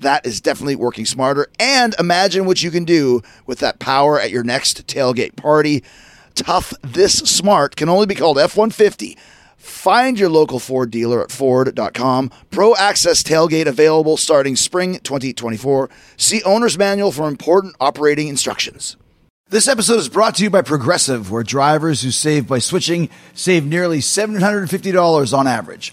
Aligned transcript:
That 0.00 0.26
is 0.26 0.40
definitely 0.40 0.76
working 0.76 1.06
smarter. 1.06 1.48
And 1.58 1.94
imagine 1.98 2.46
what 2.46 2.62
you 2.62 2.70
can 2.70 2.84
do 2.84 3.22
with 3.46 3.58
that 3.60 3.78
power 3.78 4.20
at 4.20 4.30
your 4.30 4.44
next 4.44 4.86
tailgate 4.86 5.36
party. 5.36 5.82
Tough 6.34 6.74
This 6.82 7.14
Smart 7.14 7.76
can 7.76 7.88
only 7.88 8.06
be 8.06 8.14
called 8.14 8.38
F 8.38 8.56
150. 8.56 9.16
Find 9.56 10.18
your 10.18 10.28
local 10.28 10.58
Ford 10.58 10.90
dealer 10.90 11.22
at 11.22 11.32
Ford.com. 11.32 12.30
Pro 12.50 12.74
Access 12.74 13.22
Tailgate 13.22 13.66
available 13.66 14.18
starting 14.18 14.56
spring 14.56 14.98
2024. 14.98 15.88
See 16.18 16.42
Owner's 16.42 16.76
Manual 16.76 17.12
for 17.12 17.28
important 17.28 17.74
operating 17.80 18.28
instructions. 18.28 18.96
This 19.48 19.68
episode 19.68 19.98
is 19.98 20.08
brought 20.08 20.34
to 20.36 20.42
you 20.42 20.50
by 20.50 20.62
Progressive, 20.62 21.30
where 21.30 21.42
drivers 21.42 22.02
who 22.02 22.10
save 22.10 22.46
by 22.48 22.58
switching 22.58 23.08
save 23.34 23.64
nearly 23.64 23.98
$750 23.98 25.38
on 25.38 25.46
average. 25.46 25.92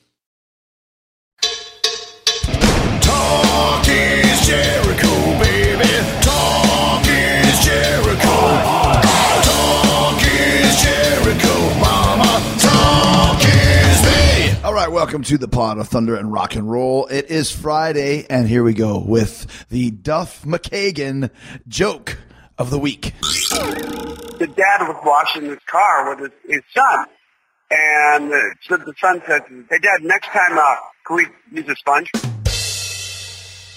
Welcome 15.11 15.23
to 15.23 15.37
the 15.37 15.47
Pod 15.47 15.77
of 15.77 15.87
Thunder 15.87 16.15
and 16.15 16.31
Rock 16.31 16.55
and 16.55 16.69
Roll. 16.69 17.07
It 17.07 17.29
is 17.29 17.51
Friday, 17.51 18.25
and 18.29 18.47
here 18.47 18.63
we 18.63 18.73
go 18.73 18.97
with 18.97 19.65
the 19.69 19.91
Duff 19.91 20.43
McKagan 20.43 21.31
joke 21.67 22.17
of 22.57 22.69
the 22.69 22.77
week. 22.77 23.13
the 23.19 24.53
dad 24.55 24.87
was 24.87 25.01
washing 25.03 25.49
his 25.49 25.59
car 25.65 26.15
with 26.15 26.31
his, 26.45 26.55
his 26.55 26.61
son. 26.73 27.05
And 27.71 28.31
uh, 28.31 28.37
so 28.61 28.77
the 28.77 28.93
son 28.99 29.21
said, 29.27 29.41
hey, 29.69 29.79
Dad, 29.79 30.01
next 30.03 30.27
time, 30.27 30.57
uh, 30.57 30.75
can 31.05 31.15
we 31.15 31.27
use 31.51 31.67
a 31.67 31.75
sponge? 31.75 32.11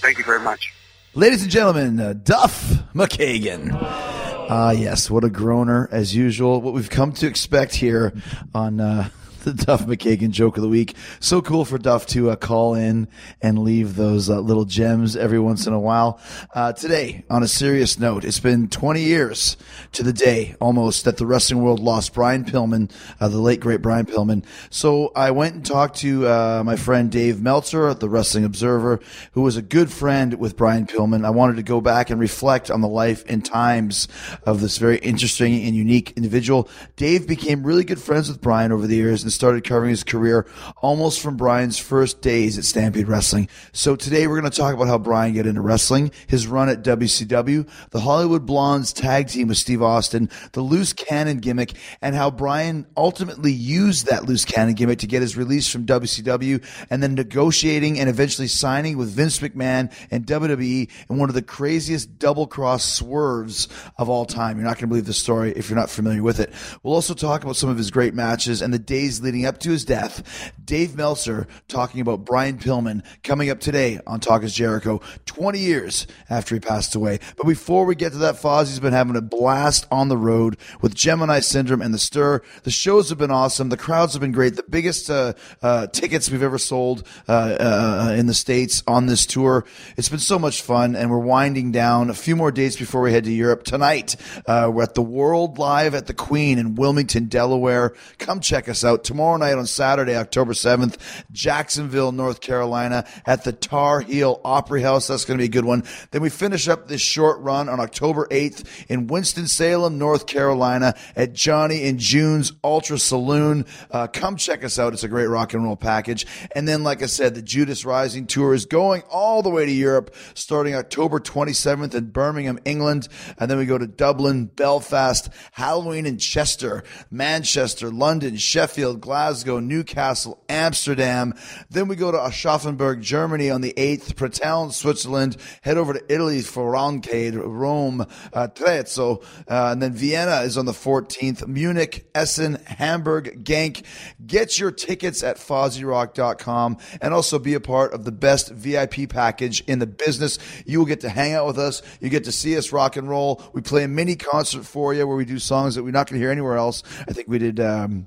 Thank 0.05 0.19
you 0.19 0.25
very 0.25 0.41
much. 0.41 0.75
Ladies 1.15 1.45
and 1.45 1.51
gentlemen, 1.51 1.99
uh, 1.99 2.13
Duff 2.13 2.75
McKagan. 2.95 3.71
Ah, 3.73 4.71
yes, 4.71 5.11
what 5.11 5.25
a 5.25 5.31
groaner 5.31 5.89
as 5.91 6.15
usual. 6.15 6.61
What 6.61 6.75
we've 6.75 6.91
come 6.91 7.13
to 7.13 7.27
expect 7.27 7.75
here 7.75 8.13
on 8.55 8.81
uh, 8.81 9.09
the 9.45 9.53
Duff 9.53 9.87
McKagan 9.87 10.31
joke 10.31 10.57
of 10.57 10.63
the 10.63 10.69
week. 10.69 10.97
So 11.21 11.43
cool 11.43 11.65
for 11.65 11.77
Duff 11.77 12.07
to 12.09 12.31
uh, 12.31 12.37
call 12.37 12.75
in 12.75 13.09
and 13.43 13.59
leave 13.59 13.95
those 13.95 14.31
uh, 14.31 14.41
little 14.41 14.65
gems 14.65 15.17
every 15.17 15.39
once 15.39 15.67
in 15.67 15.75
a 15.75 15.79
while. 15.79 16.19
Uh, 16.55 16.73
today, 16.73 17.25
on 17.29 17.43
a 17.43 17.49
serious 17.49 17.99
note, 17.99 18.25
it's 18.25 18.41
been 18.41 18.69
20 18.69 19.03
years 19.03 19.59
to 19.93 20.03
the 20.03 20.15
day 20.15 20.55
almost 20.61 21.05
that 21.05 21.19
the 21.19 21.27
wrestling 21.27 21.63
world 21.63 21.79
lost 21.79 22.15
Brian 22.15 22.45
Pillman, 22.45 22.91
uh, 23.21 23.29
the 23.29 23.39
late 23.39 23.61
great 23.61 23.83
Brian 23.83 24.07
Pillman. 24.07 24.45
So 24.71 25.13
I 25.15 25.31
went 25.31 25.55
and 25.55 25.67
talked 25.67 25.97
to 25.99 26.27
uh, 26.27 26.63
my 26.65 26.77
friend 26.77 27.11
Dave 27.11 27.43
Meltzer 27.43 27.89
at 27.89 28.01
the 28.01 28.09
Wrestling 28.09 28.45
Observer, 28.45 29.01
who 29.33 29.43
was 29.43 29.59
a 29.59 29.63
good 29.63 29.93
friend 29.93 30.35
with 30.35 30.57
Brian 30.57 30.87
Pillman. 30.87 31.25
I 31.25 31.31
wanted 31.31 31.57
to 31.57 31.63
go 31.63 31.83
back 31.83 32.09
and 32.09 32.19
reflect 32.19 32.71
on 32.71 32.81
the 32.81 32.89
life 32.89 33.25
and 33.29 33.45
times 33.45 34.09
of 34.47 34.63
this 34.63 34.79
very 34.79 34.97
interesting 34.99 35.65
and 35.65 35.77
unique 35.77 36.13
individual. 36.17 36.69
Dave 36.97 37.27
became 37.27 37.63
really 37.63 37.85
good 37.85 38.01
friends 38.01 38.29
with 38.29 38.41
Brian 38.41 38.73
over 38.73 38.87
the 38.87 38.97
years 38.97 39.23
and 39.23 39.34
started 39.35 39.65
covering 39.65 39.91
his 39.91 40.05
career 40.05 40.47
almost 40.79 41.21
from 41.21 41.37
Brian's 41.37 41.79
first 41.79 42.21
days 42.21 42.59
at 42.59 42.65
Stampede 42.65 43.09
Wrestling. 43.09 43.49
So 43.73 43.97
today 43.97 44.27
we're 44.27 44.41
going 44.41 44.51
to 44.51 44.57
talk 44.57 44.75
about 44.75 44.89
how 44.89 44.99
Brian 44.99 45.35
got 45.35 45.47
into 45.47 45.61
wrestling, 45.61 46.11
his 46.27 46.47
run 46.47 46.69
at 46.69 46.83
WCW, 46.83 47.69
the 47.91 48.01
Hollywood 48.01 48.47
Blondes 48.47 48.93
tag 48.93 49.29
team 49.29 49.49
with 49.49 49.59
Steve 49.59 49.83
Austin, 49.83 50.31
the 50.53 50.61
loose 50.61 50.93
cannon 50.93 51.39
gimmick, 51.39 51.73
and 52.01 52.15
how 52.15 52.31
Brian 52.31 52.87
ultimately 52.97 53.53
used 53.53 54.07
that 54.07 54.25
loose 54.25 54.45
cannon 54.45 54.75
gimmick 54.75 55.01
to 55.01 55.07
get 55.07 55.23
his 55.23 55.37
release 55.37 55.71
from 55.71 55.87
WCW 55.87 56.65
and 56.91 57.03
then 57.03 57.15
negotiating 57.15 57.99
and 57.99 58.09
eventually 58.09 58.49
signing 58.49 58.97
with 58.97 59.11
Vince 59.11 59.41
McMahon 59.41 59.93
and 60.11 60.27
WWE 60.27 60.91
in 61.11 61.19
one 61.19 61.29
of 61.29 61.35
the 61.35 61.43
craziest 61.43 62.19
double 62.19 62.47
cross 62.47 62.85
swerves 62.85 63.69
of 63.99 64.09
all 64.09 64.25
time. 64.25 64.57
You're 64.57 64.67
not 64.67 64.75
going 64.75 64.83
to 64.83 64.87
believe 64.89 65.07
the 65.07 65.13
story 65.13 65.53
if 65.57 65.69
you're 65.69 65.79
not 65.79 65.91
familiar 65.91 66.23
with 66.23 66.41
it. 66.41 66.53
We'll 66.83 66.95
also 66.95 67.15
talk 67.15 67.43
about 67.43 67.57
some 67.57 67.71
of 67.71 67.77
his 67.77 67.91
great 67.91 68.15
matches 68.15 68.63
and 68.63 68.73
the 68.73 68.79
days 68.79 69.21
leading 69.25 69.47
up 69.47 69.59
to 69.59 69.71
his 69.71 69.85
death. 69.85 70.53
Dave 70.65 70.95
Meltzer 70.97 71.47
talking 71.67 72.01
about 72.01 72.25
Brian 72.25 72.59
Pillman 72.59 73.03
coming 73.23 73.51
up 73.51 73.59
today 73.61 73.99
on 74.07 74.21
Talk 74.21 74.43
is 74.45 74.55
Jericho, 74.55 75.01
20 75.27 75.59
years 75.59 76.07
after 76.31 76.55
he 76.55 76.61
passed 76.61 76.95
away. 76.95 77.19
But 77.37 77.47
before 77.47 77.85
we 77.85 77.95
get 77.95 78.13
to 78.13 78.19
that, 78.19 78.37
Fozzie's 78.37 78.81
been 78.81 78.93
having 78.93 79.17
a 79.17 79.23
blast 79.23 79.87
on 79.91 80.09
the 80.09 80.17
road 80.17 80.57
with 80.81 80.95
Gemini 80.95 81.41
Syndrome 81.41 81.83
and 81.83 81.93
the 81.93 81.99
Stir. 81.99 82.43
The 82.63 82.71
shows 82.71 83.09
have 83.09 83.19
been 83.19 83.31
awesome. 83.31 83.71
The 83.71 83.77
crowds 83.77 84.13
have 84.13 84.21
been 84.21 84.33
great. 84.33 84.57
The 84.57 84.65
biggest 84.69 85.11
uh, 85.11 85.33
uh, 85.63 85.87
tickets 85.89 86.31
we've 86.31 86.43
ever 86.43 86.59
sold 86.59 87.07
uh, 87.29 87.33
uh, 87.33 88.15
in 88.17 88.27
the 88.27 88.35
States 88.35 88.83
on 88.87 89.07
this 89.07 89.27
tour. 89.27 89.65
It's 89.97 90.09
been 90.09 90.19
so 90.19 90.39
much 90.39 90.63
fun, 90.63 90.95
and 90.97 91.11
we're 91.11 91.19
winding 91.19 91.73
down 91.73 92.11
a 92.11 92.15
few 92.15 92.37
more 92.37 92.53
dates 92.53 92.77
before 92.77 93.01
we 93.01 93.13
head 93.13 93.25
to 93.25 93.33
Europe. 93.33 93.65
Tonight, 93.65 94.17
uh, 94.47 94.71
we're 94.73 94.83
at 94.83 94.95
the 94.95 95.03
World 95.03 95.59
Live 95.59 95.95
at 95.95 96.07
the 96.07 96.15
Queen 96.15 96.59
in 96.59 96.75
Wilmington, 96.75 97.27
Delaware. 97.27 97.95
Come 98.19 98.41
check 98.41 98.69
us 98.69 98.85
out. 98.85 99.05
Tomorrow 99.05 99.14
night 99.15 99.57
on 99.57 99.67
Saturday, 99.67 100.17
October 100.17 100.53
7th, 100.53 100.99
Jacksonville, 101.33 102.13
North 102.13 102.41
Carolina 102.41 103.07
at 103.27 103.45
the 103.45 103.53
Tar 103.53 104.01
Heel 104.01 104.41
Opry 104.45 104.83
House. 104.83 105.07
That's 105.07 105.25
going 105.25 105.39
to 105.39 105.43
be 105.43 105.47
a 105.47 105.49
good 105.49 105.65
one. 105.65 105.85
Then 106.11 106.23
we 106.23 106.31
finish 106.31 106.69
up 106.69 106.89
this 106.89 107.01
short 107.01 107.41
run 107.41 107.69
on 107.69 107.81
October 107.81 108.27
8th 108.31 108.87
in 108.89 109.07
Winston-Salem, 109.07 109.99
North 109.99 110.27
Carolina 110.27 110.95
at 111.17 111.33
Johnny 111.33 111.89
and 111.89 111.99
June's 111.99 112.53
Ultra 112.63 112.99
Saloon. 112.99 113.67
Uh, 113.91 114.07
come 114.07 114.37
check 114.37 114.65
us 114.65 114.79
out. 114.79 114.93
It's 114.93 115.05
a 115.05 115.09
great 115.09 115.27
rock 115.27 115.55
and 115.55 115.65
roll 115.65 115.77
package. 115.77 116.27
And 116.55 116.67
then, 116.67 116.83
like 116.83 117.03
I 117.03 117.07
said, 117.07 117.35
the 117.35 117.43
Judas 117.43 117.85
Rising 117.85 118.27
Tour 118.27 118.55
is 118.55 118.67
going 118.67 119.03
all 119.11 119.43
the 119.43 119.51
way 119.51 119.67
to 119.67 119.73
Europe 119.73 120.15
starting 120.35 120.75
October 120.75 121.21
27th 121.21 121.95
in 121.95 122.07
Birmingham, 122.11 122.59
England. 122.65 123.09
And 123.39 123.51
then 123.51 123.59
we 123.59 123.67
go 123.67 123.79
to 123.79 123.87
Dublin, 123.87 124.47
Belfast, 124.47 125.29
Halloween 125.53 126.07
in 126.07 126.19
Chester, 126.19 126.85
Manchester, 127.11 127.91
London, 127.91 128.37
Sheffield, 128.37 129.01
Glasgow, 129.05 129.61
Newcastle, 129.61 130.43
Amsterdam. 130.49 131.35
Then 131.69 131.89
we 131.89 131.95
go 131.95 132.11
to 132.11 132.17
Aschaffenburg, 132.17 133.03
Germany 133.03 133.51
on 133.51 133.61
the 133.61 133.75
8th, 133.77 134.15
Pratteln, 134.15 134.73
Switzerland, 134.73 135.37
head 135.61 135.77
over 135.77 135.93
to 135.93 136.03
Italy 136.09 136.41
for 136.41 136.71
Roncade, 136.71 137.35
Rome, 137.35 138.01
uh, 138.33 138.49
Trezzo, 138.55 139.23
uh, 139.47 139.73
and 139.73 139.83
then 139.83 139.93
Vienna 139.93 140.41
is 140.41 140.57
on 140.57 140.65
the 140.65 140.73
14th, 140.73 141.47
Munich, 141.47 142.09
Essen, 142.15 142.55
Hamburg, 142.65 143.45
Genk. 143.45 143.85
Get 144.27 144.59
your 144.59 144.71
tickets 144.71 145.23
at 145.23 145.37
FozzyRock.com 145.37 146.79
and 147.03 147.13
also 147.13 147.39
be 147.39 147.53
a 147.53 147.61
part 147.61 147.93
of 147.93 148.07
the 148.07 148.13
best 148.13 148.53
VIP 148.53 149.11
package 149.11 149.63
in 149.67 149.81
the 149.81 149.87
business. 149.87 150.39
You 150.65 150.79
will 150.79 150.87
get 150.87 151.03
to 151.03 151.11
hang 151.11 151.35
out 151.35 151.47
with 151.47 151.59
us. 151.59 151.83
You 152.01 152.09
get 152.09 152.25
to 152.25 152.33
see 152.33 152.57
us 152.57 152.73
rock 152.73 152.97
and 152.97 153.07
roll. 153.07 153.43
We 153.53 153.61
play 153.61 153.85
a 153.85 153.89
mini 153.89 154.17
concert 154.17 154.65
for 154.65 154.95
you 154.95 155.07
where 155.07 155.19
we 155.19 155.27
do 155.27 155.39
songs 155.39 155.75
that 155.75 155.83
we're 155.83 155.91
not 155.91 156.09
going 156.09 156.19
to 156.19 156.25
hear 156.25 156.33
anywhere 156.33 156.57
else. 156.57 156.83
I 157.07 157.13
think 157.13 157.29
we 157.29 157.37
did. 157.39 157.61
Um, 157.61 158.07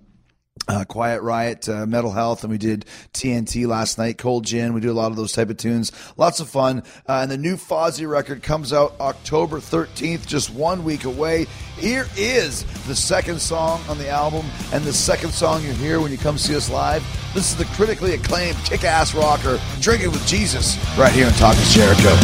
uh, 0.68 0.86
Quiet 0.86 1.22
Riot, 1.22 1.68
uh, 1.70 1.86
Metal 1.86 2.12
Health, 2.12 2.44
and 2.44 2.52
we 2.52 2.58
did 2.58 2.86
TNT 3.14 3.68
last 3.68 3.98
night, 3.98 4.18
Cold 4.18 4.46
Gin. 4.46 4.74
We 4.74 4.82
do 4.82 4.92
a 4.92 4.94
lot 4.94 5.12
of 5.12 5.18
those 5.18 5.34
type 5.34 5.50
of 5.50 5.58
tunes. 5.58 5.92
Lots 6.18 6.40
of 6.40 6.50
fun. 6.50 6.84
Uh, 7.08 7.20
and 7.22 7.32
the 7.32 7.38
new 7.38 7.56
Fozzy 7.56 8.10
record 8.10 8.44
comes 8.44 8.74
out 8.74 8.96
October 9.00 9.58
13th, 9.60 10.26
just 10.26 10.50
one 10.50 10.84
week 10.84 11.06
away. 11.06 11.46
Here 11.78 12.08
is 12.18 12.64
the 12.88 12.96
second 12.96 13.40
song 13.40 13.82
on 13.88 13.98
the 13.98 14.10
album, 14.10 14.46
and 14.74 14.84
the 14.84 14.94
second 14.94 15.32
song 15.32 15.64
you 15.64 15.72
hear 15.74 16.02
when 16.02 16.12
you 16.12 16.18
come 16.18 16.38
see 16.38 16.56
us 16.56 16.70
live. 16.70 17.04
This 17.34 17.52
is 17.52 17.58
the 17.58 17.66
critically 17.76 18.14
acclaimed 18.14 18.58
kick 18.66 18.84
ass 18.84 19.14
rocker, 19.14 19.60
Drinking 19.80 20.12
with 20.12 20.26
Jesus, 20.26 20.78
right 20.98 21.14
here 21.14 21.28
on 21.28 21.34
Talk 21.34 21.56
is 21.56 21.74
Jericho. 21.74 22.16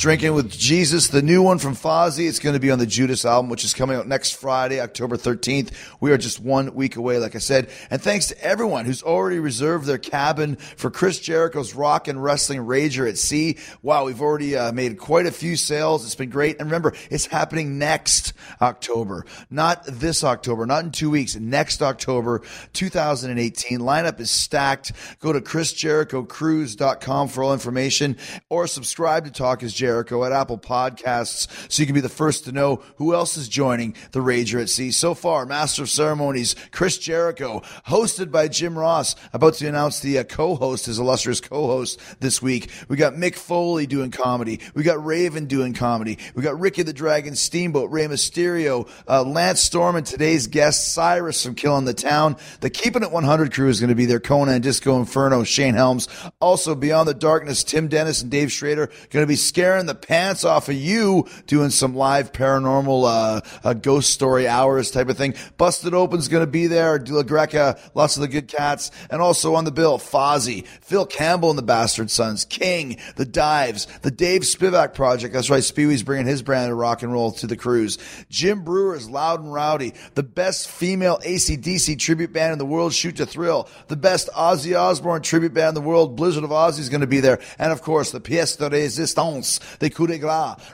Drinking 0.00 0.32
with 0.32 0.56
Jesus, 0.70 1.08
the 1.08 1.20
new 1.20 1.42
one 1.42 1.58
from 1.58 1.74
Fozzy. 1.74 2.28
It's 2.28 2.38
going 2.38 2.52
to 2.52 2.60
be 2.60 2.70
on 2.70 2.78
the 2.78 2.86
Judas 2.86 3.24
album, 3.24 3.50
which 3.50 3.64
is 3.64 3.74
coming 3.74 3.96
out 3.96 4.06
next 4.06 4.36
Friday, 4.36 4.80
October 4.80 5.16
13th. 5.16 5.72
We 5.98 6.12
are 6.12 6.16
just 6.16 6.38
one 6.38 6.76
week 6.76 6.94
away, 6.94 7.18
like 7.18 7.34
I 7.34 7.38
said. 7.40 7.70
And 7.90 8.00
thanks 8.00 8.28
to 8.28 8.40
everyone 8.40 8.84
who's 8.84 9.02
already 9.02 9.40
reserved 9.40 9.86
their 9.86 9.98
cabin 9.98 10.54
for 10.54 10.88
Chris 10.88 11.18
Jericho's 11.18 11.74
Rock 11.74 12.06
and 12.06 12.22
Wrestling 12.22 12.60
Rager 12.60 13.08
at 13.08 13.18
Sea. 13.18 13.58
Wow, 13.82 14.04
we've 14.04 14.20
already 14.20 14.56
uh, 14.56 14.70
made 14.70 14.96
quite 14.96 15.26
a 15.26 15.32
few 15.32 15.56
sales. 15.56 16.04
It's 16.04 16.14
been 16.14 16.30
great. 16.30 16.60
And 16.60 16.70
remember, 16.70 16.94
it's 17.10 17.26
happening 17.26 17.80
next 17.80 18.32
October, 18.62 19.26
not 19.50 19.82
this 19.86 20.22
October, 20.22 20.66
not 20.66 20.84
in 20.84 20.92
two 20.92 21.10
weeks, 21.10 21.34
next 21.34 21.82
October 21.82 22.42
2018. 22.74 23.80
Lineup 23.80 24.20
is 24.20 24.30
stacked. 24.30 24.92
Go 25.18 25.32
to 25.32 25.40
chrisjerichocruise.com 25.40 27.26
for 27.26 27.42
all 27.42 27.52
information 27.52 28.16
or 28.48 28.68
subscribe 28.68 29.24
to 29.24 29.32
Talk 29.32 29.64
is 29.64 29.74
Jericho 29.74 30.22
at 30.22 30.30
Apple 30.30 30.59
Podcasts 30.60 31.48
so 31.70 31.82
you 31.82 31.86
can 31.86 31.94
be 31.94 32.00
the 32.00 32.08
first 32.08 32.44
to 32.44 32.52
know 32.52 32.82
who 32.96 33.14
else 33.14 33.36
is 33.36 33.48
joining 33.48 33.94
the 34.12 34.20
Rager 34.20 34.60
at 34.60 34.68
Sea. 34.68 34.90
So 34.90 35.14
far, 35.14 35.46
Master 35.46 35.82
of 35.82 35.90
Ceremonies, 35.90 36.54
Chris 36.70 36.98
Jericho, 36.98 37.62
hosted 37.86 38.30
by 38.30 38.48
Jim 38.48 38.78
Ross, 38.78 39.16
about 39.32 39.54
to 39.54 39.66
announce 39.66 40.00
the 40.00 40.18
uh, 40.18 40.24
co-host, 40.24 40.86
his 40.86 40.98
illustrious 40.98 41.40
co-host 41.40 42.00
this 42.20 42.42
week. 42.42 42.70
We 42.88 42.96
got 42.96 43.14
Mick 43.14 43.36
Foley 43.36 43.86
doing 43.86 44.10
comedy. 44.10 44.60
We 44.74 44.82
got 44.82 45.04
Raven 45.04 45.46
doing 45.46 45.74
comedy. 45.74 46.18
We 46.34 46.42
got 46.42 46.58
Ricky 46.58 46.82
the 46.82 46.92
Dragon 46.92 47.34
Steamboat, 47.34 47.90
Rey 47.90 48.06
Mysterio, 48.06 48.88
uh, 49.08 49.22
Lance 49.24 49.60
Storm, 49.60 49.96
and 49.96 50.06
today's 50.06 50.46
guest, 50.46 50.92
Cyrus 50.92 51.44
from 51.44 51.54
Killing 51.54 51.84
the 51.84 51.94
Town. 51.94 52.36
The 52.60 52.70
Keeping 52.70 53.02
It 53.02 53.10
100 53.10 53.52
crew 53.52 53.68
is 53.68 53.80
going 53.80 53.88
to 53.88 53.94
be 53.94 54.06
there. 54.06 54.20
Konnan, 54.20 54.60
Disco 54.60 54.98
Inferno, 54.98 55.44
Shane 55.44 55.74
Helms. 55.74 56.08
Also, 56.40 56.74
Beyond 56.74 57.08
the 57.08 57.14
Darkness, 57.14 57.64
Tim 57.64 57.88
Dennis 57.88 58.22
and 58.22 58.30
Dave 58.30 58.52
Schrader 58.52 58.86
going 59.10 59.22
to 59.22 59.26
be 59.26 59.36
scaring 59.36 59.86
the 59.86 59.94
pants 59.94 60.44
off 60.44 60.49
of 60.50 60.74
you 60.74 61.28
doing 61.46 61.70
some 61.70 61.94
live 61.94 62.32
paranormal 62.32 63.42
uh, 63.64 63.74
ghost 63.74 64.10
story 64.10 64.46
hours 64.48 64.90
type 64.90 65.08
of 65.08 65.16
thing. 65.16 65.34
Busted 65.56 65.94
Open's 65.94 66.28
going 66.28 66.44
to 66.44 66.50
be 66.50 66.66
there. 66.66 66.98
De 66.98 67.12
La 67.14 67.22
Greca, 67.22 67.78
lots 67.94 68.16
of 68.16 68.22
the 68.22 68.28
good 68.28 68.48
cats. 68.48 68.90
And 69.10 69.20
also 69.20 69.54
on 69.54 69.64
the 69.64 69.70
bill, 69.70 69.98
Fozzy, 69.98 70.66
Phil 70.66 71.06
Campbell 71.06 71.50
and 71.50 71.58
the 71.58 71.62
Bastard 71.62 72.10
Sons, 72.10 72.44
King, 72.44 72.98
The 73.16 73.24
Dives, 73.24 73.86
The 74.02 74.10
Dave 74.10 74.42
Spivak 74.42 74.94
Project. 74.94 75.34
That's 75.34 75.50
right, 75.50 75.62
Speewy's 75.62 76.02
bringing 76.02 76.26
his 76.26 76.42
brand 76.42 76.70
of 76.70 76.78
rock 76.78 77.02
and 77.02 77.12
roll 77.12 77.32
to 77.32 77.46
the 77.46 77.56
cruise. 77.56 77.98
Jim 78.28 78.64
Breuer's 78.64 79.08
Loud 79.08 79.40
and 79.40 79.52
Rowdy, 79.52 79.94
the 80.14 80.22
best 80.22 80.70
female 80.70 81.18
ACDC 81.24 81.98
tribute 81.98 82.32
band 82.32 82.52
in 82.52 82.58
the 82.58 82.66
world, 82.66 82.92
Shoot 82.92 83.16
to 83.16 83.26
Thrill, 83.26 83.68
the 83.88 83.96
best 83.96 84.28
Ozzy 84.36 84.78
Osbourne 84.78 85.22
tribute 85.22 85.54
band 85.54 85.70
in 85.70 85.74
the 85.82 85.88
world, 85.88 86.16
Blizzard 86.16 86.44
of 86.44 86.50
Ozzy 86.50 86.80
is 86.80 86.88
going 86.88 87.00
to 87.00 87.06
be 87.06 87.20
there. 87.20 87.40
And 87.58 87.72
of 87.72 87.82
course, 87.82 88.10
the 88.10 88.20
pièce 88.20 88.58
de 88.58 88.68
résistance, 88.68 89.60
the 89.78 89.90
coup 89.90 90.06
de 90.06 90.18
grace, 90.18 90.30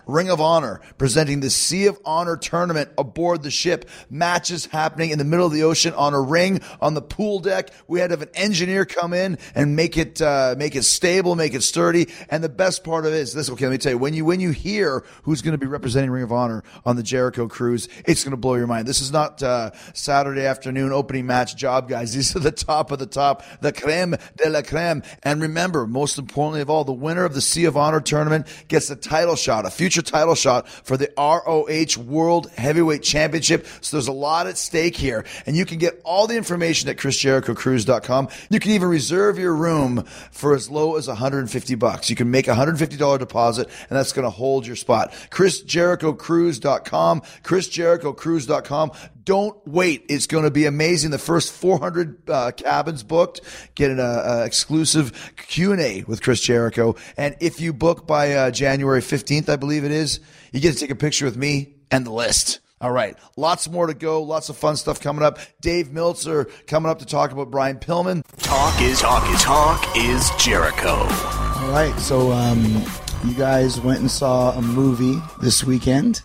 Ring 0.06 0.30
of 0.30 0.40
Honor, 0.40 0.80
presenting 0.98 1.40
the 1.40 1.50
Sea 1.50 1.86
of 1.86 1.98
Honor 2.04 2.36
tournament 2.36 2.90
aboard 2.98 3.42
the 3.42 3.50
ship. 3.50 3.88
Matches 4.10 4.66
happening 4.66 5.10
in 5.10 5.18
the 5.18 5.24
middle 5.24 5.46
of 5.46 5.52
the 5.52 5.62
ocean 5.62 5.94
on 5.94 6.14
a 6.14 6.20
ring 6.20 6.60
on 6.80 6.94
the 6.94 7.02
pool 7.02 7.38
deck. 7.38 7.70
We 7.88 8.00
had 8.00 8.08
to 8.08 8.12
have 8.12 8.22
an 8.22 8.34
engineer 8.34 8.84
come 8.84 9.12
in 9.12 9.38
and 9.54 9.76
make 9.76 9.96
it 9.96 10.20
uh, 10.20 10.54
make 10.56 10.74
it 10.76 10.84
stable, 10.84 11.36
make 11.36 11.54
it 11.54 11.62
sturdy. 11.62 12.08
And 12.28 12.42
the 12.42 12.48
best 12.48 12.84
part 12.84 13.06
of 13.06 13.12
it 13.12 13.18
is 13.18 13.32
this. 13.32 13.50
Okay, 13.50 13.66
let 13.66 13.72
me 13.72 13.78
tell 13.78 13.92
you 13.92 13.98
when 13.98 14.14
you 14.14 14.24
when 14.24 14.40
you 14.40 14.50
hear 14.50 15.04
who's 15.22 15.42
going 15.42 15.52
to 15.52 15.58
be 15.58 15.66
representing 15.66 16.10
Ring 16.10 16.22
of 16.24 16.32
Honor 16.32 16.62
on 16.84 16.96
the 16.96 17.02
Jericho 17.02 17.48
cruise, 17.48 17.88
it's 18.04 18.24
going 18.24 18.32
to 18.32 18.36
blow 18.36 18.54
your 18.54 18.66
mind. 18.66 18.86
This 18.86 19.00
is 19.00 19.12
not 19.12 19.42
uh, 19.42 19.70
Saturday 19.94 20.46
afternoon 20.46 20.92
opening 20.92 21.26
match 21.26 21.56
job 21.56 21.88
guys. 21.88 22.14
These 22.14 22.36
are 22.36 22.40
the 22.40 22.52
top 22.52 22.90
of 22.90 22.98
the 22.98 23.06
top, 23.06 23.42
the 23.60 23.72
creme 23.72 24.16
de 24.36 24.50
la 24.50 24.62
creme. 24.62 25.02
And 25.22 25.40
remember, 25.40 25.86
most 25.86 26.18
importantly 26.18 26.60
of 26.60 26.70
all, 26.70 26.84
the 26.84 26.92
winner 26.92 27.24
of 27.24 27.34
the 27.34 27.40
Sea 27.40 27.64
of 27.64 27.76
Honor 27.76 28.00
tournament 28.00 28.46
gets 28.68 28.88
the 28.88 28.96
title 28.96 29.36
shot, 29.46 29.64
a 29.64 29.70
future 29.70 30.02
title 30.02 30.34
shot 30.34 30.68
for 30.68 30.96
the 30.96 31.10
ROH 31.16 32.02
World 32.02 32.50
Heavyweight 32.56 33.04
Championship. 33.04 33.64
So 33.80 33.96
there's 33.96 34.08
a 34.08 34.12
lot 34.12 34.48
at 34.48 34.58
stake 34.58 34.96
here. 34.96 35.24
And 35.46 35.56
you 35.56 35.64
can 35.64 35.78
get 35.78 36.00
all 36.04 36.26
the 36.26 36.36
information 36.36 36.88
at 36.88 36.96
chrisjerichocruise.com. 36.96 38.28
You 38.50 38.58
can 38.58 38.72
even 38.72 38.88
reserve 38.88 39.38
your 39.38 39.54
room 39.54 40.02
for 40.32 40.54
as 40.54 40.68
low 40.68 40.96
as 40.96 41.06
150 41.06 41.74
bucks. 41.76 42.10
You 42.10 42.16
can 42.16 42.30
make 42.30 42.48
a 42.48 42.54
$150 42.54 43.18
deposit 43.18 43.68
and 43.88 43.96
that's 43.96 44.12
going 44.12 44.24
to 44.24 44.30
hold 44.30 44.66
your 44.66 44.76
spot. 44.76 45.12
chrisjerichocruise.com, 45.30 47.20
chrisjerichocruise.com. 47.20 48.92
Don't 49.26 49.58
wait. 49.66 50.06
It's 50.08 50.28
going 50.28 50.44
to 50.44 50.52
be 50.52 50.66
amazing. 50.66 51.10
The 51.10 51.18
first 51.18 51.52
400 51.52 52.30
uh, 52.30 52.52
cabins 52.52 53.02
booked, 53.02 53.40
get 53.74 53.90
an 53.90 53.98
uh, 53.98 54.02
uh, 54.02 54.44
exclusive 54.46 55.34
Q&A 55.36 56.04
with 56.04 56.22
Chris 56.22 56.40
Jericho. 56.40 56.94
And 57.16 57.36
if 57.40 57.60
you 57.60 57.72
book 57.72 58.06
by 58.06 58.34
uh, 58.34 58.50
January 58.52 59.00
15th, 59.00 59.48
I 59.48 59.56
believe 59.56 59.84
it 59.84 59.90
is, 59.90 60.20
you 60.52 60.60
get 60.60 60.74
to 60.74 60.78
take 60.78 60.90
a 60.90 60.94
picture 60.94 61.24
with 61.24 61.36
me 61.36 61.74
and 61.90 62.06
the 62.06 62.12
list. 62.12 62.60
All 62.80 62.92
right. 62.92 63.18
Lots 63.36 63.68
more 63.68 63.88
to 63.88 63.94
go. 63.94 64.22
Lots 64.22 64.48
of 64.48 64.56
fun 64.56 64.76
stuff 64.76 65.00
coming 65.00 65.24
up. 65.24 65.40
Dave 65.60 65.90
Meltzer 65.90 66.44
coming 66.68 66.88
up 66.88 67.00
to 67.00 67.06
talk 67.06 67.32
about 67.32 67.50
Brian 67.50 67.78
Pillman. 67.78 68.22
Talk 68.38 68.80
is 68.80 69.00
talk 69.00 69.28
is 69.34 69.42
talk 69.42 69.96
is 69.96 70.30
Jericho. 70.38 70.94
All 70.94 71.72
right, 71.72 71.94
so 71.98 72.30
um, 72.30 72.84
you 73.24 73.34
guys 73.34 73.80
went 73.80 73.98
and 73.98 74.10
saw 74.10 74.52
a 74.52 74.62
movie 74.62 75.20
this 75.42 75.64
weekend 75.64 76.22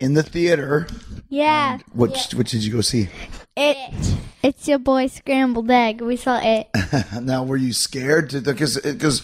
in 0.00 0.14
the 0.14 0.22
theater. 0.22 0.86
Yeah. 1.28 1.74
Um, 1.74 1.84
which 1.92 2.32
which 2.34 2.50
did 2.50 2.64
you 2.64 2.72
go 2.72 2.80
see? 2.80 3.08
It. 3.56 4.16
It's 4.42 4.68
your 4.68 4.78
boy 4.78 5.08
Scrambled 5.08 5.70
Egg. 5.70 6.00
We 6.00 6.16
saw 6.16 6.40
it. 6.42 6.68
Now, 7.20 7.42
were 7.44 7.56
you 7.56 7.72
scared? 7.72 8.32
Because 8.44 8.78
because 8.80 9.22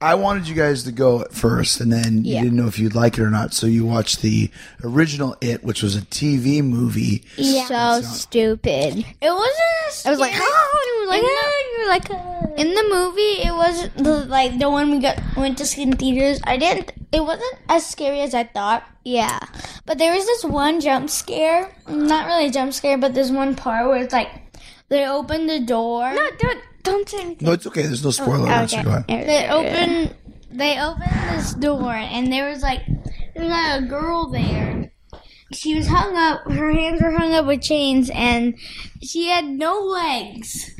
I 0.00 0.14
wanted 0.14 0.48
you 0.48 0.54
guys 0.54 0.84
to 0.84 0.92
go 0.92 1.20
at 1.20 1.32
first, 1.32 1.80
and 1.80 1.92
then 1.92 2.24
you 2.24 2.34
Yeah. 2.34 2.42
didn't 2.42 2.56
know 2.56 2.66
if 2.66 2.78
you'd 2.78 2.94
like 2.94 3.18
it 3.18 3.22
or 3.22 3.30
not. 3.30 3.52
So 3.52 3.66
you 3.66 3.84
watched 3.84 4.22
the 4.22 4.50
original 4.82 5.36
It, 5.42 5.62
which 5.62 5.82
was 5.82 5.94
a 5.94 6.00
TV 6.00 6.62
movie. 6.62 7.22
Yeah. 7.36 7.66
So 7.66 8.00
stupid. 8.02 9.04
It 9.20 9.30
wasn't. 9.30 10.06
I 10.06 10.10
was 10.10 10.18
like, 10.20 10.32
oh, 10.34 11.06
like, 11.08 11.22
you're 11.22 11.88
like, 11.88 12.58
in 12.58 12.74
the 12.74 12.84
movie, 12.90 13.42
it 13.46 13.54
wasn't 13.54 13.96
the, 13.98 14.24
like 14.26 14.58
the 14.58 14.70
one 14.70 14.90
we 14.90 15.00
got 15.00 15.18
went 15.36 15.58
to 15.58 15.66
see 15.66 15.82
in 15.82 15.92
theaters. 15.96 16.40
I 16.44 16.56
didn't. 16.56 16.92
It 17.12 17.22
wasn't 17.22 17.54
as 17.68 17.86
scary 17.86 18.20
as 18.20 18.34
I 18.34 18.44
thought. 18.44 18.84
yeah. 19.04 19.38
But 19.86 19.98
there 19.98 20.14
was 20.14 20.24
this 20.24 20.44
one 20.44 20.80
jump 20.80 21.10
scare. 21.10 21.74
Not 21.88 22.26
really 22.26 22.46
a 22.46 22.50
jump 22.50 22.72
scare, 22.72 22.96
but 22.96 23.12
there's 23.14 23.32
one 23.32 23.56
part 23.56 23.88
where 23.88 24.00
it's 24.02 24.12
like 24.12 24.28
they 24.90 25.06
open 25.06 25.46
the 25.46 25.60
door. 25.60 26.12
No, 26.12 26.28
don't, 26.38 26.60
don't 26.82 27.08
say 27.08 27.20
anything. 27.20 27.46
No, 27.46 27.52
it's 27.52 27.66
okay. 27.66 27.82
There's 27.82 28.04
no 28.04 28.10
spoiler. 28.10 28.48
alerts, 28.48 28.70
so 28.70 28.82
go 28.82 28.90
ahead. 28.90 29.06
They 29.08 29.48
open 29.48 30.14
they 30.50 30.80
opened 30.80 31.12
this 31.30 31.54
door 31.54 31.92
and 31.92 32.32
there 32.32 32.50
was 32.50 32.62
like 32.62 32.84
there 33.34 33.44
was 33.44 33.50
like 33.50 33.82
a 33.82 33.86
girl 33.86 34.28
there. 34.30 34.92
She 35.52 35.74
was 35.74 35.86
hung 35.86 36.16
up 36.16 36.42
her 36.50 36.72
hands 36.72 37.00
were 37.00 37.12
hung 37.12 37.32
up 37.34 37.46
with 37.46 37.62
chains 37.62 38.10
and 38.12 38.58
she 39.02 39.28
had 39.28 39.44
no 39.44 39.80
legs. 39.80 40.70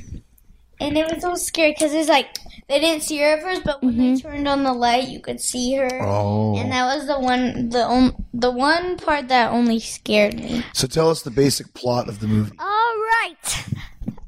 And 0.80 0.96
it 0.96 1.12
was 1.12 1.22
so 1.22 1.34
scary 1.34 1.72
because 1.72 1.92
it's 1.92 2.08
like 2.08 2.38
they 2.68 2.80
didn't 2.80 3.02
see 3.02 3.18
her 3.18 3.36
at 3.36 3.42
first, 3.42 3.64
but 3.64 3.82
when 3.82 3.96
they 3.96 4.04
mm-hmm. 4.04 4.28
turned 4.28 4.48
on 4.48 4.62
the 4.62 4.72
light, 4.72 5.08
you 5.08 5.20
could 5.20 5.40
see 5.40 5.74
her. 5.74 5.90
Oh, 6.02 6.56
And 6.56 6.70
that 6.72 6.94
was 6.94 7.06
the 7.06 7.18
one, 7.18 7.68
the 7.68 7.82
on, 7.82 8.24
the 8.32 8.50
one 8.50 8.96
part 8.96 9.28
that 9.28 9.50
only 9.50 9.80
scared 9.80 10.34
me. 10.36 10.64
so 10.72 10.86
tell 10.86 11.10
us 11.10 11.22
the 11.22 11.32
basic 11.32 11.74
plot 11.74 12.08
of 12.08 12.20
the 12.20 12.28
movie. 12.28 12.56
All 12.58 12.66
right. 12.96 13.66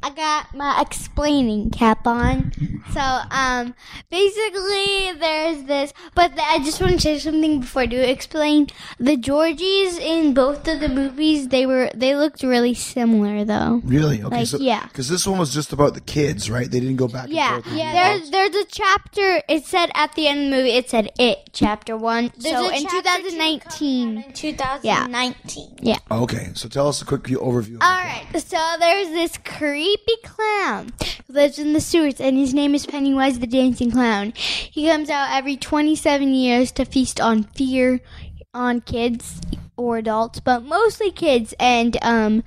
I 0.02 0.10
got 0.10 0.54
my 0.54 0.80
explaining 0.80 1.70
cap 1.70 2.06
on. 2.06 2.52
So, 2.92 3.00
um, 3.00 3.74
basically, 4.10 5.12
there's 5.18 5.62
this, 5.64 5.94
but 6.14 6.32
I 6.38 6.58
just 6.58 6.80
want 6.80 6.94
to 6.94 7.00
say 7.00 7.18
something 7.18 7.60
before 7.60 7.82
I 7.82 7.86
do 7.86 8.00
explain. 8.00 8.68
The 8.98 9.16
Georgies 9.16 9.98
in 9.98 10.34
both 10.34 10.66
of 10.68 10.80
the 10.80 10.88
movies, 10.88 11.48
they 11.48 11.66
were, 11.66 11.90
they 11.94 12.16
looked 12.16 12.42
really 12.42 12.74
similar 12.74 13.44
though. 13.44 13.80
Really? 13.84 14.22
Okay. 14.22 14.38
Like, 14.38 14.46
so, 14.46 14.58
yeah. 14.58 14.86
Because 14.86 15.08
this 15.08 15.26
one 15.26 15.38
was 15.38 15.54
just 15.54 15.72
about 15.72 15.94
the 15.94 16.00
kids, 16.00 16.50
right? 16.50 16.70
They 16.70 16.80
didn't 16.80 16.96
go 16.96 17.08
back. 17.08 17.28
Yeah, 17.28 17.60
forth. 17.60 17.74
yeah. 17.74 17.92
There's 17.92 18.30
there's 18.30 18.54
a 18.54 18.64
chapter. 18.66 19.42
It 19.48 19.64
said 19.64 19.90
at 19.94 20.14
the 20.14 20.26
end 20.26 20.40
of 20.40 20.50
the 20.50 20.56
movie. 20.56 20.70
It 20.70 20.90
said 20.90 21.10
it 21.18 21.50
chapter 21.52 21.96
one. 21.96 22.32
so 22.38 22.68
in 22.68 22.86
2019. 22.86 24.32
2019. 24.32 25.78
Yeah. 25.80 25.98
Okay. 26.10 26.50
So 26.54 26.68
tell 26.68 26.88
us 26.88 27.02
a 27.02 27.04
quick 27.04 27.22
overview. 27.22 27.76
Of 27.76 27.82
All 27.82 28.02
right. 28.02 28.26
So 28.34 28.58
there's 28.78 29.08
this 29.08 29.38
creepy 29.92 30.22
clown 30.22 30.92
who 31.26 31.32
lives 31.34 31.58
in 31.58 31.72
the 31.72 31.80
sewers, 31.80 32.20
and 32.20 32.36
his 32.36 32.54
name 32.54 32.74
is 32.74 32.86
Pennywise 32.86 33.38
the 33.38 33.46
Dancing 33.46 33.90
Clown. 33.90 34.32
He 34.34 34.88
comes 34.88 35.10
out 35.10 35.36
every 35.36 35.56
27 35.56 36.32
years 36.32 36.72
to 36.72 36.84
feast 36.84 37.20
on 37.20 37.44
fear 37.44 38.00
on 38.54 38.80
kids 38.80 39.40
or 39.76 39.98
adults, 39.98 40.40
but 40.40 40.62
mostly 40.62 41.10
kids. 41.10 41.52
And 41.60 41.98
um, 42.02 42.42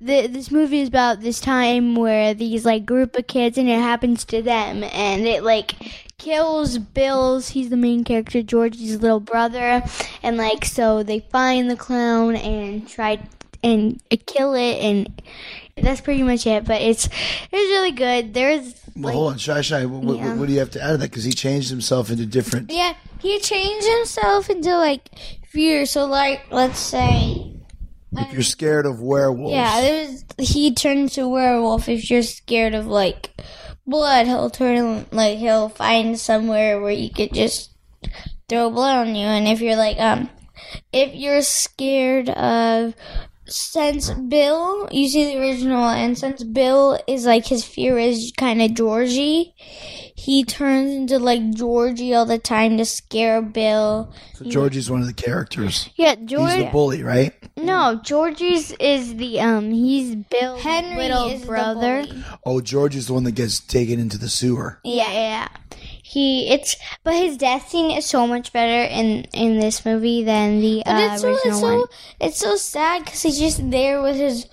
the, 0.00 0.26
this 0.26 0.50
movie 0.50 0.80
is 0.80 0.88
about 0.88 1.20
this 1.20 1.40
time 1.40 1.94
where 1.94 2.34
these 2.34 2.66
like 2.66 2.84
group 2.84 3.16
of 3.16 3.26
kids, 3.26 3.56
and 3.56 3.68
it 3.68 3.78
happens 3.78 4.24
to 4.26 4.42
them, 4.42 4.84
and 4.84 5.26
it 5.26 5.42
like 5.42 5.76
kills 6.18 6.76
Bill's. 6.76 7.50
He's 7.50 7.70
the 7.70 7.76
main 7.76 8.04
character, 8.04 8.42
Georgie's 8.42 9.00
little 9.00 9.20
brother, 9.20 9.82
and 10.22 10.36
like 10.36 10.66
so 10.66 11.02
they 11.02 11.20
find 11.20 11.70
the 11.70 11.76
clown 11.76 12.36
and 12.36 12.86
try 12.86 13.18
and 13.62 14.02
kill 14.26 14.54
it, 14.54 14.76
and 14.76 15.22
that's 15.82 16.00
pretty 16.00 16.22
much 16.22 16.46
it. 16.46 16.64
But 16.64 16.80
it's 16.82 17.06
it's 17.06 17.52
really 17.52 17.92
good. 17.92 18.34
There's 18.34 18.74
Well, 18.96 19.04
like 19.04 19.14
hold 19.14 19.32
on, 19.32 19.38
Shy 19.38 19.60
Shy. 19.62 19.84
What, 19.86 20.02
what- 20.02 20.16
Yeah. 20.16 20.34
what 20.34 20.46
do 20.46 20.52
you 20.52 20.58
have 20.60 20.70
to 20.72 20.82
add 20.82 20.90
to 20.92 20.96
that? 20.98 21.10
Because 21.10 21.24
he 21.24 21.32
changed 21.32 21.70
himself 21.70 22.10
into 22.10 22.26
different. 22.26 22.70
Yeah, 22.70 22.94
he 23.20 23.38
changed 23.40 23.86
himself 23.86 24.50
into 24.50 24.76
like 24.76 25.10
fear. 25.48 25.86
So 25.86 26.06
like, 26.06 26.42
let's 26.50 26.78
say, 26.78 27.52
If 28.16 28.32
you're 28.32 28.42
scared 28.42 28.86
of 28.86 29.00
werewolves, 29.00 29.52
yeah, 29.54 29.80
there's 29.80 30.24
he 30.38 30.74
turns 30.74 31.14
to 31.14 31.28
werewolf. 31.28 31.88
If 31.88 32.10
you're 32.10 32.22
scared 32.22 32.74
of 32.74 32.86
like 32.86 33.30
blood, 33.86 34.26
he'll 34.26 34.50
turn 34.50 35.06
like 35.12 35.38
he'll 35.38 35.68
find 35.68 36.18
somewhere 36.18 36.80
where 36.80 36.90
you 36.92 37.10
could 37.10 37.32
just 37.32 37.70
throw 38.48 38.68
blood 38.70 39.06
on 39.08 39.14
you. 39.14 39.26
And 39.26 39.46
if 39.46 39.60
you're 39.60 39.76
like 39.76 39.98
um, 40.00 40.28
if 40.92 41.14
you're 41.14 41.42
scared 41.42 42.28
of 42.30 42.94
since 43.50 44.10
Bill, 44.10 44.88
you 44.90 45.08
see 45.08 45.24
the 45.24 45.40
original, 45.40 45.88
and 45.88 46.16
since 46.16 46.42
Bill 46.44 46.98
is 47.06 47.26
like 47.26 47.46
his 47.46 47.64
fear 47.64 47.98
is 47.98 48.32
kind 48.36 48.62
of 48.62 48.74
Georgie, 48.74 49.54
he 50.14 50.44
turns 50.44 50.92
into 50.92 51.18
like 51.18 51.54
Georgie 51.54 52.14
all 52.14 52.26
the 52.26 52.38
time 52.38 52.76
to 52.78 52.84
scare 52.84 53.42
Bill. 53.42 54.12
so 54.34 54.44
Georgie's 54.44 54.90
one 54.90 55.00
of 55.00 55.06
the 55.06 55.12
characters. 55.12 55.90
yeah, 55.96 56.14
He's 56.16 56.28
the 56.28 56.68
bully, 56.72 57.02
right? 57.02 57.32
No, 57.56 58.00
Georgie's 58.02 58.72
is 58.72 59.16
the 59.16 59.40
um. 59.40 59.70
He's 59.70 60.14
Bill's 60.14 60.62
Henry 60.62 60.96
little 61.08 61.38
brother. 61.40 62.04
Oh, 62.44 62.60
George 62.60 62.96
is 62.96 63.08
the 63.08 63.14
one 63.14 63.24
that 63.24 63.32
gets 63.32 63.60
taken 63.60 63.98
into 63.98 64.16
the 64.18 64.28
sewer. 64.28 64.78
Yeah, 64.84 65.12
yeah. 65.12 65.48
He 66.10 66.50
it's 66.50 66.74
but 67.04 67.14
his 67.14 67.36
death 67.36 67.68
scene 67.70 67.90
is 67.96 68.04
so 68.06 68.26
much 68.26 68.52
better 68.52 68.82
in 68.92 69.26
in 69.32 69.60
this 69.60 69.84
movie 69.84 70.24
than 70.24 70.60
the 70.60 70.82
But 70.84 70.94
uh, 70.94 71.12
it's 71.12 71.22
so 71.22 71.28
original 71.28 71.52
it's 71.52 71.60
so 71.60 71.78
one. 71.78 71.86
it's 72.20 72.38
so 72.38 72.56
sad 72.56 73.04
because 73.04 73.22
he's 73.22 73.38
just 73.38 73.70
there 73.70 74.02
with 74.02 74.16
his 74.16 74.46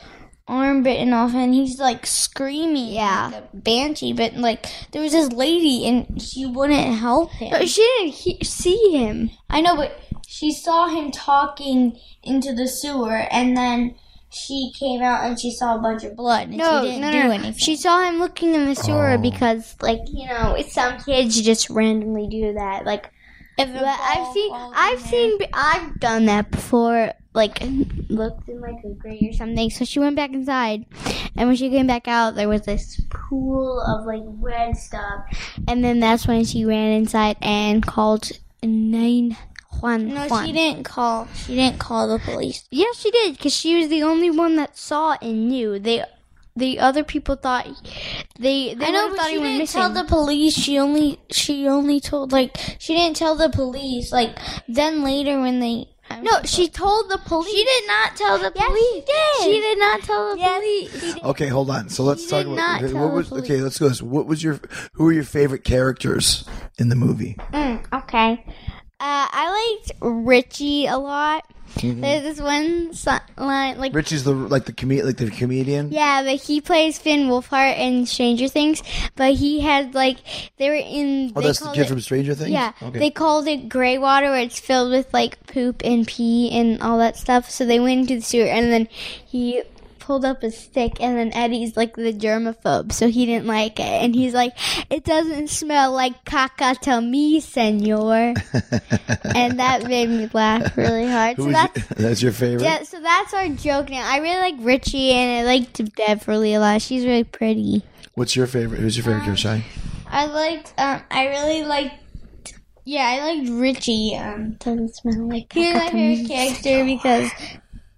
arm 0.47 0.83
bitten 0.83 1.11
off 1.13 1.33
and 1.33 1.53
he's 1.53 1.79
like 1.79 2.05
screaming 2.05 2.93
Yeah. 2.93 3.31
like 3.33 3.43
a 3.43 3.55
banshee. 3.57 4.13
But 4.13 4.35
like 4.37 4.67
there 4.91 5.01
was 5.01 5.13
this 5.13 5.31
lady 5.31 5.87
and 5.87 6.21
she 6.21 6.45
wouldn't 6.45 6.95
help 6.99 7.31
him. 7.31 7.49
But 7.51 7.67
she 7.67 7.81
didn't 7.81 8.13
he- 8.13 8.43
see 8.43 8.91
him. 8.91 9.31
I 9.49 9.61
know, 9.61 9.75
but 9.75 9.99
she 10.27 10.51
saw 10.53 10.87
him 10.87 11.11
talking 11.11 11.99
into 12.23 12.53
the 12.53 12.67
sewer 12.67 13.17
and 13.31 13.57
then. 13.57 13.95
She 14.29 14.71
came 14.77 15.01
out 15.01 15.23
and 15.25 15.39
she 15.39 15.51
saw 15.51 15.75
a 15.75 15.79
bunch 15.79 16.03
of 16.03 16.15
blood 16.15 16.49
and 16.49 16.57
No, 16.57 16.81
she 16.81 16.87
didn't 16.91 17.01
no, 17.01 17.11
do 17.11 17.31
anything. 17.31 17.53
She 17.53 17.75
saw 17.75 18.01
him 18.07 18.19
looking 18.19 18.53
in 18.55 18.65
the 18.65 18.75
sewer 18.75 19.11
Oh. 19.11 19.17
because, 19.17 19.75
like, 19.81 20.01
you 20.11 20.27
know, 20.27 20.55
some 20.69 20.99
kids 20.99 21.41
just 21.41 21.69
randomly 21.69 22.27
do 22.27 22.53
that. 22.53 22.85
Like, 22.85 23.09
If 23.57 23.69
a 23.69 23.73
but 23.73 23.83
I've 23.85 24.33
seen, 24.33 24.51
I've 24.53 24.99
there- 24.99 25.09
seen, 25.09 25.39
I've 25.53 25.99
done 25.99 26.25
that 26.25 26.51
before. 26.51 27.13
Like, 27.33 27.59
looked 28.09 28.49
in 28.49 28.59
like 28.61 28.83
a 28.83 28.89
grate 28.89 29.21
or 29.29 29.33
something. 29.33 29.69
So 29.69 29.85
she 29.85 29.99
went 29.99 30.15
back 30.15 30.31
inside, 30.33 30.85
and 31.35 31.47
when 31.47 31.55
she 31.55 31.69
came 31.69 31.85
back 31.87 32.07
out, 32.07 32.33
there 32.35 32.49
was 32.49 32.63
this 32.63 32.99
pool 33.11 33.79
of 33.79 34.05
like 34.07 34.23
red 34.25 34.75
stuff, 34.75 35.21
and 35.67 35.83
then 35.83 35.99
that's 35.99 36.27
when 36.27 36.45
she 36.45 36.65
ran 36.65 36.91
inside 36.93 37.37
and 37.41 37.85
called 37.85 38.31
nine 38.63 39.37
Juan. 39.79 40.07
No, 40.13 40.27
Juan. 40.27 40.45
she 40.45 40.51
didn't 40.53 40.83
call. 40.83 41.27
She 41.35 41.55
didn't 41.55 41.79
call 41.79 42.07
the 42.07 42.19
police. 42.19 42.67
Yes, 42.71 42.97
she 42.99 43.11
did, 43.11 43.37
because 43.37 43.53
she 43.55 43.77
was 43.77 43.89
the 43.89 44.03
only 44.03 44.29
one 44.31 44.55
that 44.55 44.77
saw 44.77 45.15
and 45.21 45.47
knew. 45.49 45.77
They, 45.79 46.03
the 46.55 46.79
other 46.79 47.03
people 47.03 47.35
thought 47.35 47.67
they. 48.39 48.73
they 48.73 48.85
I 48.85 48.89
know, 48.91 49.03
would've 49.03 49.09
but 49.11 49.17
thought 49.17 49.27
she 49.27 49.33
he 49.33 49.37
went 49.37 49.47
didn't 49.49 49.59
missing. 49.59 49.81
tell 49.81 49.89
the 49.93 50.03
police. 50.05 50.53
She 50.55 50.79
only 50.79 51.19
she 51.29 51.67
only 51.67 51.99
told 51.99 52.31
like 52.31 52.57
she 52.79 52.95
didn't 52.95 53.15
tell 53.17 53.35
the 53.35 53.49
police. 53.49 54.11
Like 54.11 54.35
then 54.67 55.03
later 55.03 55.39
when 55.39 55.59
they 55.59 55.87
no, 56.21 56.31
she 56.45 56.67
told 56.69 57.11
the 57.11 57.17
police. 57.19 57.51
she 57.53 57.63
did 57.63 57.83
not 57.87 58.15
tell 58.15 58.37
the 58.39 58.51
Yes, 58.55 58.65
police. 58.65 58.93
she 58.93 59.01
did. 59.01 59.43
She 59.55 59.61
did 59.61 59.77
not 59.77 60.01
tell 60.01 60.33
the 60.33 60.39
Yes, 60.39 60.89
police. 61.11 61.23
Okay, 61.25 61.47
hold 61.47 61.69
on. 61.69 61.89
So 61.89 62.03
let's 62.03 62.23
He 62.23 62.29
talk 62.29 62.45
did 62.45 62.53
about. 62.53 62.55
not 62.55 62.81
Okay, 62.83 62.93
tell 62.93 63.01
what 63.03 63.27
the 63.27 63.35
was, 63.35 63.43
okay, 63.43 63.57
let's 63.61 63.77
go. 63.77 63.89
So 63.91 64.05
what 64.05 64.25
was 64.25 64.41
your? 64.41 64.59
Who 64.93 65.03
were 65.03 65.11
your 65.13 65.25
favorite 65.25 65.63
characters 65.65 66.43
in 66.79 66.87
the 66.89 66.95
movie? 66.95 67.35
Mm, 67.51 67.85
okay. 67.93 68.43
Uh, 68.99 69.27
I 69.29 69.77
liked 69.79 69.91
Richie 70.01 70.87
a 70.87 70.97
lot. 70.97 71.45
There's 71.79 72.23
this 72.23 72.41
one 72.41 72.93
so- 72.93 73.19
line, 73.37 73.77
like 73.77 73.93
Richie's 73.93 74.23
the 74.23 74.31
like 74.33 74.65
the 74.65 74.73
com- 74.73 74.89
like 74.97 75.17
the 75.17 75.29
comedian. 75.29 75.91
yeah, 75.91 76.23
but 76.23 76.41
he 76.41 76.59
plays 76.61 76.97
Finn 76.97 77.27
Wolfhard 77.27 77.77
in 77.77 78.07
Stranger 78.07 78.47
Things. 78.47 78.81
But 79.15 79.33
he 79.33 79.59
had 79.59 79.93
like 79.93 80.17
they 80.57 80.69
were 80.69 80.75
in. 80.75 81.33
Oh, 81.35 81.41
that's 81.41 81.59
the 81.59 81.71
kid 81.73 81.81
it- 81.81 81.89
from 81.89 82.01
Stranger 82.01 82.33
Things. 82.33 82.49
Yeah, 82.49 82.71
Okay. 82.81 82.97
they 82.97 83.11
called 83.11 83.47
it 83.47 83.69
gray 83.69 83.99
water, 83.99 84.31
where 84.31 84.39
it's 84.39 84.59
filled 84.59 84.89
with 84.91 85.13
like 85.13 85.45
poop 85.45 85.83
and 85.85 86.07
pee 86.07 86.49
and 86.51 86.81
all 86.81 86.97
that 86.97 87.17
stuff. 87.17 87.51
So 87.51 87.65
they 87.65 87.79
went 87.79 87.99
into 88.01 88.15
the 88.15 88.21
sewer, 88.21 88.45
and 88.47 88.71
then 88.71 88.87
he 89.23 89.61
pulled 90.07 90.23
up 90.23 90.41
a 90.41 90.49
stick, 90.49 91.01
and 91.01 91.17
then 91.17 91.33
Eddie's 91.33 91.75
like 91.75 91.93
the 91.97 92.13
germaphobe, 92.13 92.93
so 92.93 93.09
he 93.09 93.25
didn't 93.25 93.45
like 93.45 93.77
it, 93.77 93.83
and 93.83 94.15
he's 94.15 94.33
like, 94.33 94.53
"It 94.89 95.03
doesn't 95.03 95.49
smell 95.49 95.91
like 95.91 96.23
caca 96.23 96.79
to 96.83 97.01
me, 97.01 97.41
senor," 97.41 98.33
and 99.35 99.59
that 99.59 99.85
made 99.85 100.07
me 100.07 100.29
laugh 100.31 100.77
really 100.77 101.05
hard. 101.07 101.35
So 101.35 101.51
that's 101.51 101.75
your, 101.77 101.85
that's 101.97 102.21
your 102.21 102.31
favorite. 102.31 102.63
yeah, 102.63 102.83
so 102.83 103.01
that's 103.01 103.33
our 103.33 103.49
joke 103.49 103.89
now. 103.89 104.09
I 104.09 104.19
really 104.19 104.39
like 104.39 104.55
Richie, 104.59 105.11
and 105.11 105.41
I 105.45 105.51
liked 105.51 105.81
Beverly 105.97 106.53
a 106.53 106.61
lot. 106.61 106.81
She's 106.81 107.03
really 107.03 107.25
pretty. 107.25 107.83
What's 108.13 108.33
your 108.33 108.47
favorite? 108.47 108.79
Who's 108.79 108.95
your 108.95 109.03
favorite 109.03 109.25
character? 109.25 109.41
Shy? 109.41 109.65
I 110.09 110.25
liked. 110.27 110.73
Um, 110.77 111.01
I 111.11 111.27
really 111.27 111.63
liked. 111.65 111.95
Yeah, 112.85 113.05
I 113.05 113.33
liked 113.35 113.49
Richie. 113.49 114.15
Um, 114.15 114.53
Doesn't 114.53 114.95
smell 114.95 115.27
like 115.27 115.51
He's 115.51 115.73
my 115.73 115.81
caca 115.81 115.89
to 115.89 115.95
me. 115.97 116.15
favorite 116.15 116.61
character 116.63 116.85
because 116.85 117.31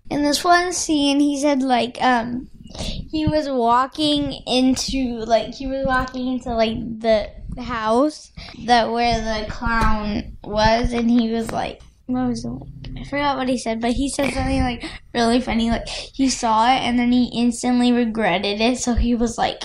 in 0.09 0.23
this 0.23 0.43
one 0.43 0.73
scene, 0.73 1.19
he 1.19 1.39
said 1.39 1.61
like 1.61 1.97
um 2.01 2.49
he 2.77 3.25
was 3.25 3.49
walking 3.49 4.33
into 4.47 5.19
like 5.25 5.53
he 5.53 5.67
was 5.67 5.85
walking 5.85 6.27
into 6.33 6.53
like 6.53 6.77
the 6.99 7.29
house 7.59 8.31
that 8.65 8.91
where 8.91 9.19
the 9.19 9.49
clown 9.51 10.37
was, 10.43 10.93
and 10.93 11.09
he 11.09 11.29
was 11.31 11.51
like, 11.51 11.81
what 12.05 12.27
was 12.29 12.45
it? 12.45 12.51
I 12.97 13.03
forgot 13.05 13.37
what 13.37 13.49
he 13.49 13.57
said, 13.57 13.81
but 13.81 13.93
he 13.93 14.09
said 14.09 14.33
something 14.33 14.61
like 14.61 14.85
really 15.13 15.41
funny. 15.41 15.69
Like 15.69 15.87
he 15.87 16.29
saw 16.29 16.65
it 16.73 16.79
and 16.79 16.97
then 16.97 17.11
he 17.11 17.31
instantly 17.35 17.91
regretted 17.91 18.61
it, 18.61 18.77
so 18.77 18.93
he 18.93 19.15
was 19.15 19.37
like, 19.37 19.63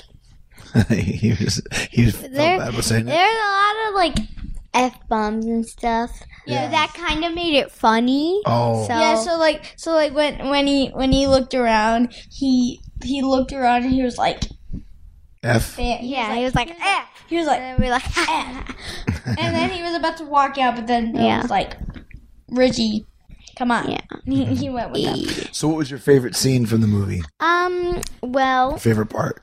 he 0.88 1.30
was 1.38 1.62
he 1.90 2.06
was 2.06 2.18
There- 2.20 2.72
saying 2.82 3.02
it. 3.02 3.10
There's 3.10 3.36
a 3.36 3.48
lot 3.48 3.88
of 3.88 3.94
like 3.94 4.18
f 4.74 4.94
bombs 5.08 5.46
and 5.46 5.64
stuff. 5.66 6.10
Yeah. 6.46 6.64
So 6.66 6.70
that 6.72 6.92
kind 6.94 7.24
of 7.24 7.32
made 7.34 7.54
it 7.54 7.70
funny. 7.70 8.42
Oh, 8.44 8.86
So 8.86 8.92
yeah. 8.92 9.14
So 9.16 9.38
like 9.38 9.72
so 9.76 9.92
like 9.92 10.12
when 10.14 10.48
when 10.50 10.66
he 10.66 10.88
when 10.88 11.12
he 11.12 11.26
looked 11.26 11.54
around, 11.54 12.12
he 12.30 12.80
he 13.02 13.22
looked 13.22 13.52
around 13.52 13.84
and 13.84 13.92
he 13.92 14.02
was 14.02 14.18
like, 14.18 14.44
F. 15.42 15.76
he 15.76 15.90
was 15.90 15.98
yeah, 16.02 16.28
like- 16.28 16.38
he 16.38 16.44
was 16.44 16.54
like, 16.54 16.70
eh. 16.70 17.04
He 17.26 17.36
was 17.38 17.46
like, 17.46 17.60
And 17.60 17.78
we 17.82 17.90
like, 17.90 18.02
and 18.18 19.54
then 19.54 19.70
he 19.70 19.82
was 19.82 19.94
about 19.94 20.18
to 20.18 20.24
walk 20.24 20.58
out, 20.58 20.76
but 20.76 20.86
then 20.86 21.12
Bill 21.12 21.22
Yeah. 21.24 21.40
was 21.40 21.50
like, 21.50 21.76
Richie, 22.50 23.06
come 23.56 23.70
on. 23.70 23.90
Yeah. 23.90 24.00
He, 24.26 24.44
he 24.44 24.68
went 24.70 24.92
with 24.92 25.04
him. 25.04 25.48
So, 25.52 25.68
what 25.68 25.76
was 25.78 25.90
your 25.90 25.98
favorite 26.00 26.36
scene 26.36 26.66
from 26.66 26.80
the 26.82 26.86
movie? 26.86 27.22
um, 27.40 28.00
well, 28.22 28.76
Favorite 28.78 29.06
part? 29.10 29.42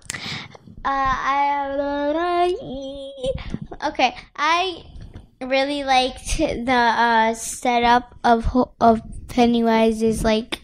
uh, 0.85 0.89
I 0.89 2.53
okay. 3.87 4.15
I 4.35 4.83
really 5.41 5.83
liked 5.83 6.37
the 6.37 6.71
uh, 6.71 7.33
setup 7.33 8.15
of 8.23 8.47
of 8.79 9.01
Pennywise 9.27 10.01
is 10.01 10.23
like 10.23 10.59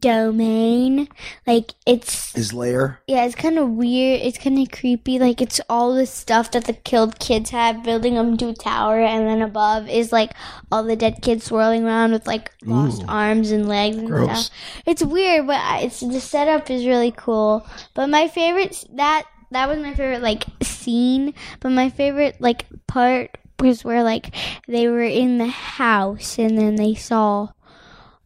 domain. 0.00 1.08
Like 1.46 1.72
it's 1.86 2.32
His 2.32 2.52
lair. 2.52 3.00
yeah, 3.06 3.24
it's 3.24 3.34
kind 3.34 3.58
of 3.58 3.70
weird. 3.70 4.20
It's 4.22 4.38
kind 4.38 4.58
of 4.58 4.70
creepy. 4.70 5.18
Like 5.18 5.40
it's 5.40 5.60
all 5.68 5.94
the 5.94 6.06
stuff 6.06 6.50
that 6.52 6.64
the 6.64 6.72
killed 6.72 7.18
kids 7.18 7.50
have, 7.50 7.82
building 7.84 8.14
them 8.14 8.36
to 8.38 8.48
a 8.48 8.54
tower, 8.54 9.00
and 9.00 9.26
then 9.26 9.42
above 9.42 9.88
is 9.88 10.12
like 10.12 10.32
all 10.72 10.82
the 10.82 10.96
dead 10.96 11.22
kids 11.22 11.44
swirling 11.44 11.84
around 11.84 12.12
with 12.12 12.26
like 12.26 12.50
lost 12.64 13.04
arms 13.08 13.50
and 13.50 13.68
legs 13.68 13.96
and 13.96 14.06
Gross. 14.08 14.46
stuff. 14.46 14.56
It's 14.86 15.02
weird, 15.04 15.46
but 15.46 15.56
I- 15.60 15.80
it's 15.80 16.00
the 16.00 16.20
setup 16.20 16.70
is 16.70 16.86
really 16.86 17.12
cool. 17.12 17.66
But 17.94 18.08
my 18.08 18.28
favorite 18.28 18.84
that 18.94 19.24
that 19.52 19.68
was 19.68 19.78
my 19.78 19.94
favorite 19.94 20.22
like 20.22 20.44
scene. 20.62 21.34
But 21.60 21.70
my 21.70 21.90
favorite 21.90 22.40
like 22.40 22.66
part 22.86 23.38
was 23.60 23.84
where 23.84 24.02
like 24.02 24.34
they 24.66 24.88
were 24.88 25.02
in 25.02 25.38
the 25.38 25.46
house 25.46 26.38
and 26.38 26.58
then 26.58 26.76
they 26.76 26.94
saw 26.94 27.48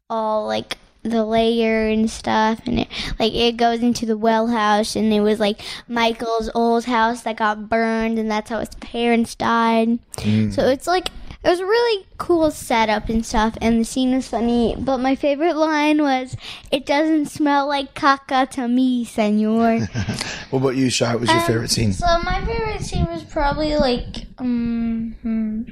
all 0.08 0.46
like 0.46 0.76
the 1.02 1.24
layer 1.24 1.86
and 1.86 2.10
stuff 2.10 2.60
and 2.66 2.80
it 2.80 2.88
like 3.18 3.32
it 3.32 3.56
goes 3.56 3.80
into 3.80 4.04
the 4.04 4.18
well 4.18 4.48
house 4.48 4.96
and 4.96 5.12
it 5.12 5.20
was 5.20 5.40
like 5.40 5.60
Michael's 5.88 6.50
old 6.54 6.84
house 6.84 7.22
that 7.22 7.36
got 7.36 7.68
burned 7.68 8.18
and 8.18 8.30
that's 8.30 8.50
how 8.50 8.58
his 8.58 8.74
parents 8.80 9.34
died. 9.34 9.98
Mm. 10.16 10.52
So 10.52 10.66
it's 10.68 10.86
like 10.86 11.08
it 11.42 11.48
was 11.48 11.61
a 11.61 11.64
really 11.64 12.07
cool 12.18 12.50
setup 12.50 13.09
and 13.09 13.24
stuff 13.24 13.57
and 13.61 13.81
the 13.81 13.85
scene 13.85 14.14
was 14.14 14.29
funny, 14.29 14.76
but 14.79 14.98
my 14.98 15.14
favorite 15.14 15.57
line 15.57 16.03
was 16.03 16.37
it 16.70 16.85
doesn't 16.85 17.26
smell 17.26 17.66
like 17.66 17.94
caca 17.94 18.48
to 18.50 18.68
me, 18.68 19.05
senor. 19.05 19.88
What 20.50 20.59
about 20.61 20.76
you, 20.76 20.90
Shy? 20.90 21.12
What 21.12 21.20
was 21.20 21.31
your 21.31 21.40
favorite 21.42 21.70
scene? 21.70 21.92
So 21.92 22.07
my 22.24 22.44
favorite 22.44 22.83
scene 22.83 23.07
was 23.07 23.22
probably 23.24 23.76
like 23.76 24.26
um 24.38 25.14
hmm. 25.22 25.62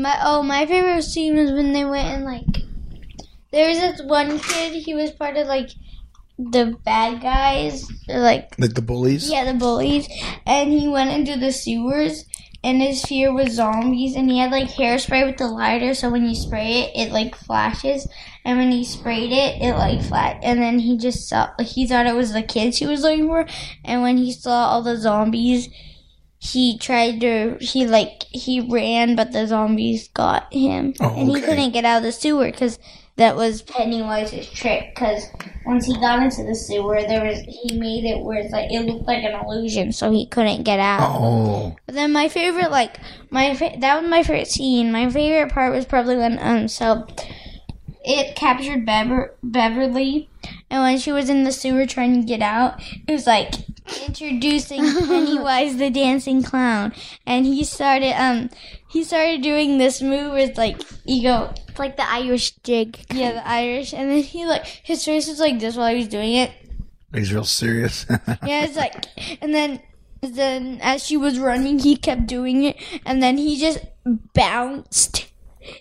my 0.00 0.16
oh 0.22 0.42
my 0.42 0.66
favorite 0.66 1.02
scene 1.02 1.36
was 1.36 1.50
when 1.50 1.72
they 1.72 1.84
went 1.84 2.06
and 2.08 2.24
like 2.24 2.62
there 3.50 3.68
was 3.68 3.78
this 3.78 4.00
one 4.02 4.38
kid 4.38 4.72
he 4.72 4.94
was 4.94 5.10
part 5.12 5.36
of 5.36 5.46
like 5.48 5.70
the 6.38 6.76
bad 6.84 7.20
guys 7.20 7.86
like 8.08 8.54
Like 8.58 8.74
the 8.74 8.82
bullies? 8.82 9.30
yeah 9.30 9.44
the 9.44 9.54
bullies 9.54 10.08
and 10.46 10.72
he 10.72 10.88
went 10.88 11.10
into 11.10 11.38
the 11.38 11.52
sewers 11.52 12.24
and 12.64 12.80
his 12.80 13.04
fear 13.04 13.32
was 13.32 13.52
zombies 13.52 14.16
and 14.16 14.30
he 14.30 14.38
had 14.38 14.50
like 14.50 14.68
hairspray 14.68 15.24
with 15.26 15.36
the 15.36 15.46
lighter 15.46 15.94
so 15.94 16.10
when 16.10 16.24
you 16.24 16.34
spray 16.34 16.80
it 16.80 16.92
it 16.94 17.12
like 17.12 17.34
flashes 17.34 18.08
and 18.44 18.58
when 18.58 18.72
he 18.72 18.82
sprayed 18.82 19.30
it 19.30 19.60
it 19.60 19.74
like 19.74 20.02
flat 20.02 20.38
and 20.42 20.60
then 20.60 20.78
he 20.78 20.96
just 20.96 21.28
saw 21.28 21.48
he 21.60 21.86
thought 21.86 22.06
it 22.06 22.14
was 22.14 22.32
the 22.32 22.42
kids 22.42 22.78
he 22.78 22.86
was 22.86 23.02
looking 23.02 23.26
for 23.26 23.46
and 23.84 24.02
when 24.02 24.16
he 24.16 24.32
saw 24.32 24.68
all 24.68 24.82
the 24.82 24.96
zombies 24.96 25.68
he 26.38 26.76
tried 26.78 27.20
to 27.20 27.56
he 27.60 27.86
like 27.86 28.24
he 28.30 28.60
ran 28.60 29.14
but 29.14 29.32
the 29.32 29.46
zombies 29.46 30.08
got 30.08 30.52
him 30.52 30.94
Oh, 31.00 31.14
and 31.14 31.30
he 31.30 31.42
oh, 31.42 31.46
couldn't 31.46 31.72
get 31.72 31.84
out 31.84 31.98
of 31.98 32.02
the 32.02 32.12
sewer 32.12 32.50
because 32.50 32.78
that 33.16 33.36
was 33.36 33.62
pennywise's 33.62 34.50
trick 34.50 34.92
because 34.94 35.24
once 35.64 35.86
he 35.86 35.94
got 35.94 36.20
into 36.22 36.42
the 36.42 36.54
sewer 36.54 37.00
there 37.02 37.24
was 37.24 37.38
he 37.40 37.78
made 37.78 38.04
it 38.04 38.18
where 38.20 38.38
it's 38.38 38.52
like 38.52 38.70
it 38.72 38.80
looked 38.80 39.06
like 39.06 39.22
an 39.22 39.32
illusion 39.44 39.92
so 39.92 40.10
he 40.10 40.26
couldn't 40.26 40.64
get 40.64 40.80
out 40.80 41.20
Oh. 41.20 41.76
but 41.86 41.94
then 41.94 42.12
my 42.12 42.28
favorite, 42.28 42.70
like 42.72 42.98
my 43.30 43.54
fa- 43.54 43.76
that 43.78 44.00
was 44.00 44.10
my 44.10 44.22
favorite 44.22 44.48
scene. 44.48 44.90
My 44.92 45.08
favorite 45.10 45.52
part 45.52 45.72
was 45.72 45.84
probably 45.84 46.16
when 46.16 46.38
um 46.40 46.66
so 46.68 47.06
it 48.04 48.36
captured 48.36 48.84
Bever- 48.86 49.34
Beverly, 49.42 50.28
and 50.70 50.82
when 50.82 50.98
she 50.98 51.10
was 51.12 51.28
in 51.30 51.44
the 51.44 51.52
sewer 51.52 51.86
trying 51.86 52.20
to 52.20 52.26
get 52.26 52.42
out, 52.42 52.80
it 53.06 53.12
was 53.12 53.26
like 53.26 53.54
introducing 54.06 54.80
Pennywise 55.06 55.76
the 55.76 55.90
dancing 55.90 56.42
clown, 56.42 56.92
and 57.26 57.46
he 57.46 57.64
started 57.64 58.12
um 58.20 58.50
he 58.90 59.02
started 59.04 59.42
doing 59.42 59.78
this 59.78 60.00
move 60.02 60.32
where 60.32 60.48
it's 60.48 60.58
like 60.58 60.80
you 61.04 61.22
go 61.22 61.52
It's 61.68 61.78
like 61.78 61.96
the 61.96 62.08
Irish 62.08 62.52
jig. 62.62 62.98
yeah 63.12 63.32
the 63.32 63.48
Irish, 63.48 63.92
and 63.92 64.10
then 64.10 64.22
he 64.22 64.44
like 64.46 64.64
his 64.66 65.04
face 65.04 65.26
was 65.28 65.40
like 65.40 65.58
this 65.58 65.76
while 65.76 65.90
he 65.90 65.96
was 65.96 66.08
doing 66.08 66.34
it, 66.34 66.50
He's 67.12 67.32
real 67.32 67.44
serious. 67.44 68.06
yeah, 68.44 68.64
it's 68.64 68.76
like, 68.76 69.06
and 69.40 69.54
then, 69.54 69.80
then 70.20 70.80
as 70.82 71.04
she 71.06 71.16
was 71.16 71.38
running, 71.38 71.78
he 71.78 71.94
kept 71.96 72.26
doing 72.26 72.64
it, 72.64 72.76
and 73.06 73.22
then 73.22 73.38
he 73.38 73.56
just 73.56 73.78
bounced. 74.34 75.26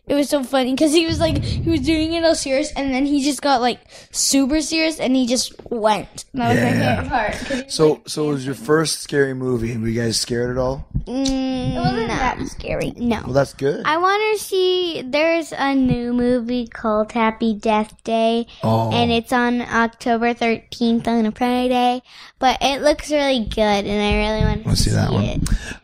It 0.08 0.14
was 0.16 0.30
so 0.30 0.44
funny 0.44 0.72
because 0.74 0.94
he 0.94 1.06
was 1.06 1.20
like, 1.20 1.44
he 1.44 1.70
was 1.70 1.82
doing 1.82 2.14
it 2.14 2.24
all 2.24 2.36
serious, 2.36 2.72
and 2.74 2.94
then 2.94 3.06
he 3.06 3.24
just 3.24 3.42
got 3.42 3.62
like 3.62 3.80
super 4.12 4.62
serious, 4.62 5.00
and 5.00 5.16
he 5.16 5.28
just 5.28 5.54
went. 5.70 6.26
That 6.34 6.50
was 6.50 6.60
my 6.60 6.72
favorite 6.72 7.10
part 7.10 7.72
so, 7.72 7.90
like- 7.94 8.10
so 8.10 8.30
it 8.30 8.34
was 8.34 8.46
your 8.46 8.56
first 8.56 9.02
scary 9.02 9.34
movie, 9.34 9.76
were 9.78 9.88
you 9.88 10.02
guys 10.02 10.20
scared 10.20 10.52
at 10.52 10.58
all? 10.58 10.88
Mm, 11.06 11.76
it 11.76 11.80
wasn't 11.80 12.08
that 12.08 12.40
scary. 12.48 12.94
No. 12.96 13.22
Well, 13.26 13.34
that's 13.34 13.54
good. 13.54 13.84
I 13.86 13.98
want 13.98 14.22
to 14.40 14.44
see. 14.44 15.02
There's 15.06 15.52
a 15.52 15.76
new 15.76 16.14
movie 16.14 16.68
called 16.68 17.12
Happy 17.12 17.54
Death 17.54 18.02
Day, 18.04 18.48
oh, 18.64 18.92
and 18.92 19.12
it's 19.12 19.34
on 19.34 19.62
October 19.62 20.34
13th 20.34 21.08
on 21.08 21.26
a 21.26 21.32
Friday. 21.32 22.02
But 22.40 22.58
it 22.62 22.82
looks 22.82 23.12
really 23.12 23.46
good, 23.46 23.60
and 23.86 24.02
I 24.02 24.18
really 24.18 24.46
want 24.46 24.64
to 24.64 24.70
Let's 24.70 24.82
see 24.82 24.92
that 24.92 25.12
one. 25.12 25.44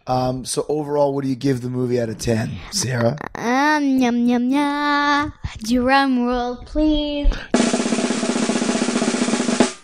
Um, 0.10 0.44
so 0.44 0.66
overall, 0.68 1.14
what 1.14 1.24
do 1.24 1.30
you 1.30 1.36
give 1.36 1.62
the 1.62 1.70
movie 1.70 2.02
out 2.02 2.10
of 2.10 2.18
ten, 2.18 2.52
Sierra? 2.72 3.16
Um, 3.36 3.84
yum 4.00 4.28
yum 4.28 4.50
yum. 4.50 5.34
Drum 5.64 6.26
roll, 6.26 6.58
please. 6.66 7.32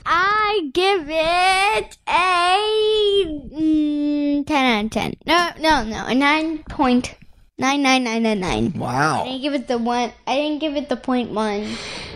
I 0.07 0.69
give 0.73 1.05
it 1.09 1.97
a 2.07 3.25
mm, 3.55 4.47
ten 4.47 4.65
out 4.65 4.85
of 4.85 4.91
ten. 4.91 5.13
No, 5.25 5.49
no, 5.59 5.83
no, 5.83 6.05
a 6.05 6.15
nine 6.15 6.63
point 6.69 7.15
nine 7.57 7.81
nine 7.83 8.03
nine 8.03 8.23
nine 8.23 8.39
nine. 8.39 8.73
I 8.75 8.79
Wow. 8.79 9.23
didn't 9.25 9.41
give 9.41 9.53
it 9.53 9.67
the 9.67 9.77
one. 9.77 10.11
I 10.27 10.35
didn't 10.35 10.59
give 10.59 10.75
it 10.75 10.89
the 10.89 10.97
point 10.97 11.31
one 11.31 11.67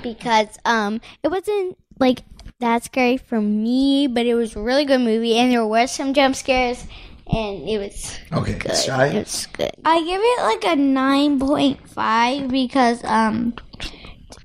because 0.01 0.47
um 0.65 1.01
it 1.23 1.27
wasn't 1.29 1.77
like 1.99 2.23
that 2.59 2.83
scary 2.83 3.17
for 3.17 3.39
me, 3.39 4.07
but 4.07 4.25
it 4.25 4.35
was 4.35 4.55
a 4.55 4.61
really 4.61 4.85
good 4.85 5.01
movie, 5.01 5.35
and 5.37 5.51
there 5.51 5.65
were 5.65 5.87
some 5.87 6.13
jump 6.13 6.35
scares, 6.35 6.85
and 7.31 7.67
it 7.69 7.77
was 7.79 8.17
Okay, 8.33 8.53
good. 8.57 8.75
Shy. 8.75 9.07
It 9.07 9.19
was 9.19 9.47
good. 9.53 9.71
I 9.85 9.99
give 10.03 10.21
it 10.23 10.41
like 10.43 10.73
a 10.73 10.75
nine 10.81 11.39
point 11.39 11.87
five 11.89 12.49
because 12.49 13.03
um, 13.03 13.53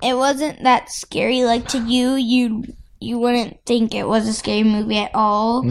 it 0.01 0.15
wasn't 0.15 0.63
that 0.63 0.89
scary. 0.91 1.43
Like 1.43 1.67
to 1.69 1.79
you, 1.79 2.15
you 2.15 2.63
you 2.99 3.19
wouldn't 3.19 3.59
think 3.65 3.93
it 3.93 4.07
was 4.07 4.27
a 4.27 4.33
scary 4.33 4.63
movie 4.63 4.97
at 4.97 5.11
all. 5.13 5.61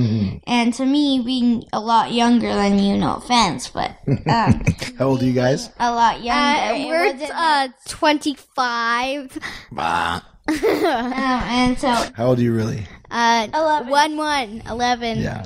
And 0.47 0.73
to 0.75 0.85
me, 0.87 1.21
being 1.25 1.65
a 1.73 1.81
lot 1.81 2.13
younger 2.13 2.53
than 2.55 2.79
you, 2.79 2.97
no 2.97 3.17
offense, 3.17 3.69
but 3.69 3.93
um, 4.27 4.63
How 4.99 5.07
old 5.07 5.23
are 5.23 5.27
you 5.27 5.33
guys? 5.33 5.71
a 5.81 5.91
lot 5.93 6.23
younger. 6.23 6.85
Uh, 6.85 6.89
we're 6.89 7.13
wasn't 7.13 7.31
uh 7.35 7.69
twenty 7.89 8.35
five. 8.35 9.37
Ah. 9.77 10.29
um, 10.49 10.57
and 10.85 11.79
so 11.79 11.89
How 12.15 12.27
old 12.27 12.39
are 12.39 12.43
you 12.43 12.53
really? 12.53 12.87
Uh, 13.15 13.47
Eleven. 13.55 13.89
one 13.91 14.17
one 14.17 14.63
eleven. 14.69 15.19
Yeah. 15.21 15.45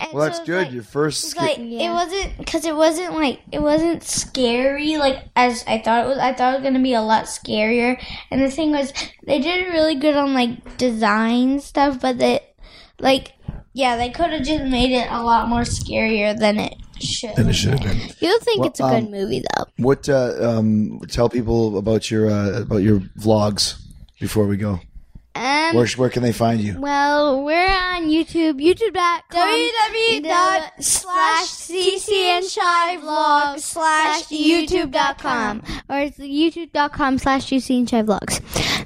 and 0.00 0.12
Well, 0.14 0.24
that's 0.24 0.38
so 0.38 0.42
it's 0.42 0.48
good. 0.48 0.62
like- 0.64 0.72
Your 0.72 0.82
first. 0.82 1.24
Sca- 1.30 1.40
like 1.42 1.58
it 1.58 1.90
wasn't 1.90 2.38
because 2.38 2.64
it 2.64 2.74
wasn't 2.74 3.14
like 3.14 3.40
it 3.52 3.60
wasn't 3.60 4.02
scary 4.02 4.96
like 4.96 5.24
as 5.36 5.62
I 5.66 5.78
thought 5.82 6.04
it 6.04 6.08
was. 6.08 6.18
I 6.18 6.32
thought 6.32 6.54
it 6.54 6.56
was 6.58 6.62
gonna 6.64 6.82
be 6.82 6.94
a 6.94 7.02
lot 7.02 7.24
scarier. 7.24 8.02
And 8.30 8.40
the 8.40 8.50
thing 8.50 8.70
was, 8.72 8.94
they 9.26 9.38
did 9.38 9.68
really 9.68 9.96
good 9.96 10.16
on 10.16 10.32
like 10.32 10.78
design 10.78 11.60
stuff, 11.60 12.00
but 12.00 12.18
they 12.18 12.40
like 12.98 13.34
yeah, 13.74 13.96
they 13.98 14.08
could 14.10 14.30
have 14.30 14.42
just 14.42 14.64
made 14.64 14.90
it 14.90 15.06
a 15.10 15.22
lot 15.22 15.46
more 15.48 15.62
scarier 15.62 16.36
than 16.36 16.58
it 16.58 16.74
should. 16.98 17.36
Then 17.36 17.48
it 17.50 17.52
should 17.52 17.78
have 17.78 17.82
been. 17.82 17.98
You 18.20 18.38
think 18.40 18.60
Well, 18.60 18.68
it's 18.68 18.80
a 18.80 18.84
good 18.84 19.04
um, 19.04 19.10
movie 19.10 19.44
though? 19.56 19.64
What? 19.76 20.08
Uh, 20.08 20.32
um, 20.40 21.00
tell 21.08 21.28
people 21.28 21.76
about 21.78 22.10
your 22.10 22.30
uh, 22.30 22.62
about 22.62 22.78
your 22.78 23.00
vlogs 23.18 23.78
before 24.18 24.46
we 24.46 24.56
go. 24.56 24.80
Um, 25.40 25.74
Where 25.74 25.86
where 25.96 26.10
can 26.10 26.22
they 26.22 26.32
find 26.32 26.60
you? 26.60 26.78
well, 26.78 27.42
we're 27.42 27.66
on 27.66 28.08
YouTube. 28.08 28.60
YouTube.com. 28.60 29.48
www 29.48 30.82
slash 30.82 31.46
CC 31.46 32.12
and 32.12 32.44
Shy 32.44 32.96
vlogs 32.98 33.60
slash 33.60 34.24
YouTube.com 34.24 35.62
or 35.88 35.98
it's 36.00 36.18
YouTube.com 36.18 37.18
slash 37.18 37.46
CC 37.46 37.78
and 37.78 37.88
Shy 37.88 38.02
vlogs. 38.02 38.42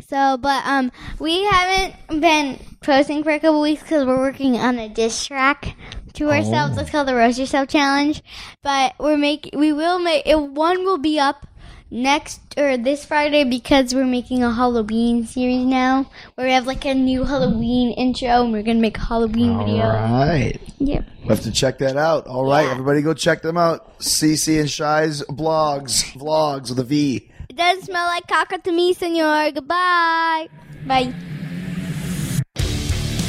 So, 0.08 0.36
but 0.36 0.64
um, 0.64 0.92
we 1.18 1.42
haven't 1.44 2.20
been 2.20 2.60
posting 2.80 3.24
for 3.24 3.30
a 3.30 3.40
couple 3.40 3.60
weeks 3.60 3.82
because 3.82 4.06
we're 4.06 4.18
working 4.18 4.56
on 4.56 4.78
a 4.78 4.88
diss 4.88 5.26
track 5.26 5.76
to 6.12 6.30
ourselves. 6.30 6.78
It's 6.78 6.90
called 6.90 7.08
the 7.08 7.16
Roast 7.16 7.38
Yourself 7.38 7.68
Challenge. 7.68 8.22
But 8.62 8.94
we're 9.00 9.16
making, 9.16 9.58
we 9.58 9.72
will 9.72 9.98
make 9.98 10.22
it. 10.24 10.38
One 10.40 10.84
will 10.84 10.98
be 10.98 11.18
up 11.18 11.48
next 11.94 12.40
or 12.58 12.76
this 12.76 13.04
Friday 13.04 13.44
because 13.44 13.94
we're 13.94 14.04
making 14.04 14.42
a 14.42 14.52
Halloween 14.52 15.26
series 15.26 15.64
now 15.64 16.10
where 16.34 16.46
we 16.48 16.52
have 16.52 16.66
like 16.66 16.84
a 16.84 16.92
new 16.92 17.22
Halloween 17.24 17.92
intro 17.92 18.42
and 18.42 18.52
we're 18.52 18.64
gonna 18.64 18.80
make 18.80 18.98
a 18.98 19.00
Halloween 19.00 19.56
video. 19.58 19.84
All 19.84 20.26
right. 20.26 20.60
Yep. 20.78 21.04
We'll 21.20 21.36
have 21.36 21.44
to 21.44 21.52
check 21.52 21.78
that 21.78 21.96
out. 21.96 22.26
All 22.26 22.44
right, 22.44 22.66
everybody 22.66 23.00
go 23.00 23.14
check 23.14 23.42
them 23.42 23.56
out. 23.56 23.98
CC 24.00 24.60
and 24.60 24.68
Shy's 24.68 25.22
blogs, 25.22 26.04
vlogs 26.14 26.70
with 26.70 26.80
a 26.80 26.84
V. 26.84 27.30
It 27.48 27.56
doesn't 27.56 27.84
smell 27.84 28.06
like 28.06 28.26
caca 28.26 28.62
to 28.64 28.72
me, 28.72 28.92
senor. 28.92 29.52
Goodbye. 29.52 30.48
Bye. 30.86 31.14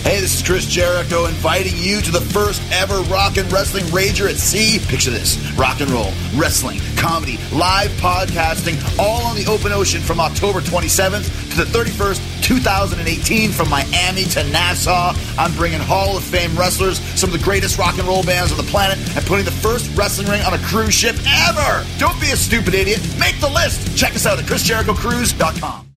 Hey, 0.06 0.22
this 0.22 0.40
is 0.40 0.46
Chris 0.46 0.68
Jericho 0.68 1.26
inviting 1.26 1.74
you 1.78 2.00
to 2.00 2.12
the 2.12 2.22
first 2.22 2.62
ever 2.72 3.02
rock 3.10 3.38
and 3.38 3.52
wrestling 3.52 3.86
rager 3.86 4.30
at 4.30 4.36
sea. 4.36 4.78
Picture 4.86 5.10
this 5.10 5.36
rock 5.54 5.82
and 5.82 5.90
roll, 5.90 6.12
wrestling, 6.36 6.80
comedy, 6.96 7.40
live 7.52 7.90
podcasting, 7.94 8.78
all 9.00 9.26
on 9.26 9.36
the 9.36 9.48
open 9.48 9.72
ocean 9.72 10.02
from 10.02 10.20
October 10.20 10.62
27th 10.62 11.50
to 11.50 11.58
the 11.58 11.66
31st, 11.66 12.44
2018 12.44 13.52
from 13.52 13.68
Miami 13.68 14.26
to 14.26 14.44
Nassau. 14.52 15.16
I'm 15.40 15.56
bringing 15.56 15.80
Hall 15.80 16.16
of 16.16 16.24
Fame 16.24 16.56
wrestlers, 16.56 17.00
some 17.20 17.34
of 17.34 17.40
the 17.40 17.44
greatest 17.44 17.80
rock 17.80 17.98
and 17.98 18.08
roll 18.08 18.22
bands 18.22 18.52
on 18.52 18.60
the 18.60 18.70
planet, 18.70 19.00
and 19.18 19.26
putting 19.26 19.44
the 19.44 19.50
first 19.50 19.90
wrestling 19.98 20.28
ring 20.28 20.44
on 20.44 20.54
a 20.54 20.60
cruise 20.60 20.94
ship 20.94 21.16
ever. 21.26 21.84
Don't 21.98 22.22
be 22.22 22.30
a 22.30 22.38
stupid 22.38 22.76
idiot. 22.76 23.02
Make 23.20 23.42
the 23.42 23.50
list. 23.50 23.98
Check 23.98 24.14
us 24.14 24.28
out 24.28 24.38
at 24.38 24.46
ChrisJerichoCruise.com. 24.46 25.95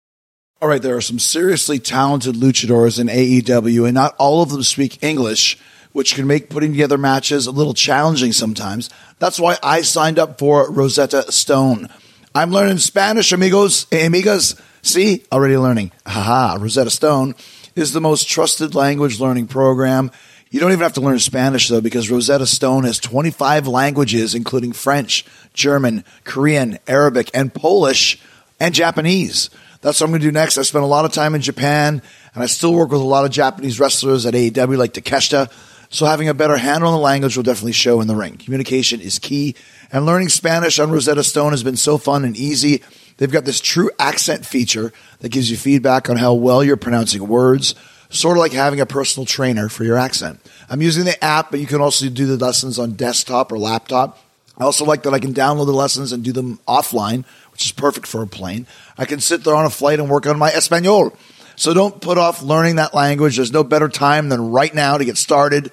All 0.60 0.68
right, 0.68 0.82
there 0.82 0.96
are 0.96 1.00
some 1.00 1.20
seriously 1.20 1.78
talented 1.78 2.34
luchadors 2.34 2.98
in 2.98 3.06
AEW, 3.06 3.84
and 3.84 3.94
not 3.94 4.16
all 4.18 4.42
of 4.42 4.48
them 4.48 4.64
speak 4.64 5.00
English, 5.04 5.56
which 5.92 6.16
can 6.16 6.26
make 6.26 6.50
putting 6.50 6.72
together 6.72 6.98
matches 6.98 7.46
a 7.46 7.52
little 7.52 7.74
challenging 7.74 8.32
sometimes. 8.32 8.90
That's 9.20 9.38
why 9.38 9.58
I 9.62 9.82
signed 9.82 10.18
up 10.18 10.36
for 10.36 10.68
Rosetta 10.68 11.30
Stone. 11.30 11.88
I'm 12.34 12.50
learning 12.50 12.78
Spanish, 12.78 13.30
amigos, 13.30 13.84
amigas. 13.92 14.60
See, 14.82 15.22
already 15.30 15.56
learning. 15.56 15.92
Haha, 16.04 16.58
Rosetta 16.60 16.90
Stone 16.90 17.36
is 17.76 17.92
the 17.92 18.00
most 18.00 18.28
trusted 18.28 18.74
language 18.74 19.20
learning 19.20 19.46
program. 19.46 20.10
You 20.50 20.58
don't 20.58 20.72
even 20.72 20.82
have 20.82 20.94
to 20.94 21.00
learn 21.00 21.20
Spanish 21.20 21.68
though, 21.68 21.80
because 21.80 22.10
Rosetta 22.10 22.46
Stone 22.46 22.82
has 22.82 22.98
25 22.98 23.68
languages, 23.68 24.34
including 24.34 24.72
French, 24.72 25.24
German, 25.54 26.04
Korean, 26.24 26.80
Arabic, 26.88 27.30
and 27.32 27.54
Polish, 27.54 28.20
and 28.58 28.74
Japanese. 28.74 29.50
That's 29.80 30.00
what 30.00 30.06
I'm 30.06 30.10
going 30.10 30.20
to 30.20 30.26
do 30.26 30.32
next. 30.32 30.58
I 30.58 30.62
spent 30.62 30.84
a 30.84 30.88
lot 30.88 31.04
of 31.04 31.12
time 31.12 31.34
in 31.34 31.40
Japan, 31.40 32.02
and 32.34 32.42
I 32.42 32.46
still 32.46 32.74
work 32.74 32.90
with 32.90 33.00
a 33.00 33.04
lot 33.04 33.24
of 33.24 33.30
Japanese 33.30 33.78
wrestlers 33.78 34.26
at 34.26 34.34
AEW, 34.34 34.76
like 34.76 34.92
Takeshita. 34.92 35.50
So 35.90 36.04
having 36.04 36.28
a 36.28 36.34
better 36.34 36.56
handle 36.56 36.90
on 36.90 36.94
the 36.94 37.00
language 37.00 37.36
will 37.36 37.44
definitely 37.44 37.72
show 37.72 38.00
in 38.00 38.08
the 38.08 38.16
ring. 38.16 38.36
Communication 38.36 39.00
is 39.00 39.18
key, 39.18 39.54
and 39.90 40.04
learning 40.04 40.28
Spanish 40.28 40.78
on 40.78 40.90
Rosetta 40.90 41.22
Stone 41.22 41.52
has 41.52 41.62
been 41.62 41.76
so 41.76 41.96
fun 41.96 42.24
and 42.24 42.36
easy. 42.36 42.82
They've 43.16 43.30
got 43.30 43.44
this 43.44 43.60
true 43.60 43.90
accent 43.98 44.44
feature 44.44 44.92
that 45.20 45.30
gives 45.30 45.50
you 45.50 45.56
feedback 45.56 46.10
on 46.10 46.16
how 46.16 46.34
well 46.34 46.62
you're 46.62 46.76
pronouncing 46.76 47.26
words, 47.26 47.74
sort 48.10 48.36
of 48.36 48.40
like 48.40 48.52
having 48.52 48.80
a 48.80 48.86
personal 48.86 49.26
trainer 49.26 49.68
for 49.68 49.84
your 49.84 49.96
accent. 49.96 50.40
I'm 50.68 50.82
using 50.82 51.04
the 51.04 51.22
app, 51.24 51.50
but 51.50 51.60
you 51.60 51.66
can 51.66 51.80
also 51.80 52.08
do 52.08 52.26
the 52.26 52.36
lessons 52.36 52.78
on 52.78 52.92
desktop 52.92 53.50
or 53.50 53.58
laptop. 53.58 54.18
I 54.58 54.64
also 54.64 54.84
like 54.84 55.04
that 55.04 55.14
I 55.14 55.20
can 55.20 55.32
download 55.32 55.66
the 55.66 55.72
lessons 55.72 56.12
and 56.12 56.24
do 56.24 56.32
them 56.32 56.58
offline, 56.66 57.24
which 57.52 57.64
is 57.64 57.72
perfect 57.72 58.06
for 58.06 58.22
a 58.22 58.26
plane. 58.26 58.66
I 58.96 59.04
can 59.04 59.20
sit 59.20 59.44
there 59.44 59.54
on 59.54 59.64
a 59.64 59.70
flight 59.70 60.00
and 60.00 60.10
work 60.10 60.26
on 60.26 60.38
my 60.38 60.50
Espanol. 60.50 61.16
So 61.54 61.74
don't 61.74 62.00
put 62.00 62.18
off 62.18 62.42
learning 62.42 62.76
that 62.76 62.94
language. 62.94 63.36
There's 63.36 63.52
no 63.52 63.64
better 63.64 63.88
time 63.88 64.28
than 64.28 64.50
right 64.50 64.74
now 64.74 64.98
to 64.98 65.04
get 65.04 65.16
started. 65.16 65.72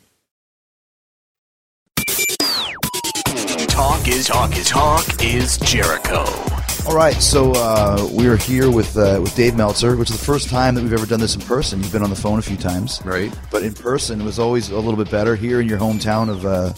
Talk 4.01 4.07
is 4.09 4.25
talk 4.25 4.57
is 4.57 4.67
talk 4.67 5.23
is 5.23 5.57
Jericho. 5.59 6.25
All 6.87 6.95
right, 6.95 7.13
so 7.13 7.51
uh, 7.51 8.09
we're 8.11 8.35
here 8.35 8.71
with 8.71 8.97
uh, 8.97 9.19
with 9.21 9.35
Dave 9.35 9.55
Meltzer, 9.55 9.95
which 9.95 10.09
is 10.09 10.17
the 10.17 10.25
first 10.25 10.49
time 10.49 10.73
that 10.73 10.81
we've 10.81 10.91
ever 10.91 11.05
done 11.05 11.19
this 11.19 11.35
in 11.35 11.41
person. 11.41 11.83
You've 11.83 11.91
been 11.91 12.01
on 12.01 12.09
the 12.09 12.15
phone 12.15 12.39
a 12.39 12.41
few 12.41 12.57
times, 12.57 12.99
Right. 13.05 13.31
But 13.51 13.61
in 13.61 13.75
person, 13.75 14.19
it 14.19 14.23
was 14.23 14.39
always 14.39 14.71
a 14.71 14.75
little 14.75 14.95
bit 14.95 15.11
better 15.11 15.35
here 15.35 15.61
in 15.61 15.69
your 15.69 15.77
hometown 15.77 16.29
of 16.29 16.47
uh, 16.47 16.73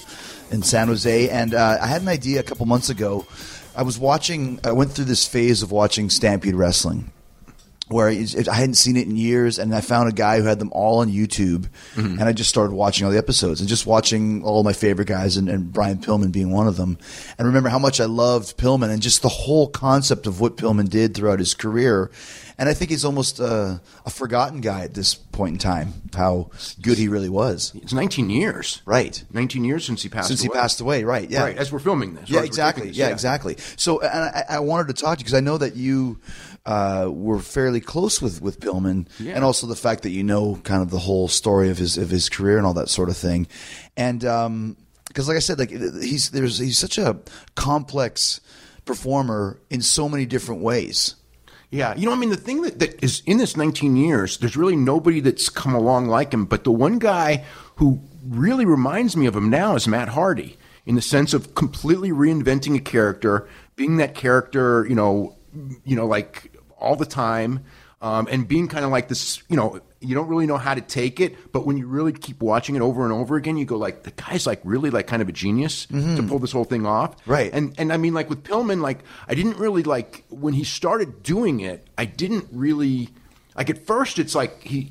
in 0.51 0.63
San 0.63 0.89
Jose. 0.89 1.29
And 1.29 1.53
uh, 1.53 1.77
I 1.81 1.87
had 1.87 2.01
an 2.01 2.09
idea 2.09 2.41
a 2.41 2.43
couple 2.43 2.65
months 2.65 2.89
ago. 2.89 3.25
I 3.73 3.83
was 3.83 3.97
watching. 3.97 4.59
I 4.65 4.73
went 4.73 4.91
through 4.91 5.05
this 5.05 5.25
phase 5.25 5.63
of 5.63 5.71
watching 5.71 6.09
Stampede 6.09 6.55
Wrestling, 6.55 7.09
where 7.89 8.07
I 8.07 8.15
hadn't 8.55 8.75
seen 8.75 8.95
it 8.95 9.07
in 9.07 9.15
years, 9.17 9.59
and 9.59 9.75
I 9.75 9.81
found 9.81 10.07
a 10.09 10.13
guy 10.13 10.39
who 10.39 10.45
had 10.45 10.57
them 10.57 10.71
all 10.71 10.99
on 10.99 11.09
YouTube, 11.11 11.67
Mm-hmm. 11.95 12.19
and 12.19 12.23
I 12.23 12.31
just 12.33 12.49
started 12.49 12.73
watching 12.73 13.05
all 13.05 13.11
the 13.11 13.17
episodes 13.17 13.59
and 13.59 13.67
just 13.69 13.85
watching 13.85 14.43
all 14.43 14.63
my 14.63 14.73
favorite 14.73 15.07
guys, 15.07 15.37
and, 15.37 15.49
and 15.49 15.71
Brian 15.71 15.97
Pillman 15.97 16.31
being 16.31 16.51
one 16.51 16.67
of 16.67 16.77
them. 16.77 16.97
And 17.37 17.45
remember 17.47 17.69
how 17.69 17.79
much 17.79 17.99
I 17.99 18.05
loved 18.05 18.57
Pillman 18.57 18.89
and 18.89 19.01
just 19.01 19.21
the 19.21 19.29
whole 19.29 19.67
concept 19.67 20.27
of 20.27 20.39
what 20.39 20.55
Pillman 20.57 20.89
did 20.89 21.13
throughout 21.13 21.39
his 21.39 21.53
career. 21.53 22.09
And 22.57 22.69
I 22.69 22.73
think 22.75 22.91
he's 22.91 23.03
almost 23.03 23.39
uh, 23.41 23.79
a 24.05 24.09
forgotten 24.11 24.61
guy 24.61 24.81
at 24.83 24.93
this 24.93 25.15
point 25.15 25.53
in 25.53 25.59
time. 25.59 25.93
How 26.15 26.51
good 26.81 26.97
he 26.99 27.07
really 27.07 27.27
was. 27.29 27.71
It's 27.75 27.93
19 27.93 28.29
years. 28.29 28.81
Right. 28.85 29.23
19 29.33 29.65
years 29.65 29.83
since 29.85 30.03
he 30.03 30.09
passed 30.09 30.27
Since 30.27 30.41
away. 30.45 30.55
he 30.55 30.59
passed 30.61 30.79
away, 30.79 31.03
right? 31.03 31.29
Yeah. 31.29 31.43
Right, 31.43 31.57
as 31.57 31.71
we're 31.71 31.79
filming 31.79 32.13
this. 32.13 32.29
Yeah, 32.29 32.43
exactly. 32.43 32.89
this, 32.89 32.97
Yeah, 32.97 33.09
exactly. 33.09 33.57
So, 33.75 34.01
and 34.01 34.11
I, 34.23 34.43
I 34.49 34.59
wanted 34.59 34.95
to 34.95 35.01
talk 35.01 35.17
to 35.17 35.21
you 35.21 35.25
because 35.25 35.33
I 35.33 35.39
know 35.41 35.57
that 35.57 35.75
you 35.75 36.19
uh, 36.65 37.09
were 37.11 37.39
fairly 37.39 37.81
close 37.81 38.21
with 38.21 38.41
with 38.41 38.59
Pillman, 38.59 39.07
Yeah. 39.19 39.33
and 39.35 39.43
also 39.43 39.67
the 39.67 39.75
fact 39.75 40.03
that 40.03 40.11
you 40.11 40.23
know 40.23 40.55
kind 40.63 40.81
of 40.81 40.89
the 40.89 40.99
whole 40.99 41.27
story 41.27 41.69
of 41.69 41.77
his 41.77 41.97
of 41.97 42.09
his 42.09 42.29
career 42.29 42.57
and 42.57 42.65
all 42.65 42.73
that 42.75 42.89
sort 42.89 43.09
of 43.09 43.17
thing, 43.17 43.47
and 43.97 44.23
um, 44.25 44.77
because 45.07 45.27
like 45.27 45.37
I 45.37 45.41
said, 45.41 45.59
like 45.59 45.69
he's 45.71 46.29
there's 46.31 46.57
he's 46.59 46.77
such 46.79 46.97
a 46.97 47.17
complex 47.55 48.39
performer 48.85 49.59
in 49.69 49.81
so 49.81 50.07
many 50.09 50.25
different 50.25 50.61
ways. 50.61 51.15
Yeah, 51.69 51.95
you 51.95 52.05
know, 52.05 52.11
I 52.11 52.15
mean, 52.15 52.29
the 52.29 52.37
thing 52.37 52.61
that, 52.61 52.77
that 52.79 53.03
is 53.03 53.23
in 53.25 53.37
this 53.37 53.57
19 53.57 53.95
years, 53.95 54.37
there's 54.37 54.55
really 54.55 54.75
nobody 54.75 55.21
that's 55.21 55.49
come 55.49 55.73
along 55.73 56.07
like 56.07 56.31
him. 56.31 56.45
But 56.45 56.65
the 56.65 56.71
one 56.71 56.99
guy 56.99 57.43
who 57.77 57.99
really 58.23 58.63
reminds 58.65 59.17
me 59.17 59.25
of 59.25 59.35
him 59.35 59.49
now 59.49 59.75
is 59.75 59.87
Matt 59.87 60.09
Hardy, 60.09 60.55
in 60.85 60.93
the 60.93 61.01
sense 61.01 61.33
of 61.33 61.55
completely 61.55 62.11
reinventing 62.11 62.75
a 62.75 62.79
character, 62.79 63.47
being 63.75 63.97
that 63.97 64.13
character, 64.13 64.85
you 64.87 64.93
know, 64.93 65.35
you 65.83 65.95
know, 65.95 66.05
like 66.05 66.52
all 66.83 66.95
the 66.95 67.05
time, 67.05 67.63
um, 68.01 68.27
and 68.29 68.47
being 68.47 68.67
kind 68.67 68.83
of 68.83 68.91
like 68.91 69.07
this, 69.07 69.41
you 69.47 69.55
know, 69.55 69.79
you 70.01 70.13
don't 70.13 70.27
really 70.27 70.45
know 70.45 70.57
how 70.57 70.73
to 70.73 70.81
take 70.81 71.21
it, 71.21 71.53
but 71.53 71.65
when 71.65 71.77
you 71.77 71.87
really 71.87 72.11
keep 72.11 72.41
watching 72.41 72.75
it 72.75 72.81
over 72.81 73.05
and 73.05 73.13
over 73.13 73.37
again, 73.37 73.55
you 73.55 73.63
go 73.65 73.77
like, 73.77 74.03
the 74.03 74.11
guy's 74.11 74.45
like 74.45 74.59
really 74.65 74.89
like 74.89 75.07
kind 75.07 75.21
of 75.21 75.29
a 75.29 75.31
genius 75.31 75.85
to 75.85 76.23
pull 76.27 76.39
this 76.39 76.51
whole 76.51 76.65
thing 76.65 76.85
off, 76.85 77.15
Right. 77.25 77.49
And 77.53 77.73
and 77.77 77.93
I 77.93 77.97
mean, 77.97 78.13
like 78.13 78.29
with 78.29 78.43
Pillman, 78.43 78.81
like 78.81 78.99
I 79.29 79.33
didn't 79.35 79.57
really 79.57 79.83
like 79.83 80.25
when 80.29 80.53
he 80.53 80.65
started 80.65 81.23
doing 81.23 81.61
it. 81.61 81.87
I 81.97 82.03
didn't 82.03 82.47
really 82.51 83.07
like 83.55 83.69
at 83.69 83.85
first. 83.85 84.19
It's 84.19 84.35
like 84.35 84.61
he, 84.63 84.81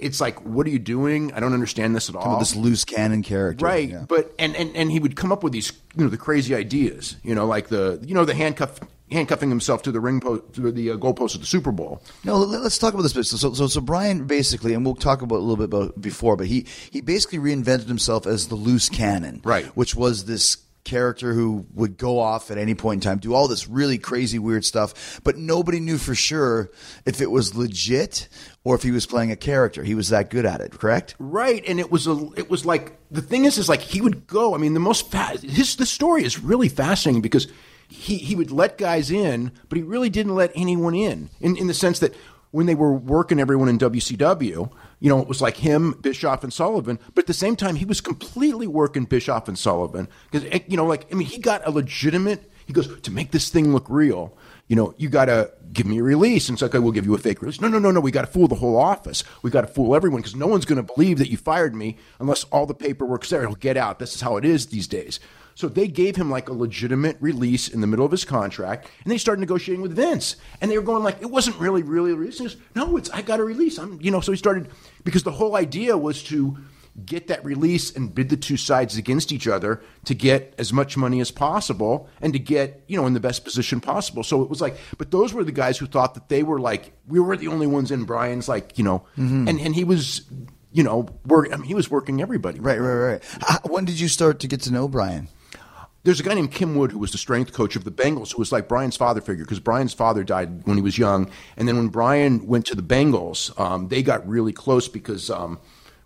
it's 0.00 0.20
like, 0.20 0.44
what 0.44 0.64
are 0.66 0.70
you 0.70 0.78
doing? 0.78 1.32
I 1.32 1.40
don't 1.40 1.54
understand 1.54 1.96
this 1.96 2.08
at 2.08 2.14
all. 2.14 2.38
This 2.38 2.54
loose 2.54 2.84
cannon 2.84 3.24
character, 3.24 3.64
right? 3.64 3.88
Yeah. 3.88 4.04
But 4.06 4.32
and, 4.38 4.54
and 4.54 4.76
and 4.76 4.92
he 4.92 5.00
would 5.00 5.16
come 5.16 5.32
up 5.32 5.42
with 5.42 5.52
these, 5.52 5.72
you 5.96 6.04
know, 6.04 6.10
the 6.10 6.18
crazy 6.18 6.54
ideas. 6.54 7.16
You 7.24 7.34
know, 7.34 7.46
like 7.46 7.68
the 7.68 7.98
you 8.06 8.14
know 8.14 8.24
the 8.24 8.34
handcuff 8.34 8.78
handcuffing 9.10 9.48
himself 9.48 9.82
to 9.82 9.92
the 9.92 10.00
ring 10.00 10.20
post 10.20 10.42
to 10.54 10.70
the 10.72 10.90
uh, 10.92 10.96
goalpost 10.96 11.34
of 11.34 11.40
the 11.40 11.46
Super 11.46 11.72
Bowl. 11.72 12.02
No, 12.24 12.36
let- 12.38 12.62
let's 12.62 12.78
talk 12.78 12.94
about 12.94 13.02
this 13.02 13.12
bit. 13.12 13.24
So, 13.26 13.36
so, 13.36 13.52
so, 13.54 13.66
so 13.66 13.80
Brian 13.80 14.26
basically, 14.26 14.74
and 14.74 14.84
we'll 14.84 14.94
talk 14.94 15.22
about 15.22 15.36
a 15.36 15.44
little 15.44 15.56
bit 15.56 15.64
about 15.64 16.00
before, 16.00 16.36
but 16.36 16.46
he 16.46 16.66
he 16.90 17.00
basically 17.00 17.38
reinvented 17.38 17.88
himself 17.88 18.26
as 18.26 18.48
the 18.48 18.54
loose 18.56 18.88
cannon, 18.88 19.40
Right. 19.44 19.66
Which 19.76 19.94
was 19.94 20.24
this 20.26 20.58
character 20.82 21.34
who 21.34 21.66
would 21.74 21.98
go 21.98 22.18
off 22.18 22.50
at 22.50 22.56
any 22.56 22.74
point 22.74 23.04
in 23.04 23.10
time, 23.10 23.18
do 23.18 23.34
all 23.34 23.46
this 23.46 23.68
really 23.68 23.98
crazy, 23.98 24.38
weird 24.38 24.64
stuff, 24.64 25.20
but 25.22 25.36
nobody 25.36 25.78
knew 25.78 25.98
for 25.98 26.14
sure 26.14 26.70
if 27.04 27.20
it 27.20 27.30
was 27.30 27.54
legit 27.54 28.28
or 28.64 28.74
if 28.76 28.82
he 28.82 28.90
was 28.90 29.04
playing 29.04 29.30
a 29.30 29.36
character. 29.36 29.84
He 29.84 29.94
was 29.94 30.08
that 30.08 30.30
good 30.30 30.46
at 30.46 30.62
it, 30.62 30.72
correct? 30.72 31.14
Right, 31.18 31.62
and 31.68 31.78
it 31.78 31.92
was 31.92 32.06
a, 32.06 32.12
it 32.34 32.48
was 32.48 32.64
like 32.64 32.96
the 33.10 33.20
thing 33.20 33.44
is, 33.44 33.58
is 33.58 33.68
like 33.68 33.82
he 33.82 34.00
would 34.00 34.26
go. 34.26 34.54
I 34.54 34.58
mean, 34.58 34.72
the 34.72 34.80
most 34.80 35.10
fa- 35.10 35.36
his 35.42 35.76
the 35.76 35.84
story 35.86 36.24
is 36.24 36.42
really 36.42 36.70
fascinating 36.70 37.20
because 37.20 37.46
he 37.90 38.18
he 38.18 38.36
would 38.36 38.50
let 38.50 38.78
guys 38.78 39.10
in, 39.10 39.52
but 39.68 39.76
he 39.76 39.82
really 39.82 40.08
didn't 40.08 40.34
let 40.34 40.52
anyone 40.54 40.94
in, 40.94 41.28
in 41.40 41.56
in 41.56 41.66
the 41.66 41.74
sense 41.74 41.98
that 41.98 42.14
when 42.52 42.66
they 42.66 42.74
were 42.74 42.92
working 42.92 43.38
everyone 43.38 43.68
in 43.68 43.78
WCW, 43.78 44.70
you 44.98 45.08
know, 45.08 45.20
it 45.20 45.28
was 45.28 45.40
like 45.40 45.58
him, 45.58 45.92
Bischoff, 46.00 46.42
and 46.42 46.52
Sullivan. 46.52 46.98
But 47.14 47.22
at 47.22 47.26
the 47.26 47.34
same 47.34 47.54
time, 47.54 47.76
he 47.76 47.84
was 47.84 48.00
completely 48.00 48.66
working 48.66 49.04
Bischoff 49.04 49.48
and 49.48 49.58
Sullivan 49.58 50.08
because 50.30 50.48
eh, 50.50 50.60
you 50.68 50.76
know, 50.76 50.86
like 50.86 51.06
I 51.12 51.16
mean, 51.16 51.26
he 51.26 51.38
got 51.38 51.66
a 51.66 51.70
legitimate. 51.70 52.50
He 52.66 52.72
goes 52.72 53.00
to 53.00 53.10
make 53.10 53.32
this 53.32 53.50
thing 53.50 53.72
look 53.72 53.86
real. 53.88 54.36
You 54.68 54.76
know, 54.76 54.94
you 54.96 55.08
got 55.08 55.24
to 55.24 55.52
give 55.72 55.86
me 55.86 55.98
a 55.98 56.02
release. 56.04 56.48
And 56.48 56.54
it's 56.54 56.62
like, 56.62 56.70
okay, 56.72 56.78
we'll 56.78 56.92
give 56.92 57.04
you 57.04 57.14
a 57.14 57.18
fake 57.18 57.42
release. 57.42 57.60
No, 57.60 57.66
no, 57.66 57.80
no, 57.80 57.90
no. 57.90 57.98
We 57.98 58.12
got 58.12 58.20
to 58.20 58.28
fool 58.28 58.46
the 58.46 58.54
whole 58.54 58.76
office. 58.76 59.24
We 59.42 59.50
got 59.50 59.62
to 59.62 59.66
fool 59.66 59.96
everyone 59.96 60.20
because 60.20 60.36
no 60.36 60.46
one's 60.46 60.64
going 60.64 60.84
to 60.84 60.94
believe 60.94 61.18
that 61.18 61.28
you 61.28 61.36
fired 61.36 61.74
me 61.74 61.96
unless 62.20 62.44
all 62.44 62.66
the 62.66 62.74
paperwork's 62.74 63.30
there. 63.30 63.42
It'll 63.42 63.56
get 63.56 63.76
out. 63.76 63.98
This 63.98 64.14
is 64.14 64.20
how 64.20 64.36
it 64.36 64.44
is 64.44 64.66
these 64.66 64.86
days. 64.86 65.18
So 65.60 65.68
they 65.68 65.88
gave 65.88 66.16
him 66.16 66.30
like 66.30 66.48
a 66.48 66.52
legitimate 66.52 67.18
release 67.20 67.68
in 67.68 67.80
the 67.80 67.86
middle 67.86 68.04
of 68.04 68.10
his 68.10 68.24
contract, 68.24 68.88
and 69.04 69.12
they 69.12 69.18
started 69.18 69.40
negotiating 69.40 69.82
with 69.82 69.94
Vince. 69.94 70.36
And 70.60 70.70
they 70.70 70.78
were 70.78 70.84
going 70.84 71.04
like, 71.04 71.20
it 71.20 71.30
wasn't 71.30 71.58
really, 71.58 71.82
really 71.82 72.12
a 72.12 72.14
release. 72.14 72.56
No, 72.74 72.96
it's 72.96 73.10
I 73.10 73.22
got 73.22 73.40
a 73.40 73.44
release. 73.44 73.78
I'm, 73.78 74.00
you 74.00 74.10
know. 74.10 74.20
So 74.20 74.32
he 74.32 74.38
started 74.38 74.68
because 75.04 75.22
the 75.22 75.32
whole 75.32 75.56
idea 75.56 75.98
was 75.98 76.22
to 76.24 76.56
get 77.04 77.28
that 77.28 77.44
release 77.44 77.94
and 77.94 78.14
bid 78.14 78.30
the 78.30 78.36
two 78.36 78.56
sides 78.56 78.96
against 78.96 79.32
each 79.32 79.46
other 79.46 79.80
to 80.04 80.14
get 80.14 80.54
as 80.58 80.72
much 80.72 80.96
money 80.96 81.20
as 81.20 81.30
possible 81.30 82.08
and 82.20 82.32
to 82.32 82.38
get 82.38 82.82
you 82.88 82.96
know 82.96 83.06
in 83.06 83.14
the 83.14 83.20
best 83.20 83.44
position 83.44 83.80
possible 83.80 84.24
so 84.24 84.42
it 84.42 84.50
was 84.50 84.60
like 84.60 84.76
but 84.98 85.12
those 85.12 85.32
were 85.32 85.44
the 85.44 85.52
guys 85.52 85.78
who 85.78 85.86
thought 85.86 86.14
that 86.14 86.28
they 86.28 86.42
were 86.42 86.58
like 86.58 86.92
we 87.06 87.20
were 87.20 87.36
the 87.36 87.46
only 87.46 87.66
ones 87.66 87.92
in 87.92 88.04
brian's 88.04 88.48
like 88.48 88.76
you 88.76 88.82
know 88.82 88.98
mm-hmm. 89.16 89.46
and 89.48 89.60
and 89.60 89.74
he 89.76 89.84
was 89.84 90.28
you 90.72 90.82
know, 90.82 91.08
work. 91.26 91.48
I 91.52 91.56
mean, 91.56 91.66
he 91.66 91.74
was 91.74 91.90
working 91.90 92.22
everybody. 92.22 92.60
Right, 92.60 92.80
right, 92.80 92.94
right. 92.94 93.24
How- 93.40 93.60
When 93.64 93.84
did 93.84 93.98
you 93.98 94.08
start 94.08 94.40
to 94.40 94.46
get 94.46 94.62
to 94.62 94.72
know 94.72 94.88
Brian? 94.88 95.28
There's 96.02 96.20
a 96.20 96.22
guy 96.22 96.32
named 96.32 96.52
Kim 96.52 96.76
Wood 96.76 96.92
who 96.92 96.98
was 96.98 97.12
the 97.12 97.18
strength 97.18 97.52
coach 97.52 97.76
of 97.76 97.84
the 97.84 97.90
Bengals, 97.90 98.32
who 98.32 98.38
was 98.38 98.52
like 98.52 98.68
Brian's 98.68 98.96
father 98.96 99.20
figure 99.20 99.44
because 99.44 99.60
Brian's 99.60 99.92
father 99.92 100.24
died 100.24 100.66
when 100.66 100.76
he 100.76 100.82
was 100.82 100.96
young, 100.96 101.30
and 101.56 101.68
then 101.68 101.76
when 101.76 101.88
Brian 101.88 102.46
went 102.46 102.66
to 102.66 102.74
the 102.74 102.82
Bengals, 102.82 103.58
um, 103.60 103.88
they 103.88 104.02
got 104.02 104.26
really 104.26 104.52
close 104.52 104.88
because 104.88 105.28
um, 105.28 105.58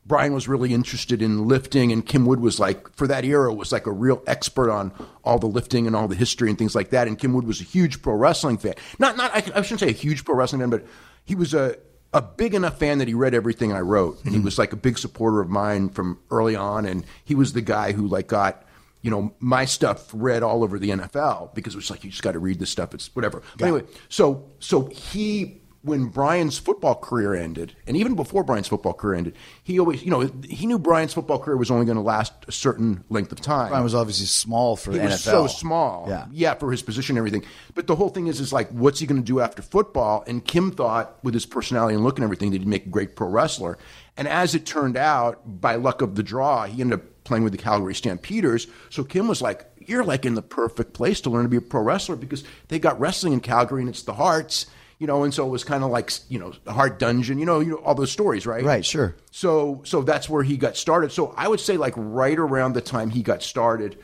Brian 0.04 0.34
was 0.34 0.48
really 0.48 0.74
interested 0.74 1.22
in 1.22 1.46
lifting, 1.46 1.92
and 1.92 2.04
Kim 2.04 2.26
Wood 2.26 2.40
was 2.40 2.58
like 2.58 2.92
for 2.96 3.06
that 3.06 3.24
era 3.24 3.54
was 3.54 3.70
like 3.70 3.86
a 3.86 3.92
real 3.92 4.22
expert 4.26 4.70
on 4.70 4.92
all 5.22 5.38
the 5.38 5.46
lifting 5.46 5.86
and 5.86 5.94
all 5.94 6.08
the 6.08 6.16
history 6.16 6.50
and 6.50 6.58
things 6.58 6.74
like 6.74 6.90
that. 6.90 7.06
And 7.06 7.18
Kim 7.18 7.32
Wood 7.32 7.46
was 7.46 7.60
a 7.60 7.64
huge 7.64 8.02
pro 8.02 8.14
wrestling 8.14 8.58
fan. 8.58 8.74
Not 8.98 9.16
not 9.16 9.30
I, 9.32 9.38
I 9.54 9.62
shouldn't 9.62 9.80
say 9.80 9.88
a 9.90 9.92
huge 9.92 10.24
pro 10.24 10.34
wrestling 10.34 10.60
fan, 10.60 10.70
but 10.70 10.84
he 11.24 11.36
was 11.36 11.54
a 11.54 11.76
a 12.12 12.20
big 12.20 12.54
enough 12.54 12.78
fan 12.78 12.98
that 12.98 13.08
he 13.08 13.14
read 13.14 13.34
everything 13.34 13.72
I 13.72 13.80
wrote, 13.80 14.24
and 14.24 14.34
he 14.34 14.40
was 14.40 14.58
like 14.58 14.72
a 14.72 14.76
big 14.76 14.98
supporter 14.98 15.40
of 15.40 15.48
mine 15.48 15.88
from 15.88 16.18
early 16.30 16.56
on. 16.56 16.84
And 16.84 17.04
he 17.24 17.34
was 17.34 17.52
the 17.52 17.62
guy 17.62 17.92
who 17.92 18.06
like 18.08 18.26
got 18.26 18.63
you 19.04 19.10
know 19.10 19.34
my 19.38 19.66
stuff 19.66 20.08
read 20.14 20.42
all 20.42 20.64
over 20.64 20.78
the 20.78 20.88
NFL 20.88 21.54
because 21.54 21.74
it 21.74 21.76
was 21.76 21.90
like 21.90 22.02
you 22.04 22.10
just 22.10 22.22
got 22.22 22.32
to 22.32 22.38
read 22.38 22.58
this 22.58 22.70
stuff. 22.70 22.94
It's 22.94 23.14
whatever. 23.14 23.42
But 23.58 23.66
anyway, 23.68 23.82
so 24.08 24.50
so 24.58 24.86
he 24.86 25.60
when 25.82 26.06
Brian's 26.06 26.56
football 26.56 26.94
career 26.94 27.34
ended, 27.34 27.76
and 27.86 27.94
even 27.94 28.14
before 28.16 28.42
Brian's 28.42 28.68
football 28.68 28.94
career 28.94 29.16
ended, 29.16 29.36
he 29.62 29.78
always 29.78 30.02
you 30.02 30.10
know 30.10 30.20
he 30.48 30.66
knew 30.66 30.78
Brian's 30.78 31.12
football 31.12 31.38
career 31.38 31.58
was 31.58 31.70
only 31.70 31.84
going 31.84 31.96
to 31.98 32.02
last 32.02 32.32
a 32.48 32.52
certain 32.52 33.04
length 33.10 33.30
of 33.32 33.42
time. 33.42 33.68
Brian 33.68 33.84
was 33.84 33.94
obviously 33.94 34.24
small 34.24 34.74
for 34.76 34.92
He 34.92 34.96
the 34.98 35.04
was 35.04 35.12
NFL. 35.16 35.18
so 35.18 35.46
small. 35.48 36.06
Yeah. 36.08 36.24
Yeah, 36.32 36.54
for 36.54 36.70
his 36.72 36.80
position 36.82 37.16
and 37.16 37.18
everything. 37.18 37.44
But 37.74 37.86
the 37.86 37.96
whole 37.96 38.08
thing 38.08 38.28
is, 38.28 38.40
is 38.40 38.50
like, 38.50 38.70
what's 38.70 39.00
he 39.00 39.06
going 39.06 39.20
to 39.20 39.26
do 39.26 39.40
after 39.40 39.60
football? 39.60 40.24
And 40.26 40.42
Kim 40.42 40.70
thought, 40.72 41.22
with 41.22 41.34
his 41.34 41.44
personality 41.44 41.94
and 41.94 42.02
look 42.02 42.16
and 42.16 42.24
everything, 42.24 42.50
that 42.52 42.60
he'd 42.62 42.66
make 42.66 42.86
a 42.86 42.88
great 42.88 43.14
pro 43.14 43.28
wrestler. 43.28 43.76
And 44.16 44.26
as 44.26 44.54
it 44.54 44.64
turned 44.64 44.96
out, 44.96 45.42
by 45.60 45.74
luck 45.74 46.00
of 46.00 46.14
the 46.14 46.22
draw, 46.22 46.64
he 46.64 46.80
ended 46.80 47.00
up 47.00 47.06
playing 47.24 47.42
with 47.42 47.52
the 47.52 47.58
Calgary 47.58 47.94
Stampeders. 47.94 48.66
So 48.90 49.02
Kim 49.02 49.26
was 49.28 49.42
like, 49.42 49.66
you're 49.78 50.04
like 50.04 50.24
in 50.24 50.34
the 50.34 50.42
perfect 50.42 50.92
place 50.92 51.20
to 51.22 51.30
learn 51.30 51.42
to 51.42 51.48
be 51.48 51.56
a 51.56 51.60
pro 51.60 51.82
wrestler 51.82 52.16
because 52.16 52.44
they 52.68 52.78
got 52.78 53.00
wrestling 53.00 53.32
in 53.32 53.40
Calgary 53.40 53.80
and 53.80 53.88
it's 53.88 54.02
the 54.02 54.14
Hearts. 54.14 54.66
You 55.00 55.08
know, 55.08 55.24
and 55.24 55.34
so 55.34 55.44
it 55.44 55.50
was 55.50 55.64
kind 55.64 55.82
of 55.82 55.90
like 55.90 56.12
you 56.28 56.38
know, 56.38 56.52
a 56.66 56.72
Heart 56.72 57.00
Dungeon. 57.00 57.38
You 57.38 57.44
know, 57.44 57.58
you 57.58 57.70
know 57.72 57.76
all 57.78 57.96
those 57.96 58.12
stories, 58.12 58.46
right? 58.46 58.64
Right, 58.64 58.86
sure. 58.86 59.16
So 59.32 59.82
so 59.84 60.02
that's 60.02 60.30
where 60.30 60.44
he 60.44 60.56
got 60.56 60.76
started. 60.76 61.10
So 61.10 61.34
I 61.36 61.48
would 61.48 61.60
say 61.60 61.76
like 61.76 61.94
right 61.96 62.38
around 62.38 62.74
the 62.74 62.80
time 62.80 63.10
he 63.10 63.22
got 63.22 63.42
started, 63.42 63.98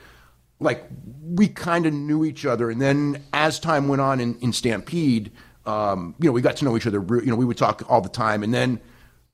like 0.59 0.85
we 1.23 1.47
kind 1.47 1.87
of 1.87 1.95
knew 1.95 2.25
each 2.25 2.45
other, 2.45 2.71
and 2.71 2.83
then 2.83 3.23
as 3.33 3.61
time 3.61 3.87
went 3.87 4.03
on 4.03 4.19
in, 4.19 4.37
in 4.41 4.53
Stampede, 4.53 5.31
um, 5.65 6.17
you 6.19 6.27
know, 6.27 6.33
we 6.33 6.43
got 6.43 6.57
to 6.57 6.65
know 6.65 6.77
each 6.77 6.89
other. 6.89 6.99
You 7.01 7.27
know, 7.27 7.37
we 7.37 7.45
would 7.45 7.57
talk 7.57 7.89
all 7.89 8.01
the 8.01 8.09
time, 8.09 8.43
and 8.43 8.53
then 8.53 8.81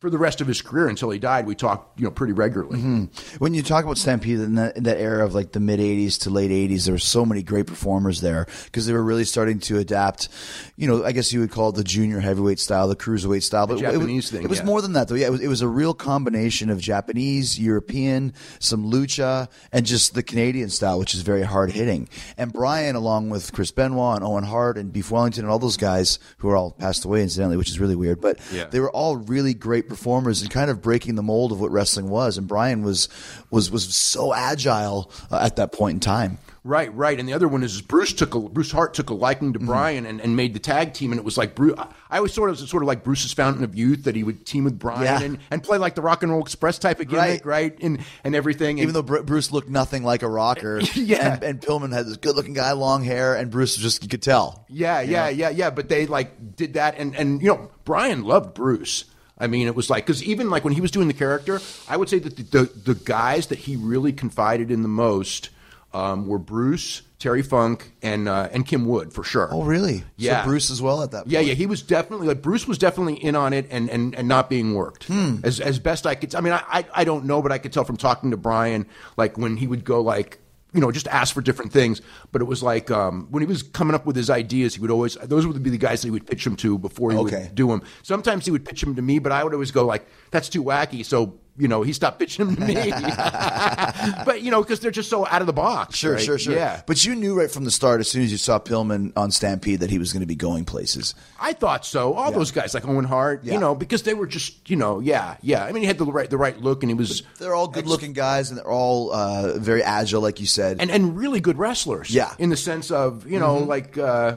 for 0.01 0.11
the 0.11 0.19
rest 0.19 0.41
of 0.43 0.47
his 0.47 0.61
career 0.61 0.89
until 0.89 1.09
he 1.11 1.19
died, 1.19 1.47
we 1.47 1.55
talked 1.55 1.99
you 1.99 2.05
know 2.05 2.11
pretty 2.11 2.33
regularly. 2.35 2.79
Mm-hmm. 2.79 3.37
When 3.39 3.55
you 3.55 3.63
talk 3.63 3.85
about 3.85 3.97
Stampede 3.99 4.41
in 4.41 4.55
that, 4.57 4.77
in 4.77 4.83
that 4.85 4.99
era 4.99 5.25
of 5.25 5.35
like 5.35 5.53
the 5.53 5.61
mid 5.61 5.81
80s 5.81 6.21
to 6.23 6.31
late 6.31 6.51
80s, 6.51 6.85
there 6.85 6.93
were 6.95 6.99
so 6.99 7.25
many 7.25 7.43
great 7.43 7.67
performers 7.67 8.21
there 8.21 8.47
because 8.67 8.87
they 8.87 8.93
were 8.93 9.03
really 9.03 9.25
starting 9.25 9.59
to 9.61 9.79
adapt, 9.79 10.29
you 10.77 10.87
know, 10.87 11.03
I 11.05 11.13
guess 11.13 11.33
you 11.33 11.41
would 11.41 11.51
call 11.51 11.71
it 11.71 11.77
the 11.77 11.85
junior 11.85 12.21
heavyweight 12.21 12.59
style, 12.59 12.89
the 12.89 12.97
cruiserweight 12.97 13.43
style. 13.43 13.67
But 13.67 13.79
it- 13.79 13.81
Japanese 13.83 14.29
it, 14.29 14.37
thing, 14.37 14.45
It 14.45 14.51
was 14.51 14.59
yeah. 14.59 14.65
more 14.67 14.83
than 14.83 14.93
that, 14.93 15.09
though. 15.09 15.15
Yeah, 15.15 15.29
it 15.29 15.31
was, 15.31 15.41
it 15.41 15.49
was 15.49 15.63
a 15.63 15.69
real 15.69 15.95
combination 15.95 16.69
of 16.71 16.79
Japanese, 16.81 17.59
European, 17.59 18.35
some 18.59 18.85
lucha, 18.91 19.49
and 19.73 19.87
just 19.87 20.15
the 20.15 20.23
Canadian 20.23 20.69
style, 20.69 20.99
which 20.99 21.15
is 21.15 21.23
very 21.23 21.43
hard 21.43 21.73
hitting. 21.73 22.09
And 22.37 22.53
Brian, 22.53 22.97
along 22.97 23.31
with 23.31 23.53
Chris 23.53 23.71
Benoit 23.71 24.17
and 24.17 24.25
Owen 24.25 24.45
Hart 24.45 24.77
and 24.77 24.93
Biff 24.93 25.11
Wellington 25.11 25.45
and 25.45 25.51
all 25.51 25.59
those 25.59 25.77
guys 25.79 26.19
who 26.39 26.49
are 26.51 26.57
all 26.57 26.73
passed 26.73 27.05
away, 27.05 27.23
incidentally, 27.23 27.57
which 27.57 27.71
is 27.71 27.81
really 27.81 27.97
weird, 27.97 28.21
but 28.21 28.39
Yeah. 28.53 28.67
they 28.67 28.81
were 28.81 28.91
all 28.91 29.17
really 29.17 29.55
great 29.55 29.86
performers 29.89 30.43
and 30.43 30.51
kind 30.51 30.71
of 30.71 30.83
breaking 30.83 31.15
the 31.15 31.23
mold 31.23 31.53
of 31.53 31.61
what 31.61 31.71
wrestling 31.71 32.09
was. 32.09 32.37
And 32.39 32.47
Brian 32.47 32.83
was 32.83 33.09
was 33.51 33.71
was 33.71 33.95
so 33.95 34.35
agile 34.35 35.11
uh, 35.31 35.39
at 35.43 35.57
that 35.57 35.73
point 35.73 35.95
in 35.95 36.01
time. 36.01 36.39
Right, 36.65 36.93
right. 36.97 37.17
And 37.21 37.29
the 37.29 37.33
other 37.33 37.47
one 37.47 37.63
is 37.63 37.81
Bruce 37.81 38.13
took 38.13 38.35
a 38.35 38.41
Bruce 38.41 38.73
Hart 38.73 38.93
took 38.93 39.11
a 39.11 39.15
liking 39.15 39.53
Mm-hmm. 39.53 39.61
to 39.67 39.67
Brian 39.67 40.05
and, 40.07 40.21
and 40.21 40.35
made 40.35 40.53
the 40.53 40.59
tag 40.59 40.95
team, 40.95 41.13
and 41.13 41.19
it 41.21 41.25
was 41.25 41.39
like 41.39 41.55
Bruce. 41.55 41.79
I 42.11 42.17
always 42.17 42.33
sort 42.33 42.51
of 42.51 42.59
sort 42.59 42.83
of 42.83 42.89
like 42.89 43.05
Bruce's 43.05 43.33
fountain 43.33 43.63
of 43.63 43.77
youth 43.77 44.03
that 44.03 44.17
he 44.17 44.25
would 44.25 44.45
team 44.45 44.65
with 44.65 44.77
Brian 44.77 45.03
Yeah. 45.05 45.21
and, 45.23 45.39
and 45.53 45.63
play 45.63 45.79
like 45.79 45.95
the 45.95 46.03
Rock 46.03 46.25
and 46.25 46.33
Roll 46.33 46.41
Express 46.43 46.81
type 46.81 46.99
of 46.99 47.07
gimmick, 47.07 47.47
Right. 47.47 47.47
right? 47.47 47.79
And 47.81 48.01
and 48.25 48.35
everything. 48.35 48.79
Even 48.79 48.89
and, 48.89 48.97
though 48.97 49.03
Br- 49.03 49.21
Bruce 49.23 49.53
looked 49.53 49.69
nothing 49.69 50.03
like 50.03 50.23
a 50.25 50.29
rocker, 50.29 50.81
Yeah. 50.97 51.35
and, 51.35 51.43
and 51.45 51.61
Pillman 51.61 51.93
had 51.93 52.07
this 52.07 52.17
good-looking 52.17 52.55
guy, 52.55 52.73
long 52.73 53.05
hair, 53.05 53.37
and 53.37 53.49
Bruce 53.49 53.77
just 53.77 54.03
you 54.03 54.09
could 54.09 54.23
tell. 54.23 54.65
Yeah, 54.69 55.01
yeah, 55.03 55.29
yeah, 55.29 55.51
yeah. 55.51 55.71
But 55.71 55.89
they 55.89 56.07
like 56.07 56.57
did 56.57 56.75
that, 56.75 56.97
and 56.99 57.15
and 57.15 57.41
you 57.41 57.47
know 57.49 57.71
Brian 57.85 58.25
loved 58.25 58.55
Bruce. 58.55 59.05
I 59.39 59.47
mean, 59.49 59.67
it 59.67 59.75
was 59.75 59.91
like 59.91 60.07
because 60.07 60.23
even 60.25 60.49
like 60.51 60.65
when 60.65 60.73
he 60.73 60.81
was 60.81 60.91
doing 60.91 61.09
the 61.09 61.15
character, 61.15 61.61
I 61.89 61.97
would 61.97 62.09
say 62.09 62.19
that 62.19 62.37
the 62.37 62.43
the, 62.43 62.93
the 62.93 62.95
guys 62.95 63.49
that 63.49 63.59
he 63.59 63.77
really 63.77 64.13
confided 64.13 64.71
in 64.71 64.83
the 64.83 64.89
most 64.89 65.51
um, 65.93 66.27
were 66.27 66.39
Bruce, 66.39 67.03
Terry 67.19 67.43
Funk, 67.43 67.93
and 68.03 68.29
uh, 68.29 68.49
and 68.53 68.67
Kim 68.67 68.85
Wood 68.87 69.13
for 69.13 69.23
sure. 69.25 69.49
Oh, 69.53 69.63
really? 69.63 70.05
Yeah. 70.17 70.43
So 70.43 70.49
Bruce 70.49 70.71
as 70.71 70.81
well 70.83 71.03
at 71.03 71.11
that. 71.13 71.25
point. 71.25 71.33
Yeah, 71.33 71.41
yeah, 71.41 71.55
he 71.55 71.67
was 71.67 71.83
definitely 71.83 72.27
like 72.29 72.43
Bruce 72.43 72.67
was 72.67 72.79
definitely 72.79 73.15
in 73.15 73.37
on 73.37 73.53
it 73.53 73.67
and 73.71 73.89
and, 73.91 74.15
and 74.15 74.27
not 74.29 74.49
being 74.51 74.75
worked 74.75 75.05
Hmm. 75.05 75.37
as 75.45 75.61
as 75.61 75.79
best 75.79 76.07
I 76.07 76.15
could. 76.15 76.35
I 76.35 76.41
mean, 76.41 76.53
I, 76.55 76.63
I 76.69 76.85
I 76.95 77.05
don't 77.05 77.25
know, 77.27 77.43
but 77.43 77.53
I 77.53 77.59
could 77.59 77.73
tell 77.73 77.85
from 77.85 77.97
talking 77.97 78.31
to 78.33 78.37
Brian, 78.37 78.87
like 79.17 79.37
when 79.39 79.57
he 79.59 79.67
would 79.67 79.85
go 79.85 80.01
like 80.01 80.39
you 80.73 80.81
know 80.81 80.91
just 80.93 81.09
ask 81.09 81.33
for 81.35 81.41
different 81.41 81.73
things, 81.73 82.03
but 82.33 82.43
it 82.43 82.45
was 82.47 82.63
like 82.63 82.91
um, 82.91 83.29
when 83.31 83.43
he 83.43 83.47
was 83.47 83.63
coming 83.63 83.95
up 83.95 84.05
with 84.07 84.17
his 84.17 84.29
ideas, 84.31 84.75
he 84.75 84.81
would 84.81 84.91
always 84.91 85.15
those 85.23 85.47
would 85.47 85.63
be 85.63 85.71
the 85.71 85.79
guys 85.79 86.03
that 86.03 86.09
he 86.09 86.11
would 86.11 86.27
pitch 86.27 86.47
him 86.47 86.57
to 86.57 86.79
before 86.79 87.13
he 87.13 87.19
Okay. 87.19 87.43
would 87.45 87.55
do 87.55 87.69
them. 87.69 87.83
Sometimes 88.03 88.45
he 88.45 88.51
would 88.51 88.65
pitch 88.65 88.81
them 88.83 88.95
to 88.97 89.03
me, 89.03 89.19
but 89.19 89.33
I 89.33 89.43
would 89.45 89.53
always 89.55 89.71
go 89.71 89.85
like 89.87 90.07
that's 90.31 90.49
too 90.49 90.63
wacky, 90.65 91.05
so. 91.05 91.39
You 91.59 91.69
know, 91.69 91.83
he 91.83 91.93
stopped 91.93 92.21
bitching 92.21 92.55
to 92.55 92.61
me, 92.61 92.75
but 94.25 94.43
you 94.43 94.51
know, 94.51 94.63
because 94.63 94.81
they're 94.81 94.91
just 94.91 95.09
so 95.09 95.27
out 95.27 95.41
of 95.41 95.47
the 95.47 95.53
box. 95.53 95.97
Sure, 95.97 96.15
right? 96.15 96.23
sure, 96.23 96.39
sure. 96.39 96.55
Yeah, 96.55 96.83
But 96.87 97.05
you 97.05 97.15
knew 97.15 97.39
right 97.39 97.51
from 97.51 97.65
the 97.65 97.71
start, 97.71 98.01
as 98.01 98.11
soon 98.11 98.23
as 98.23 98.31
you 98.33 98.39
saw 98.39 98.59
Pillman 98.59 99.13
on 99.17 99.31
Stampede, 99.31 99.81
that 99.81 99.91
he 99.91 99.99
was 99.99 100.13
going 100.13 100.21
to 100.21 100.27
be 100.27 100.35
going 100.35 100.65
places. 100.65 101.15
I 101.41 101.53
thought 101.53 101.87
so. 101.87 102.15
All 102.15 102.31
those 102.33 102.51
guys 102.51 102.75
like 102.75 102.87
Owen 102.87 103.05
Hart, 103.05 103.45
Yeah. 103.45 103.55
you 103.55 103.61
know, 103.61 103.75
because 103.75 104.03
they 104.03 104.15
were 104.15 104.27
just, 104.27 104.69
you 104.69 104.77
know, 104.77 105.01
yeah, 105.01 105.37
yeah. 105.43 105.65
I 105.65 105.73
mean, 105.73 105.83
he 105.83 105.87
had 105.87 105.99
the 105.99 106.05
right, 106.07 106.29
the 106.29 106.37
right 106.39 106.59
look, 106.61 106.83
and 106.83 106.91
he 106.91 106.95
was, 106.95 107.23
They're 107.39 107.55
all 107.55 107.69
good-looking 107.69 108.13
guys, 108.13 108.51
and 108.51 108.59
they're 108.59 108.71
all 108.71 109.13
uh, 109.13 109.59
very 109.59 109.83
agile, 109.83 110.21
like 110.21 110.41
you 110.41 110.47
said. 110.47 110.81
and 110.81 110.91
and 110.91 111.17
really 111.17 111.41
good 111.41 111.59
wrestlers. 111.59 112.11
Yeah. 112.11 112.35
in 112.39 112.51
the 112.51 112.57
sense 112.57 112.91
of, 112.91 113.27
you 113.27 113.39
know, 113.39 113.59
like, 113.59 113.97
uh, 113.99 114.37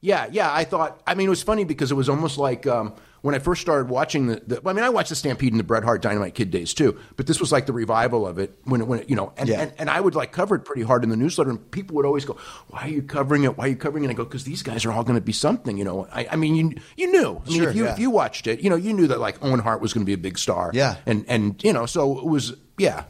yeah, 0.00 0.28
yeah. 0.30 0.52
I 0.52 0.64
thought. 0.64 1.00
I 1.06 1.14
mean, 1.14 1.26
it 1.26 1.30
was 1.30 1.42
funny 1.42 1.64
because 1.64 1.90
it 1.90 1.94
was 1.96 2.08
almost 2.08 2.38
like. 2.38 2.66
Um, 2.66 2.92
when 3.28 3.34
I 3.34 3.40
first 3.40 3.60
started 3.60 3.90
watching 3.90 4.26
the, 4.28 4.42
the, 4.46 4.62
I 4.66 4.72
mean, 4.72 4.82
I 4.84 4.88
watched 4.88 5.10
the 5.10 5.14
Stampede 5.14 5.52
and 5.52 5.60
the 5.60 5.64
Bret 5.64 5.84
Hart 5.84 6.00
Dynamite 6.00 6.34
Kid 6.34 6.50
days 6.50 6.72
too, 6.72 6.98
but 7.16 7.26
this 7.26 7.38
was 7.40 7.52
like 7.52 7.66
the 7.66 7.74
revival 7.74 8.26
of 8.26 8.38
it 8.38 8.58
when, 8.64 8.80
it, 8.80 8.88
when 8.88 9.00
it, 9.00 9.10
you 9.10 9.16
know, 9.16 9.34
and, 9.36 9.48
Yeah. 9.50 9.60
and, 9.60 9.72
and 9.76 9.90
I 9.90 10.00
would 10.00 10.14
like 10.14 10.32
cover 10.32 10.54
it 10.54 10.60
pretty 10.64 10.80
hard 10.82 11.04
in 11.04 11.10
the 11.10 11.16
newsletter, 11.16 11.50
and 11.50 11.70
people 11.70 11.94
would 11.96 12.06
always 12.06 12.24
go, 12.24 12.38
"Why 12.68 12.84
are 12.84 12.88
you 12.88 13.02
covering 13.02 13.44
it? 13.44 13.58
Why 13.58 13.66
are 13.66 13.68
you 13.68 13.76
covering 13.76 14.04
it?" 14.04 14.06
And 14.06 14.14
I 14.14 14.16
go, 14.16 14.24
"Because 14.24 14.44
these 14.44 14.62
guys 14.62 14.86
are 14.86 14.92
all 14.92 15.02
going 15.04 15.16
to 15.18 15.20
be 15.20 15.32
something." 15.32 15.76
You 15.76 15.84
know, 15.84 16.06
I, 16.10 16.26
I 16.32 16.36
mean, 16.36 16.54
you 16.54 16.72
you 16.96 17.12
knew. 17.12 17.42
I 17.44 17.48
mean, 17.50 17.60
Sure, 17.60 17.68
if 17.70 17.76
you 17.76 17.84
yeah. 17.84 17.92
if 17.92 17.98
you 17.98 18.10
watched 18.10 18.46
it, 18.46 18.60
you 18.60 18.70
know, 18.70 18.76
you 18.76 18.94
knew 18.94 19.06
that 19.08 19.20
like 19.20 19.44
Owen 19.44 19.60
Hart 19.60 19.82
was 19.82 19.92
going 19.92 20.02
to 20.02 20.06
be 20.06 20.14
a 20.14 20.18
big 20.18 20.38
star. 20.38 20.70
Yeah. 20.72 20.96
and 21.04 21.24
and 21.28 21.62
you 21.62 21.72
know, 21.74 21.84
so 21.84 22.18
it 22.18 22.24
was 22.24 22.54
yeah. 22.78 23.04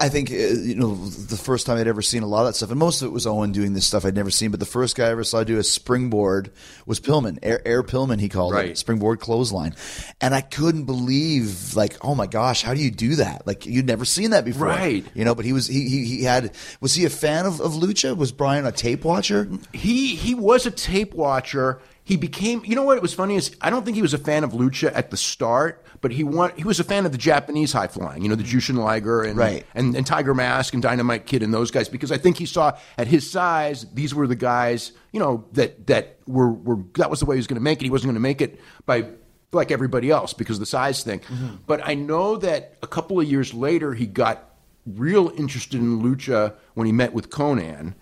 I 0.00 0.08
think 0.08 0.30
uh, 0.30 0.34
you 0.34 0.74
know 0.74 0.94
the 0.94 1.36
first 1.36 1.66
time 1.66 1.76
I'd 1.78 1.86
ever 1.86 2.02
seen 2.02 2.22
a 2.22 2.26
lot 2.26 2.40
of 2.42 2.46
that 2.48 2.54
stuff, 2.54 2.70
and 2.70 2.78
most 2.78 3.02
of 3.02 3.08
it 3.08 3.10
was 3.12 3.26
Owen 3.26 3.52
doing 3.52 3.72
this 3.74 3.86
stuff 3.86 4.04
I'd 4.04 4.14
never 4.14 4.30
seen. 4.30 4.50
But 4.50 4.60
the 4.60 4.66
first 4.66 4.96
guy 4.96 5.06
I 5.06 5.10
ever 5.10 5.24
saw 5.24 5.44
do 5.44 5.58
a 5.58 5.62
springboard 5.62 6.50
was 6.86 7.00
Pillman, 7.00 7.38
Air, 7.42 7.60
Air 7.66 7.82
Pillman, 7.82 8.20
he 8.20 8.28
called 8.28 8.54
Right. 8.54 8.70
it, 8.70 8.78
springboard 8.78 9.20
clothesline, 9.20 9.74
and 10.20 10.34
I 10.34 10.40
couldn't 10.40 10.84
believe 10.84 11.74
like, 11.76 11.96
oh 12.02 12.14
my 12.14 12.26
gosh, 12.26 12.62
how 12.62 12.74
do 12.74 12.80
you 12.80 12.90
do 12.90 13.16
that? 13.16 13.46
Like 13.46 13.66
you'd 13.66 13.86
never 13.86 14.04
seen 14.04 14.30
that 14.30 14.44
before, 14.44 14.66
Right. 14.68 15.04
You 15.14 15.24
know, 15.24 15.34
but 15.34 15.44
he 15.44 15.52
was 15.52 15.66
he 15.66 15.88
he, 15.88 16.04
he 16.06 16.22
had 16.24 16.54
was 16.80 16.94
he 16.94 17.04
a 17.04 17.10
fan 17.10 17.46
of, 17.46 17.60
of 17.60 17.72
lucha? 17.72 18.16
Was 18.16 18.32
Brian 18.32 18.66
a 18.66 18.72
tape 18.72 19.04
watcher? 19.04 19.48
he 19.72 20.14
he 20.16 20.34
was 20.34 20.66
a 20.66 20.70
tape 20.70 21.14
watcher. 21.14 21.80
He 22.06 22.18
became, 22.18 22.62
you 22.66 22.74
know 22.76 22.82
what? 22.82 22.98
It 22.98 23.02
was 23.02 23.14
funny 23.14 23.34
is 23.34 23.56
I 23.62 23.70
don't 23.70 23.82
think 23.82 23.94
he 23.94 24.02
was 24.02 24.12
a 24.12 24.18
fan 24.18 24.44
of 24.44 24.52
lucha 24.52 24.92
at 24.94 25.10
the 25.10 25.16
start, 25.16 25.82
but 26.02 26.12
he 26.12 26.22
want, 26.22 26.54
he 26.58 26.64
was 26.64 26.78
a 26.78 26.84
fan 26.84 27.06
of 27.06 27.12
the 27.12 27.18
Japanese 27.18 27.72
high 27.72 27.86
flying. 27.86 28.22
You 28.22 28.28
know, 28.28 28.34
the 28.34 28.42
Jushin 28.44 28.76
Liger 28.76 29.22
and 29.22 29.38
Right. 29.38 29.64
and, 29.74 29.96
and 29.96 30.06
Tiger 30.06 30.34
Mask 30.34 30.74
and 30.74 30.82
Dynamite 30.82 31.24
Kid 31.24 31.42
and 31.42 31.52
those 31.54 31.70
guys 31.70 31.88
because 31.88 32.12
I 32.12 32.18
think 32.18 32.36
he 32.36 32.44
saw 32.44 32.76
at 32.98 33.06
his 33.06 33.30
size 33.30 33.86
these 33.94 34.14
were 34.14 34.26
the 34.26 34.36
guys 34.36 34.92
you 35.12 35.20
know 35.20 35.46
that 35.52 35.86
that 35.86 36.18
were 36.26 36.52
were 36.52 36.84
that 36.98 37.08
was 37.08 37.20
the 37.20 37.26
way 37.26 37.36
he 37.36 37.38
was 37.38 37.46
going 37.46 37.56
to 37.56 37.62
make 37.62 37.80
it. 37.80 37.84
He 37.84 37.90
wasn't 37.90 38.08
going 38.08 38.16
to 38.16 38.20
make 38.20 38.42
it 38.42 38.60
by 38.84 39.06
like 39.52 39.70
everybody 39.70 40.10
else 40.10 40.34
because 40.34 40.56
of 40.56 40.60
the 40.60 40.66
size 40.66 41.02
thing. 41.02 41.20
Mm-hmm. 41.20 41.54
But 41.66 41.80
I 41.88 41.94
know 41.94 42.36
that 42.36 42.74
a 42.82 42.86
couple 42.86 43.18
of 43.18 43.26
years 43.26 43.54
later 43.54 43.94
he 43.94 44.06
got 44.06 44.50
real 44.84 45.32
interested 45.38 45.80
in 45.80 46.02
lucha 46.02 46.54
when 46.74 46.86
he 46.86 46.92
met 46.92 47.14
with 47.14 47.30
Konnan. 47.30 47.94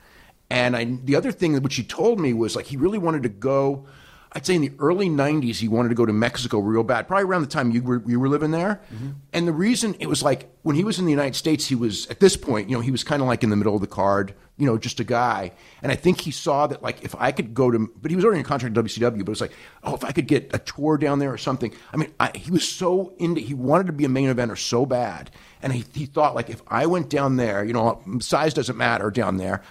And 0.53 0.77
I, 0.77 0.85
the 0.85 1.17
other 1.17 1.33
thing 1.33 1.59
which 1.63 1.77
he 1.77 1.83
told 1.83 2.21
me 2.21 2.35
was 2.35 2.55
like 2.55 2.67
he 2.67 2.77
really 2.77 2.99
wanted 2.99 3.23
to 3.23 3.31
go. 3.31 3.87
I'd 4.35 4.45
say 4.45 4.55
in 4.55 4.61
the 4.61 4.73
early 4.79 5.09
'90s, 5.09 5.57
he 5.57 5.67
wanted 5.67 5.89
to 5.89 5.95
go 5.95 6.05
to 6.05 6.13
Mexico 6.13 6.59
real 6.59 6.85
bad. 6.85 7.09
Probably 7.09 7.25
around 7.25 7.41
the 7.41 7.49
time 7.49 7.71
you 7.71 7.83
were 7.83 8.03
you 8.07 8.21
were 8.21 8.29
living 8.29 8.51
there. 8.51 8.83
Mm-hmm. 8.95 9.11
And 9.33 9.49
the 9.49 9.53
reason 9.53 9.95
it 9.99 10.09
was 10.09 10.23
like 10.23 10.55
when 10.61 10.77
he 10.77 10.85
was 10.85 10.99
in 10.99 11.07
the 11.07 11.11
United 11.11 11.37
States, 11.37 11.67
he 11.67 11.75
was 11.75 12.07
at 12.09 12.21
this 12.21 12.37
point, 12.37 12.69
you 12.69 12.77
know, 12.77 12.83
he 12.83 12.91
was 12.91 13.03
kind 13.03 13.23
of 13.23 13.29
like 13.29 13.43
in 13.43 13.49
the 13.49 13.57
middle 13.57 13.75
of 13.75 13.81
the 13.81 13.87
card, 13.87 14.35
you 14.59 14.67
know, 14.67 14.77
just 14.77 15.01
a 15.01 15.05
guy. 15.05 15.53
And 15.83 15.91
I 15.91 15.95
think 15.95 16.21
he 16.21 16.31
saw 16.31 16.67
that 16.67 16.83
like 16.83 17.03
if 17.03 17.15
I 17.19 17.33
could 17.33 17.55
go 17.55 17.71
to, 17.71 17.91
but 18.03 18.11
he 18.11 18.15
was 18.15 18.23
already 18.23 18.41
in 18.41 18.45
contract 18.45 18.77
with 18.77 18.85
WCW, 18.85 19.21
but 19.21 19.21
it 19.21 19.29
was 19.29 19.41
like, 19.41 19.53
oh, 19.85 19.95
if 19.95 20.05
I 20.05 20.13
could 20.13 20.27
get 20.27 20.51
a 20.53 20.59
tour 20.59 20.99
down 20.99 21.19
there 21.19 21.33
or 21.33 21.39
something. 21.39 21.75
I 21.95 21.97
mean, 21.97 22.13
I, 22.21 22.31
he 22.35 22.51
was 22.51 22.69
so 22.69 23.15
into, 23.19 23.41
he 23.41 23.55
wanted 23.55 23.87
to 23.87 23.95
be 23.95 24.05
a 24.05 24.11
main 24.11 24.29
eventer 24.29 24.59
so 24.59 24.85
bad, 24.85 25.31
and 25.63 25.73
he, 25.73 25.85
he 25.95 26.05
thought 26.05 26.35
like 26.35 26.51
if 26.51 26.61
I 26.69 26.85
went 26.85 27.09
down 27.09 27.37
there, 27.37 27.65
you 27.65 27.73
know, 27.73 28.03
size 28.21 28.53
doesn't 28.53 28.77
matter 28.77 29.11
down 29.11 29.39
there 29.39 29.63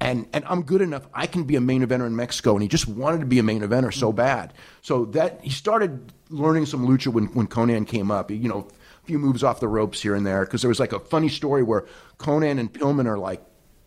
and 0.00 0.26
and 0.32 0.44
I'm 0.46 0.62
good 0.62 0.82
enough. 0.82 1.06
I 1.14 1.26
can 1.26 1.44
be 1.44 1.56
a 1.56 1.60
main 1.60 1.86
eventer 1.86 2.06
in 2.06 2.16
Mexico, 2.16 2.52
and 2.52 2.62
he 2.62 2.68
just 2.68 2.86
wanted 2.86 3.20
to 3.20 3.26
be 3.26 3.38
a 3.38 3.42
main 3.42 3.62
eventer 3.62 3.92
so 3.92 4.08
mm-hmm. 4.08 4.16
bad. 4.16 4.54
So 4.82 5.06
that 5.06 5.40
he 5.42 5.50
started 5.50 6.12
learning 6.28 6.66
some 6.66 6.86
lucha 6.86 7.08
when 7.08 7.26
when 7.26 7.46
Konnan 7.46 7.86
came 7.86 8.10
up. 8.10 8.30
You 8.30 8.48
know, 8.48 8.68
a 9.02 9.06
few 9.06 9.18
moves 9.18 9.42
off 9.42 9.60
the 9.60 9.68
ropes 9.68 10.02
here 10.02 10.14
and 10.14 10.26
there 10.26 10.44
because 10.44 10.62
there 10.62 10.68
was 10.68 10.80
like 10.80 10.92
a 10.92 11.00
funny 11.00 11.28
story 11.28 11.62
where 11.62 11.86
Konnan 12.18 12.58
and 12.58 12.72
Pillman 12.72 13.06
are 13.06 13.18
like 13.18 13.42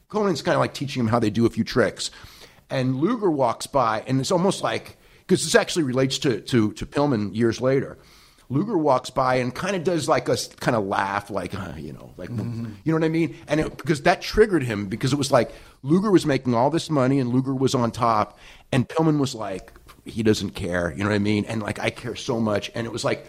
Konnan's 0.09 0.41
kind 0.41 0.55
of 0.55 0.59
like 0.59 0.73
teaching 0.73 1.01
him 1.01 1.07
how 1.07 1.19
they 1.19 1.29
do 1.29 1.45
a 1.45 1.49
few 1.49 1.63
tricks, 1.63 2.09
and 2.69 2.95
Luger 2.97 3.29
walks 3.29 3.67
by, 3.67 4.03
and 4.07 4.19
it's 4.19 4.31
almost 4.31 4.63
like 4.63 4.97
because 5.19 5.43
this 5.43 5.53
actually 5.53 5.83
relates 5.83 6.17
to 6.19 6.41
to 6.41 6.73
to 6.73 6.85
Pillman 6.87 7.35
years 7.35 7.61
later. 7.61 7.99
Luger 8.51 8.77
walks 8.77 9.11
by 9.11 9.35
and 9.35 9.53
kind 9.53 9.75
of 9.75 9.83
does 9.83 10.09
like 10.09 10.27
a 10.27 10.35
kind 10.59 10.75
of 10.75 10.85
laugh, 10.85 11.29
like 11.29 11.53
uh, 11.53 11.73
you 11.77 11.93
know, 11.93 12.13
like 12.17 12.29
you 12.29 12.35
know 12.35 12.93
what 12.93 13.03
I 13.03 13.09
mean, 13.09 13.35
and 13.47 13.59
it, 13.59 13.77
because 13.77 14.01
that 14.03 14.21
triggered 14.21 14.63
him 14.63 14.87
because 14.87 15.13
it 15.13 15.17
was 15.17 15.31
like 15.31 15.51
Luger 15.83 16.09
was 16.09 16.25
making 16.25 16.55
all 16.55 16.71
this 16.71 16.89
money 16.89 17.19
and 17.19 17.29
Luger 17.29 17.53
was 17.53 17.75
on 17.75 17.91
top, 17.91 18.39
and 18.71 18.89
Pillman 18.89 19.19
was 19.19 19.35
like 19.35 19.73
he 20.03 20.23
doesn't 20.23 20.51
care, 20.51 20.91
you 20.91 21.03
know 21.03 21.09
what 21.09 21.15
I 21.15 21.19
mean, 21.19 21.45
and 21.45 21.61
like 21.61 21.79
I 21.79 21.91
care 21.91 22.15
so 22.15 22.39
much, 22.39 22.71
and 22.73 22.87
it 22.87 22.91
was 22.91 23.05
like 23.05 23.27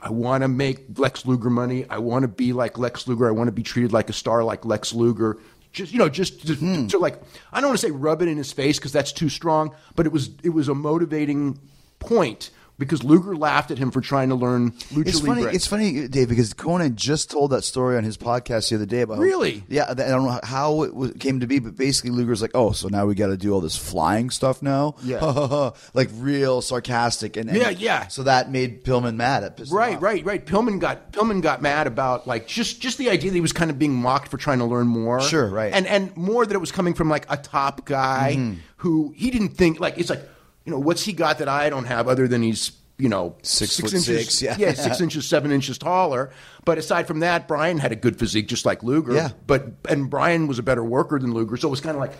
I 0.00 0.10
want 0.10 0.42
to 0.42 0.48
make 0.48 0.98
Lex 0.98 1.26
Luger 1.26 1.50
money, 1.50 1.84
I 1.90 1.98
want 1.98 2.22
to 2.22 2.28
be 2.28 2.52
like 2.52 2.78
Lex 2.78 3.08
Luger, 3.08 3.26
I 3.26 3.32
want 3.32 3.48
to 3.48 3.52
be 3.52 3.64
treated 3.64 3.92
like 3.92 4.08
a 4.08 4.12
star 4.14 4.44
like 4.44 4.64
Lex 4.64 4.92
Luger. 4.92 5.38
Just 5.72 5.92
you 5.92 5.98
know, 5.98 6.08
just 6.08 6.46
to, 6.46 6.86
to 6.88 6.98
like 6.98 7.20
I 7.52 7.60
don't 7.60 7.70
want 7.70 7.80
to 7.80 7.86
say 7.86 7.90
rub 7.90 8.22
it 8.22 8.28
in 8.28 8.36
his 8.36 8.52
face 8.52 8.78
because 8.78 8.92
that's 8.92 9.12
too 9.12 9.28
strong, 9.28 9.74
but 9.96 10.06
it 10.06 10.12
was 10.12 10.30
it 10.44 10.50
was 10.50 10.68
a 10.68 10.74
motivating 10.76 11.58
point 11.98 12.50
because 12.80 13.04
Luger 13.04 13.36
laughed 13.36 13.70
at 13.70 13.78
him 13.78 13.92
for 13.92 14.00
trying 14.00 14.30
to 14.30 14.34
learn 14.34 14.72
lucha 14.92 15.06
It's 15.06 15.20
funny. 15.20 15.42
libre. 15.42 15.54
It's 15.54 15.66
funny, 15.68 16.08
Dave, 16.08 16.28
because 16.28 16.52
Konnan 16.54 16.96
just 16.96 17.30
told 17.30 17.52
that 17.52 17.62
story 17.62 17.96
on 17.96 18.02
his 18.02 18.16
podcast 18.16 18.70
the 18.70 18.74
other 18.74 18.86
day 18.86 19.02
about 19.02 19.18
how- 19.18 19.22
Really? 19.22 19.62
yeah. 19.68 19.86
I 19.88 19.94
don't 19.94 20.24
know 20.24 20.40
how 20.42 20.82
it 20.82 21.20
came 21.20 21.38
to 21.40 21.46
be, 21.46 21.60
but 21.60 21.76
basically 21.76 22.10
Luger's 22.10 22.42
like, 22.42 22.50
"Oh, 22.54 22.72
so 22.72 22.88
now 22.88 23.06
we 23.06 23.14
got 23.14 23.28
to 23.28 23.36
do 23.36 23.52
all 23.52 23.60
this 23.60 23.76
flying 23.76 24.30
stuff 24.30 24.62
now." 24.62 24.96
Yeah. 25.04 25.70
like 25.94 26.08
real 26.14 26.60
sarcastic 26.62 27.36
and, 27.36 27.48
and 27.48 27.58
Yeah, 27.58 27.70
yeah. 27.70 28.08
So 28.08 28.24
that 28.24 28.50
made 28.50 28.82
Pillman 28.84 29.14
mad 29.16 29.44
at 29.44 29.60
Right, 29.70 29.96
off. 29.96 30.02
right, 30.02 30.24
right. 30.24 30.44
Pillman 30.44 30.80
got 30.80 31.12
Pillman 31.12 31.42
got 31.42 31.60
mad 31.62 31.86
about 31.86 32.26
like 32.26 32.46
just 32.48 32.80
just 32.80 32.96
the 32.98 33.10
idea 33.10 33.30
that 33.30 33.34
he 33.36 33.40
was 33.40 33.52
kind 33.52 33.70
of 33.70 33.78
being 33.78 33.94
mocked 33.94 34.28
for 34.28 34.38
trying 34.38 34.58
to 34.58 34.64
learn 34.64 34.86
more. 34.86 35.20
Sure, 35.20 35.48
right. 35.48 35.72
And 35.72 35.86
and 35.86 36.16
more 36.16 36.46
that 36.46 36.54
it 36.54 36.60
was 36.60 36.72
coming 36.72 36.94
from 36.94 37.08
like 37.10 37.26
a 37.28 37.36
top 37.36 37.84
guy 37.84 38.34
Mm-hmm. 38.38 38.54
who 38.78 39.12
he 39.16 39.30
didn't 39.30 39.50
think 39.50 39.78
like 39.80 39.98
it's 39.98 40.08
like 40.10 40.22
you 40.64 40.72
know 40.72 40.78
what's 40.78 41.04
he 41.04 41.12
got 41.12 41.38
that 41.38 41.48
I 41.48 41.70
don't 41.70 41.86
have 41.86 42.08
other 42.08 42.28
than 42.28 42.42
he's 42.42 42.72
you 42.98 43.08
know 43.08 43.36
Six 43.42 43.76
foot 43.78 43.92
inches 43.92 44.04
six, 44.04 44.42
yeah. 44.42 44.56
yeah 44.58 44.72
six 44.74 45.00
inches 45.00 45.26
seven 45.26 45.50
inches 45.52 45.78
taller. 45.78 46.30
But 46.64 46.78
aside 46.78 47.06
from 47.06 47.20
that, 47.20 47.48
Brian 47.48 47.78
had 47.78 47.92
a 47.92 47.96
good 47.96 48.18
physique 48.18 48.48
just 48.48 48.66
like 48.66 48.82
Luger. 48.82 49.14
Yeah. 49.14 49.30
But 49.46 49.72
and 49.88 50.10
Brian 50.10 50.46
was 50.46 50.58
a 50.58 50.62
better 50.62 50.84
worker 50.84 51.18
than 51.18 51.32
Luger, 51.32 51.56
so 51.56 51.68
it 51.68 51.70
was 51.70 51.80
kind 51.80 51.96
of 51.96 52.00
like. 52.00 52.12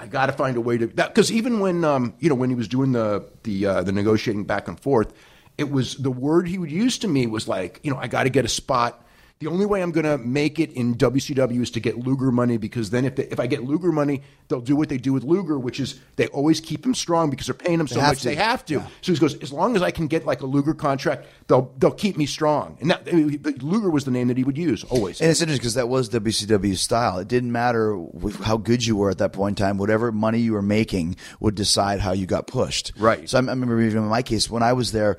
I 0.00 0.06
got 0.06 0.26
to 0.26 0.32
find 0.32 0.56
a 0.56 0.60
way 0.60 0.78
to 0.78 0.86
that 0.86 1.12
because 1.12 1.32
even 1.32 1.58
when 1.58 1.82
um, 1.82 2.14
you 2.20 2.28
know 2.28 2.36
when 2.36 2.50
he 2.50 2.54
was 2.54 2.68
doing 2.68 2.92
the 2.92 3.28
the 3.42 3.66
uh, 3.66 3.82
the 3.82 3.90
negotiating 3.90 4.44
back 4.44 4.68
and 4.68 4.78
forth, 4.78 5.12
it 5.58 5.72
was 5.72 5.96
the 5.96 6.10
word 6.12 6.46
he 6.46 6.56
would 6.56 6.70
use 6.70 6.98
to 6.98 7.08
me 7.08 7.26
was 7.26 7.48
like, 7.48 7.80
you 7.82 7.90
know, 7.90 7.98
I 7.98 8.06
got 8.06 8.22
to 8.22 8.30
get 8.30 8.44
a 8.44 8.48
spot. 8.48 9.04
The 9.40 9.46
only 9.46 9.66
way 9.66 9.82
I'm 9.82 9.92
going 9.92 10.04
to 10.04 10.18
make 10.18 10.58
it 10.58 10.72
in 10.72 10.96
WCW 10.96 11.62
is 11.62 11.70
to 11.70 11.80
get 11.80 11.96
Luger 11.96 12.32
money 12.32 12.56
because 12.56 12.90
then 12.90 13.04
if 13.04 13.14
they, 13.14 13.24
if 13.24 13.38
I 13.38 13.46
get 13.46 13.62
Luger 13.62 13.92
money, 13.92 14.22
they'll 14.48 14.60
do 14.60 14.74
what 14.74 14.88
they 14.88 14.98
do 14.98 15.12
with 15.12 15.22
Luger, 15.22 15.58
which 15.60 15.78
is 15.78 16.00
they 16.16 16.26
always 16.28 16.60
keep 16.60 16.84
him 16.84 16.92
strong 16.92 17.30
because 17.30 17.46
they're 17.46 17.54
paying 17.54 17.78
him 17.78 17.86
so 17.86 18.00
much 18.00 18.22
to. 18.22 18.28
they 18.28 18.34
have 18.34 18.64
to. 18.64 18.74
Yeah. 18.74 18.86
So 19.00 19.12
he 19.12 19.18
goes, 19.18 19.36
as 19.36 19.52
long 19.52 19.76
as 19.76 19.82
I 19.82 19.92
can 19.92 20.08
get 20.08 20.26
like 20.26 20.40
a 20.40 20.46
Luger 20.46 20.74
contract, 20.74 21.26
they'll 21.46 21.72
they'll 21.78 21.92
keep 21.92 22.16
me 22.16 22.26
strong. 22.26 22.78
And 22.80 22.90
that 22.90 23.62
Luger 23.62 23.90
was 23.90 24.04
the 24.04 24.10
name 24.10 24.26
that 24.26 24.36
he 24.36 24.42
would 24.42 24.58
use 24.58 24.82
always. 24.82 25.20
And 25.20 25.30
it's 25.30 25.40
interesting 25.40 25.60
because 25.60 25.74
that 25.74 25.88
was 25.88 26.08
WCW's 26.08 26.80
style. 26.80 27.18
It 27.18 27.28
didn't 27.28 27.52
matter 27.52 27.96
how 28.42 28.56
good 28.56 28.84
you 28.84 28.96
were 28.96 29.10
at 29.10 29.18
that 29.18 29.32
point 29.32 29.60
in 29.60 29.64
time. 29.64 29.78
Whatever 29.78 30.10
money 30.10 30.40
you 30.40 30.54
were 30.54 30.62
making 30.62 31.14
would 31.38 31.54
decide 31.54 32.00
how 32.00 32.10
you 32.10 32.26
got 32.26 32.48
pushed. 32.48 32.92
Right. 32.98 33.28
So 33.30 33.38
I, 33.38 33.42
I 33.42 33.44
remember 33.44 33.80
even 33.80 34.02
in 34.02 34.08
my 34.08 34.22
case 34.22 34.50
when 34.50 34.64
I 34.64 34.72
was 34.72 34.90
there 34.90 35.16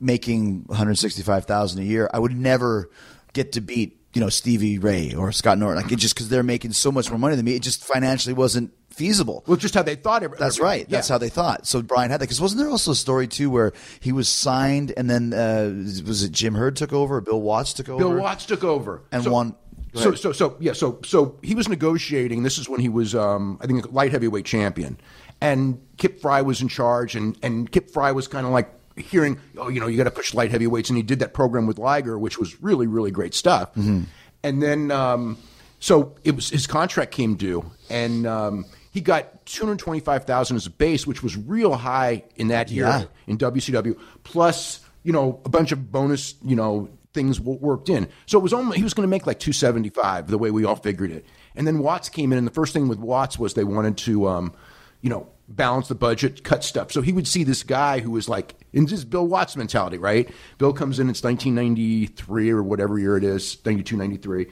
making 0.00 0.64
165,000 0.66 1.80
a 1.80 1.84
year, 1.84 2.08
I 2.12 2.18
would 2.18 2.36
never 2.36 2.90
get 3.36 3.52
to 3.52 3.60
beat 3.60 4.00
you 4.14 4.20
know 4.20 4.28
Stevie 4.30 4.78
Ray 4.78 5.14
or 5.14 5.30
Scott 5.30 5.58
Norton. 5.58 5.82
Like 5.82 5.92
it 5.92 5.96
just 6.00 6.14
because 6.14 6.28
they're 6.28 6.42
making 6.42 6.72
so 6.72 6.90
much 6.90 7.10
more 7.10 7.18
money 7.18 7.36
than 7.36 7.44
me, 7.44 7.54
it 7.54 7.62
just 7.62 7.84
financially 7.84 8.32
wasn't 8.34 8.72
feasible. 8.90 9.44
well, 9.46 9.58
just 9.58 9.74
how 9.74 9.82
they 9.82 9.94
thought. 9.94 10.22
Every, 10.22 10.38
That's 10.38 10.56
every- 10.56 10.64
right. 10.64 10.88
That's 10.88 11.06
how 11.08 11.18
they 11.18 11.28
thought. 11.28 11.66
So 11.66 11.82
Brian 11.82 12.10
had 12.10 12.20
that 12.20 12.24
because 12.24 12.40
wasn't 12.40 12.62
there 12.62 12.70
also 12.70 12.92
a 12.92 12.94
story 12.94 13.28
too 13.28 13.50
where 13.50 13.72
he 14.00 14.10
was 14.12 14.26
signed 14.28 14.92
and 14.96 15.08
then 15.10 15.34
uh, 15.34 15.70
was 16.08 16.22
it 16.22 16.32
Jim 16.32 16.54
Herd 16.54 16.76
took 16.76 16.92
over 16.94 17.16
or 17.16 17.20
Bill 17.20 17.40
Watts 17.42 17.74
took 17.74 17.88
over? 17.90 17.98
Bill 17.98 18.14
Watts 18.16 18.46
took 18.46 18.64
over 18.64 19.02
And 19.12 19.22
so, 19.24 19.30
won- 19.30 19.54
So, 19.94 20.14
so, 20.14 20.32
so, 20.32 20.56
yeah. 20.60 20.72
So, 20.72 20.98
so 21.04 21.38
he 21.42 21.54
was 21.54 21.68
negotiating. 21.68 22.42
This 22.42 22.56
is 22.58 22.68
when 22.70 22.80
he 22.80 22.88
was, 22.88 23.14
um, 23.14 23.58
I 23.62 23.66
think, 23.66 23.84
a 23.84 23.90
light 23.90 24.12
heavyweight 24.12 24.44
champion, 24.46 24.98
and 25.42 25.78
Kip 25.98 26.20
Frey 26.20 26.40
was 26.42 26.60
in 26.62 26.68
charge, 26.68 27.14
and 27.16 27.36
and 27.42 27.70
Kip 27.70 27.90
Frey 27.90 28.12
was 28.12 28.28
kind 28.28 28.46
of 28.46 28.52
like 28.52 28.68
hearing, 28.96 29.38
oh, 29.58 29.68
you 29.68 29.80
know, 29.80 29.86
you 29.86 29.96
got 29.96 30.04
to 30.04 30.10
push 30.10 30.34
light 30.34 30.50
heavyweights, 30.50 30.90
and 30.90 30.96
he 30.96 31.02
did 31.02 31.18
that 31.20 31.34
program 31.34 31.66
with 31.66 31.78
Liger, 31.78 32.18
which 32.18 32.38
was 32.38 32.60
really, 32.62 32.86
really 32.86 33.10
great 33.10 33.34
stuff. 33.34 33.70
Mm-hmm. 33.74 34.02
And 34.42 34.62
then, 34.62 34.90
um, 34.90 35.36
so 35.80 36.14
it 36.24 36.34
was 36.34 36.48
his 36.50 36.66
contract 36.66 37.12
came 37.12 37.34
due, 37.36 37.70
and 37.90 38.26
um, 38.26 38.64
he 38.90 39.00
got 39.00 39.44
two 39.46 39.64
hundred 39.64 39.78
twenty-five 39.80 40.24
thousand 40.24 40.56
as 40.56 40.66
a 40.66 40.70
base, 40.70 41.06
which 41.06 41.22
was 41.22 41.36
real 41.36 41.74
high 41.74 42.24
in 42.36 42.48
that 42.48 42.70
year 42.70 42.86
Yeah. 42.86 43.04
in 43.26 43.38
WCW, 43.38 43.98
plus 44.24 44.80
you 45.02 45.12
know 45.12 45.40
a 45.44 45.48
bunch 45.48 45.72
of 45.72 45.90
bonus 45.92 46.34
you 46.42 46.56
know 46.56 46.88
things 47.12 47.38
w- 47.38 47.58
worked 47.60 47.88
in. 47.88 48.08
So 48.26 48.38
it 48.38 48.42
was 48.42 48.52
only 48.52 48.76
he 48.78 48.82
was 48.84 48.94
going 48.94 49.06
to 49.06 49.10
make 49.10 49.26
like 49.26 49.38
two 49.38 49.52
seventy 49.52 49.90
five 49.90 50.28
the 50.28 50.38
way 50.38 50.50
we 50.50 50.64
all 50.64 50.76
figured 50.76 51.10
it. 51.10 51.26
And 51.54 51.66
then 51.66 51.78
Watts 51.80 52.08
came 52.08 52.32
in, 52.32 52.38
and 52.38 52.46
the 52.46 52.52
first 52.52 52.72
thing 52.72 52.88
with 52.88 52.98
Watts 52.98 53.38
was 53.38 53.54
they 53.54 53.64
wanted 53.64 53.96
to 53.98 54.28
um, 54.28 54.54
you 55.02 55.10
know 55.10 55.28
balance 55.48 55.88
the 55.88 55.94
budget, 55.94 56.42
cut 56.44 56.64
stuff. 56.64 56.92
So 56.92 57.02
he 57.02 57.12
would 57.12 57.26
see 57.26 57.44
this 57.44 57.62
guy 57.62 58.00
who 58.00 58.10
was 58.10 58.28
like 58.28 58.54
in 58.72 58.86
this 58.86 59.04
Bill 59.04 59.26
Watts 59.26 59.56
mentality, 59.56 59.98
right? 59.98 60.28
Bill 60.58 60.72
comes 60.72 60.98
in, 60.98 61.08
it's 61.08 61.22
nineteen 61.22 61.54
ninety 61.54 62.06
three 62.06 62.50
or 62.50 62.62
whatever 62.62 62.98
year 62.98 63.16
it 63.16 63.24
is, 63.24 63.64
92, 63.64 63.96
93. 63.96 64.46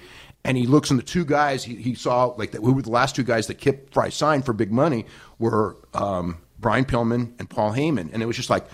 And 0.47 0.57
he 0.59 0.67
looks 0.67 0.91
and 0.91 0.99
the 0.99 1.05
two 1.05 1.25
guys 1.25 1.65
he, 1.65 1.77
he 1.77 1.95
saw 1.95 2.27
like 2.27 2.53
that 2.53 2.61
who 2.61 2.75
were 2.75 2.83
the 2.83 2.91
last 2.91 3.17
two 3.17 3.25
guys 3.25 3.47
that 3.47 3.55
Kip 3.55 3.93
Frey 3.93 4.11
signed 4.11 4.45
for 4.45 4.53
big 4.53 4.71
money 4.71 5.07
were 5.39 5.77
um, 5.95 6.39
Brian 6.59 6.85
Pillman 6.85 7.33
and 7.39 7.49
Paul 7.49 7.73
Heyman, 7.73 8.13
and 8.13 8.23
it 8.23 8.27
was 8.27 8.37
just 8.37 8.51
like 8.51 8.67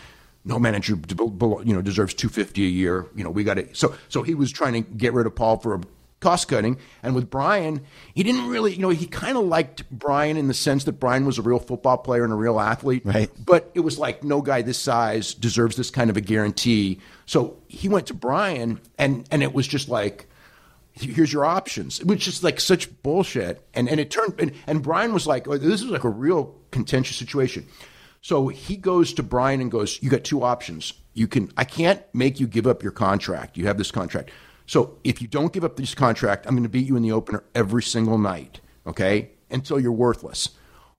no 0.45 0.59
manager 0.59 0.97
you 0.97 1.75
know 1.75 1.83
deserves 1.83 2.15
250 2.15 2.65
a 2.65 2.69
year 2.69 3.07
you 3.15 3.23
know 3.23 3.31
we 3.31 3.45
got 3.45 3.55
to 3.55 3.75
so 3.75 3.95
so 4.09 4.23
he 4.23 4.35
was 4.35 4.51
trying 4.51 4.73
to 4.73 4.81
get 4.81 5.13
rid 5.13 5.27
of 5.27 5.35
Paul 5.35 5.59
for 5.59 5.81
cost 6.21 6.49
cutting 6.49 6.77
and 7.03 7.15
with 7.15 7.31
Brian 7.31 7.81
he 8.15 8.23
didn't 8.23 8.49
really 8.49 8.73
you 8.75 8.79
know 8.81 8.91
he 8.91 9.07
kind 9.07 9.37
of 9.39 9.45
liked 9.45 9.89
Brian 9.91 10.37
in 10.37 10.49
the 10.49 10.55
sense 10.55 10.85
that 10.85 10.93
Brian 10.93 11.25
was 11.25 11.39
a 11.39 11.43
real 11.43 11.59
football 11.59 11.97
player 11.99 12.25
and 12.25 12.33
a 12.33 12.37
real 12.37 12.61
athlete 12.61 13.03
Right. 13.05 13.31
but 13.45 13.71
it 13.75 13.81
was 13.81 13.99
like 13.99 14.23
no 14.23 14.43
guy 14.43 14.63
this 14.63 14.79
size 14.79 15.33
deserves 15.35 15.77
this 15.77 15.91
kind 15.91 16.11
of 16.11 16.17
a 16.17 16.21
guarantee 16.21 16.99
so 17.27 17.57
he 17.69 17.89
went 17.89 18.07
to 18.09 18.15
Brian 18.15 18.81
and 18.99 19.27
and 19.31 19.43
it 19.43 19.55
was 19.55 19.67
just 19.67 19.89
like 19.89 20.27
here's 20.93 21.33
your 21.33 21.47
options, 21.47 22.05
which 22.05 22.27
is 22.27 22.35
just 22.35 22.45
like 22.45 22.61
such 22.61 23.03
bullshit. 23.03 23.65
And 23.73 23.89
and 23.89 23.99
it 24.01 24.11
turned 24.11 24.35
and, 24.39 24.53
and 24.67 24.83
Brian 24.83 25.15
was 25.15 25.27
like, 25.27 25.49
oh, 25.49 25.57
this 25.57 25.81
is 25.81 25.87
like 25.87 26.05
a 26.05 26.11
real 26.11 26.55
contentious 26.73 27.17
situation. 27.17 27.67
So 28.21 28.49
he 28.49 28.77
goes 28.77 29.15
to 29.15 29.23
Brian 29.23 29.61
and 29.63 29.71
goes, 29.71 30.03
you 30.03 30.11
got 30.11 30.25
two 30.25 30.43
options. 30.43 30.93
You 31.15 31.27
can 31.29 31.51
I 31.57 31.65
can't 31.65 32.03
make 32.13 32.41
you 32.41 32.47
give 32.47 32.67
up 32.67 32.83
your 32.83 32.93
contract. 32.93 33.57
You 33.57 33.67
have 33.67 33.79
this 33.79 33.91
contract. 33.91 34.31
So 34.71 34.99
if 35.03 35.21
you 35.21 35.27
don't 35.27 35.53
give 35.53 35.65
up 35.65 35.75
this 35.75 35.97
contract, 35.97 36.47
I'm 36.47 36.53
going 36.53 36.63
to 36.63 36.69
beat 36.69 36.87
you 36.87 36.95
in 36.95 37.03
the 37.03 37.11
opener 37.11 37.43
every 37.57 37.83
single 37.83 38.19
night, 38.19 38.61
okay? 38.87 39.31
Until 39.51 39.81
you're 39.81 39.91
worthless. 39.91 40.51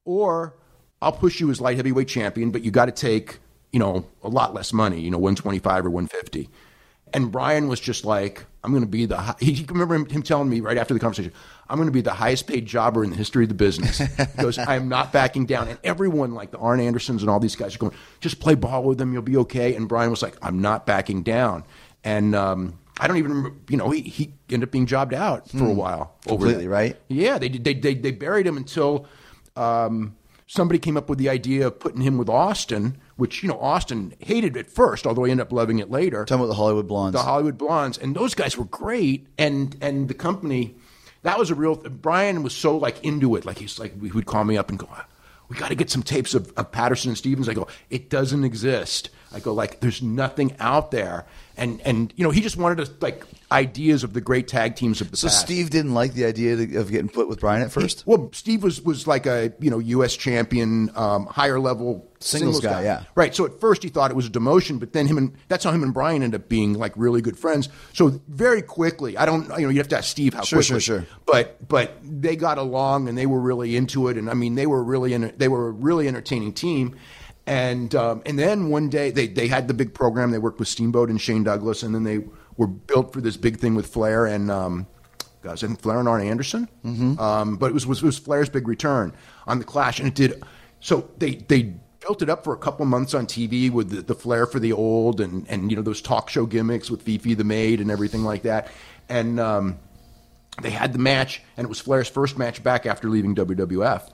Or 0.03 0.57
I'll 1.01 1.13
push 1.13 1.39
you 1.39 1.49
as 1.49 1.61
light 1.61 1.77
heavyweight 1.77 2.09
champion, 2.09 2.51
but 2.51 2.63
you 2.63 2.71
got 2.71 2.87
to 2.87 2.91
take, 2.91 3.39
you 3.71 3.79
know, 3.79 4.05
a 4.23 4.27
lot 4.27 4.53
less 4.53 4.73
money, 4.73 4.99
you 4.99 5.09
know, 5.09 5.17
125 5.17 5.85
or 5.85 5.89
150. 5.89 6.49
And 7.13 7.31
Brian 7.31 7.69
was 7.69 7.79
just 7.79 8.03
like, 8.03 8.45
I'm 8.61 8.71
going 8.71 8.83
to 8.83 8.89
be 8.89 9.05
the, 9.05 9.15
hi-. 9.15 9.35
he 9.39 9.65
remember 9.69 9.95
him, 9.95 10.05
him 10.05 10.21
telling 10.21 10.49
me 10.49 10.59
right 10.59 10.77
after 10.77 10.93
the 10.93 10.99
conversation, 10.99 11.31
I'm 11.69 11.77
going 11.77 11.87
to 11.87 11.93
be 11.93 12.01
the 12.01 12.11
highest 12.11 12.47
paid 12.47 12.65
jobber 12.65 13.05
in 13.05 13.09
the 13.09 13.15
history 13.15 13.45
of 13.45 13.49
the 13.49 13.55
business. 13.55 13.99
He 13.99 14.41
goes, 14.41 14.57
I 14.57 14.75
am 14.75 14.89
not 14.89 15.13
backing 15.13 15.45
down. 15.45 15.69
And 15.69 15.79
everyone, 15.85 16.33
like 16.33 16.51
the 16.51 16.57
Arn 16.57 16.81
Andersons 16.81 17.23
and 17.23 17.29
all 17.29 17.39
these 17.39 17.55
guys 17.55 17.75
are 17.75 17.79
going, 17.79 17.93
just 18.19 18.41
play 18.41 18.55
ball 18.55 18.83
with 18.83 18.97
them. 18.97 19.13
You'll 19.13 19.21
be 19.21 19.37
okay. 19.37 19.75
And 19.75 19.87
Brian 19.87 20.09
was 20.09 20.21
like, 20.21 20.35
I'm 20.41 20.59
not 20.59 20.85
backing 20.85 21.23
down. 21.23 21.63
And, 22.03 22.35
um, 22.35 22.77
I 22.99 23.07
don't 23.07 23.17
even 23.17 23.31
remember, 23.31 23.57
you 23.69 23.77
know, 23.77 23.89
he, 23.89 24.01
he 24.01 24.33
ended 24.49 24.69
up 24.69 24.71
being 24.71 24.85
jobbed 24.85 25.13
out 25.13 25.49
for 25.49 25.65
a 25.65 25.73
while. 25.73 26.15
Completely, 26.27 26.67
right? 26.67 26.97
Yeah, 27.07 27.37
they 27.39 27.49
did. 27.49 27.63
They, 27.63 27.73
they 27.73 27.95
they 27.95 28.11
buried 28.11 28.45
him 28.45 28.57
until 28.57 29.07
um, 29.55 30.15
somebody 30.47 30.79
came 30.79 30.97
up 30.97 31.09
with 31.09 31.17
the 31.17 31.29
idea 31.29 31.67
of 31.67 31.79
putting 31.79 32.01
him 32.01 32.17
with 32.17 32.29
Austin, 32.29 32.97
which 33.15 33.41
you 33.41 33.49
know 33.49 33.59
Austin 33.59 34.13
hated 34.19 34.57
at 34.57 34.69
first, 34.69 35.07
although 35.07 35.23
he 35.23 35.31
ended 35.31 35.47
up 35.47 35.53
loving 35.53 35.79
it 35.79 35.89
later. 35.89 36.25
Talking 36.25 36.41
about 36.43 36.47
the 36.47 36.55
Hollywood 36.55 36.87
Blondes. 36.87 37.19
The 37.19 37.25
Hollywood 37.25 37.57
Blondes, 37.57 37.97
and 37.97 38.15
those 38.15 38.35
guys 38.35 38.57
were 38.57 38.65
great, 38.65 39.27
and 39.37 39.75
and 39.81 40.07
the 40.07 40.13
company, 40.13 40.75
that 41.23 41.39
was 41.39 41.49
a 41.49 41.55
real. 41.55 41.75
Brian 41.75 42.43
was 42.43 42.53
so 42.53 42.77
like 42.77 43.03
into 43.03 43.35
it, 43.35 43.45
like 43.45 43.59
he's 43.59 43.79
like 43.79 43.99
he 44.01 44.11
would 44.11 44.25
call 44.25 44.43
me 44.43 44.57
up 44.57 44.69
and 44.69 44.77
go, 44.77 44.89
"We 45.47 45.55
got 45.55 45.69
to 45.69 45.75
get 45.75 45.89
some 45.89 46.03
tapes 46.03 46.33
of, 46.33 46.51
of 46.57 46.71
Patterson 46.71 47.09
and 47.09 47.17
Stevens." 47.17 47.47
I 47.47 47.53
go, 47.53 47.67
"It 47.89 48.09
doesn't 48.09 48.43
exist." 48.43 49.09
I 49.33 49.39
go, 49.39 49.53
"Like 49.53 49.79
there's 49.79 50.01
nothing 50.01 50.55
out 50.59 50.91
there," 50.91 51.25
and 51.61 51.79
and 51.81 52.13
you 52.17 52.23
know 52.23 52.31
he 52.31 52.41
just 52.41 52.57
wanted 52.57 52.85
to 52.85 52.91
like 53.01 53.23
ideas 53.51 54.03
of 54.03 54.13
the 54.13 54.21
great 54.21 54.47
tag 54.47 54.75
teams 54.75 54.99
of 54.99 55.11
the 55.11 55.17
so 55.17 55.27
past. 55.27 55.41
Steve 55.41 55.69
didn't 55.69 55.93
like 55.93 56.13
the 56.13 56.25
idea 56.25 56.53
of 56.79 56.91
getting 56.91 57.09
put 57.09 57.27
with 57.27 57.39
Brian 57.39 57.61
at 57.61 57.71
first. 57.71 58.03
Well, 58.05 58.29
Steve 58.33 58.63
was 58.63 58.81
was 58.81 59.07
like 59.07 59.25
a 59.25 59.53
you 59.59 59.69
know 59.69 59.79
U.S. 59.79 60.15
champion, 60.17 60.91
um, 60.95 61.27
higher 61.27 61.59
level 61.59 62.11
Singles 62.19 62.59
guy, 62.59 62.83
yeah. 62.83 63.03
right. 63.15 63.33
So 63.33 63.45
at 63.45 63.59
first 63.59 63.83
he 63.83 63.89
thought 63.89 64.11
it 64.11 64.15
was 64.15 64.27
a 64.27 64.29
demotion, 64.29 64.79
but 64.79 64.93
then 64.93 65.07
him 65.07 65.17
and 65.17 65.35
that's 65.47 65.63
how 65.63 65.71
him 65.71 65.83
and 65.83 65.93
Brian 65.93 66.23
ended 66.23 66.41
up 66.41 66.49
being 66.49 66.73
like 66.73 66.93
really 66.95 67.21
good 67.21 67.37
friends. 67.37 67.69
So 67.93 68.21
very 68.27 68.61
quickly, 68.61 69.17
I 69.17 69.25
don't 69.25 69.45
you 69.59 69.65
know 69.65 69.69
you 69.69 69.77
have 69.77 69.87
to 69.89 69.97
ask 69.97 70.09
Steve 70.09 70.33
how 70.33 70.43
Sure, 70.43 70.57
quickly, 70.57 70.79
sure, 70.79 71.01
sure. 71.01 71.07
But 71.25 71.67
but 71.67 71.97
they 72.03 72.35
got 72.35 72.57
along 72.57 73.07
and 73.07 73.17
they 73.17 73.25
were 73.25 73.39
really 73.39 73.75
into 73.75 74.07
it, 74.07 74.17
and 74.17 74.29
I 74.29 74.33
mean 74.33 74.55
they 74.55 74.67
were 74.67 74.83
really 74.83 75.13
enter- 75.13 75.31
they 75.31 75.47
were 75.47 75.67
a 75.67 75.71
really 75.71 76.07
entertaining 76.07 76.53
team. 76.53 76.95
And 77.47 77.93
um, 77.95 78.21
and 78.25 78.37
then 78.37 78.69
one 78.69 78.89
day 78.89 79.11
they 79.11 79.27
they 79.27 79.47
had 79.47 79.67
the 79.67 79.73
big 79.73 79.93
program. 79.93 80.31
They 80.31 80.37
worked 80.37 80.59
with 80.59 80.67
Steamboat 80.67 81.09
and 81.09 81.19
Shane 81.19 81.43
Douglas, 81.43 81.83
and 81.83 81.93
then 81.93 82.03
they 82.03 82.23
were 82.57 82.67
built 82.67 83.13
for 83.13 83.21
this 83.21 83.37
big 83.37 83.57
thing 83.57 83.75
with 83.75 83.87
Flair 83.87 84.25
and. 84.25 84.51
Um, 84.51 84.87
guys, 85.41 85.63
I 85.63 85.67
think 85.67 85.81
Flair 85.81 85.99
and 85.99 86.07
Arn 86.07 86.21
Anderson. 86.21 86.69
Mm-hmm. 86.85 87.19
Um, 87.19 87.57
but 87.57 87.71
it 87.71 87.73
was, 87.73 87.87
was 87.87 88.03
it 88.03 88.05
was 88.05 88.19
Flair's 88.19 88.49
big 88.49 88.67
return 88.67 89.13
on 89.47 89.57
the 89.57 89.65
Clash, 89.65 89.99
and 89.99 90.07
it 90.07 90.15
did. 90.15 90.43
So 90.79 91.09
they 91.17 91.35
they 91.35 91.73
built 91.99 92.21
it 92.21 92.29
up 92.29 92.43
for 92.43 92.53
a 92.53 92.57
couple 92.57 92.85
months 92.85 93.13
on 93.13 93.25
TV 93.25 93.71
with 93.71 93.89
the, 93.89 94.01
the 94.01 94.15
Flair 94.15 94.45
for 94.45 94.59
the 94.59 94.71
old, 94.71 95.19
and 95.19 95.47
and 95.49 95.71
you 95.71 95.75
know 95.75 95.83
those 95.83 96.01
talk 96.01 96.29
show 96.29 96.45
gimmicks 96.45 96.91
with 96.91 97.01
Fifi 97.01 97.33
the 97.33 97.43
maid 97.43 97.81
and 97.81 97.89
everything 97.91 98.23
like 98.23 98.43
that, 98.43 98.71
and. 99.09 99.39
Um, 99.39 99.79
they 100.61 100.69
had 100.69 100.91
the 100.93 100.99
match, 100.99 101.41
and 101.55 101.65
it 101.65 101.69
was 101.69 101.79
Flair's 101.79 102.09
first 102.09 102.37
match 102.37 102.61
back 102.61 102.85
after 102.85 103.09
leaving 103.09 103.33
WWF. 103.35 104.09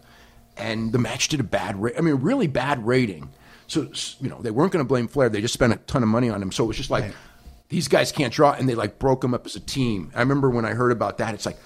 And 0.58 0.92
the 0.92 0.98
match 0.98 1.28
did 1.28 1.40
a 1.40 1.44
bad 1.44 1.82
rate. 1.82 1.96
I 1.98 2.02
mean, 2.02 2.14
a 2.14 2.18
really 2.18 2.48
bad 2.48 2.86
rating. 2.86 3.30
So, 3.68 3.90
you 4.22 4.30
know, 4.30 4.42
they 4.42 4.52
weren't 4.52 4.72
going 4.72 4.84
to 4.84 4.88
blame 4.88 5.08
Flair. 5.08 5.30
They 5.30 5.42
just 5.42 5.54
spent 5.54 5.74
a 5.74 5.78
ton 5.78 6.04
of 6.04 6.10
money 6.10 6.30
on 6.30 6.42
him. 6.42 6.52
So 6.52 6.64
it 6.64 6.68
was 6.68 6.78
just 6.78 6.90
like, 6.90 7.14
these 7.70 7.88
guys 7.88 8.12
can't 8.12 8.34
draw. 8.34 8.54
And 8.54 8.68
they 8.68 8.76
like 8.76 8.98
broke 8.98 9.24
him 9.24 9.34
up 9.34 9.46
as 9.46 9.56
a 9.56 9.60
team. 9.60 10.12
I 10.16 10.20
remember 10.20 10.50
when 10.50 10.66
I 10.66 10.72
heard 10.72 10.92
about 10.92 11.18
that, 11.18 11.34
it's 11.34 11.46
like, 11.46 11.58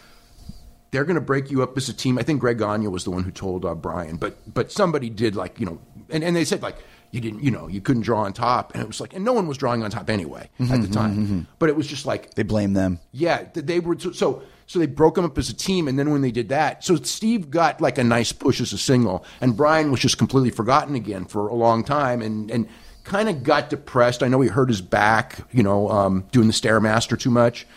they're 0.92 1.06
going 1.06 1.16
to 1.16 1.22
break 1.22 1.50
you 1.50 1.64
up 1.64 1.76
as 1.78 1.90
a 1.90 1.94
team. 1.94 2.18
I 2.18 2.24
think 2.24 2.42
Greg 2.42 2.60
Gagne 2.60 2.88
was 2.88 3.06
the 3.06 3.12
one 3.12 3.24
who 3.24 3.32
told 3.32 3.66
uh, 3.66 3.74
Brian, 3.74 4.18
but 4.18 4.38
but 4.54 4.72
somebody 4.72 5.10
did 5.10 5.36
like 5.36 5.60
you 5.60 5.66
know, 5.66 5.80
and, 6.10 6.24
and 6.24 6.36
they 6.36 6.46
said 6.46 6.62
like 6.62 6.76
you 7.12 7.22
didn't 7.22 7.44
you 7.44 7.50
know 7.50 7.68
you 7.68 7.82
couldn't 7.82 8.04
draw 8.04 8.24
on 8.24 8.34
top, 8.34 8.74
and 8.74 8.84
it 8.84 8.88
was 8.88 9.00
like 9.00 9.14
and 9.14 9.24
no 9.24 9.34
one 9.34 9.48
was 9.48 9.58
drawing 9.58 9.84
on 9.84 9.90
top 9.90 10.10
anyway 10.10 10.50
mm-hmm, 10.60 10.72
at 10.72 10.82
the 10.82 10.88
mm-hmm, 10.88 10.94
time, 10.94 11.16
mm-hmm. 11.16 11.42
but 11.60 11.70
it 11.70 11.76
was 11.76 11.88
just 11.88 12.06
like 12.06 12.34
They 12.36 12.44
blame 12.44 12.74
them. 12.74 13.00
yeah, 13.14 13.46
they 13.54 13.80
were 13.80 13.98
so, 13.98 14.12
so 14.12 14.44
so 14.72 14.80
they 14.80 14.86
broke 14.86 15.18
him 15.18 15.26
up 15.26 15.38
as 15.38 15.50
a 15.50 15.54
team, 15.54 15.90
and 15.90 16.00
then 16.00 16.12
when 16.12 16.22
they 16.22 16.32
did 16.32 16.48
that, 16.48 16.82
so 16.82 16.96
Steve 16.96 17.52
got 17.52 17.82
like 17.82 17.98
a 17.98 18.06
nice 18.06 18.32
push 18.32 18.62
as 18.62 18.72
a 18.72 18.78
single, 18.78 19.26
and 19.42 19.58
Brian 19.58 19.92
was 19.92 20.00
just 20.00 20.18
completely 20.18 20.50
forgotten 20.50 20.96
again 20.96 21.26
for 21.26 21.50
a 21.50 21.54
long 21.54 21.84
time, 21.84 22.22
and 22.22 22.50
and 22.50 22.70
kind 23.04 23.28
of 23.28 23.44
got 23.44 23.70
depressed. 23.70 24.24
I 24.24 24.30
know 24.30 24.40
he 24.40 24.48
hurt 24.48 24.70
his 24.70 24.80
back, 24.80 25.40
you 25.52 25.62
know, 25.62 25.90
um, 25.90 26.24
doing 26.32 26.48
the 26.48 26.54
stairmaster 26.54 27.20
too 27.20 27.32
much, 27.32 27.68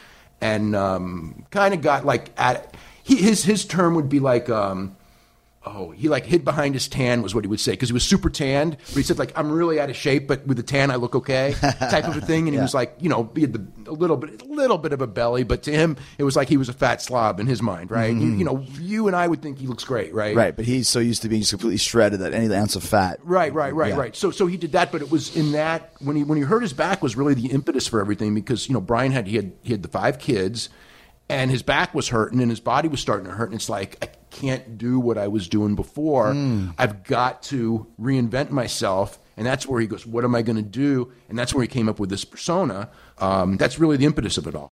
and 0.41 0.77
um, 0.77 1.45
kind 1.51 1.75
of 1.75 1.83
got 1.83 2.07
like 2.07 2.31
at 2.37 2.77
he, 3.03 3.17
his 3.17 3.43
his 3.43 3.65
term 3.65 3.97
would 3.97 4.09
be 4.09 4.21
like. 4.21 4.49
Um, 4.49 4.97
Oh, 5.67 5.91
he 5.91 6.09
like 6.09 6.27
hid 6.27 6.45
behind 6.45 6.75
his 6.75 6.89
tan 6.89 7.23
was 7.23 7.35
what 7.35 7.45
he 7.45 7.49
would 7.49 7.61
say 7.61 7.73
because 7.73 7.89
he 7.89 7.93
was 7.95 8.05
super 8.05 8.29
tanned. 8.29 8.77
But 8.89 8.97
he 8.97 9.03
said 9.03 9.19
like 9.19 9.37
I'm 9.37 9.51
really 9.51 9.81
out 9.81 9.91
of 9.91 9.97
shape, 9.97 10.29
but 10.29 10.47
with 10.47 10.57
the 10.57 10.63
tan 10.63 10.91
I 10.91 10.97
look 10.97 11.15
okay, 11.15 11.55
type 11.61 12.05
of 12.05 12.17
a 12.17 12.21
thing. 12.21 12.49
And 12.49 12.55
he 12.55 12.61
was 12.61 12.75
like, 12.75 12.97
you 13.01 13.09
know, 13.09 13.31
he 13.35 13.43
had 13.43 13.53
the, 13.53 13.91
a 13.91 13.93
little 13.93 14.17
bit, 14.17 14.43
a 14.43 14.45
little 14.45 14.79
bit 14.79 14.93
of 14.93 15.01
a 15.01 15.07
belly, 15.07 15.43
but 15.43 15.63
to 15.65 15.73
him 15.73 15.97
it 16.19 16.25
was 16.25 16.37
like 16.37 16.49
he 16.49 16.57
was 16.57 16.69
a 16.69 16.73
fat 16.73 17.01
slob 17.01 17.41
in 17.41 17.47
his 17.47 17.63
mind, 17.63 17.91
right? 17.91 18.13
You, 18.13 18.21
mm-hmm. 18.21 18.39
you 18.39 18.45
know, 18.45 18.65
you 18.79 19.07
and 19.07 19.17
I 19.17 19.27
would 19.27 19.41
think 19.41 19.59
he 19.59 19.67
looks 19.67 19.85
great, 19.85 20.13
right? 20.13 20.37
Right, 20.37 20.55
but 20.55 20.65
he's 20.65 20.89
so 20.89 20.99
used 20.99 21.23
to 21.23 21.29
being 21.29 21.43
just 21.43 21.51
completely 21.51 21.79
shredded 21.79 22.21
that 22.21 22.35
any 22.35 22.55
ounce 22.55 22.77
of 22.77 22.85
fat. 22.85 23.21
Right, 23.23 23.53
right, 23.53 23.75
right, 23.75 23.91
Yeah. 23.91 23.99
right. 23.99 24.17
So, 24.17 24.31
so 24.31 24.47
he 24.47 24.57
did 24.57 24.73
that, 24.73 24.93
but 24.93 25.01
it 25.01 25.11
was 25.11 25.35
in 25.35 25.53
that 25.53 25.93
when 26.01 26.17
he 26.17 26.25
when 26.25 26.39
he 26.39 26.45
hurt 26.45 26.63
his 26.63 26.73
back 26.73 27.03
was 27.03 27.17
really 27.17 27.35
the 27.35 27.47
impetus 27.47 27.87
for 27.87 28.01
everything 28.01 28.35
because 28.35 28.69
you 28.69 28.75
know 28.75 28.81
Brian 28.81 29.13
had 29.13 29.27
he 29.27 29.37
had 29.37 29.53
he 29.63 29.73
had 29.73 29.83
the 29.83 29.89
five 29.89 30.19
kids, 30.19 30.69
and 31.29 31.51
his 31.51 31.63
back 31.63 31.95
was 31.95 32.09
hurting 32.09 32.41
and 32.41 32.51
his 32.51 32.61
body 32.61 32.89
was 32.89 33.01
starting 33.01 33.27
to 33.27 33.33
hurt, 33.33 33.47
and 33.47 33.55
it's 33.55 33.69
like 33.69 33.97
I 34.03 34.09
can't 34.31 34.77
do 34.77 34.99
what 35.01 35.17
I 35.17 35.29
was 35.29 35.49
doing 35.49 35.75
before. 35.75 36.33
Hmm. 36.33 36.71
I've 36.79 37.05
got 37.05 37.43
to 37.45 37.87
reinvent 38.01 38.51
myself, 38.51 39.19
and 39.37 39.47
that's 39.47 39.67
where 39.67 39.81
he 39.81 39.87
goes. 39.87 40.07
What 40.07 40.25
am 40.25 40.35
I 40.35 40.43
going 40.43 40.57
to 40.57 40.63
do? 40.63 41.13
And 41.29 41.39
that's 41.39 41.55
where 41.55 41.63
he 41.63 41.69
came 41.69 41.89
up 41.89 41.99
with 41.99 42.11
this 42.11 42.25
persona. 42.25 42.91
Um, 43.19 43.57
that's 43.57 43.79
really 43.79 43.97
the 43.97 44.05
impetus 44.05 44.37
of 44.39 44.47
it 44.47 44.55
all. 44.55 44.71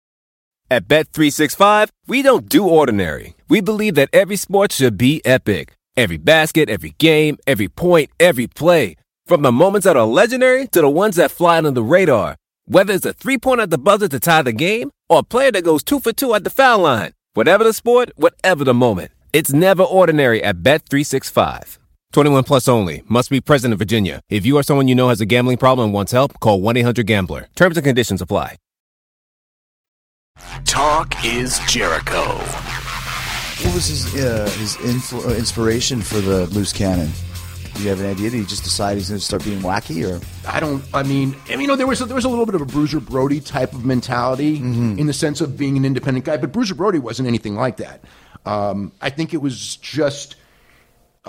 At 0.71 0.87
Bet365, 0.87 1.89
we 2.07 2.21
don't 2.21 2.47
do 2.47 2.67
ordinary. 2.67 3.35
We 3.47 3.59
believe 3.59 3.95
that 3.95 4.09
every 4.13 4.35
sport 4.35 4.71
should 4.71 4.97
be 4.97 5.21
epic. 5.25 5.73
Every 5.97 6.17
basket, 6.17 6.69
every 6.69 6.93
game, 6.99 7.37
every 7.47 7.67
point, 7.67 8.11
every 8.19 8.47
play. 8.47 8.95
From 9.25 9.41
the 9.41 9.51
moments 9.51 9.85
that 9.85 9.97
are 9.97 10.05
legendary 10.05 10.67
to 10.67 10.81
the 10.81 10.89
ones 10.89 11.15
that 11.17 11.31
fly 11.31 11.57
under 11.57 11.71
the 11.71 11.83
radar. 11.83 12.35
Whether 12.71 12.93
it's 12.93 13.05
a 13.07 13.13
three 13.13 13.39
pointer 13.39 13.63
at 13.63 13.71
the 13.71 13.79
buzzer 13.79 14.07
to 14.07 14.19
tie 14.19 14.43
the 14.43 14.53
game 14.53 14.91
or 15.09 15.19
a 15.19 15.23
player 15.23 15.51
that 15.53 15.63
goes 15.63 15.81
two 15.81 15.99
for 15.99 16.13
two 16.13 16.35
at 16.35 16.43
the 16.43 16.51
foul 16.51 16.77
line. 16.77 17.13
Whatever 17.33 17.63
the 17.63 17.73
sport, 17.73 18.11
whatever 18.15 18.63
the 18.63 18.75
moment. 18.75 19.09
It's 19.33 19.51
never 19.51 19.81
ordinary 19.81 20.43
at 20.43 20.57
Bet365. 20.57 21.79
21 22.13 22.43
plus 22.43 22.67
only. 22.67 23.01
Must 23.09 23.31
be 23.31 23.41
present 23.41 23.71
in 23.71 23.79
Virginia. 23.79 24.21
If 24.29 24.45
you 24.45 24.55
or 24.55 24.61
someone 24.61 24.87
you 24.87 24.93
know 24.93 25.09
has 25.09 25.19
a 25.19 25.25
gambling 25.25 25.57
problem 25.57 25.85
and 25.85 25.93
wants 25.95 26.11
help, 26.11 26.39
call 26.41 26.61
1-800-GAMBLER. 26.61 27.47
Terms 27.55 27.75
and 27.75 27.83
conditions 27.83 28.21
apply. 28.21 28.57
Talk 30.65 31.25
is 31.25 31.59
Jericho. 31.67 32.35
What 33.65 33.73
was 33.73 33.87
his 33.87 34.15
uh, 34.15 34.47
his 34.59 34.77
influ- 34.77 35.25
uh, 35.25 35.33
inspiration 35.35 36.01
for 36.01 36.21
the 36.21 36.45
loose 36.47 36.71
cannon? 36.71 37.09
Do 37.79 37.85
you 37.85 37.91
have 37.91 38.01
an 38.01 38.07
idea? 38.07 38.29
Did 38.29 38.39
he 38.39 38.45
just 38.45 38.65
decide 38.65 38.97
he's 38.97 39.07
going 39.07 39.19
to 39.19 39.25
start 39.25 39.45
being 39.45 39.61
wacky, 39.61 40.05
or 40.05 40.19
I 40.45 40.59
don't. 40.59 40.83
I 40.93 41.01
mean, 41.01 41.33
I 41.47 41.51
mean, 41.51 41.61
you 41.61 41.67
know, 41.67 41.77
there 41.77 41.87
was 41.87 42.01
a, 42.01 42.05
there 42.05 42.15
was 42.15 42.25
a 42.25 42.29
little 42.29 42.45
bit 42.45 42.53
of 42.55 42.59
a 42.59 42.65
Bruiser 42.65 42.99
Brody 42.99 43.39
type 43.39 43.71
of 43.71 43.85
mentality 43.85 44.57
in 44.57 45.05
the 45.07 45.13
sense 45.13 45.39
of 45.39 45.55
being 45.57 45.77
an 45.77 45.85
independent 45.85 46.25
guy, 46.25 46.35
but 46.35 46.51
Bruiser 46.51 46.75
Brody 46.75 46.99
wasn't 46.99 47.29
anything 47.29 47.55
like 47.55 47.77
that. 47.77 48.01
Um, 48.45 48.91
I 49.01 49.09
think 49.09 49.33
it 49.33 49.37
was 49.41 49.77
just. 49.77 50.35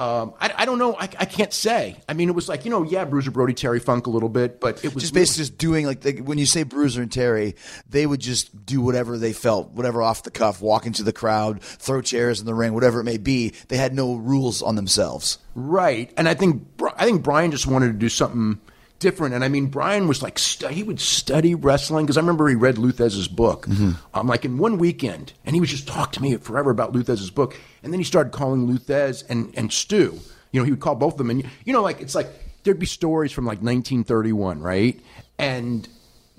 Um, 0.01 0.33
I, 0.41 0.55
I 0.57 0.65
don't 0.65 0.79
know. 0.79 0.95
I, 0.95 1.03
I 1.03 1.27
can't 1.27 1.53
say. 1.53 1.95
I 2.09 2.15
mean, 2.15 2.31
it 2.31 2.35
was 2.35 2.49
like 2.49 2.65
you 2.65 2.71
know, 2.71 2.85
yeah, 2.85 3.05
Bruiser 3.05 3.31
Brody, 3.31 3.53
Terry 3.53 3.81
Funk 3.81 4.07
a 4.07 4.11
little 4.11 4.31
bit, 4.31 4.59
but 4.59 4.83
it 4.83 4.95
was 4.95 5.03
just 5.03 5.13
basically 5.13 5.43
just 5.43 5.59
doing 5.59 5.85
like 5.85 6.01
they, 6.01 6.15
when 6.15 6.39
you 6.39 6.47
say 6.47 6.63
Bruiser 6.63 7.03
and 7.03 7.13
Terry, 7.13 7.55
they 7.87 8.07
would 8.07 8.21
just 8.21 8.65
do 8.65 8.81
whatever 8.81 9.19
they 9.19 9.35
felt, 9.35 9.73
whatever 9.73 10.01
off 10.01 10.23
the 10.23 10.31
cuff, 10.31 10.63
walk 10.63 10.87
into 10.87 11.03
the 11.03 11.13
crowd, 11.13 11.63
throw 11.63 12.01
chairs 12.01 12.41
in 12.41 12.47
the 12.47 12.55
ring, 12.55 12.73
whatever 12.73 13.01
it 13.01 13.05
may 13.05 13.19
be. 13.19 13.53
They 13.69 13.77
had 13.77 13.93
no 13.93 14.15
rules 14.15 14.63
on 14.63 14.75
themselves. 14.75 15.37
Right, 15.55 16.11
and 16.17 16.27
I 16.31 16.33
think 16.33 16.67
I 16.97 17.05
think 17.05 17.23
Brian 17.23 17.51
just 17.51 17.67
wanted 17.67 17.89
to 17.89 17.99
do 17.99 18.09
something 18.09 18.59
different. 19.01 19.35
And 19.35 19.43
I 19.43 19.49
mean, 19.49 19.67
Brian 19.67 20.07
was 20.07 20.23
like 20.23 20.39
stu- 20.39 20.69
he 20.69 20.85
would 20.85 21.01
study 21.01 21.55
wrestling 21.57 22.07
because 22.07 22.17
I 22.17 22.21
remember 22.21 22.49
he 22.49 22.55
read 22.55 22.79
Lou 22.79 22.93
Thesz's 22.93 23.27
book, 23.27 23.67
um, 24.15 24.27
like 24.29 24.45
in 24.45 24.59
one 24.59 24.79
weekend, 24.79 25.33
and 25.45 25.57
he 25.57 25.61
would 25.61 25.69
just 25.69 25.89
talk 25.89 26.13
to 26.13 26.23
me 26.23 26.37
forever 26.37 26.71
about 26.71 26.93
Lou 26.93 27.03
Thesz's 27.03 27.31
book. 27.31 27.59
And 27.83 27.93
then 27.93 27.99
he 27.99 28.05
started 28.05 28.33
calling 28.33 28.69
Luthez 28.69 29.25
and 29.29 29.53
and 29.57 29.73
Stu. 29.73 30.21
You 30.53 30.61
know, 30.61 30.65
he 30.65 30.71
would 30.71 30.81
call 30.81 30.95
both 30.95 31.15
of 31.15 31.19
them, 31.19 31.31
and 31.31 31.45
you 31.65 31.73
know, 31.73 31.83
like 31.83 32.01
it's 32.01 32.15
like 32.15 32.29
there'd 32.63 32.79
be 32.79 32.87
stories 32.87 33.33
from 33.33 33.45
like 33.47 33.59
1931, 33.63 34.61
right? 34.61 35.01
And 35.39 35.89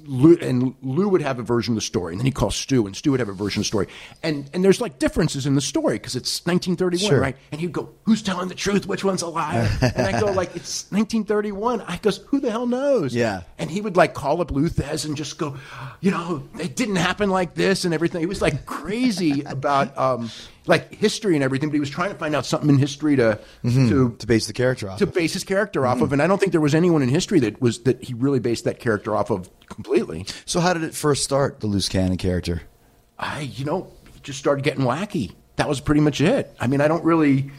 Lou, 0.06 0.36
and 0.38 0.76
Lou 0.82 1.10
would 1.10 1.22
have 1.22 1.40
a 1.40 1.44
version 1.44 1.74
of 1.74 1.76
the 1.76 1.82
story, 1.82 2.14
and 2.14 2.20
then 2.20 2.26
he'd 2.26 2.36
call 2.36 2.52
Stu, 2.52 2.86
and 2.88 2.96
Stu 2.96 3.12
would 3.12 3.20
have 3.20 3.30
a 3.30 3.34
version 3.34 3.60
of 3.60 3.64
the 3.64 3.68
story. 3.68 3.88
And 4.24 4.50
and 4.54 4.64
there's 4.64 4.82
like 4.82 5.00
differences 5.00 5.46
in 5.46 5.56
the 5.56 5.62
story 5.62 5.96
because 5.96 6.16
it's 6.16 6.46
1931, 6.46 7.10
Sure. 7.10 7.20
right? 7.20 7.36
And 7.52 7.60
he'd 7.62 7.72
go, 7.72 7.90
"Who's 8.04 8.22
telling 8.22 8.48
the 8.48 8.56
truth? 8.56 8.86
Which 8.88 9.04
one's 9.04 9.22
a 9.22 9.28
liar?" 9.28 9.70
and 9.82 10.08
I 10.08 10.20
go, 10.20 10.26
"Like 10.32 10.56
it's 10.56 10.92
1931." 10.92 11.82
I 11.82 11.98
goes, 11.98 12.18
"Who 12.28 12.40
the 12.40 12.52
hell 12.52 12.68
knows?" 12.68 13.14
Yeah. 13.16 13.42
And 13.58 13.70
he 13.70 13.82
would 13.82 13.96
like 13.96 14.14
call 14.14 14.42
up 14.42 14.52
Lou 14.52 14.70
Thesz 14.70 15.06
and 15.06 15.16
just 15.16 15.38
go, 15.38 15.56
"You 16.02 16.12
know, 16.12 16.44
it 16.60 16.76
didn't 16.76 16.98
happen 16.98 17.30
like 17.30 17.54
this 17.56 17.86
and 17.86 17.94
everything." 17.94 18.20
He 18.22 18.26
was 18.28 18.42
like 18.42 18.66
crazy 18.66 19.42
about 19.46 19.98
um 19.98 20.30
like 20.68 20.94
history 20.94 21.36
and 21.36 21.44
everything, 21.44 21.70
but 21.70 21.74
he 21.74 21.80
was 21.80 21.90
trying 21.90 22.12
to 22.12 22.18
find 22.18 22.36
out 22.36 22.46
something 22.46 22.70
in 22.70 22.78
history 22.78 23.16
to 23.16 23.40
to 23.64 24.16
to 24.18 24.28
base 24.28 24.48
the 24.48 24.54
character 24.54 24.90
off. 24.90 25.00
to 25.00 25.06
of. 25.06 25.14
base 25.14 25.34
his 25.34 25.44
character 25.44 25.86
off 25.88 26.02
of. 26.02 26.14
And 26.14 26.22
I 26.22 26.28
don't 26.28 26.38
think 26.40 26.52
there 26.52 26.62
was 26.62 26.76
anyone 26.76 27.02
in 27.02 27.10
history 27.10 27.40
that 27.40 27.62
was 27.62 27.80
that 27.84 28.04
he 28.04 28.14
really 28.14 28.40
based 28.40 28.66
that 28.66 28.80
character 28.80 29.16
off 29.16 29.30
of 29.32 29.50
completely. 29.68 30.26
So 30.46 30.60
how 30.60 30.74
did 30.74 30.84
it 30.84 30.94
first 30.94 31.24
start? 31.24 31.60
The 31.62 31.68
loose 31.68 31.90
cannon 31.90 32.18
character. 32.18 32.62
I, 33.18 33.42
you 33.42 33.66
know, 33.66 33.92
just 34.24 34.40
started 34.40 34.64
getting 34.64 34.84
wacky. 34.84 35.34
That 35.58 35.68
was 35.68 35.80
pretty 35.80 36.02
much 36.02 36.22
it. 36.22 36.52
I 36.60 36.68
mean, 36.68 36.82
I 36.82 36.88
don't 36.88 37.04
really, 37.04 37.52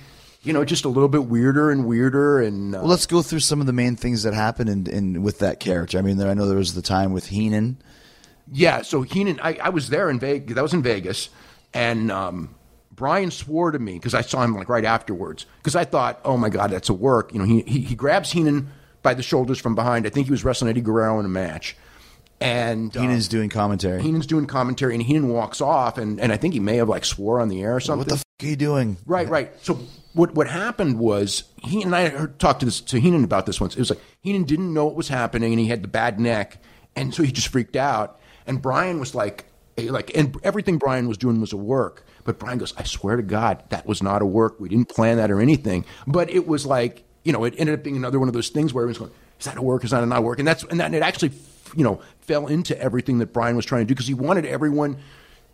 you 0.42 0.52
know, 0.52 0.64
just 0.64 0.84
a 0.84 0.88
little 0.88 1.08
bit 1.08 1.24
weirder 1.26 1.70
and 1.70 1.86
weirder. 1.86 2.40
And 2.40 2.74
uh, 2.74 2.78
Well, 2.78 2.88
let's 2.88 3.06
go 3.06 3.22
through 3.22 3.40
some 3.40 3.60
of 3.60 3.66
the 3.66 3.72
main 3.72 3.94
things 3.96 4.22
that 4.24 4.34
happened 4.34 4.68
in, 4.68 4.86
in 4.88 5.22
with 5.22 5.38
that 5.40 5.60
character. 5.60 5.98
I 5.98 6.02
mean, 6.02 6.16
there, 6.16 6.28
I 6.28 6.34
know 6.34 6.46
there 6.46 6.56
was 6.58 6.74
the 6.74 6.82
time 6.82 7.12
with 7.12 7.26
Heenan. 7.26 7.78
yeah, 8.50 8.82
so 8.82 9.02
Heenan, 9.02 9.38
I, 9.40 9.58
I 9.62 9.68
was 9.68 9.88
there 9.88 10.10
in 10.10 10.18
Vegas. 10.18 10.54
That 10.54 10.62
was 10.62 10.74
in 10.74 10.82
Vegas, 10.82 11.28
and 11.72 12.10
um, 12.10 12.54
Brian 13.02 13.32
swore 13.32 13.72
to 13.72 13.80
me 13.80 13.94
because 13.94 14.14
I 14.14 14.20
saw 14.20 14.44
him 14.44 14.54
like 14.54 14.68
right 14.68 14.84
afterwards. 14.84 15.44
Because 15.56 15.74
I 15.74 15.84
thought, 15.84 16.20
oh 16.24 16.36
my 16.36 16.48
God, 16.48 16.70
that's 16.70 16.88
a 16.88 16.94
work. 16.94 17.32
You 17.32 17.40
know, 17.40 17.44
he 17.44 17.62
he, 17.62 17.80
he 17.80 17.94
grabs 17.96 18.30
Heenan 18.30 18.70
by 19.02 19.12
the 19.12 19.24
shoulders 19.24 19.58
from 19.58 19.74
behind. 19.74 20.06
I 20.06 20.10
think 20.10 20.26
he 20.26 20.30
was 20.30 20.44
wrestling 20.44 20.70
Eddie 20.70 20.82
Guerrero 20.82 21.18
in 21.18 21.26
a 21.26 21.28
match. 21.28 21.76
And 22.40 22.96
um, 22.96 23.02
Heenan's 23.02 23.26
doing 23.26 23.48
commentary. 23.48 24.00
Heenan's 24.00 24.28
doing 24.28 24.46
commentary, 24.46 24.94
and 24.94 25.02
Heenan 25.02 25.30
walks 25.30 25.60
off, 25.60 25.98
and, 25.98 26.20
and 26.20 26.30
I 26.32 26.36
think 26.36 26.54
he 26.54 26.60
may 26.60 26.76
have 26.76 26.88
like 26.88 27.04
swore 27.04 27.40
on 27.40 27.48
the 27.48 27.60
air 27.60 27.74
or 27.74 27.80
something. 27.80 27.98
what 27.98 28.08
the 28.08 28.14
f- 28.14 28.24
are 28.40 28.46
you 28.46 28.54
doing? 28.54 28.96
Right, 29.04 29.28
right. 29.28 29.50
So 29.62 29.80
what 30.12 30.36
what 30.36 30.46
happened 30.46 31.00
was 31.00 31.42
he 31.56 31.82
and 31.82 31.96
I 31.96 32.08
heard, 32.08 32.38
talked 32.38 32.60
to 32.60 32.66
this 32.66 32.80
to 32.82 33.00
Heenan 33.00 33.24
about 33.24 33.46
this 33.46 33.60
once. 33.60 33.74
It 33.74 33.80
was 33.80 33.90
like 33.90 34.00
Heenan 34.20 34.44
didn't 34.44 34.72
know 34.72 34.84
what 34.84 34.94
was 34.94 35.08
happening, 35.08 35.52
and 35.52 35.58
he 35.58 35.66
had 35.66 35.82
the 35.82 35.88
bad 35.88 36.20
neck, 36.20 36.62
and 36.94 37.12
so 37.12 37.24
he 37.24 37.32
just 37.32 37.48
freaked 37.48 37.74
out. 37.74 38.20
And 38.46 38.62
Brian 38.62 39.00
was 39.00 39.12
like, 39.12 39.46
eh, 39.76 39.90
like, 39.90 40.16
and 40.16 40.36
everything 40.44 40.78
Brian 40.78 41.08
was 41.08 41.18
doing 41.18 41.40
was 41.40 41.52
a 41.52 41.56
work. 41.56 42.06
But 42.24 42.38
Brian 42.38 42.58
goes, 42.58 42.74
I 42.76 42.84
swear 42.84 43.16
to 43.16 43.22
God, 43.22 43.62
that 43.70 43.86
was 43.86 44.02
not 44.02 44.22
a 44.22 44.26
work. 44.26 44.60
We 44.60 44.68
didn't 44.68 44.88
plan 44.88 45.16
that 45.16 45.30
or 45.30 45.40
anything. 45.40 45.84
But 46.06 46.30
it 46.30 46.46
was 46.46 46.66
like, 46.66 47.04
you 47.24 47.32
know, 47.32 47.44
it 47.44 47.54
ended 47.58 47.78
up 47.78 47.82
being 47.82 47.96
another 47.96 48.18
one 48.18 48.28
of 48.28 48.34
those 48.34 48.48
things 48.48 48.72
where 48.72 48.84
everyone's 48.84 48.98
going, 48.98 49.12
is 49.38 49.46
that 49.46 49.56
a 49.56 49.62
work? 49.62 49.84
Is 49.84 49.90
that 49.90 50.02
a 50.02 50.06
not 50.06 50.18
a 50.18 50.22
work? 50.22 50.38
And 50.38 50.46
that's 50.46 50.62
and 50.64 50.80
that 50.80 50.94
it 50.94 51.02
actually, 51.02 51.32
you 51.76 51.84
know, 51.84 52.00
fell 52.20 52.46
into 52.46 52.78
everything 52.80 53.18
that 53.18 53.32
Brian 53.32 53.56
was 53.56 53.64
trying 53.64 53.82
to 53.82 53.86
do 53.86 53.94
because 53.94 54.06
he 54.06 54.14
wanted 54.14 54.46
everyone 54.46 54.98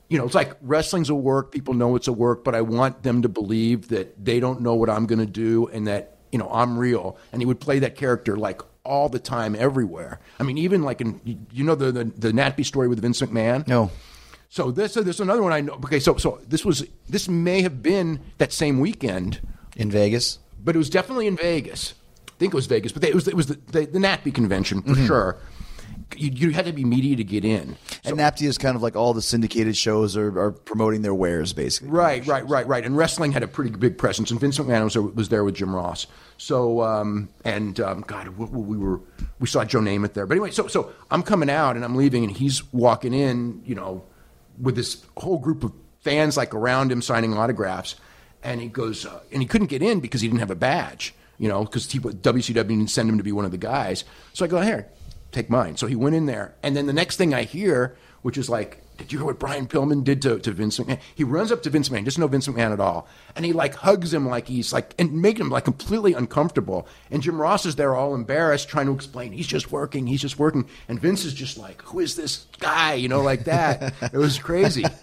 you 0.09 0.16
know, 0.16 0.25
it's 0.25 0.35
like 0.35 0.57
wrestling's 0.62 1.11
a 1.11 1.14
work. 1.14 1.53
People 1.53 1.75
know 1.75 1.95
it's 1.95 2.09
a 2.09 2.12
work, 2.12 2.43
but 2.43 2.55
I 2.55 2.62
want 2.62 3.03
them 3.03 3.23
to 3.23 3.29
believe 3.29 3.89
that 3.89 4.25
they 4.25 4.41
don't 4.41 4.62
know 4.62 4.75
what 4.75 4.89
I'm 4.89 5.07
going 5.07 5.19
to 5.19 5.27
do 5.27 5.66
and 5.69 5.87
that, 5.87 6.16
you 6.33 6.39
know, 6.39 6.49
I'm 6.51 6.79
real. 6.79 7.19
And 7.33 7.43
he 7.43 7.47
would 7.47 7.61
play 7.61 7.79
that 7.81 7.95
character 7.95 8.37
like 8.37 8.62
all 8.85 9.11
the 9.11 9.19
time, 9.19 9.55
everywhere. 9.55 10.19
I 10.41 10.45
mean, 10.45 10.57
even 10.57 10.83
like 10.83 11.03
in, 11.03 11.47
you 11.53 11.62
know, 11.62 11.75
the, 11.75 11.93
the, 11.93 12.05
the 12.05 12.33
NATPE 12.33 12.64
story 12.64 12.89
with 12.89 13.01
Vince 13.01 13.21
McMahon? 13.21 13.69
No. 13.69 13.91
So 14.49 14.70
this, 14.70 14.94
so 14.94 15.03
there's 15.03 15.20
another 15.20 15.42
one 15.42 15.53
I 15.53 15.61
know. 15.61 15.74
Okay. 15.84 16.01
So, 16.01 16.16
so 16.16 16.40
this 16.46 16.64
was, 16.64 16.86
this 17.09 17.28
may 17.28 17.62
have 17.62 17.82
been 17.82 18.20
that 18.38 18.53
same 18.53 18.80
weekend, 18.80 19.40
In 19.76 19.90
Vegas? 19.90 20.38
but 20.62 20.74
it 20.74 20.78
was 20.78 20.90
definitely 20.90 21.26
in 21.26 21.36
Vegas. 21.36 21.94
I 22.26 22.32
think 22.38 22.53
it 22.53 22.57
was 22.57 22.66
Vegas, 22.66 22.92
but 22.92 23.03
it 23.05 23.14
was, 23.14 23.26
it 23.28 23.34
was 23.34 23.46
the, 23.46 23.55
the, 23.72 24.18
the 24.24 24.30
convention 24.30 24.82
for 24.82 24.94
sure. 24.94 25.36
You, 26.16 26.30
you 26.30 26.51
had 26.51 26.64
to 26.66 26.72
be 26.72 26.84
media 26.84 27.16
to 27.16 27.24
get 27.24 27.44
in. 27.44 27.76
And 28.05 28.16
NATPE 28.16 28.42
is 28.42 28.59
kind 28.59 28.76
of 28.76 28.82
like 28.82 28.96
all 28.96 29.12
the 29.12 29.20
syndicated 29.22 29.76
shows 29.76 30.16
are, 30.16 30.38
are 30.40 30.53
promoting 30.53 31.03
their 31.03 31.14
wares, 31.14 31.53
basically. 31.53 31.90
Right, 31.90 32.26
right, 32.26 32.49
right, 32.49 32.66
right. 32.66 32.84
And 32.84 32.96
wrestling 32.96 33.32
had 33.32 33.42
a 33.42 33.49
pretty 33.49 33.70
big 33.70 33.99
presence, 33.99 34.30
and 34.30 34.40
Vince 34.40 34.59
McMahon 34.59 34.84
was, 34.84 34.96
was 34.96 35.28
there 35.28 35.44
with 35.44 35.57
Jim 35.57 35.74
Ross. 35.74 36.07
So, 36.38 36.82
um, 36.82 37.28
and 37.44 37.78
um, 37.80 38.03
God, 38.07 38.28
we, 38.28 38.46
we 38.46 38.76
were 38.78 39.01
we 39.38 39.46
saw 39.46 39.64
Joe 39.64 39.80
Namath 39.80 40.14
there. 40.14 40.26
But 40.26 40.34
anyway, 40.34 40.51
so 40.51 40.66
so 40.66 40.92
I'm 41.11 41.22
coming 41.22 41.51
out 41.51 41.76
and 41.76 41.84
I'm 41.84 41.96
leaving, 41.96 42.24
and 42.24 42.34
he's 42.34 42.72
walking 42.72 43.12
in, 43.12 43.62
you 43.64 43.74
know, 43.74 44.05
with 44.61 44.77
this 44.77 45.05
whole 45.17 45.39
group 45.39 45.65
of 45.65 45.73
fans 46.01 46.37
like 46.37 46.55
around 46.55 46.93
him 46.93 47.03
signing 47.03 47.37
autographs, 47.37 47.97
and 48.43 48.61
he 48.61 48.69
goes, 48.69 49.05
uh, 49.05 49.21
and 49.33 49.43
he 49.43 49.49
couldn't 49.49 49.69
get 49.69 49.83
in 49.83 50.01
because 50.01 50.21
he 50.21 50.29
didn't 50.29 50.41
have 50.41 50.51
a 50.51 50.57
badge, 50.57 51.15
you 51.39 51.49
know, 51.49 51.65
because 51.65 51.87
WCW 51.87 52.55
didn't 52.55 52.89
send 52.89 53.09
him 53.09 53.19
to 53.19 53.25
be 53.25 53.33
one 53.33 53.45
of 53.45 53.51
the 53.51 53.59
guys. 53.59 54.05
So 54.33 54.45
I 54.45 54.49
go 54.49 54.61
here, 54.61 54.89
take 55.33 55.51
mine. 55.51 55.77
So 55.77 55.87
he 55.87 55.97
went 55.97 56.15
in 56.17 56.27
there, 56.27 56.55
and 56.63 56.77
then 56.77 56.87
the 56.87 56.93
next 56.93 57.17
thing 57.17 57.35
I 57.35 57.43
hear, 57.43 57.97
which 58.23 58.39
is 58.39 58.49
like, 58.49 58.83
did 58.99 59.12
you 59.12 59.18
hear 59.18 59.26
what 59.26 59.38
Brian 59.38 59.66
Pillman 59.66 60.05
did 60.05 60.20
to, 60.22 60.38
to 60.40 60.51
Vince 60.53 60.78
McMahon? 60.78 60.99
He 61.14 61.24
runs 61.24 61.51
up 61.51 61.62
to 61.62 61.70
Vince 61.70 61.88
McMahon, 61.88 62.05
doesn't 62.05 62.20
know 62.20 62.26
Vince 62.26 62.46
McMahon 62.49 62.72
at 62.72 62.80
all, 62.80 63.09
and 63.36 63.44
he 63.44 63.53
like 63.53 63.74
hugs 63.76 64.12
him 64.12 64.28
like 64.28 64.49
he's 64.49 64.72
like 64.72 64.94
and 64.99 65.12
making 65.22 65.42
him 65.46 65.51
like 65.51 65.64
completely 65.64 66.12
uncomfortable. 66.14 66.86
And 67.11 67.22
Jim 67.22 67.40
Ross 67.40 67.64
is 67.64 67.76
there 67.76 67.94
all 67.96 68.14
embarrassed, 68.14 68.68
trying 68.68 68.86
to 68.86 68.92
explain 68.92 69.32
he's 69.32 69.46
just 69.46 69.70
working, 69.72 70.07
he's 70.07 70.20
just 70.20 70.38
working, 70.38 70.68
and 70.88 71.01
Vince 71.01 71.24
is 71.24 71.32
just 71.32 71.57
like, 71.59 71.80
who 71.82 72.01
is 72.01 72.16
this 72.16 72.46
guy? 72.59 72.94
You 72.94 73.09
know, 73.09 73.22
like 73.22 73.44
that. 73.44 73.94
it 74.12 74.18
was 74.18 74.38
crazy. 74.38 74.84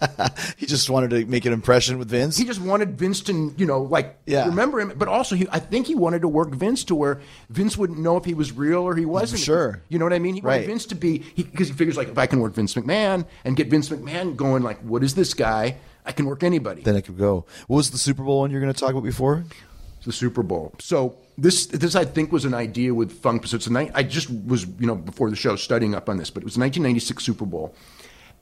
He 0.56 0.66
just 0.66 0.88
wanted 0.90 1.10
to 1.10 1.24
make 1.26 1.44
an 1.44 1.52
impression 1.52 1.98
with 1.98 2.08
Vince. 2.08 2.36
He 2.36 2.44
just 2.44 2.60
wanted 2.60 2.98
Vince 2.98 3.20
to, 3.22 3.54
you 3.56 3.66
know, 3.66 3.82
like 3.82 4.18
Yeah. 4.26 4.46
remember 4.46 4.80
him, 4.80 4.92
but 4.96 5.08
also 5.08 5.34
he, 5.34 5.46
I 5.50 5.58
think 5.58 5.86
he 5.86 5.94
wanted 5.94 6.22
to 6.22 6.28
work 6.28 6.50
Vince 6.54 6.84
to 6.84 6.94
where 6.94 7.20
Vince 7.50 7.76
wouldn't 7.76 7.98
know 7.98 8.16
if 8.16 8.24
he 8.24 8.34
was 8.34 8.52
real 8.52 8.80
or 8.82 8.94
he 8.96 9.04
wasn't. 9.04 9.40
Sure. 9.42 9.80
you 9.88 9.98
know 9.98 10.04
what 10.04 10.12
I 10.12 10.18
mean? 10.18 10.34
He 10.34 10.40
wanted 10.40 10.56
Right. 10.58 10.66
Vince 10.66 10.86
to 10.86 10.94
be 10.94 11.18
because 11.36 11.68
he, 11.68 11.74
figures 11.74 11.96
like 11.96 12.08
if 12.08 12.18
I 12.18 12.26
can 12.26 12.40
work 12.40 12.54
Vince 12.54 12.74
McMahon 12.74 13.26
and 13.44 13.56
get 13.56 13.68
Vince 13.68 13.85
McMahon 13.90 14.36
going, 14.36 14.62
like 14.62 14.78
what 14.80 15.02
is 15.02 15.14
this 15.14 15.34
guy? 15.34 15.76
I 16.04 16.12
can 16.12 16.26
work 16.26 16.44
anybody. 16.44 16.82
then 16.82 16.94
it 16.96 17.02
could 17.02 17.18
go. 17.18 17.46
What 17.66 17.78
was 17.78 17.90
the 17.90 17.98
Super 17.98 18.22
Bowl 18.22 18.40
one 18.40 18.50
you're 18.52 18.60
going 18.60 18.72
to 18.72 18.78
talk 18.78 18.90
about 18.90 19.02
before? 19.02 19.44
the 20.06 20.12
Super 20.12 20.42
Bowl. 20.42 20.72
So 20.78 21.16
this 21.36 21.66
this 21.66 21.94
I 21.94 22.04
think 22.04 22.32
was 22.32 22.46
an 22.46 22.54
idea 22.54 22.94
with 22.94 23.12
Funk. 23.20 23.46
So 23.46 23.56
it's 23.56 23.66
a 23.66 23.72
night. 23.72 23.90
I 23.94 24.02
just 24.04 24.30
was 24.30 24.64
you 24.78 24.86
know 24.86 24.94
before 24.94 25.28
the 25.28 25.36
show 25.36 25.56
studying 25.56 25.94
up 25.94 26.08
on 26.08 26.16
this, 26.16 26.30
but 26.30 26.42
it 26.42 26.46
was 26.46 26.56
1996 26.56 27.22
Super 27.22 27.44
Bowl, 27.44 27.74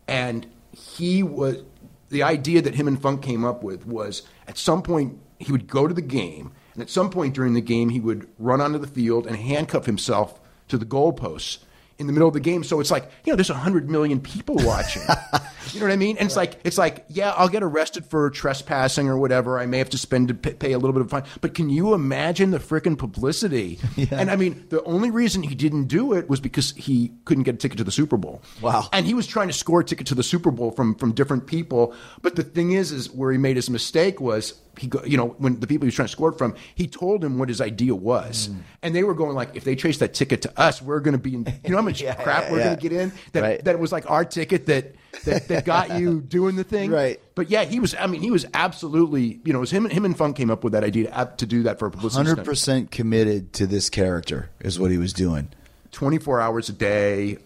and 0.07 0.47
he 0.72 1.22
was 1.22 1.62
the 2.11 2.22
idea 2.22 2.62
that 2.62 2.76
him 2.76 2.86
and 2.86 3.01
Funk 3.01 3.22
came 3.22 3.45
up 3.45 3.64
with 3.64 3.86
was 3.86 4.22
at 4.47 4.59
some 4.59 4.82
point 4.82 5.18
he 5.40 5.51
would 5.51 5.66
go 5.66 5.88
to 5.88 5.95
the 5.95 6.03
game, 6.03 6.53
and 6.74 6.82
at 6.82 6.90
some 6.90 7.11
point 7.11 7.34
during 7.34 7.55
the 7.55 7.61
game 7.61 7.88
he 7.88 7.99
would 7.99 8.28
run 8.38 8.61
onto 8.61 8.78
the 8.78 8.86
field 8.86 9.26
and 9.26 9.36
handcuff 9.36 9.86
himself 9.86 10.38
to 10.68 10.78
the 10.78 10.86
goalposts. 10.86 11.59
In 11.99 12.07
the 12.07 12.12
middle 12.12 12.28
of 12.28 12.34
the 12.34 12.40
game, 12.40 12.64
so 12.64 12.80
it's 12.80 12.90
like 12.90 13.11
you 13.24 13.32
know, 13.32 13.36
there's 13.36 13.49
hundred 13.49 13.88
million 13.88 14.20
people 14.20 14.57
watching. 14.57 15.03
you 15.72 15.80
know 15.80 15.86
what 15.86 15.92
I 15.92 15.97
mean? 15.97 16.16
And 16.18 16.26
it's 16.26 16.36
like 16.36 16.59
it's 16.64 16.76
like 16.78 17.05
yeah, 17.09 17.30
I'll 17.36 17.49
get 17.49 17.62
arrested 17.62 18.05
for 18.07 18.30
trespassing 18.30 19.09
or 19.09 19.16
whatever. 19.18 19.59
I 19.59 19.66
may 19.66 19.78
have 19.78 19.90
to 19.90 19.99
spend 19.99 20.28
to 20.28 20.34
pay 20.34 20.72
a 20.72 20.78
little 20.78 20.92
bit 20.92 21.03
of 21.03 21.11
fine. 21.11 21.24
But 21.40 21.55
can 21.55 21.70
you 21.70 21.95
imagine 21.95 22.51
the 22.51 22.59
freaking 22.59 22.99
publicity? 22.99 23.78
And 24.14 24.30
I 24.30 24.36
mean, 24.36 24.66
the 24.68 24.82
only 24.84 25.11
reason 25.11 25.42
he 25.42 25.55
didn't 25.55 25.86
do 25.86 26.12
it 26.12 26.28
was 26.28 26.38
because 26.38 26.72
he 26.72 27.12
couldn't 27.24 27.45
get 27.45 27.57
a 27.57 27.59
ticket 27.59 27.78
to 27.78 27.84
the 27.84 27.90
Super 27.90 28.16
Bowl. 28.16 28.42
Wow. 28.61 28.88
And 28.92 29.07
he 29.07 29.14
was 29.14 29.26
trying 29.26 29.49
to 29.49 29.53
score 29.53 29.80
a 29.80 29.84
ticket 29.84 30.07
to 30.09 30.14
the 30.14 30.22
Super 30.22 30.51
Bowl 30.51 30.70
from 30.70 30.95
from 30.95 31.12
different 31.12 31.47
people. 31.47 31.95
But 32.22 32.36
the 32.36 32.42
thing 32.42 32.72
is, 32.72 32.92
is 32.92 33.11
where 33.11 33.32
he 33.32 33.38
made 33.38 33.57
his 33.57 33.70
mistake 33.70 34.20
was 34.20 34.55
he, 34.79 34.87
go, 34.89 35.03
you 35.05 35.16
know, 35.16 35.29
when 35.39 35.61
the 35.61 35.66
people 35.66 35.85
he 35.85 35.89
was 35.89 35.95
trying 35.95 36.07
to 36.09 36.12
score 36.12 36.33
from, 36.33 36.55
he 36.75 36.87
told 36.87 37.22
him 37.25 37.39
what 37.39 37.49
his 37.49 37.61
idea 37.61 37.95
was, 37.95 38.49
Mm. 38.49 38.57
and 38.83 38.95
they 38.95 39.05
were 39.05 39.14
going 39.14 39.35
like, 39.35 39.55
if 39.57 39.64
they 39.64 39.75
trace 39.75 39.99
that 39.99 40.14
ticket 40.14 40.43
to 40.43 40.61
us, 40.61 40.81
we're 40.83 41.01
going 41.01 41.12
to 41.12 41.18
be 41.18 41.35
in. 41.35 41.47
You 41.64 41.70
know 41.70 41.77
how 41.77 41.83
much 41.83 42.01
Yeah, 42.03 42.14
crap 42.14 42.45
yeah, 42.45 42.51
we're 42.53 42.59
yeah. 42.59 42.64
going 42.64 42.77
to 42.77 42.83
get 42.83 42.93
in. 42.93 43.12
That 43.33 43.43
Right. 43.43 43.64
that 43.64 43.75
it 43.75 43.79
was 43.79 43.93
like 43.93 44.11
our 44.11 44.25
ticket 44.25 44.66
that 44.66 44.95
that, 45.25 45.49
that 45.49 45.64
got 45.64 45.99
you 46.01 46.20
doing 46.29 46.57
the 46.57 46.64
thing. 46.64 46.91
Right. 46.91 47.20
But 47.35 47.49
yeah, 47.51 47.64
he 47.64 47.79
was. 47.81 47.95
I 47.95 48.07
mean, 48.07 48.20
he 48.20 48.31
was 48.31 48.47
absolutely. 48.55 49.41
You 49.45 49.53
know, 49.53 49.59
it 49.59 49.61
was 49.61 49.70
him. 49.70 49.89
Him 49.89 50.05
and 50.05 50.16
Funk 50.16 50.37
came 50.37 50.51
up 50.51 50.64
with 50.64 50.72
that 50.72 50.85
idea 50.85 51.11
to, 51.11 51.33
to 51.39 51.47
do 51.47 51.62
that 51.64 51.79
for 51.79 51.87
a 51.87 51.91
publicity. 51.91 52.18
Hundred 52.18 52.35
stunt. 52.37 52.47
percent 52.49 52.91
committed 52.91 53.53
to 53.55 53.66
this 53.66 53.89
character 53.91 54.51
is 54.61 54.79
what 54.79 54.91
he 54.91 54.99
was 54.99 55.12
doing. 55.12 55.49
24 55.93 56.41
hours 56.41 56.68
a 56.68 56.72
day, 56.72 57.39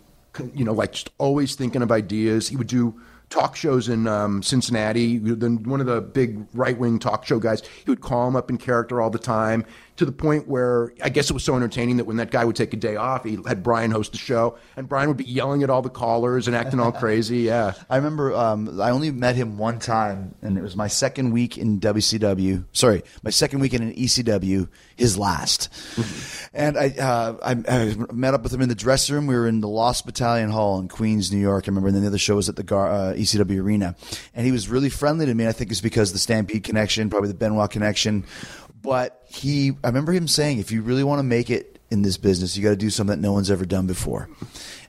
you 0.55 0.65
know, 0.65 0.73
like 0.73 0.93
just 0.93 1.11
always 1.19 1.55
thinking 1.55 1.83
of 1.83 1.93
ideas. 1.93 2.49
He 2.49 2.57
would 2.57 2.67
do 2.67 2.99
talk 3.31 3.57
shows 3.57 3.89
in 3.89 4.07
um, 4.07 4.43
Cincinnati. 4.43 5.19
Then 5.19 5.63
one 5.65 5.81
of 5.81 5.87
the 5.87 6.01
big 6.01 6.47
right 6.55 6.79
wing 6.79 6.99
talk 6.99 7.25
show 7.27 7.39
guys, 7.39 7.63
he 7.85 7.91
would 7.91 8.01
call 8.01 8.29
him 8.29 8.37
up 8.37 8.51
in 8.51 8.59
character 8.59 9.01
all 9.01 9.11
the 9.11 9.19
time 9.19 9.65
to 9.99 10.05
the 10.05 10.13
point 10.13 10.47
where 10.47 10.93
I 11.03 11.09
guess 11.09 11.29
it 11.29 11.33
was 11.33 11.43
so 11.43 11.57
entertaining 11.57 11.97
that 11.99 12.05
when 12.05 12.17
that 12.19 12.31
guy 12.31 12.45
would 12.45 12.55
take 12.57 12.73
a 12.73 12.77
day 12.77 12.95
off, 12.97 13.25
he 13.25 13.37
had 13.47 13.63
Brian 13.65 13.91
host 13.91 14.13
the 14.13 14.19
show, 14.19 14.57
and 14.77 14.89
Brian 14.89 15.09
would 15.09 15.17
be 15.17 15.25
yelling 15.25 15.65
at 15.65 15.71
all 15.71 15.83
the 15.83 15.91
callers 15.91 16.47
and 16.47 16.57
acting 16.57 16.79
all 16.79 16.93
crazy. 17.05 17.39
Yeah. 17.39 17.75
I 17.91 17.97
remember 17.97 18.33
um, 18.35 18.81
I 18.81 18.91
only 18.91 19.11
met 19.11 19.35
him 19.35 19.59
one 19.59 19.81
time, 19.81 20.37
and 20.41 20.57
it 20.57 20.63
was 20.63 20.77
my 20.77 20.87
second 20.87 21.33
week 21.33 21.59
in 21.59 21.81
WCW. 21.81 22.65
Sorry, 22.73 23.03
my 23.25 23.31
second 23.31 23.59
weekend 23.59 23.83
in 23.83 23.89
an 23.91 23.97
ECW, 23.97 24.69
his 24.97 25.19
last. 25.19 25.69
and 26.55 26.79
I, 26.79 26.91
uh, 26.91 27.37
I, 27.43 27.51
I 27.69 27.95
met 28.13 28.35
up 28.35 28.45
with 28.45 28.55
him 28.55 28.63
in 28.63 28.69
the 28.69 28.77
dressing 28.77 29.17
room. 29.17 29.27
We 29.27 29.35
were 29.35 29.49
in 29.49 29.61
the 29.61 29.69
Lost 29.69 30.07
Battalion 30.07 30.51
Hall 30.51 30.79
in 30.79 30.87
Queens, 30.87 31.33
New 31.33 31.41
York. 31.41 31.65
I 31.67 31.69
remember, 31.69 31.89
and 31.89 31.97
then 31.97 32.03
the 32.03 32.09
other 32.09 32.19
show 32.19 32.37
was 32.37 32.49
at 32.49 32.55
the 32.55 32.63
Gar- 32.63 32.91
uh, 32.93 33.15
ECW 33.15 33.61
Arena. 33.61 33.97
And 34.33 34.47
he 34.47 34.53
was 34.53 34.69
really 34.69 34.91
friendly 34.91 35.27
to 35.27 35.35
me. 35.35 35.49
I 35.49 35.53
think 35.53 35.73
it's 35.73 35.81
because 35.81 36.13
the 36.13 36.19
Stampede 36.21 36.63
connection, 36.63 37.11
probably 37.11 37.29
the 37.31 37.35
Benoit 37.35 37.69
connection. 37.71 38.25
But 38.81 39.23
he, 39.27 39.73
I 39.83 39.89
remember 39.89 40.13
him 40.13 40.29
saying, 40.29 40.59
if 40.59 40.71
you 40.71 40.83
really 40.83 41.05
want 41.05 41.19
to 41.19 41.25
make 41.25 41.51
it 41.51 41.79
in 41.91 42.03
this 42.03 42.17
business, 42.17 42.57
you 42.57 42.63
got 42.63 42.71
to 42.71 42.77
do 42.77 42.91
something 42.91 43.21
that 43.21 43.27
no 43.27 43.33
one's 43.33 43.51
ever 43.51 43.65
done 43.65 43.87
before. 43.87 44.29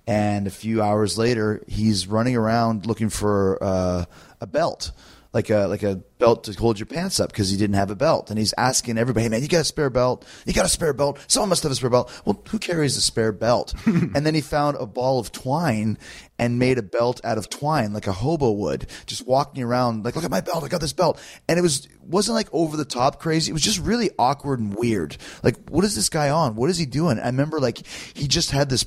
And 0.05 0.47
a 0.47 0.51
few 0.51 0.81
hours 0.81 1.17
later, 1.17 1.63
he's 1.67 2.07
running 2.07 2.35
around 2.35 2.85
looking 2.85 3.09
for 3.09 3.57
uh, 3.61 4.05
a 4.41 4.47
belt, 4.47 4.91
like 5.31 5.49
a 5.51 5.67
like 5.67 5.83
a 5.83 5.95
belt 6.17 6.43
to 6.45 6.53
hold 6.53 6.79
your 6.79 6.87
pants 6.87 7.19
up 7.19 7.31
because 7.31 7.49
he 7.51 7.57
didn't 7.57 7.75
have 7.75 7.91
a 7.91 7.95
belt. 7.95 8.29
And 8.31 8.39
he's 8.39 8.53
asking 8.57 8.97
everybody, 8.97 9.23
"Hey 9.23 9.29
man, 9.29 9.41
you 9.43 9.47
got 9.47 9.61
a 9.61 9.63
spare 9.65 9.89
belt? 9.91 10.25
You 10.45 10.53
got 10.53 10.65
a 10.65 10.69
spare 10.69 10.91
belt? 10.93 11.19
Someone 11.27 11.49
must 11.49 11.61
have 11.63 11.71
a 11.71 11.75
spare 11.75 11.89
belt." 11.91 12.11
Well, 12.25 12.41
who 12.49 12.57
carries 12.57 12.97
a 12.97 13.01
spare 13.01 13.31
belt? 13.31 13.73
and 13.85 14.25
then 14.25 14.33
he 14.33 14.41
found 14.41 14.77
a 14.79 14.87
ball 14.87 15.19
of 15.19 15.31
twine 15.31 15.97
and 16.39 16.57
made 16.57 16.77
a 16.77 16.81
belt 16.81 17.21
out 17.23 17.37
of 17.37 17.49
twine, 17.49 17.93
like 17.93 18.07
a 18.07 18.11
hobo 18.11 18.51
would, 18.51 18.87
just 19.05 19.27
walking 19.27 19.61
around 19.61 20.03
like, 20.03 20.15
"Look 20.15 20.25
at 20.25 20.31
my 20.31 20.41
belt! 20.41 20.63
I 20.63 20.67
got 20.67 20.81
this 20.81 20.93
belt." 20.93 21.21
And 21.47 21.59
it 21.59 21.61
was 21.61 21.87
wasn't 22.01 22.33
like 22.35 22.49
over 22.51 22.75
the 22.75 22.85
top 22.85 23.19
crazy. 23.19 23.51
It 23.51 23.53
was 23.53 23.61
just 23.61 23.79
really 23.79 24.09
awkward 24.17 24.59
and 24.59 24.73
weird. 24.73 25.15
Like, 25.43 25.69
what 25.69 25.85
is 25.85 25.95
this 25.95 26.09
guy 26.09 26.29
on? 26.31 26.55
What 26.55 26.71
is 26.71 26.77
he 26.79 26.87
doing? 26.87 27.19
I 27.19 27.27
remember 27.27 27.59
like 27.59 27.85
he 28.15 28.27
just 28.27 28.49
had 28.49 28.69
this 28.69 28.85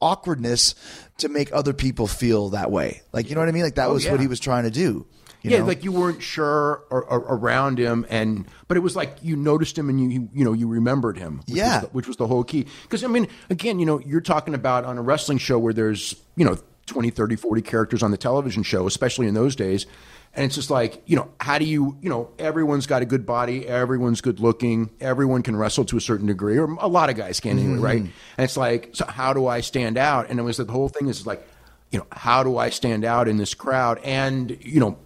awkwardness 0.00 0.74
to 1.18 1.28
make 1.28 1.52
other 1.52 1.72
people 1.72 2.06
feel 2.06 2.50
that 2.50 2.70
way. 2.70 3.02
Like, 3.12 3.28
you 3.28 3.34
know 3.34 3.40
what 3.40 3.48
I 3.48 3.52
mean? 3.52 3.62
Like 3.62 3.76
that 3.76 3.88
Oh, 3.88 3.94
was 3.94 4.04
yeah. 4.04 4.10
what 4.10 4.20
he 4.20 4.26
was 4.26 4.40
trying 4.40 4.64
to 4.64 4.70
do. 4.70 5.06
Yeah, 5.42 5.58
know? 5.58 5.66
like 5.66 5.84
you 5.84 5.92
weren't 5.92 6.22
sure 6.22 6.84
or, 6.90 7.04
or, 7.04 7.36
around 7.36 7.78
him, 7.78 8.06
and 8.08 8.46
but 8.68 8.76
it 8.76 8.80
was 8.80 8.96
like 8.96 9.16
you 9.22 9.36
noticed 9.36 9.78
him 9.78 9.88
and 9.88 10.00
you 10.00 10.08
you, 10.08 10.28
you 10.34 10.44
know 10.44 10.52
you 10.52 10.68
remembered 10.68 11.18
him. 11.18 11.38
Which 11.46 11.56
Yeah. 11.56 11.74
was 11.74 11.82
the, 11.82 11.88
which 11.88 12.08
was 12.08 12.16
the 12.16 12.26
whole 12.26 12.44
key. 12.44 12.66
Because 12.82 13.04
I 13.04 13.08
mean, 13.08 13.28
again, 13.50 13.78
you 13.78 13.86
know, 13.86 14.00
you're 14.00 14.20
talking 14.20 14.54
about 14.54 14.84
on 14.84 14.98
a 14.98 15.02
wrestling 15.02 15.38
show 15.38 15.58
where 15.58 15.72
there's 15.72 16.16
you 16.36 16.44
know 16.44 16.58
20, 16.86 17.10
30, 17.10 17.36
40 17.36 17.62
characters 17.62 18.02
on 18.02 18.10
the 18.10 18.16
television 18.16 18.62
show, 18.62 18.86
especially 18.86 19.26
in 19.26 19.34
those 19.34 19.56
days. 19.56 19.86
And 20.34 20.44
it's 20.44 20.54
just 20.54 20.70
like, 20.70 21.02
you 21.06 21.16
know, 21.16 21.30
how 21.40 21.58
do 21.58 21.64
you, 21.64 21.96
you 22.02 22.10
know, 22.10 22.30
everyone's 22.38 22.86
got 22.86 23.00
a 23.00 23.06
good 23.06 23.24
body, 23.24 23.66
everyone's 23.66 24.20
good 24.20 24.38
looking, 24.38 24.90
everyone 25.00 25.42
can 25.42 25.56
wrestle 25.56 25.84
to 25.86 25.96
a 25.96 26.00
certain 26.00 26.26
degree, 26.26 26.58
or 26.58 26.70
a 26.74 26.88
lot 26.88 27.08
of 27.08 27.16
guys 27.16 27.40
can 27.40 27.58
anyway, 27.58 27.74
mm-hmm. 27.74 27.82
right? 27.82 27.96
And 27.96 28.12
it's 28.38 28.56
like, 28.56 28.90
so 28.92 29.06
how 29.06 29.32
do 29.32 29.46
I 29.46 29.62
stand 29.62 29.96
out? 29.96 30.28
And 30.28 30.38
it 30.38 30.42
was 30.42 30.58
the 30.58 30.66
whole 30.66 30.90
thing 30.90 31.08
is 31.08 31.26
like, 31.26 31.46
you 31.90 31.98
know, 31.98 32.06
how 32.12 32.42
do 32.42 32.58
I 32.58 32.68
stand 32.68 33.04
out 33.04 33.28
in 33.28 33.38
this 33.38 33.54
crowd 33.54 33.98
and, 34.04 34.58
you 34.60 34.78
know, 34.78 34.98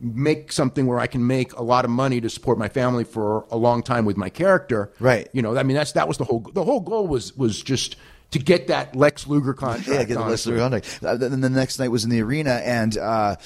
make 0.00 0.52
something 0.52 0.86
where 0.86 1.00
I 1.00 1.06
can 1.06 1.26
make 1.26 1.52
a 1.54 1.62
lot 1.62 1.84
of 1.84 1.90
money 1.90 2.20
to 2.20 2.28
support 2.28 2.58
my 2.58 2.68
family 2.68 3.04
for 3.04 3.46
a 3.50 3.56
long 3.56 3.82
time 3.82 4.04
with 4.04 4.16
my 4.16 4.28
character. 4.28 4.92
Right. 5.00 5.28
You 5.32 5.42
know, 5.42 5.56
I 5.56 5.62
mean, 5.62 5.76
that's 5.76 5.92
that 5.92 6.08
was 6.08 6.18
the 6.18 6.24
whole 6.24 6.40
the 6.40 6.64
whole 6.64 6.80
goal 6.80 7.06
was 7.06 7.36
was 7.36 7.62
just 7.62 7.96
to 8.32 8.38
get 8.38 8.66
that 8.66 8.94
Lex 8.96 9.26
Luger 9.26 9.54
contract. 9.54 9.88
Yeah, 9.88 10.04
get 10.04 10.14
the 10.14 10.20
honestly. 10.20 10.54
Leslie 10.54 10.80
contract. 10.80 11.04
Uh, 11.04 11.16
then 11.16 11.40
the 11.40 11.48
next 11.50 11.78
night 11.78 11.88
was 11.88 12.04
in 12.04 12.10
the 12.10 12.20
arena, 12.22 12.60
and 12.64 12.96
uh, 12.98 13.36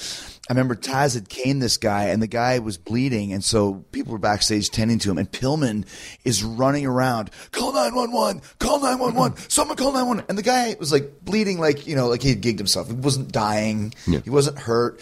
I 0.50 0.52
remember 0.52 0.74
Taz 0.74 1.14
had 1.14 1.28
caned 1.28 1.62
this 1.62 1.76
guy, 1.76 2.06
and 2.06 2.20
the 2.20 2.26
guy 2.26 2.58
was 2.58 2.76
bleeding, 2.76 3.32
and 3.32 3.42
so 3.44 3.84
people 3.92 4.10
were 4.10 4.18
backstage 4.18 4.68
tending 4.68 4.98
to 4.98 5.10
him, 5.10 5.16
and 5.16 5.30
Pillman 5.30 5.86
is 6.24 6.42
running 6.42 6.84
around, 6.84 7.30
call 7.52 7.72
nine 7.72 7.94
one 7.94 8.10
one, 8.10 8.42
call 8.58 8.80
nine 8.80 8.98
one 8.98 9.14
one, 9.14 9.36
someone 9.48 9.76
call 9.76 9.92
nine 9.92 10.08
one, 10.08 10.24
and 10.28 10.36
the 10.36 10.42
guy 10.42 10.74
was 10.80 10.90
like 10.90 11.24
bleeding, 11.24 11.60
like 11.60 11.86
you 11.86 11.94
know, 11.94 12.08
like 12.08 12.20
he 12.20 12.30
had 12.30 12.42
gigged 12.42 12.58
himself. 12.58 12.88
He 12.88 12.94
wasn't 12.94 13.30
dying, 13.30 13.94
he 14.06 14.28
wasn't 14.28 14.58
hurt. 14.58 15.00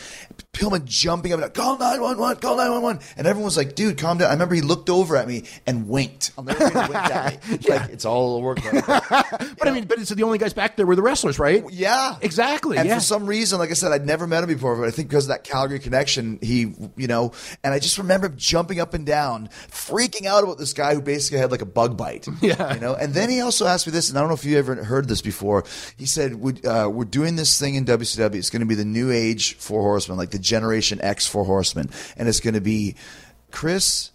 Pillman 0.52 0.84
jumping 0.84 1.32
up 1.32 1.40
and 1.40 1.54
call 1.54 1.78
nine 1.78 2.00
one 2.00 2.18
one, 2.18 2.36
call 2.36 2.58
nine 2.58 2.70
one 2.70 2.82
one, 2.82 3.00
and 3.16 3.26
everyone 3.26 3.46
was 3.46 3.56
like, 3.56 3.74
"Dude, 3.74 3.96
calm 3.96 4.18
down." 4.18 4.28
I 4.28 4.32
remember 4.34 4.54
he 4.54 4.60
looked 4.60 4.90
over 4.90 5.16
at 5.16 5.26
me 5.26 5.44
and 5.66 5.88
winked. 5.88 6.32
I'll 6.36 6.44
never 6.44 6.62
forget 6.62 6.90
winked 6.90 7.10
at 7.10 7.48
me. 7.48 7.58
Like 7.68 7.90
it's 7.90 8.04
all 8.04 8.36
a 8.36 8.40
work. 8.40 8.58
But 9.58 9.66
I 9.66 9.70
mean, 9.72 9.86
but 9.86 9.98
it's 9.98 10.10
the 10.10 10.22
only 10.22 10.38
guys 10.38 10.52
back 10.52 10.76
there 10.76 10.86
were 10.86 10.94
the 10.94 11.02
wrestlers, 11.02 11.38
right? 11.38 11.64
Yeah, 11.70 12.16
Exactly. 12.20 12.76
And 12.76 12.88
yeah. 12.88 12.96
for 12.96 13.00
some 13.00 13.26
reason, 13.26 13.58
like 13.58 13.70
I 13.70 13.74
said, 13.74 13.92
I'd 13.92 14.06
never 14.06 14.26
met 14.26 14.42
him 14.42 14.48
before, 14.48 14.76
but 14.76 14.86
I 14.86 14.90
think 14.90 15.08
because 15.08 15.24
of 15.24 15.28
that 15.28 15.37
Calgary 15.44 15.78
connection, 15.78 16.38
he, 16.42 16.74
you 16.96 17.06
know, 17.06 17.32
and 17.64 17.74
I 17.74 17.78
just 17.78 17.98
remember 17.98 18.26
him 18.26 18.36
jumping 18.36 18.80
up 18.80 18.94
and 18.94 19.04
down, 19.06 19.48
freaking 19.70 20.26
out 20.26 20.44
about 20.44 20.58
this 20.58 20.72
guy 20.72 20.94
who 20.94 21.00
basically 21.02 21.38
had 21.38 21.50
like 21.50 21.62
a 21.62 21.66
bug 21.66 21.96
bite. 21.96 22.26
Yeah. 22.40 22.74
you 22.74 22.80
know. 22.80 22.94
And 22.94 23.12
then 23.14 23.30
he 23.30 23.40
also 23.40 23.66
asked 23.66 23.86
me 23.86 23.92
this, 23.92 24.08
and 24.08 24.16
I 24.16 24.20
don't 24.20 24.28
know 24.28 24.34
if 24.34 24.44
you 24.44 24.56
ever 24.58 24.82
heard 24.84 25.08
this 25.08 25.20
before. 25.20 25.64
He 25.96 26.06
said, 26.06 26.40
"Would 26.40 26.64
uh, 26.64 26.88
we're 26.92 27.04
doing 27.04 27.36
this 27.36 27.58
thing 27.58 27.74
in 27.74 27.84
WCW? 27.84 28.36
It's 28.36 28.50
going 28.50 28.60
to 28.60 28.66
be 28.66 28.74
the 28.74 28.84
new 28.84 29.10
age 29.10 29.54
Four 29.54 29.82
Horsemen, 29.82 30.16
like 30.16 30.30
the 30.30 30.38
Generation 30.38 31.00
X 31.02 31.26
Four 31.26 31.44
Horsemen, 31.44 31.90
and 32.16 32.28
it's 32.28 32.40
going 32.40 32.54
to 32.54 32.60
be 32.60 32.94
Chris." 33.50 34.10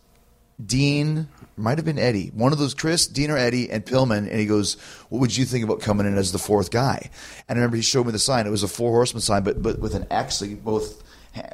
Dean 0.63 1.27
might 1.57 1.77
have 1.77 1.85
been 1.85 1.99
Eddie, 1.99 2.31
one 2.33 2.51
of 2.53 2.59
those 2.59 2.73
Chris, 2.73 3.07
Dean 3.07 3.31
or 3.31 3.37
Eddie, 3.37 3.69
and 3.69 3.85
Pillman. 3.85 4.29
And 4.29 4.39
he 4.39 4.45
goes, 4.45 4.75
"What 5.09 5.19
would 5.19 5.35
you 5.35 5.45
think 5.45 5.63
about 5.63 5.81
coming 5.81 6.05
in 6.07 6.17
as 6.17 6.31
the 6.31 6.39
fourth 6.39 6.71
guy?" 6.71 7.09
And 7.49 7.57
I 7.57 7.59
remember 7.59 7.75
he 7.75 7.81
showed 7.81 8.05
me 8.05 8.11
the 8.11 8.19
sign. 8.19 8.47
It 8.47 8.51
was 8.51 8.63
a 8.63 8.67
four 8.67 8.91
horseman 8.91 9.21
sign, 9.21 9.43
but 9.43 9.61
but 9.61 9.79
with 9.79 9.95
an 9.95 10.05
X, 10.11 10.41
like 10.41 10.63
both 10.63 11.02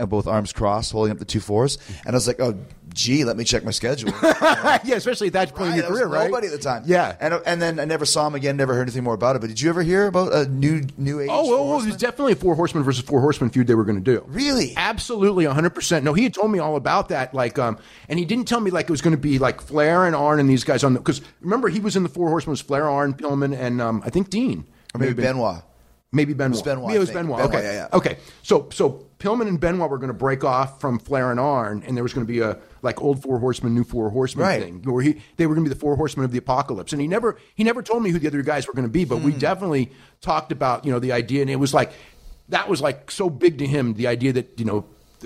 both 0.08 0.28
arms 0.28 0.54
crossed, 0.54 0.92
holding 0.92 1.12
up 1.12 1.20
the 1.20 1.26
two 1.26 1.40
fours. 1.40 1.78
And 2.06 2.10
I 2.10 2.18
was 2.18 2.28
like, 2.28 2.40
"Oh, 2.40 2.58
gee, 2.94 3.24
let 3.24 3.38
me 3.38 3.44
check 3.44 3.64
my 3.64 3.72
schedule." 3.72 4.12
yeah, 4.24 4.96
especially 4.96 5.28
at 5.28 5.34
that 5.34 5.56
point 5.56 5.72
in 5.72 5.78
your 5.78 5.88
career, 5.88 6.08
right? 6.08 6.26
Nobody 6.30 6.48
at 6.48 6.54
the 6.54 6.60
time. 6.60 6.84
Yeah. 6.86 7.16
and 7.20 7.34
and 7.46 7.62
then 7.62 7.80
I 7.80 7.86
never 7.86 8.06
saw 8.06 8.28
him 8.28 8.36
again. 8.36 8.58
Never 8.58 8.74
heard 8.74 8.84
anything 8.84 9.04
more 9.04 9.14
about 9.14 9.36
it. 9.36 9.40
But 9.40 9.48
did 9.48 9.62
you 9.62 9.70
ever 9.70 9.82
hear 9.84 10.08
about 10.08 10.34
a 10.34 10.48
new 10.48 10.84
new 10.98 11.20
age? 11.20 11.30
Oh, 11.32 11.48
well, 11.50 11.68
well, 11.70 11.82
it 11.82 11.86
was 11.86 11.98
definitely 11.98 12.34
a 12.34 12.36
four 12.36 12.56
Horsemen 12.56 12.84
versus 12.84 13.04
four 13.04 13.22
Horsemen 13.22 13.50
feud 13.50 13.68
they 13.68 13.76
were 13.76 13.86
going 13.86 14.04
to 14.04 14.12
do. 14.16 14.24
Really? 14.28 14.74
Absolutely, 14.76 15.46
100%. 15.46 16.04
No, 16.04 16.14
he 16.14 16.24
had 16.24 16.34
told 16.34 16.52
me 16.52 16.60
all 16.60 16.76
about 16.76 17.10
that. 17.10 17.34
Like, 17.34 17.58
um, 17.60 17.78
and 18.08 18.20
he 18.20 18.26
didn't 18.26 18.48
tell 18.48 18.60
me 18.60 18.72
like 18.72 18.86
it 18.86 18.92
was 18.92 19.02
going 19.02 19.16
to 19.16 19.22
be 19.22 19.40
like 19.40 19.62
Flair 19.62 20.06
and 20.06 20.16
Arn 20.16 20.40
and 20.40 20.50
these 20.50 20.64
guys 20.64 20.84
on 20.84 20.94
the, 20.94 21.00
because 21.00 21.22
remember, 21.42 21.70
he 21.70 21.80
was 21.80 21.96
in 21.96 22.04
the 22.04 22.10
four 22.10 22.30
horsemen, 22.30 22.52
was 22.52 22.62
Flair, 22.62 22.90
Arn, 22.90 23.14
Pillman, 23.14 23.58
and 23.58 23.82
um, 23.82 24.02
I 24.06 24.10
think 24.10 24.30
Dean. 24.30 24.66
or 24.94 25.00
maybe 25.00 25.14
Ben- 25.14 25.36
Benoit. 25.36 25.64
Maybe 26.12 26.34
Benoit. 26.34 26.52
was 26.52 26.62
Benoit, 26.64 26.90
Yeah, 26.90 26.96
it 26.96 27.00
was. 27.00 27.12
Benoit. 27.12 27.38
Benoit, 27.38 27.56
okay. 27.56 27.64
yeah, 27.64 27.74
yeah. 27.92 27.98
Okay. 27.98 28.18
So 28.42 28.68
so 28.72 29.06
Pillman 29.20 29.48
and 29.50 29.60
Benoit 29.60 29.90
were 29.90 29.98
going 29.98 30.08
to 30.10 30.14
break 30.14 30.44
off 30.44 30.80
from 30.80 30.98
Flair 30.98 31.30
and 31.30 31.40
Arn, 31.40 31.84
and 31.86 31.96
there 31.96 32.04
was 32.04 32.14
going 32.14 32.26
to 32.26 32.32
be 32.32 32.40
a 32.40 32.58
like 32.82 33.02
old 33.02 33.22
four 33.22 33.38
horsemen, 33.40 33.76
new 33.76 33.84
four 33.84 34.10
horsemen 34.10 34.46
Right. 34.46 34.62
thing, 34.64 34.82
where 34.84 35.04
he 35.04 35.22
they 35.38 35.46
were 35.46 35.56
going 35.56 35.66
to 35.66 35.70
be 35.70 35.74
the 35.74 35.80
four 35.80 35.96
horsemen 35.98 36.24
of 36.24 36.32
the 36.32 36.38
apocalypse. 36.38 36.94
And 36.94 37.02
he 37.02 37.08
never 37.08 37.38
he 37.56 37.64
never 37.64 37.82
told 37.84 38.02
me 38.02 38.12
who 38.12 38.20
the 38.20 38.28
other 38.28 38.42
guys 38.42 38.66
were 38.68 38.74
going 38.74 38.88
to 38.88 38.92
be, 38.92 39.04
but 39.06 39.18
Hmm. 39.18 39.26
we 39.26 39.32
definitely 39.34 39.92
talked 40.22 40.52
about 40.54 40.86
you 40.86 40.92
know 40.92 41.00
the 41.00 41.12
idea, 41.12 41.42
and 41.42 41.50
it 41.52 41.58
was 41.58 41.74
like 41.74 41.92
that 42.48 42.70
was 42.70 42.82
like 42.82 43.12
so 43.12 43.30
big 43.30 43.58
to 43.60 43.68
him 43.68 43.94
the 43.96 44.08
idea 44.08 44.32
that 44.34 44.58
you 44.58 44.66
know 44.66 44.86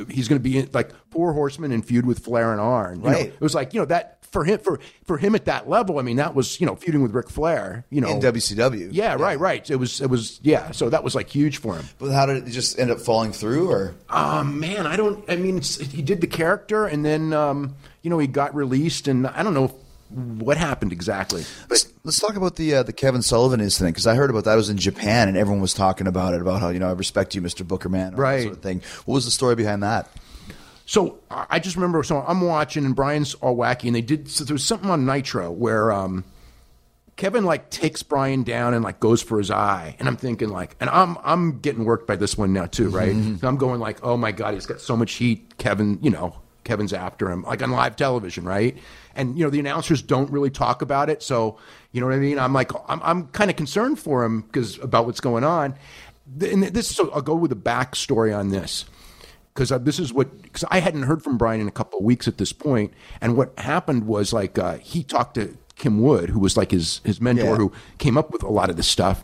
he's 0.10 0.28
going 0.28 0.40
to 0.40 0.44
be 0.44 0.58
in, 0.58 0.70
like 0.74 0.90
four 1.12 1.34
horsemen 1.34 1.72
and 1.72 1.86
feud 1.86 2.04
with 2.06 2.18
Flair 2.20 2.52
and 2.52 2.60
Arn. 2.60 2.98
You 3.04 3.12
know, 3.12 3.18
Right. 3.18 3.28
it 3.28 3.42
was 3.42 3.54
like 3.54 3.74
you 3.76 3.80
know 3.80 3.86
that 3.86 4.23
for 4.34 4.44
him 4.44 4.60
for 4.60 4.80
for 5.06 5.18
him 5.18 5.36
at 5.36 5.46
that 5.46 5.70
level. 5.70 6.00
I 6.00 6.02
mean, 6.02 6.18
that 6.18 6.36
was 6.36 6.60
you 6.60 6.66
know 6.66 6.76
feuding 6.76 7.02
with 7.02 7.14
Ric 7.14 7.30
Flair. 7.30 7.86
You 7.90 8.02
know 8.02 8.10
In 8.10 8.20
WCW. 8.20 8.90
Yeah, 8.92 9.14
right, 9.14 9.40
right. 9.40 9.70
It 9.70 9.78
was 9.78 10.02
it 10.02 10.10
was 10.10 10.40
yeah. 10.44 10.72
So 10.72 10.90
that 10.90 11.04
was 11.04 11.16
like 11.16 11.30
huge 11.30 11.60
for 11.60 11.76
him. 11.78 11.86
But 12.00 12.12
how 12.12 12.26
did 12.26 12.46
it 12.46 12.52
just 12.52 12.78
end 12.78 12.92
up 12.92 13.00
falling 13.00 13.32
through? 13.32 13.70
Or 13.72 13.96
Um, 14.10 14.60
man, 14.60 14.86
I 14.86 14.98
don't. 14.98 15.24
I 15.30 15.38
mean, 15.38 15.62
he 15.62 16.02
did 16.02 16.20
the 16.20 16.28
character, 16.28 16.86
and 16.86 17.06
then 17.06 17.32
um, 17.32 17.76
you 18.02 18.10
know 18.10 18.18
he 18.20 18.28
got 18.28 18.54
released, 18.54 19.08
and 19.08 19.28
I 19.28 19.44
don't 19.44 19.54
know 19.54 19.74
what 20.10 20.58
happened 20.58 20.92
exactly. 20.92 21.44
Let's, 21.72 21.92
let's 22.04 22.20
talk 22.20 22.36
about 22.36 22.56
the 22.56 22.76
uh, 22.76 22.84
the 22.84 22.94
Kevin 22.94 23.22
Sullivan 23.22 23.62
incident 23.62 23.96
because 23.96 24.06
I 24.08 24.16
heard 24.16 24.30
about 24.30 24.44
that. 24.44 24.52
I 24.52 24.56
was 24.56 24.70
in 24.70 24.78
Japan 24.78 25.28
and 25.28 25.36
everyone 25.38 25.62
was 25.62 25.74
talking 25.74 26.06
about 26.08 26.34
it 26.34 26.42
about 26.42 26.62
how 26.62 26.70
you 26.70 26.80
know 26.80 26.90
I 26.90 26.94
respect 26.94 27.34
you, 27.36 27.42
Mr. 27.42 27.68
Booker 27.68 27.90
Man, 27.90 28.16
Right. 28.16 28.44
sort 28.44 28.56
of 28.56 28.62
thing. 28.62 28.82
What 29.06 29.16
was 29.16 29.26
the 29.26 29.32
story 29.32 29.56
behind 29.56 29.82
that? 29.84 30.10
So 30.86 31.20
I 31.30 31.60
just 31.60 31.76
remember. 31.76 32.04
So 32.04 32.24
I'm 32.28 32.42
watching, 32.42 32.86
and 32.86 32.96
Brian's 32.96 33.34
all 33.36 33.56
wacky, 33.56 33.86
and 33.86 33.96
they 33.96 34.02
did. 34.02 34.30
So 34.30 34.44
there 34.44 34.54
was 34.54 34.66
something 34.66 34.90
on 34.90 35.06
Nitro 35.06 35.50
where 35.50 35.92
um, 35.94 36.26
Kevin 37.16 37.46
like 37.46 37.70
takes 37.70 38.04
Brian 38.04 38.44
down 38.44 38.74
and 38.74 38.84
like 38.84 39.00
goes 39.00 39.22
for 39.22 39.38
his 39.38 39.50
eye, 39.50 39.96
and 40.00 40.08
I'm 40.08 40.18
thinking 40.18 40.50
like, 40.50 40.76
and 40.80 40.90
I'm 40.90 41.18
I'm 41.24 41.60
getting 41.60 41.86
worked 41.86 42.08
by 42.08 42.16
this 42.16 42.38
one 42.38 42.52
now 42.52 42.66
too, 42.66 42.90
right? 42.90 43.16
So 43.40 43.48
I'm 43.48 43.58
going 43.58 43.80
like, 43.80 44.04
oh 44.04 44.18
my 44.18 44.32
god, 44.32 44.56
he's 44.56 44.66
got 44.66 44.82
so 44.82 44.98
much 44.98 45.14
heat. 45.14 45.58
Kevin, 45.58 46.00
you 46.02 46.10
know, 46.10 46.36
Kevin's 46.66 46.92
after 46.92 47.30
him, 47.30 47.44
like 47.44 47.62
on 47.62 47.72
live 47.72 47.96
television, 47.96 48.46
right? 48.46 48.78
And 49.16 49.38
you 49.38 49.46
know 49.46 49.50
the 49.50 49.60
announcers 49.60 50.02
don't 50.02 50.30
really 50.32 50.50
talk 50.50 50.82
about 50.82 51.10
it, 51.10 51.24
so 51.24 51.58
you 51.92 52.02
know 52.02 52.08
what 52.08 52.16
I 52.16 52.20
mean. 52.20 52.40
I'm 52.40 52.52
like, 52.52 52.72
I'm 52.90 53.00
I'm 53.04 53.28
kind 53.28 53.50
of 53.50 53.56
concerned 53.56 54.00
for 54.00 54.26
him 54.26 54.42
because 54.42 54.80
about 54.80 55.06
what's 55.06 55.22
going 55.22 55.44
on. 55.44 55.76
And 56.42 56.64
this, 56.64 56.88
so 56.88 57.12
I'll 57.12 57.22
go 57.22 57.36
with 57.36 57.50
the 57.50 57.56
backstory 57.58 58.36
on 58.38 58.50
this 58.50 58.86
because 59.54 59.70
this 59.84 60.00
is 60.00 60.12
what 60.14 60.42
because 60.42 60.64
I 60.70 60.80
hadn't 60.80 61.04
heard 61.04 61.24
from 61.24 61.38
Brian 61.38 61.62
in 61.62 61.68
a 61.68 61.72
couple 61.72 62.00
of 62.00 62.06
weeks 62.06 62.28
at 62.28 62.38
this 62.38 62.54
point, 62.54 62.94
and 63.22 63.38
what 63.38 63.58
happened 63.60 64.08
was 64.08 64.34
like 64.34 64.58
uh, 64.58 64.78
he 64.78 65.04
talked 65.04 65.36
to 65.36 65.58
Kim 65.76 66.02
Wood, 66.02 66.30
who 66.30 66.40
was 66.40 66.58
like 66.58 66.72
his 66.72 67.02
his 67.04 67.20
mentor, 67.22 67.44
Yeah. 67.46 67.56
who 67.56 67.72
came 67.98 68.18
up 68.18 68.32
with 68.32 68.44
a 68.44 68.50
lot 68.50 68.70
of 68.70 68.78
this 68.78 68.88
stuff, 68.88 69.24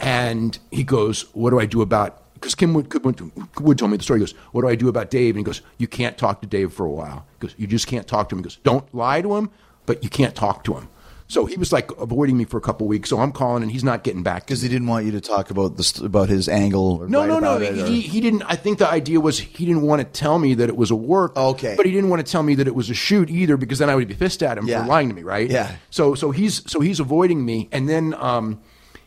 and 0.00 0.58
he 0.70 0.84
goes, 0.84 1.22
"What 1.34 1.50
do 1.50 1.60
I 1.60 1.66
do 1.66 1.80
about?" 1.82 2.18
Because 2.34 2.54
Kim 2.56 2.74
Wood, 2.74 2.92
Wood, 3.04 3.30
Wood 3.60 3.78
told 3.78 3.90
me 3.92 3.96
the 3.96 4.02
story. 4.02 4.18
He 4.18 4.22
goes, 4.26 4.34
"What 4.52 4.62
do 4.62 4.68
I 4.68 4.74
do 4.74 4.88
about 4.88 5.10
Dave?" 5.10 5.34
And 5.36 5.38
he 5.38 5.44
goes, 5.44 5.62
"You 5.78 5.86
can't 5.86 6.18
talk 6.18 6.40
to 6.42 6.46
Dave 6.46 6.72
for 6.72 6.84
a 6.84 6.90
while." 6.90 7.24
He 7.40 7.46
goes, 7.46 7.54
"You 7.56 7.66
just 7.66 7.86
can't 7.86 8.06
talk 8.06 8.28
to 8.28 8.34
him." 8.34 8.40
He 8.40 8.44
goes, 8.44 8.58
"Don't 8.64 8.92
lie 8.94 9.22
to 9.22 9.36
him, 9.36 9.50
but 9.86 10.02
you 10.02 10.10
can't 10.10 10.34
talk 10.34 10.64
to 10.64 10.74
him." 10.74 10.88
So 11.32 11.46
he 11.46 11.56
was 11.56 11.72
like 11.72 11.90
avoiding 11.98 12.36
me 12.36 12.44
for 12.44 12.58
a 12.58 12.60
couple 12.60 12.86
weeks. 12.86 13.08
So 13.08 13.18
I'm 13.18 13.32
calling, 13.32 13.62
and 13.62 13.72
he's 13.72 13.82
not 13.82 14.04
getting 14.04 14.22
back 14.22 14.44
Because 14.44 14.60
he 14.60 14.68
didn't 14.68 14.86
want 14.86 15.06
you 15.06 15.12
to 15.12 15.20
talk 15.22 15.50
about 15.50 15.78
the 15.78 15.82
st- 15.82 16.04
about 16.04 16.28
his 16.28 16.46
angle. 16.46 16.98
Or 17.00 17.08
No, 17.08 17.24
no, 17.24 17.38
no. 17.38 17.56
it, 17.56 17.78
or- 17.78 17.86
He, 17.86 18.02
he 18.02 18.20
didn't. 18.20 18.42
I 18.42 18.54
think 18.54 18.78
the 18.78 18.86
idea 18.88 19.18
was 19.18 19.38
he 19.38 19.64
didn't 19.64 19.80
want 19.80 20.00
to 20.02 20.04
tell 20.04 20.38
me 20.38 20.52
that 20.52 20.68
it 20.68 20.76
was 20.76 20.90
a 20.90 20.94
work. 20.94 21.34
Okay. 21.34 21.72
But 21.74 21.86
he 21.86 21.92
didn't 21.92 22.10
want 22.10 22.24
to 22.24 22.30
tell 22.30 22.42
me 22.42 22.54
that 22.56 22.66
it 22.66 22.74
was 22.74 22.90
a 22.90 22.94
shoot 22.94 23.30
either, 23.30 23.56
because 23.56 23.78
then 23.78 23.88
I 23.88 23.94
would 23.96 24.08
be 24.08 24.14
pissed 24.14 24.42
at 24.42 24.58
him 24.58 24.66
Yeah. 24.66 24.82
for 24.82 24.88
lying 24.88 25.08
to 25.08 25.14
me, 25.14 25.22
right? 25.22 25.50
Yeah. 25.50 25.74
So, 25.88 26.14
so 26.14 26.32
he's 26.32 26.70
so 26.70 26.80
he's 26.80 27.00
avoiding 27.00 27.46
me, 27.46 27.70
and 27.72 27.88
then 27.88 28.12
um, 28.18 28.60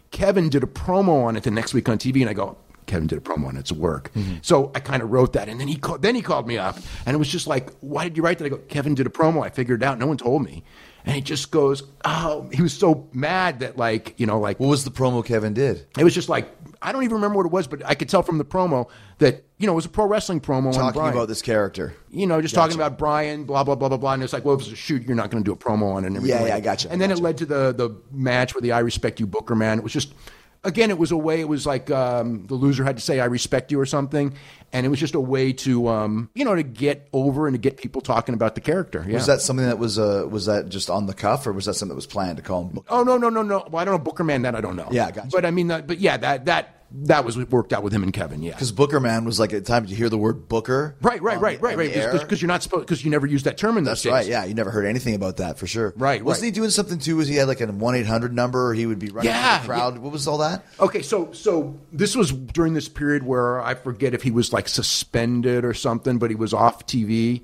Kevin 0.10 0.50
did 0.50 0.64
a 0.64 0.68
promo 0.68 1.26
on 1.26 1.36
it 1.36 1.44
the 1.44 1.52
next 1.52 1.76
week 1.76 1.88
on 1.90 2.00
TV, 2.00 2.22
and 2.22 2.30
I 2.30 2.34
go. 2.34 2.58
Kevin 2.88 3.08
did 3.08 3.18
a 3.18 3.22
promo 3.22 3.48
on. 3.48 3.58
It's 3.58 3.72
work. 3.72 4.12
Mm-hmm. 4.14 4.36
So 4.44 4.72
I 4.76 4.80
kind 4.80 5.02
of 5.02 5.10
wrote 5.12 5.34
that, 5.34 5.50
and 5.50 5.60
then 5.60 5.68
he 5.68 5.76
called, 5.76 6.04
then 6.04 6.14
he 6.14 6.22
called 6.22 6.48
me 6.48 6.60
up, 6.60 6.78
and 7.08 7.16
it 7.16 7.18
was 7.18 7.28
just 7.28 7.48
like, 7.48 7.72
"Why 7.82 8.04
did 8.04 8.16
you 8.16 8.22
write 8.22 8.38
that?" 8.38 8.46
I 8.46 8.50
go, 8.50 8.58
"Kevin 8.58 8.94
did 8.94 9.08
a 9.08 9.10
promo. 9.10 9.44
I 9.44 9.50
figured 9.50 9.82
it 9.82 9.86
out. 9.86 9.98
No 10.00 10.06
one 10.08 10.18
told 10.18 10.44
me." 10.44 10.64
And 11.06 11.14
he 11.16 11.22
just 11.22 11.52
goes, 11.52 11.84
"Oh," 12.04 12.50
he 12.52 12.62
was 12.64 12.74
so 12.74 13.08
mad 13.14 13.60
that 13.60 13.78
like 13.78 14.16
you 14.18 14.26
know 14.26 14.40
like 14.40 14.60
what 14.60 14.68
was 14.68 14.84
the 14.84 14.92
promo 14.92 15.24
Kevin 15.24 15.54
did? 15.54 15.86
it 16.00 16.04
was 16.04 16.16
just 16.16 16.30
like 16.30 16.50
I 16.82 16.92
don't 16.92 17.04
even 17.04 17.16
remember 17.16 17.38
what 17.38 17.46
it 17.46 17.52
was, 17.52 17.68
but 17.68 17.86
I 17.86 17.94
could 17.96 18.10
tell 18.10 18.24
from 18.24 18.38
the 18.40 18.46
promo 18.46 18.90
that 19.20 19.44
you 19.60 19.68
know 19.68 19.74
it 19.74 19.76
was 19.76 19.86
a 19.86 19.90
pro 19.90 20.08
wrestling 20.08 20.42
promo. 20.42 20.68
on 20.68 20.74
Talking 20.74 21.02
about 21.02 21.28
this 21.28 21.42
character. 21.44 21.94
you 22.10 22.26
know, 22.26 22.42
just 22.42 22.56
talking 22.56 22.76
about 22.76 22.98
Brian, 22.98 23.44
blah 23.44 23.64
blah 23.64 23.76
blah 23.76 23.88
blah 23.90 23.98
blah, 23.98 24.14
and 24.14 24.24
it's 24.24 24.34
like, 24.34 24.46
well, 24.46 24.56
if 24.56 24.62
it's 24.62 24.72
a 24.72 24.76
shoot, 24.76 25.04
you're 25.04 25.16
not 25.16 25.30
going 25.30 25.44
to 25.44 25.48
do 25.48 25.54
a 25.54 25.58
promo 25.58 25.94
on 25.94 26.04
it. 26.04 26.08
And 26.08 26.18
everything 26.18 26.38
Yeah, 26.38 26.42
like 26.44 26.50
yeah, 26.50 26.56
I 26.58 26.60
gotcha, 26.62 26.90
And 26.92 27.00
then 27.00 27.10
gotcha. 27.10 27.22
it 27.22 27.24
led 27.24 27.38
to 27.38 27.46
the 27.46 27.72
the 27.74 27.96
match 28.12 28.56
with 28.56 28.64
the 28.64 28.72
I 28.72 28.80
respect 28.80 29.20
you 29.20 29.28
Booker 29.28 29.54
man. 29.56 29.78
It 29.78 29.84
was 29.84 29.94
just. 29.94 30.14
Again, 30.66 30.90
it 30.90 30.98
was 30.98 31.12
a 31.12 31.18
way. 31.18 31.40
It 31.40 31.48
was 31.48 31.66
like 31.66 31.92
um, 31.92 32.48
the 32.48 32.56
loser 32.56 32.84
had 32.84 32.98
to 32.98 33.02
say 33.02 33.20
"I 33.20 33.26
respect 33.26 33.72
you" 33.72 33.80
or 33.80 33.86
something, 33.86 34.36
and 34.74 34.86
it 34.86 34.90
was 34.90 35.00
just 35.00 35.16
a 35.16 35.20
way 35.20 35.54
to, 35.54 35.88
um, 35.88 36.30
you 36.34 36.44
know, 36.44 36.56
to 36.56 36.64
get 36.64 37.08
over 37.14 37.48
and 37.48 37.54
to 37.54 37.58
get 37.58 37.78
people 37.78 38.02
talking 38.02 38.34
about 38.34 38.56
the 38.56 38.62
character. 38.62 39.06
Yeah. 39.08 39.14
Was 39.14 39.28
that 39.28 39.42
something 39.42 39.66
that 39.66 39.80
was 39.80 39.98
uh, 39.98 40.28
was 40.30 40.48
that 40.48 40.70
just 40.70 40.90
on 40.90 41.06
the 41.06 41.14
cuff, 41.14 41.48
or 41.48 41.54
was 41.54 41.66
that 41.66 41.76
something 41.76 41.90
that 41.90 41.96
was 41.96 42.08
planned 42.08 42.38
to 42.38 42.44
call 42.44 42.64
him? 42.64 42.70
Booker? 42.70 42.88
Oh 42.90 43.04
no 43.04 43.18
no 43.18 43.30
no 43.30 43.42
no! 43.42 43.68
Well, 43.70 43.82
I 43.82 43.86
don't 43.86 43.94
know 43.94 44.00
Booker 44.00 44.24
Man. 44.24 44.42
That 44.42 44.56
I 44.56 44.62
don't 44.62 44.76
know. 44.76 44.90
Yeah, 44.92 45.12
gotcha. 45.12 45.30
But 45.32 45.46
I 45.46 45.52
mean, 45.52 45.72
uh, 45.72 45.82
but 45.82 46.00
yeah, 46.00 46.18
that 46.18 46.46
that 46.46 46.85
that 47.04 47.26
was 47.26 47.38
worked 47.38 47.74
out 47.74 47.84
with 47.84 47.94
him 47.94 48.04
and 48.04 48.14
Kevin. 48.14 48.42
Yeah. 48.42 48.52
Because 48.54 48.72
Booker 48.72 49.00
Man 49.00 49.26
was 49.26 49.40
like 49.40 49.54
at 49.54 49.64
the 49.64 49.68
time 49.68 49.86
you 49.86 49.96
hear 49.96 50.10
the 50.10 50.18
word 50.18 50.48
Booker. 50.48 50.96
Right, 51.02 51.22
right, 51.22 51.40
right, 51.40 51.62
right, 51.62 51.78
right. 51.78 52.12
Because 52.20 52.42
you're 52.42 52.48
not 52.48 52.64
supposed 52.64 52.86
because 52.86 53.04
you 53.04 53.12
never 53.12 53.28
used 53.28 53.46
that 53.46 53.58
term 53.58 53.78
in 53.78 53.84
those 53.84 54.02
That's 54.02 54.04
days. 54.04 54.12
right. 54.12 54.28
Yeah, 54.28 54.46
you 54.46 54.54
never 54.54 54.72
heard 54.72 54.86
anything 54.86 55.16
about 55.16 55.38
that 55.38 55.58
for 55.58 55.68
sure. 55.68 55.94
Right, 55.98 56.24
Wasn't 56.24 56.42
right. 56.44 56.46
he 56.48 56.52
doing 56.52 56.70
something 56.70 56.98
too? 57.00 57.18
Was 57.18 57.28
he 57.28 57.36
had 57.36 57.48
like 57.48 57.62
a 57.62 57.68
one 57.68 57.96
eight 57.96 58.06
hundred 58.06 58.34
number? 58.34 58.70
Or 58.70 58.74
he 58.74 58.86
would 58.86 59.00
be 59.00 59.10
running 59.10 59.32
Yeah, 59.32 59.60
the 59.60 59.66
crowd. 59.68 59.98
What 59.98 60.12
was 60.12 60.28
all 60.28 60.38
that? 60.40 60.66
Okay, 60.80 61.02
so 61.02 61.32
so 61.34 61.78
this 61.92 62.16
was 62.16 62.32
during 62.32 62.74
this 62.74 62.88
period 62.88 63.24
where 63.24 63.62
I 63.62 63.76
forget 63.76 64.14
if 64.14 64.24
he 64.24 64.32
was 64.32 64.54
like 64.54 64.68
suspended 64.68 65.66
or 65.66 65.74
something, 65.74 66.18
but 66.18 66.30
he 66.30 66.36
was 66.36 66.54
off 66.54 66.86
TV. 66.88 67.42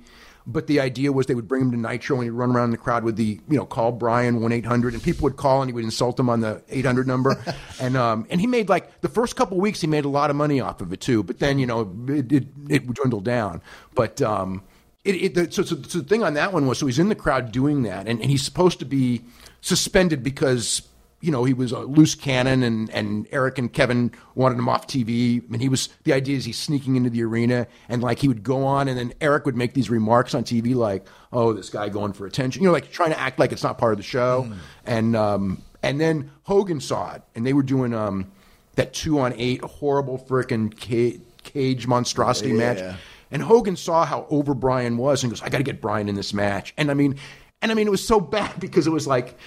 But 0.47 0.67
the 0.67 0.79
idea 0.79 1.11
was 1.11 1.27
they 1.27 1.35
would 1.35 1.47
bring 1.47 1.61
him 1.61 1.71
to 1.71 1.77
Nitro 1.77 2.17
and 2.17 2.23
he'd 2.23 2.31
run 2.31 2.51
around 2.51 2.65
in 2.65 2.71
the 2.71 2.77
crowd 2.77 3.03
with 3.03 3.15
the 3.15 3.39
you 3.47 3.57
know 3.57 3.65
call 3.65 3.91
Brian 3.91 4.41
one 4.41 4.51
eight 4.51 4.65
hundred 4.65 4.93
and 4.93 5.03
people 5.03 5.23
would 5.23 5.37
call 5.37 5.61
and 5.61 5.69
he 5.69 5.73
would 5.73 5.83
insult 5.83 6.17
them 6.17 6.29
on 6.29 6.41
the 6.41 6.63
eight 6.69 6.85
hundred 6.85 7.07
number 7.07 7.41
and 7.79 7.95
um 7.95 8.25
and 8.29 8.41
he 8.41 8.47
made 8.47 8.69
like 8.69 9.01
the 9.01 9.09
first 9.09 9.35
couple 9.35 9.57
weeks 9.59 9.81
he 9.81 9.87
made 9.87 10.05
a 10.05 10.09
lot 10.09 10.29
of 10.29 10.35
money 10.35 10.59
off 10.59 10.81
of 10.81 10.91
it 10.93 11.01
too. 11.01 11.23
But 11.23 11.39
then 11.39 11.59
you 11.59 11.65
know 11.65 11.93
it 12.07 12.31
it, 12.31 12.47
it 12.69 12.93
dwindled 12.93 13.25
down. 13.25 13.61
But 13.93 14.21
um 14.21 14.63
it, 15.03 15.15
it 15.15 15.35
the, 15.35 15.51
so, 15.51 15.63
so, 15.63 15.81
so 15.81 15.99
the 15.99 16.07
thing 16.07 16.23
on 16.23 16.35
that 16.35 16.53
one 16.53 16.67
was 16.67 16.77
so 16.79 16.85
he's 16.85 16.99
in 16.99 17.09
the 17.09 17.15
crowd 17.15 17.51
doing 17.51 17.83
that 17.83 18.07
and, 18.07 18.21
and 18.21 18.29
he's 18.29 18.43
supposed 18.43 18.79
to 18.79 18.85
be 18.85 19.23
suspended 19.61 20.23
because 20.23 20.81
you 21.21 21.31
know, 21.31 21.43
he 21.43 21.53
was 21.53 21.71
a 21.71 21.79
loose 21.79 22.15
cannon 22.15 22.63
and, 22.63 22.89
and 22.89 23.27
Eric 23.31 23.57
and 23.59 23.71
Kevin 23.71 24.11
wanted 24.35 24.57
him 24.57 24.67
off 24.67 24.87
TV. 24.87 25.41
And 25.51 25.61
he 25.61 25.69
was, 25.69 25.89
the 26.03 26.13
idea 26.13 26.35
is 26.35 26.45
he's 26.45 26.57
sneaking 26.57 26.95
into 26.95 27.09
the 27.09 27.23
arena 27.23 27.67
and 27.89 28.01
like 28.01 28.19
he 28.19 28.27
would 28.27 28.43
go 28.43 28.65
on 28.65 28.87
and 28.87 28.97
then 28.97 29.13
Eric 29.21 29.45
would 29.45 29.55
make 29.55 29.73
these 29.73 29.89
remarks 29.89 30.33
on 30.33 30.43
TV 30.43 30.73
like, 30.75 31.05
oh, 31.31 31.53
this 31.53 31.69
guy 31.69 31.89
going 31.89 32.13
for 32.13 32.25
attention, 32.25 32.61
you 32.63 32.67
know, 32.67 32.73
like 32.73 32.91
trying 32.91 33.11
to 33.11 33.19
act 33.19 33.37
like 33.39 33.51
it's 33.51 33.63
not 33.63 33.77
part 33.77 33.93
of 33.93 33.97
the 33.97 34.03
show. 34.03 34.51
And, 34.85 35.15
um, 35.15 35.61
and 35.83 36.01
then 36.01 36.31
Hogan 36.43 36.81
saw 36.81 37.13
it 37.13 37.21
and 37.35 37.45
they 37.45 37.53
were 37.53 37.63
doing, 37.63 37.93
um, 37.93 38.31
that 38.75 38.93
two 38.93 39.19
on 39.19 39.33
eight 39.37 39.61
horrible 39.63 40.17
frickin' 40.17 40.73
ca- 40.79 41.19
cage 41.43 41.85
monstrosity 41.87 42.49
Yeah. 42.51 42.55
match. 42.57 42.95
And 43.31 43.41
Hogan 43.41 43.75
saw 43.75 44.05
how 44.05 44.27
over 44.29 44.53
Brian 44.53 44.97
was 44.97 45.23
and 45.23 45.31
goes, 45.31 45.41
I 45.41 45.49
got 45.49 45.59
to 45.59 45.63
get 45.63 45.81
Brian 45.81 46.09
in 46.09 46.15
this 46.15 46.33
match. 46.33 46.73
And 46.77 46.89
I 46.91 46.93
mean, 46.93 47.15
and 47.61 47.71
I 47.71 47.75
mean, 47.75 47.85
it 47.87 47.91
was 47.91 48.05
so 48.05 48.19
bad 48.19 48.59
because 48.59 48.87
it 48.87 48.91
was 48.91 49.07
like, 49.07 49.37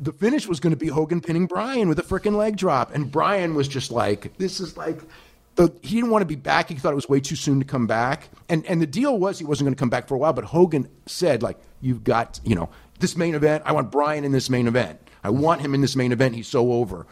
the 0.00 0.12
finish 0.12 0.46
was 0.46 0.60
going 0.60 0.70
to 0.70 0.76
be 0.76 0.88
Hogan 0.88 1.20
pinning 1.20 1.46
Brian 1.46 1.88
with 1.88 1.98
a 1.98 2.02
freaking 2.02 2.36
leg 2.36 2.56
drop, 2.56 2.94
and 2.94 3.10
Brian 3.10 3.54
was 3.54 3.68
just 3.68 3.90
like, 3.90 4.36
"This 4.38 4.60
is 4.60 4.76
like." 4.76 5.00
The, 5.56 5.72
he 5.82 5.96
didn't 5.96 6.10
want 6.10 6.22
to 6.22 6.26
be 6.26 6.36
back. 6.36 6.68
He 6.68 6.76
thought 6.76 6.92
it 6.92 6.94
was 6.94 7.08
way 7.08 7.18
too 7.18 7.34
soon 7.34 7.58
to 7.58 7.64
come 7.64 7.88
back, 7.88 8.28
and 8.48 8.64
and 8.66 8.80
the 8.80 8.86
deal 8.86 9.18
was 9.18 9.40
he 9.40 9.44
wasn't 9.44 9.66
going 9.66 9.74
to 9.74 9.78
come 9.78 9.90
back 9.90 10.06
for 10.06 10.14
a 10.14 10.18
while. 10.18 10.32
But 10.32 10.44
Hogan 10.44 10.88
said, 11.06 11.42
like, 11.42 11.58
"You've 11.80 12.04
got, 12.04 12.38
you 12.44 12.54
know, 12.54 12.68
this 13.00 13.16
main 13.16 13.34
event. 13.34 13.64
I 13.66 13.72
want 13.72 13.90
Brian 13.90 14.22
in 14.24 14.30
this 14.30 14.48
main 14.48 14.68
event. 14.68 15.00
I 15.24 15.30
want 15.30 15.60
him 15.60 15.74
in 15.74 15.80
this 15.80 15.96
main 15.96 16.12
event. 16.12 16.36
He's 16.36 16.46
so 16.46 16.72
over." 16.74 17.06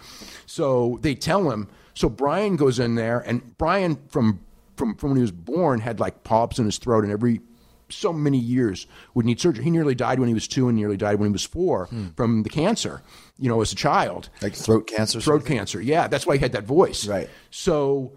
So 0.47 1.01
they 1.03 1.17
tell 1.17 1.51
him. 1.51 1.69
So 1.95 2.09
Brian 2.09 2.55
goes 2.55 2.79
in 2.79 2.95
there, 2.95 3.19
and 3.19 3.57
Brian 3.59 3.99
from 4.09 4.39
from 4.77 4.95
from 4.95 5.11
when 5.11 5.17
he 5.17 5.23
was 5.23 5.33
born 5.33 5.81
had 5.81 5.99
like 5.99 6.23
polyps 6.23 6.61
in 6.61 6.67
his 6.67 6.79
throat, 6.79 7.03
and 7.03 7.13
every 7.13 7.41
so 7.89 8.13
many 8.13 8.39
years 8.39 8.87
would 9.15 9.25
need 9.25 9.41
surgery. 9.41 9.65
He 9.65 9.71
nearly 9.71 9.95
died 9.95 10.19
when 10.19 10.29
he 10.29 10.35
was 10.35 10.49
two 10.49 10.69
and 10.69 10.77
nearly 10.77 10.97
died 10.97 11.19
when 11.19 11.29
he 11.29 11.33
was 11.33 11.45
four 11.45 11.87
hmm. 11.87 12.09
from 12.17 12.43
the 12.43 12.49
cancer, 12.49 13.03
you 13.39 13.49
know, 13.49 13.61
as 13.61 13.73
a 13.73 13.77
child. 13.77 14.29
Like 14.43 14.55
throat 14.55 14.87
cancer. 14.87 15.21
Throat 15.21 15.45
cancer, 15.45 15.81
yeah. 15.81 16.09
That's 16.09 16.27
why 16.27 16.37
he 16.37 16.41
had 16.41 16.53
that 16.53 16.65
voice. 16.65 17.07
Right. 17.07 17.29
So 17.51 18.13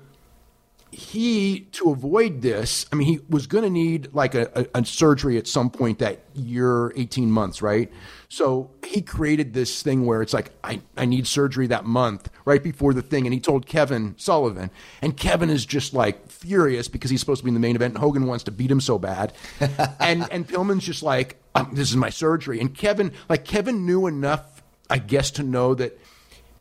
he, 0.92 1.62
to 1.74 1.92
avoid 1.92 2.42
this, 2.42 2.86
I 2.92 2.96
mean, 2.96 3.08
he 3.08 3.20
was 3.30 3.48
going 3.48 3.64
to 3.64 3.70
need 3.70 4.14
like 4.14 4.36
a, 4.36 4.50
a, 4.56 4.82
a 4.82 4.86
surgery 4.86 5.38
at 5.38 5.48
some 5.48 5.70
point 5.70 6.00
that 6.00 6.24
year, 6.34 6.92
18 6.96 7.30
months, 7.30 7.62
right? 7.62 7.92
So 8.32 8.70
he 8.86 9.02
created 9.02 9.54
this 9.56 9.82
thing 9.82 10.06
where 10.06 10.22
it's 10.22 10.34
like, 10.34 10.52
I, 10.64 10.82
I 10.96 11.06
need 11.06 11.26
surgery 11.26 11.66
that 11.68 11.86
month, 11.86 12.30
right 12.46 12.62
before 12.62 12.94
the 12.94 13.02
thing. 13.02 13.26
And 13.26 13.34
he 13.34 13.40
told 13.40 13.66
Kevin 13.66 14.14
Sullivan. 14.18 14.70
And 15.02 15.18
Kevin 15.18 15.50
is 15.50 15.66
just 15.66 15.96
like 15.96 16.30
furious 16.30 16.88
because 16.88 17.10
he's 17.10 17.20
supposed 17.20 17.40
to 17.40 17.46
be 17.46 17.50
in 17.50 17.56
the 17.56 17.60
main 17.60 17.76
event 17.76 17.96
and 17.96 18.02
Hogan 18.02 18.28
wants 18.28 18.44
to 18.44 18.52
beat 18.52 18.70
him 18.70 18.82
so 18.82 19.00
bad. 19.00 19.34
and, 20.00 20.32
and 20.32 20.48
Pillman's 20.48 20.86
just 20.86 21.02
like, 21.02 21.42
um, 21.56 21.72
this 21.74 21.90
is 21.90 21.98
my 21.98 22.12
surgery. 22.12 22.60
And 22.60 22.76
Kevin, 22.76 23.14
like, 23.28 23.46
Kevin 23.46 23.88
knew 23.88 24.06
enough, 24.06 24.62
I 24.92 25.00
guess, 25.00 25.32
to 25.32 25.44
know 25.44 25.74
that 25.74 26.00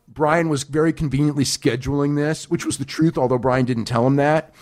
Brian 0.08 0.48
was 0.48 0.62
very 0.62 0.94
conveniently 0.94 1.44
scheduling 1.44 2.16
this, 2.16 2.48
which 2.48 2.64
was 2.64 2.78
the 2.78 2.86
truth, 2.86 3.18
although 3.18 3.36
Brian 3.36 3.66
didn't 3.66 3.84
tell 3.84 4.06
him 4.06 4.16
that. 4.16 4.54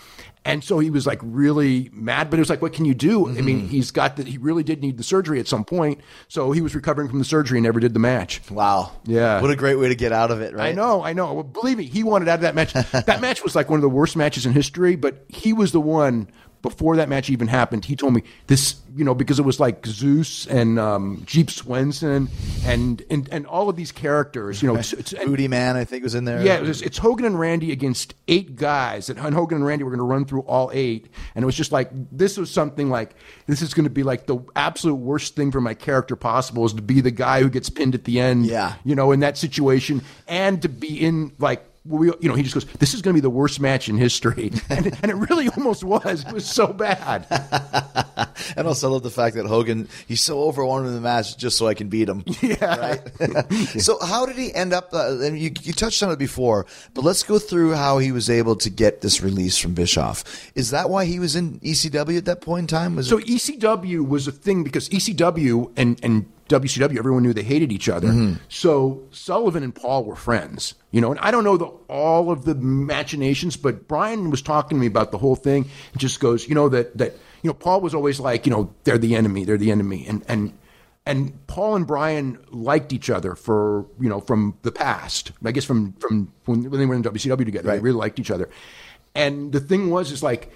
And 0.47 0.63
so 0.63 0.79
he 0.79 0.89
was 0.89 1.05
like 1.05 1.19
really 1.21 1.89
mad, 1.91 2.29
but 2.29 2.39
it 2.39 2.41
was 2.41 2.49
like, 2.49 2.61
what 2.61 2.71
can 2.71 2.85
you 2.85 2.93
do? 2.93 3.27
I 3.27 3.41
mean, 3.41 3.59
mm-hmm. 3.59 3.67
he's 3.67 3.91
got 3.91 4.15
that. 4.15 4.27
He 4.27 4.37
really 4.37 4.63
did 4.63 4.81
need 4.81 4.97
the 4.97 5.03
surgery 5.03 5.41
at 5.41 5.47
some 5.47 5.65
point. 5.65 5.99
So 6.29 6.53
he 6.53 6.61
was 6.61 6.73
recovering 6.73 7.09
from 7.09 7.19
the 7.19 7.25
surgery 7.25 7.57
and 7.57 7.65
never 7.65 7.81
did 7.81 7.93
the 7.93 7.99
match. 7.99 8.39
Wow. 8.49 8.93
Yeah. 9.03 9.41
What 9.41 9.51
a 9.51 9.57
great 9.57 9.75
way 9.75 9.89
to 9.89 9.95
get 9.95 10.13
out 10.13 10.31
of 10.31 10.39
it, 10.39 10.53
right? 10.53 10.69
I 10.69 10.71
know, 10.71 11.03
I 11.03 11.11
know. 11.11 11.33
Well, 11.33 11.43
believe 11.43 11.77
me, 11.77 11.83
he 11.83 12.01
wanted 12.01 12.29
out 12.29 12.35
of 12.35 12.41
that 12.41 12.55
match. 12.55 12.71
that 12.91 13.19
match 13.19 13.43
was 13.43 13.57
like 13.57 13.69
one 13.69 13.77
of 13.77 13.81
the 13.81 13.89
worst 13.89 14.15
matches 14.15 14.45
in 14.45 14.53
history, 14.53 14.95
but 14.95 15.25
he 15.27 15.51
was 15.51 15.73
the 15.73 15.81
one 15.81 16.29
before 16.69 16.95
that 16.97 17.09
match 17.09 17.29
even 17.29 17.47
happened. 17.47 17.85
He 17.85 17.95
told 17.95 18.13
me 18.13 18.23
this, 18.47 18.75
you 18.95 19.05
know, 19.05 19.13
because 19.15 19.39
it 19.39 19.45
was 19.45 19.59
like 19.59 19.85
Zeus 19.85 20.45
and 20.47 20.79
um, 20.79 21.23
Jeep 21.25 21.49
Swenson 21.49 22.29
and, 22.65 23.01
and 23.09 23.29
and 23.31 23.45
all 23.47 23.69
of 23.69 23.75
these 23.75 23.91
characters, 23.91 24.61
you 24.61 24.67
know, 24.67 24.75
it's, 24.75 24.93
it's, 24.93 25.13
and- 25.13 25.27
Booty 25.27 25.47
Man, 25.47 25.75
I 25.75 25.83
think, 25.85 26.03
was 26.03 26.15
in 26.15 26.25
there. 26.25 26.43
yeah, 26.45 26.55
it 26.57 26.63
was, 26.63 26.81
it's 26.81 26.97
Hogan 26.97 27.25
and 27.25 27.39
Randy 27.39 27.71
against 27.71 28.15
eight 28.27 28.55
guys, 28.55 29.09
and 29.09 29.17
Hogan 29.19 29.57
and 29.57 29.65
Randy 29.65 29.83
were 29.83 29.91
going 29.91 29.99
to 29.99 30.03
run 30.03 30.25
through 30.25 30.41
all 30.41 30.69
eight, 30.73 31.07
and 31.35 31.43
it 31.43 31.45
was 31.45 31.55
just 31.55 31.71
like 31.71 31.89
this 32.11 32.37
was 32.37 32.51
something 32.51 32.89
like 32.89 33.15
this 33.47 33.61
is 33.61 33.73
going 33.73 33.83
to 33.85 33.89
be 33.89 34.03
like 34.03 34.25
the 34.27 34.39
absolute 34.55 34.95
worst 34.95 35.35
thing 35.35 35.51
for 35.51 35.61
my 35.61 35.73
character 35.73 36.15
possible 36.15 36.65
is 36.65 36.73
to 36.73 36.81
be 36.81 37.01
the 37.01 37.11
guy 37.11 37.41
who 37.41 37.49
gets 37.49 37.69
pinned 37.69 37.95
at 37.95 38.03
the 38.03 38.19
end, 38.19 38.45
Yeah. 38.45 38.73
you 38.83 38.95
know, 38.95 39.11
in 39.11 39.19
that 39.21 39.37
situation, 39.37 40.01
and 40.27 40.61
to 40.61 40.69
be 40.69 40.99
in 40.99 41.31
like. 41.39 41.63
We, 41.87 42.07
you 42.19 42.29
know, 42.29 42.35
he 42.35 42.43
just 42.43 42.53
goes, 42.53 42.65
"This 42.79 42.93
is 42.93 43.01
going 43.01 43.13
to 43.13 43.17
be 43.17 43.21
the 43.21 43.29
worst 43.29 43.59
match 43.59 43.89
in 43.89 43.97
history," 43.97 44.51
and, 44.69 44.87
and 45.01 45.11
it 45.11 45.15
really 45.15 45.49
almost 45.49 45.83
was. 45.83 46.25
It 46.25 46.33
was 46.33 46.45
so 46.45 46.73
bad. 46.73 47.25
And 48.55 48.67
also 48.67 48.87
I 48.87 48.91
love 48.91 49.03
the 49.03 49.09
fact 49.09 49.35
that 49.35 49.45
Hogan, 49.45 49.87
he's 50.07 50.21
so 50.21 50.39
over 50.41 50.63
in 50.63 50.93
the 50.93 51.01
match 51.01 51.37
just 51.37 51.57
so 51.57 51.67
I 51.67 51.73
can 51.73 51.89
beat 51.89 52.07
him. 52.09 52.23
Yeah. 52.41 52.99
Right? 53.19 53.51
so 53.81 53.97
how 53.99 54.25
did 54.25 54.37
he 54.37 54.53
end 54.53 54.71
up, 54.71 54.93
uh, 54.93 55.17
and 55.19 55.37
you, 55.37 55.51
you 55.63 55.73
touched 55.73 56.01
on 56.01 56.11
it 56.11 56.19
before, 56.19 56.65
but 56.93 57.03
let's 57.03 57.23
go 57.23 57.39
through 57.39 57.73
how 57.73 57.97
he 57.97 58.11
was 58.11 58.29
able 58.29 58.55
to 58.57 58.69
get 58.69 59.01
this 59.01 59.21
release 59.21 59.57
from 59.57 59.73
Bischoff. 59.73 60.23
Is 60.55 60.69
that 60.69 60.89
why 60.89 61.05
he 61.05 61.19
was 61.19 61.35
in 61.35 61.59
ECW 61.59 62.17
at 62.17 62.25
that 62.25 62.41
point 62.41 62.63
in 62.71 62.77
time? 62.77 62.95
Was 62.95 63.09
So 63.09 63.17
it, 63.17 63.25
ECW 63.25 64.07
was 64.07 64.27
a 64.27 64.31
thing 64.31 64.63
because 64.63 64.87
ECW 64.89 65.71
and 65.75 65.99
and 66.03 66.31
WCW, 66.47 66.97
everyone 66.97 67.23
knew 67.23 67.33
they 67.33 67.43
hated 67.43 67.71
each 67.71 67.89
other. 67.89 68.07
Mm-hmm. 68.07 68.33
So 68.49 69.03
Sullivan 69.11 69.63
and 69.63 69.73
Paul 69.73 70.05
were 70.05 70.15
friends, 70.15 70.75
you 70.91 71.01
know. 71.01 71.11
And 71.11 71.19
I 71.19 71.31
don't 71.31 71.43
know 71.43 71.57
the, 71.57 71.65
all 71.89 72.31
of 72.31 72.45
the 72.45 72.55
machinations, 72.55 73.57
but 73.57 73.87
Brian 73.87 74.29
was 74.29 74.41
talking 74.41 74.77
to 74.77 74.79
me 74.79 74.87
about 74.87 75.11
the 75.11 75.17
whole 75.17 75.35
thing. 75.35 75.69
And 75.91 76.01
just 76.01 76.19
goes, 76.19 76.47
you 76.47 76.55
know 76.55 76.69
that 76.69 76.97
that 76.97 77.13
you 77.41 77.49
know 77.49 77.53
Paul 77.53 77.81
was 77.81 77.93
always 77.93 78.19
like, 78.19 78.45
you 78.45 78.51
know, 78.51 78.73
they're 78.83 78.97
the 78.97 79.15
enemy, 79.15 79.43
they're 79.43 79.57
the 79.57 79.71
enemy, 79.71 80.05
and 80.07 80.23
and. 80.27 80.53
And 81.05 81.47
Paul 81.47 81.77
and 81.77 81.87
Brian 81.87 82.37
liked 82.51 82.91
each 82.91 83.09
other 83.09 83.33
for 83.33 83.85
you 83.97 84.09
know 84.09 84.19
from 84.19 84.57
the 84.63 84.73
past. 84.73 85.31
I 85.45 85.53
guess 85.53 85.63
from 85.63 85.93
from 85.93 86.33
when, 86.43 86.69
when 86.69 86.81
they 86.81 86.85
were 86.85 86.95
in 86.95 87.01
WCW 87.01 87.45
together, 87.45 87.71
they 87.71 87.79
really 87.79 87.95
liked 87.95 88.19
each 88.19 88.29
other. 88.29 88.49
And 89.15 89.53
the 89.53 89.61
thing 89.61 89.89
was, 89.89 90.11
is 90.11 90.21
like 90.21 90.51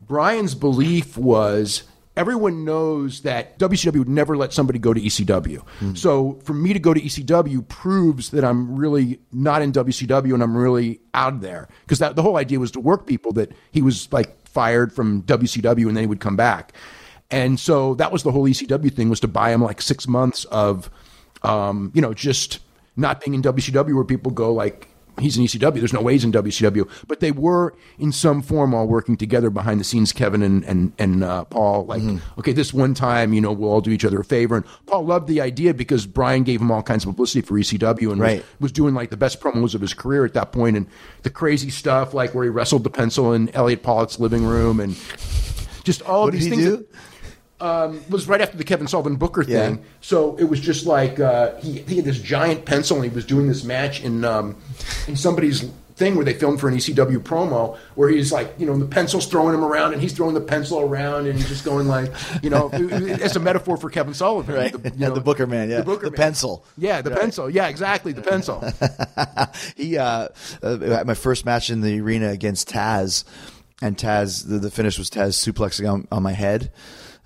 Brian's 0.00 0.54
belief 0.54 1.16
was 1.16 1.84
everyone 2.18 2.64
knows 2.64 3.20
that 3.22 3.58
WCW 3.60 4.00
would 4.00 4.08
never 4.08 4.36
let 4.36 4.52
somebody 4.52 4.78
go 4.80 4.92
to 4.92 5.00
ECW. 5.00 5.96
So 5.96 6.40
for 6.42 6.52
me 6.52 6.72
to 6.72 6.80
go 6.80 6.92
to 6.92 7.00
ECW 7.00 7.66
proves 7.68 8.30
that 8.30 8.44
I'm 8.44 8.76
really 8.76 9.20
not 9.32 9.62
in 9.62 9.70
WCW 9.72 10.34
and 10.34 10.42
I'm 10.42 10.56
really 10.56 11.00
out 11.14 11.40
there 11.40 11.68
because 11.86 12.00
the 12.00 12.20
whole 12.20 12.36
idea 12.36 12.58
was 12.58 12.72
to 12.72 12.80
work 12.80 13.06
people 13.06 13.32
that 13.34 13.52
he 13.70 13.82
was 13.82 14.12
like 14.12 14.46
fired 14.48 14.92
from 14.92 15.22
WCW 15.22 15.86
and 15.86 15.96
then 15.96 16.02
he 16.02 16.06
would 16.08 16.20
come 16.20 16.34
back. 16.36 16.72
And 17.30 17.60
so 17.60 17.94
that 17.94 18.10
was 18.10 18.24
the 18.24 18.32
whole 18.32 18.44
ECW 18.44 18.92
thing 18.92 19.08
was 19.08 19.20
to 19.20 19.28
buy 19.28 19.52
him 19.52 19.62
like 19.62 19.80
6 19.80 20.08
months 20.08 20.44
of 20.46 20.90
um, 21.44 21.92
you 21.94 22.02
know, 22.02 22.12
just 22.12 22.58
not 22.96 23.20
being 23.20 23.34
in 23.34 23.42
WCW 23.42 23.94
where 23.94 24.04
people 24.04 24.32
go 24.32 24.52
like 24.52 24.88
he's 25.18 25.36
in 25.36 25.44
ECW. 25.44 25.74
There's 25.74 25.92
no 25.92 26.00
way 26.00 26.12
he's 26.14 26.24
in 26.24 26.32
WCW, 26.32 26.88
but 27.06 27.20
they 27.20 27.30
were 27.32 27.74
in 27.98 28.12
some 28.12 28.42
form 28.42 28.74
all 28.74 28.86
working 28.86 29.16
together 29.16 29.50
behind 29.50 29.80
the 29.80 29.84
scenes. 29.84 30.12
Kevin 30.12 30.42
and 30.42 30.64
and 30.64 30.92
and 30.98 31.24
uh, 31.24 31.44
Paul, 31.44 31.86
like, 31.86 32.02
okay, 32.38 32.52
this 32.52 32.72
one 32.72 32.94
time, 32.94 33.32
you 33.32 33.40
know, 33.40 33.52
we'll 33.52 33.70
all 33.70 33.80
do 33.80 33.90
each 33.90 34.04
other 34.04 34.20
a 34.20 34.24
favor. 34.24 34.56
And 34.56 34.64
Paul 34.86 35.04
loved 35.04 35.28
the 35.28 35.40
idea 35.40 35.74
because 35.74 36.06
Brian 36.06 36.42
gave 36.44 36.60
him 36.60 36.70
all 36.70 36.82
kinds 36.82 37.04
of 37.04 37.10
publicity 37.10 37.40
for 37.40 37.54
ECW 37.54 38.12
and 38.12 38.20
Right. 38.20 38.38
was, 38.60 38.68
was 38.68 38.72
doing 38.72 38.94
like 38.94 39.10
the 39.10 39.16
best 39.16 39.40
promos 39.40 39.74
of 39.74 39.80
his 39.80 39.94
career 39.94 40.24
at 40.24 40.34
that 40.34 40.52
point, 40.52 40.76
and 40.76 40.86
the 41.22 41.30
crazy 41.30 41.70
stuff 41.70 42.14
like 42.14 42.34
where 42.34 42.44
he 42.44 42.50
wrestled 42.50 42.84
the 42.84 42.90
pencil 42.90 43.32
in 43.32 43.48
Elliot 43.50 43.82
Pollock's 43.82 44.18
living 44.20 44.44
room 44.44 44.80
and. 44.80 44.96
Just 45.84 46.02
all 46.02 46.24
what 46.24 46.34
of 46.34 46.40
did 46.40 46.40
these 46.52 46.58
he 46.58 46.64
things 46.64 46.78
that- 46.78 46.86
um, 47.60 48.02
was 48.08 48.28
right 48.28 48.40
after 48.40 48.56
the 48.56 48.64
Kevin 48.64 48.86
Sullivan 48.86 49.16
Booker 49.16 49.42
Yeah. 49.42 49.66
thing. 49.66 49.84
So 50.00 50.36
it 50.36 50.44
was 50.44 50.60
just 50.60 50.86
like 50.86 51.18
uh, 51.20 51.56
he, 51.56 51.78
he 51.80 51.96
had 51.96 52.04
this 52.04 52.20
giant 52.20 52.64
pencil 52.64 52.96
and 52.96 53.04
he 53.04 53.14
was 53.14 53.24
doing 53.26 53.48
this 53.48 53.64
match 53.64 54.02
in 54.02 54.24
um, 54.24 54.56
in 55.06 55.16
somebody's 55.16 55.68
thing 55.96 56.14
where 56.14 56.24
they 56.24 56.32
filmed 56.34 56.60
for 56.60 56.68
an 56.68 56.76
ECW 56.76 57.18
promo 57.18 57.76
where 57.96 58.08
he's 58.08 58.30
like, 58.30 58.54
you 58.56 58.64
know, 58.64 58.78
the 58.78 58.86
pencil's 58.86 59.26
throwing 59.26 59.52
him 59.52 59.64
around 59.64 59.92
and 59.92 60.00
he's 60.00 60.12
throwing 60.12 60.32
the 60.32 60.40
pencil 60.40 60.78
around 60.80 61.26
and 61.26 61.36
he's 61.36 61.48
just 61.48 61.64
going 61.64 61.88
like, 61.88 62.12
you 62.40 62.48
know, 62.50 62.68
as 62.70 63.34
a 63.34 63.40
metaphor 63.40 63.76
for 63.76 63.90
Kevin 63.90 64.14
Sullivan, 64.14 64.54
Right. 64.54 64.72
The, 64.72 64.90
you 64.96 65.08
know, 65.08 65.12
the 65.12 65.20
Booker 65.20 65.48
man, 65.48 65.68
yeah. 65.68 65.78
the, 65.78 65.82
Booker 65.82 66.04
The 66.06 66.10
man. 66.12 66.16
pencil. 66.16 66.64
yeah, 66.76 67.02
the 67.02 67.10
pencil, 67.10 67.50
yeah, 67.50 67.66
exactly, 67.66 68.12
the 68.12 68.22
pencil. 68.22 68.62
he 69.76 69.98
uh, 69.98 70.28
uh, 70.62 71.02
my 71.04 71.14
first 71.14 71.44
match 71.44 71.68
in 71.68 71.80
the 71.80 72.00
arena 72.00 72.28
against 72.30 72.68
Taz, 72.70 73.24
and 73.82 73.96
Taz 73.96 74.46
the, 74.48 74.60
the 74.60 74.70
finish 74.70 74.98
was 74.98 75.10
Taz 75.10 75.30
suplexing 75.34 75.92
on, 75.92 76.06
on 76.12 76.22
my 76.22 76.32
head. 76.32 76.70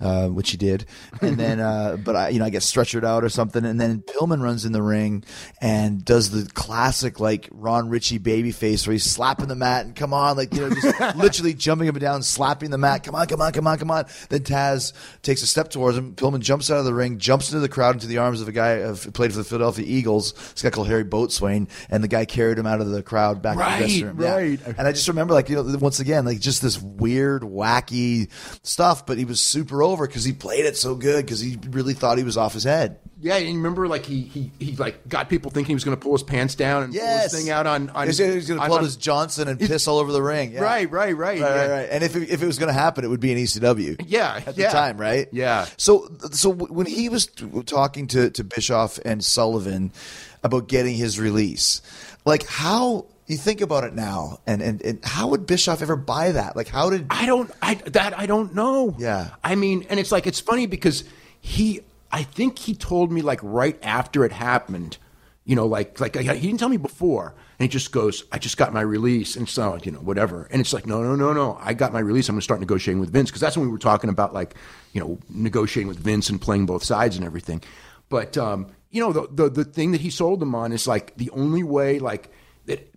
Uh, 0.03 0.27
which 0.27 0.51
he 0.51 0.57
did, 0.57 0.85
and 1.21 1.37
then, 1.37 1.59
uh, 1.61 1.95
but 2.03 2.13
I, 2.13 2.27
you 2.29 2.39
know, 2.39 2.43
I 2.45 2.49
get 2.49 2.61
stretchered 2.61 3.05
out 3.05 3.23
or 3.23 3.29
something, 3.29 3.63
and 3.63 3.79
then 3.79 4.01
Pillman 4.01 4.41
runs 4.43 4.65
in 4.65 4.73
the 4.73 4.81
ring 4.81 5.23
and 5.61 6.03
does 6.03 6.29
the 6.31 6.51
classic 6.53 7.21
like 7.21 7.47
Ron 7.51 7.87
Ritchie 7.87 8.17
baby 8.17 8.51
face 8.51 8.85
where 8.85 8.91
he's 8.91 9.09
slapping 9.09 9.47
the 9.47 9.55
mat 9.55 9.85
and 9.85 9.95
come 9.95 10.13
on, 10.13 10.35
like 10.35 10.53
you 10.53 10.59
know, 10.59 10.75
just 10.75 10.99
literally 11.15 11.53
jumping 11.53 11.87
up 11.87 11.95
and 11.95 12.01
down, 12.01 12.21
slapping 12.21 12.69
the 12.69 12.77
mat, 12.77 13.03
come 13.03 13.15
on, 13.15 13.27
come 13.27 13.39
on, 13.39 13.53
come 13.53 13.65
on, 13.65 13.77
come 13.77 13.91
on. 13.91 14.05
Then 14.27 14.41
Taz 14.41 14.91
takes 15.21 15.41
a 15.41 15.47
step 15.47 15.69
towards 15.69 15.97
him. 15.97 16.15
Pillman 16.15 16.41
jumps 16.41 16.69
out 16.69 16.79
of 16.79 16.85
the 16.85 16.93
ring, 16.93 17.17
jumps 17.17 17.49
into 17.49 17.61
the 17.61 17.69
crowd, 17.69 17.95
into 17.95 18.07
the 18.07 18.17
arms 18.17 18.41
of 18.41 18.49
a 18.49 18.51
guy 18.51 18.81
who 18.81 18.95
played 19.11 19.31
for 19.31 19.37
the 19.37 19.45
Philadelphia 19.45 19.85
Eagles. 19.87 20.33
This 20.33 20.63
guy 20.63 20.69
called 20.69 20.87
Harry 20.87 21.05
Boatswain, 21.05 21.69
and 21.89 22.03
the 22.03 22.09
guy 22.09 22.25
carried 22.25 22.57
him 22.57 22.67
out 22.67 22.81
of 22.81 22.89
the 22.89 23.03
crowd 23.03 23.41
back 23.41 23.53
to 23.55 23.59
Right, 23.61 23.79
the 23.79 23.85
dressing 23.85 24.05
room. 24.07 24.21
Yeah. 24.21 24.35
right. 24.35 24.59
And 24.77 24.85
I 24.85 24.91
just 24.91 25.07
remember, 25.07 25.33
like, 25.33 25.47
you 25.47 25.55
know, 25.55 25.77
once 25.77 26.01
again, 26.01 26.25
like 26.25 26.41
just 26.41 26.61
this 26.61 26.81
weird, 26.81 27.43
wacky 27.43 28.29
stuff, 28.63 29.05
but 29.05 29.17
he 29.17 29.23
was 29.23 29.41
super 29.41 29.81
over 29.93 30.07
because 30.07 30.23
he 30.23 30.33
played 30.33 30.65
it 30.65 30.75
so 30.75 30.95
good 30.95 31.25
because 31.25 31.39
he 31.39 31.57
really 31.69 31.93
thought 31.93 32.17
he 32.17 32.23
was 32.23 32.37
off 32.37 32.53
his 32.53 32.63
head. 32.63 32.99
Yeah, 33.21 33.35
and 33.37 33.47
you 33.47 33.55
remember 33.55 33.87
like 33.87 34.05
he 34.05 34.23
he 34.23 34.51
he 34.59 34.75
like 34.75 35.07
got 35.07 35.29
people 35.29 35.49
thinking 35.49 35.69
he 35.69 35.73
was 35.75 35.85
going 35.85 35.95
to 35.95 36.01
pull 36.01 36.11
his 36.11 36.23
pants 36.23 36.55
down 36.55 36.83
and 36.83 36.93
pull 36.93 37.01
his 37.01 37.31
thing 37.33 37.49
out 37.49 37.65
on 37.65 37.89
on. 37.91 38.07
He's, 38.07 38.17
he's 38.17 38.49
going 38.49 38.59
to 38.59 38.65
pull 38.65 38.77
on- 38.77 38.83
his 38.83 38.97
Johnson 38.97 39.47
and 39.47 39.57
piss 39.57 39.87
all 39.87 39.99
over 39.99 40.11
the 40.11 40.21
ring. 40.21 40.51
Yeah. 40.51 40.59
Right, 40.61 40.91
right, 40.91 41.15
right, 41.15 41.39
Right, 41.39 41.41
right, 41.41 41.55
yeah. 41.55 41.67
right. 41.67 41.89
And 41.89 42.03
if 42.03 42.17
it, 42.17 42.29
if 42.29 42.43
it 42.43 42.45
was 42.45 42.59
going 42.59 42.67
to 42.67 42.73
happen, 42.73 43.05
it 43.05 43.07
would 43.07 43.21
be 43.21 43.31
an 43.31 43.37
ECW. 43.37 44.03
Yeah, 44.05 44.41
at 44.45 44.57
yeah. 44.57 44.67
the 44.67 44.73
time, 44.73 44.97
right? 44.97 45.29
Yeah. 45.31 45.67
So, 45.77 46.11
so 46.31 46.49
when 46.49 46.85
he 46.85 47.07
was 47.07 47.27
talking 47.65 48.07
to 48.07 48.29
to 48.31 48.43
Bischoff 48.43 48.99
and 49.05 49.23
Sullivan 49.23 49.93
about 50.43 50.67
getting 50.67 50.95
his 50.95 51.17
release, 51.17 51.81
like 52.25 52.45
how 52.45 53.05
you 53.27 53.37
think 53.37 53.61
about 53.61 53.83
it 53.83 53.93
now, 53.93 54.39
and 54.45 54.61
and, 54.61 54.81
and 54.81 55.03
how 55.03 55.29
would 55.29 55.45
Bischoff 55.45 55.81
ever 55.81 55.95
buy 55.95 56.31
that? 56.31 56.55
Like, 56.55 56.67
how 56.67 56.89
did 56.89 57.07
I 57.09 57.25
don't 57.25 57.51
I 57.61 57.75
that 57.75 58.17
I 58.17 58.25
don't 58.25 58.53
know. 58.53 58.95
Yeah. 58.97 59.29
I 59.43 59.55
mean, 59.55 59.85
and 59.89 59.99
it's 59.99 60.11
like 60.11 60.27
it's 60.27 60.39
funny 60.39 60.65
because 60.65 61.03
he 61.39 61.81
I 62.11 62.23
think 62.23 62.59
he 62.59 62.75
told 62.75 63.11
me 63.11 63.21
like 63.21 63.39
right 63.41 63.77
after 63.83 64.25
it 64.25 64.31
happened, 64.31 64.97
you 65.45 65.55
know, 65.55 65.65
like 65.65 65.99
like 65.99 66.15
he 66.15 66.23
didn't 66.27 66.57
tell 66.57 66.69
me 66.69 66.77
before. 66.77 67.33
And 67.59 67.69
he 67.69 67.71
just 67.71 67.91
goes, 67.91 68.23
I 68.31 68.39
just 68.39 68.57
got 68.57 68.73
my 68.73 68.81
release. 68.81 69.35
And 69.35 69.47
so, 69.47 69.77
you 69.83 69.91
know, 69.91 69.99
whatever. 69.99 70.47
And 70.49 70.59
it's 70.59 70.73
like, 70.73 70.87
no, 70.87 71.03
no, 71.03 71.15
no, 71.15 71.33
no. 71.33 71.57
I 71.61 71.73
got 71.73 71.93
my 71.93 71.99
release. 71.99 72.27
I'm 72.27 72.33
going 72.33 72.39
to 72.39 72.43
start 72.43 72.59
negotiating 72.59 72.99
with 72.99 73.13
Vince. 73.13 73.29
Because 73.29 73.41
that's 73.41 73.55
when 73.55 73.67
we 73.67 73.71
were 73.71 73.77
talking 73.77 74.09
about, 74.09 74.33
like, 74.33 74.55
you 74.91 74.99
know, 74.99 75.19
negotiating 75.29 75.87
with 75.87 75.99
Vince 75.99 76.29
and 76.29 76.41
playing 76.41 76.65
both 76.65 76.83
sides 76.83 77.15
and 77.15 77.23
everything. 77.23 77.61
But, 78.09 78.37
um, 78.39 78.71
you 78.89 79.01
know, 79.01 79.13
the, 79.13 79.27
the, 79.31 79.49
the 79.49 79.65
thing 79.65 79.91
that 79.91 80.01
he 80.01 80.09
sold 80.09 80.39
them 80.39 80.55
on 80.55 80.71
is 80.71 80.87
like 80.87 81.15
the 81.15 81.29
only 81.29 81.61
way, 81.61 81.99
like, 81.99 82.31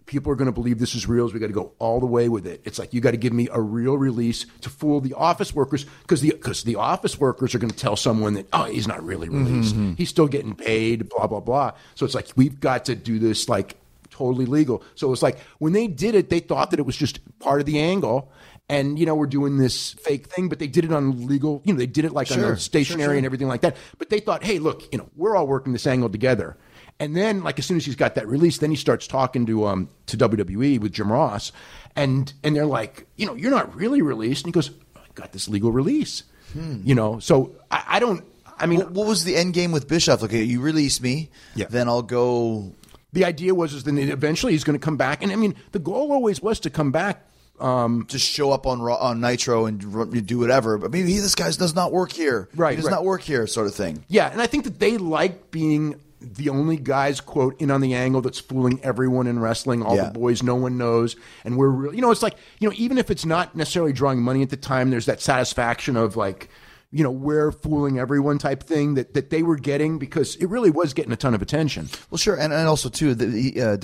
people 0.06 0.32
are 0.32 0.36
going 0.36 0.46
to 0.46 0.52
believe 0.52 0.78
this 0.78 0.94
is 0.94 1.06
real 1.06 1.28
we 1.28 1.40
got 1.40 1.48
to 1.48 1.52
go 1.52 1.72
all 1.78 2.00
the 2.00 2.06
way 2.06 2.28
with 2.28 2.46
it. 2.46 2.62
It's 2.64 2.78
like 2.78 2.94
you 2.94 3.00
got 3.00 3.10
to 3.10 3.16
give 3.16 3.32
me 3.32 3.48
a 3.52 3.60
real 3.60 3.98
release 3.98 4.46
to 4.62 4.70
fool 4.70 5.00
the 5.00 5.12
office 5.14 5.54
workers 5.54 5.84
because 6.02 6.20
the 6.20 6.30
because 6.30 6.62
the 6.62 6.76
office 6.76 7.18
workers 7.18 7.54
are 7.54 7.58
going 7.58 7.70
to 7.70 7.76
tell 7.76 7.96
someone 7.96 8.34
that 8.34 8.46
oh 8.52 8.64
he's 8.64 8.86
not 8.86 9.02
really 9.02 9.28
released, 9.28 9.74
mm-hmm. 9.74 9.94
he's 9.94 10.08
still 10.08 10.28
getting 10.28 10.54
paid, 10.54 11.08
blah 11.08 11.26
blah 11.26 11.40
blah. 11.40 11.72
So 11.94 12.06
it's 12.06 12.14
like 12.14 12.28
we've 12.36 12.58
got 12.60 12.84
to 12.86 12.94
do 12.94 13.18
this 13.18 13.48
like 13.48 13.76
totally 14.10 14.46
legal. 14.46 14.82
So 14.94 15.12
it's 15.12 15.22
like 15.22 15.38
when 15.58 15.72
they 15.72 15.88
did 15.88 16.14
it, 16.14 16.30
they 16.30 16.40
thought 16.40 16.70
that 16.70 16.80
it 16.80 16.86
was 16.86 16.96
just 16.96 17.20
part 17.38 17.60
of 17.60 17.66
the 17.66 17.78
angle. 17.78 18.30
And 18.68 18.98
you 18.98 19.06
know 19.06 19.14
we're 19.14 19.26
doing 19.26 19.58
this 19.58 19.92
fake 19.92 20.26
thing, 20.26 20.48
but 20.48 20.58
they 20.58 20.66
did 20.66 20.84
it 20.84 20.92
on 20.92 21.26
legal. 21.28 21.62
You 21.64 21.72
know 21.72 21.78
they 21.78 21.86
did 21.86 22.04
it 22.04 22.12
like 22.12 22.30
on 22.32 22.38
Sure, 22.38 22.52
a 22.54 22.58
stationary 22.58 23.02
sure, 23.02 23.10
sure. 23.10 23.16
and 23.16 23.26
everything 23.26 23.46
like 23.46 23.60
that. 23.60 23.76
But 23.98 24.10
they 24.10 24.18
thought, 24.18 24.42
hey, 24.42 24.58
look, 24.58 24.82
you 24.92 24.98
know 24.98 25.08
we're 25.14 25.36
all 25.36 25.46
working 25.46 25.72
this 25.72 25.86
angle 25.86 26.08
together. 26.08 26.56
And 26.98 27.14
then, 27.14 27.42
like 27.42 27.58
as 27.58 27.66
soon 27.66 27.76
as 27.76 27.84
he's 27.84 27.96
got 27.96 28.14
that 28.14 28.26
release, 28.26 28.58
then 28.58 28.70
he 28.70 28.76
starts 28.76 29.06
talking 29.06 29.44
to 29.46 29.66
um 29.66 29.88
to 30.06 30.16
WWE 30.16 30.80
with 30.80 30.92
Jim 30.92 31.12
Ross, 31.12 31.52
and 31.94 32.32
and 32.42 32.56
they're 32.56 32.64
like, 32.66 33.06
you 33.16 33.26
know, 33.26 33.34
you're 33.34 33.50
not 33.50 33.74
really 33.76 34.00
released. 34.02 34.44
And 34.44 34.48
he 34.48 34.52
goes, 34.52 34.70
I 34.96 35.00
got 35.14 35.32
this 35.32 35.46
legal 35.48 35.72
release, 35.72 36.22
you 36.54 36.94
know. 36.94 37.18
So 37.18 37.54
I, 37.70 37.84
I 37.86 37.98
don't. 37.98 38.24
I 38.58 38.64
mean, 38.64 38.78
What, 38.80 38.90
what 38.92 39.06
was 39.08 39.24
the 39.24 39.36
end 39.36 39.52
game 39.52 39.72
with 39.72 39.86
Bischoff? 39.86 40.22
Okay, 40.22 40.42
you 40.42 40.62
release 40.62 41.02
me, 41.02 41.28
Yeah. 41.54 41.66
then 41.68 41.88
I'll 41.88 42.00
go. 42.00 42.72
the 43.12 43.26
idea 43.26 43.54
was 43.54 43.74
is 43.74 43.84
then 43.84 43.98
eventually 43.98 44.52
he's 44.52 44.64
going 44.64 44.78
to 44.78 44.82
come 44.82 44.96
back, 44.96 45.22
and 45.22 45.30
I 45.30 45.36
mean, 45.36 45.54
the 45.72 45.78
goal 45.78 46.10
always 46.12 46.40
was 46.40 46.60
to 46.60 46.70
come 46.70 46.90
back. 46.92 47.22
Um, 47.60 48.06
Just 48.08 48.26
show 48.26 48.52
up 48.52 48.66
on 48.66 48.80
Raw, 48.82 48.96
on 48.96 49.20
Nitro 49.20 49.64
and 49.66 49.80
do 50.26 50.38
whatever. 50.38 50.76
But 50.78 50.90
maybe 50.92 51.10
he, 51.12 51.20
this 51.20 51.34
guy 51.34 51.50
does 51.50 51.74
not 51.74 51.90
work 51.92 52.12
here. 52.12 52.48
Right, 52.54 52.72
he 52.72 52.76
does 52.76 52.86
right. 52.86 52.90
not 52.92 53.04
work 53.04 53.22
here, 53.22 53.46
sort 53.46 53.66
of 53.66 53.74
thing. 53.74 54.04
Yeah, 54.08 54.30
and 54.30 54.40
I 54.42 54.46
think 54.46 54.64
that 54.64 54.78
they 54.78 54.96
like 54.98 55.50
being 55.50 56.00
the 56.20 56.48
only 56.48 56.76
guys 56.76 57.20
quote 57.20 57.60
in 57.60 57.70
on 57.70 57.80
the 57.80 57.94
angle 57.94 58.20
that's 58.22 58.38
fooling 58.40 58.80
everyone 58.82 59.26
in 59.26 59.38
wrestling, 59.38 59.82
all 59.82 59.96
Yeah. 59.96 60.06
the 60.06 60.18
boys 60.18 60.42
no 60.42 60.54
one 60.54 60.78
knows, 60.78 61.14
and 61.44 61.56
we're 61.58 61.68
real. 61.68 61.94
You 61.94 62.00
know, 62.00 62.10
it's 62.10 62.22
like 62.22 62.36
you 62.58 62.68
know, 62.68 62.74
even 62.78 62.96
if 62.98 63.10
it's 63.10 63.26
not 63.26 63.54
necessarily 63.54 63.92
drawing 63.92 64.22
money 64.22 64.42
at 64.42 64.50
the 64.50 64.56
time, 64.56 64.90
there's 64.90 65.06
that 65.06 65.20
satisfaction 65.20 65.96
of 65.96 66.16
like. 66.16 66.48
You 66.92 67.02
know, 67.02 67.10
we're 67.10 67.50
fooling 67.50 67.98
everyone 67.98 68.38
type 68.38 68.62
thing 68.62 68.94
that, 68.94 69.14
that 69.14 69.28
they 69.30 69.42
were 69.42 69.56
getting 69.56 69.98
because 69.98 70.36
it 70.36 70.46
really 70.46 70.70
was 70.70 70.94
getting 70.94 71.12
a 71.12 71.16
ton 71.16 71.34
of 71.34 71.42
attention. 71.42 71.88
Well, 72.10 72.16
sure, 72.18 72.36
and, 72.36 72.52
and 72.52 72.68
also 72.68 72.88
too, 72.88 73.14
the, 73.14 73.26
the, 73.26 73.60
uh, 73.60 73.66
uh, 73.72 73.76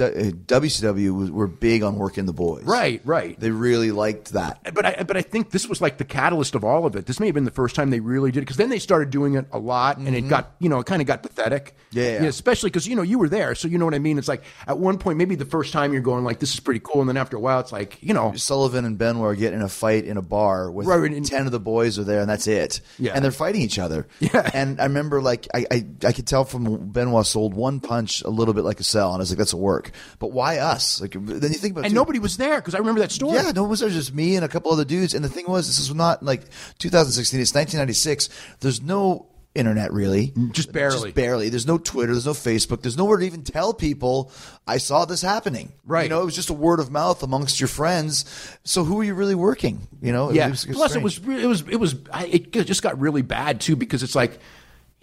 WCW 0.47 1.17
was, 1.17 1.31
were 1.31 1.47
big 1.49 1.83
on 1.83 1.97
working 1.97 2.27
the 2.27 2.33
boys. 2.33 2.65
Right, 2.65 3.01
right. 3.05 3.39
They 3.39 3.51
really 3.51 3.91
liked 3.91 4.33
that. 4.33 4.73
but 4.75 4.87
I 4.87 5.03
but 5.03 5.17
I 5.17 5.23
think 5.23 5.51
this 5.51 5.69
was 5.69 5.81
like 5.81 5.99
the 5.99 6.05
catalyst 6.05 6.55
of 6.55 6.65
all 6.65 6.87
of 6.87 6.95
it. 6.97 7.07
This 7.07 7.19
may 7.19 7.27
have 7.27 7.35
been 7.35 7.45
the 7.45 7.51
first 7.51 7.75
time 7.75 7.91
they 7.91 8.01
really 8.01 8.31
did 8.31 8.39
it 8.39 8.43
because 8.43 8.57
then 8.57 8.69
they 8.69 8.79
started 8.79 9.11
doing 9.11 9.35
it 9.35 9.47
a 9.53 9.59
lot, 9.59 9.99
and 9.99 10.15
it 10.15 10.23
got 10.29 10.53
you 10.61 10.69
know 10.69 10.79
it 10.79 10.87
kind 10.87 11.03
of 11.03 11.09
got 11.09 11.23
pathetic. 11.23 11.75
Mm-hmm. 11.91 11.99
Yeah, 11.99 12.05
yeah. 12.23 12.29
especially 12.29 12.71
because 12.71 12.87
you 12.87 12.97
know 12.97 13.03
you 13.03 13.19
were 13.19 13.29
there, 13.29 13.55
so 13.55 13.69
you 13.69 13.79
know 13.79 13.85
what 13.85 13.95
I 13.95 13.99
mean. 13.99 14.17
It's 14.19 14.29
like 14.29 14.45
at 14.67 14.79
one 14.79 14.99
point 14.99 15.19
maybe 15.19 15.35
the 15.35 15.45
first 15.45 15.73
time 15.73 15.93
you're 15.93 16.03
going 16.03 16.25
like 16.25 16.39
this 16.39 16.55
is 16.55 16.61
pretty 16.61 16.81
cool, 16.81 17.01
and 17.01 17.09
then 17.09 17.17
after 17.17 17.37
a 17.37 17.41
while 17.41 17.61
it's 17.61 17.73
like 17.73 17.99
you 18.03 18.15
know 18.15 18.33
Sullivan 18.37 18.85
and 18.85 18.97
Ben 18.97 19.17
are 19.17 19.35
getting 19.35 19.59
in 19.59 19.65
a 19.65 19.69
fight 19.69 20.05
in 20.05 20.17
a 20.17 20.23
bar 20.23 20.71
with 20.71 20.87
Right, 20.87 21.11
and- 21.11 21.27
ten 21.27 21.47
of 21.47 21.53
the 21.53 21.61
boys 21.61 21.99
are 21.99 22.05
there, 22.05 22.21
and 22.21 22.31
that's 22.31 22.47
it. 22.47 22.81
Yeah. 22.99 23.13
and 23.15 23.25
they're 23.25 23.33
fighting 23.33 23.61
each 23.63 23.79
other. 23.79 24.07
Yeah. 24.21 24.49
and 24.55 24.81
I 24.81 24.85
remember 24.85 25.21
like 25.21 25.49
I, 25.53 25.67
I 25.71 25.87
I 26.05 26.13
could 26.13 26.27
tell 26.27 26.45
from 26.45 26.91
Benoit 26.91 27.27
sold 27.27 27.55
one 27.55 27.81
punch 27.81 28.23
a 28.23 28.31
little 28.31 28.55
bit 28.55 28.65
like 28.65 28.79
a 28.81 28.85
cell, 28.85 29.09
and 29.11 29.17
I 29.17 29.19
was 29.23 29.31
like, 29.31 29.39
that's 29.39 29.53
a 29.53 29.57
work. 29.57 29.91
But 30.19 30.33
why 30.33 30.59
us? 30.59 31.01
Like 31.01 31.13
then 31.13 31.53
you 31.53 31.59
think 31.59 31.73
about 31.73 31.81
it, 31.81 31.87
and 31.87 31.93
too. 31.93 31.95
nobody 31.97 32.19
was 32.19 32.37
there 32.37 32.57
because 32.61 32.75
I 32.75 32.79
remember 32.79 33.01
that 33.01 33.11
story. 33.11 33.35
Yeah, 33.35 33.51
no 33.53 33.63
one 33.63 33.71
was 33.71 33.81
there, 33.81 33.91
just 33.91 34.15
me 34.15 34.37
and 34.37 34.45
a 34.45 34.49
couple 34.49 34.71
other 34.73 34.85
dudes. 34.85 35.15
And 35.15 35.25
the 35.25 35.29
thing 35.29 35.47
was, 35.49 35.67
this 35.67 35.79
is 35.79 35.93
not 35.95 36.23
like 36.23 36.43
2016, 36.79 37.41
it's 37.41 37.55
1996. 37.55 38.29
There's 38.61 38.81
no 38.83 39.27
internet 39.55 39.93
really. 39.93 40.29
Mm, 40.29 40.53
just 40.53 40.73
barely. 40.73 41.03
Just 41.03 41.15
barely. 41.15 41.49
There's 41.49 41.67
no 41.67 41.79
Twitter, 41.79 42.13
there's 42.13 42.27
no 42.27 42.33
Facebook, 42.33 42.83
there's 42.83 42.97
nowhere 42.97 43.19
to 43.19 43.25
even 43.27 43.43
tell 43.43 43.75
people 43.75 44.33
I 44.67 44.79
saw 44.79 45.05
this 45.05 45.21
happening. 45.23 45.73
Right. 45.87 46.05
You 46.05 46.09
know, 46.09 46.23
it 46.23 46.25
was 46.25 46.35
just 46.35 46.51
a 46.51 46.55
word 46.55 46.81
of 46.81 46.91
mouth 46.91 47.23
amongst 47.23 47.61
your 47.61 47.69
friends. 47.69 48.25
So 48.65 48.85
who 48.85 49.01
are 49.01 49.05
you 49.05 49.15
really 49.15 49.35
working? 49.35 49.87
You 50.01 50.13
know? 50.13 50.31
Yeah. 50.31 50.49
was- 50.49 50.65
Plus, 50.65 50.95
it 50.97 51.03
was 51.03 51.21
re- 51.21 51.43
it 51.43 51.47
was 51.47 51.63
it 51.69 51.77
was 51.77 51.97
I, 52.13 52.27
it 52.27 52.53
just 52.53 52.83
got 52.83 52.99
really 53.01 53.23
bad 53.23 53.61
too 53.61 53.77
because 53.77 54.03
it's 54.03 54.15
like. 54.15 54.39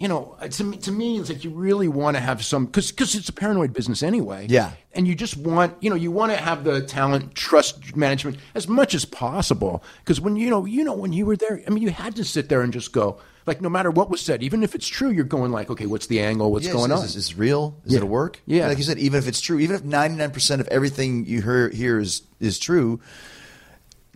You 0.02 0.08
know, 0.08 0.34
uh, 0.40 0.48
to 0.48 0.64
me, 0.64 0.78
to 0.78 0.90
me, 0.92 1.18
it's 1.18 1.28
like 1.28 1.44
you 1.44 1.50
really 1.50 1.86
want 1.86 2.16
to 2.16 2.22
have 2.22 2.42
some 2.42 2.64
because 2.64 2.90
because 2.90 3.14
it's 3.14 3.28
a 3.28 3.34
paranoid 3.34 3.74
business 3.74 4.02
anyway. 4.02 4.46
Yeah. 4.48 4.70
and 4.94 5.06
you 5.06 5.14
just 5.14 5.36
want 5.36 5.74
you 5.82 5.90
know 5.90 5.94
you 5.96 6.10
want 6.10 6.32
to 6.32 6.38
have 6.38 6.64
the 6.64 6.80
talent 6.80 7.34
trust 7.34 7.94
management 7.94 8.38
as 8.54 8.66
much 8.66 8.94
as 8.94 9.04
possible 9.04 9.84
because 9.98 10.18
when 10.18 10.36
you 10.36 10.48
know 10.48 10.64
you 10.64 10.84
know 10.84 10.94
when 10.94 11.12
you 11.12 11.26
were 11.26 11.36
there, 11.36 11.60
I 11.66 11.68
mean, 11.68 11.82
you 11.82 11.90
had 11.90 12.16
to 12.16 12.24
sit 12.24 12.48
there 12.48 12.62
and 12.62 12.72
just 12.72 12.92
go 12.94 13.20
like 13.46 13.60
no 13.60 13.68
matter 13.68 13.90
what 13.90 14.10
was 14.10 14.20
said, 14.20 14.42
even 14.42 14.62
if 14.62 14.74
it's 14.74 14.86
true, 14.86 15.10
you're 15.10 15.24
going 15.24 15.50
like, 15.52 15.70
okay, 15.70 15.86
what's 15.86 16.06
the 16.06 16.20
angle? 16.20 16.52
What's 16.52 16.66
Yeah, 16.66 16.72
going 16.72 16.90
is, 16.92 16.98
on? 16.98 17.04
Is, 17.04 17.16
is 17.16 17.30
it 17.30 17.36
real? 17.38 17.76
Is 17.84 17.94
it 17.94 18.02
a 18.02 18.06
work? 18.06 18.40
Yeah. 18.46 18.66
Like 18.68 18.78
you 18.78 18.84
said, 18.84 18.98
even 18.98 19.18
if 19.18 19.26
it's 19.28 19.40
true, 19.40 19.58
even 19.58 19.76
if 19.76 19.82
99% 19.82 20.60
of 20.60 20.68
everything 20.68 21.24
you 21.26 21.42
hear 21.42 21.68
here 21.70 21.98
is, 21.98 22.22
is 22.38 22.58
true, 22.58 23.00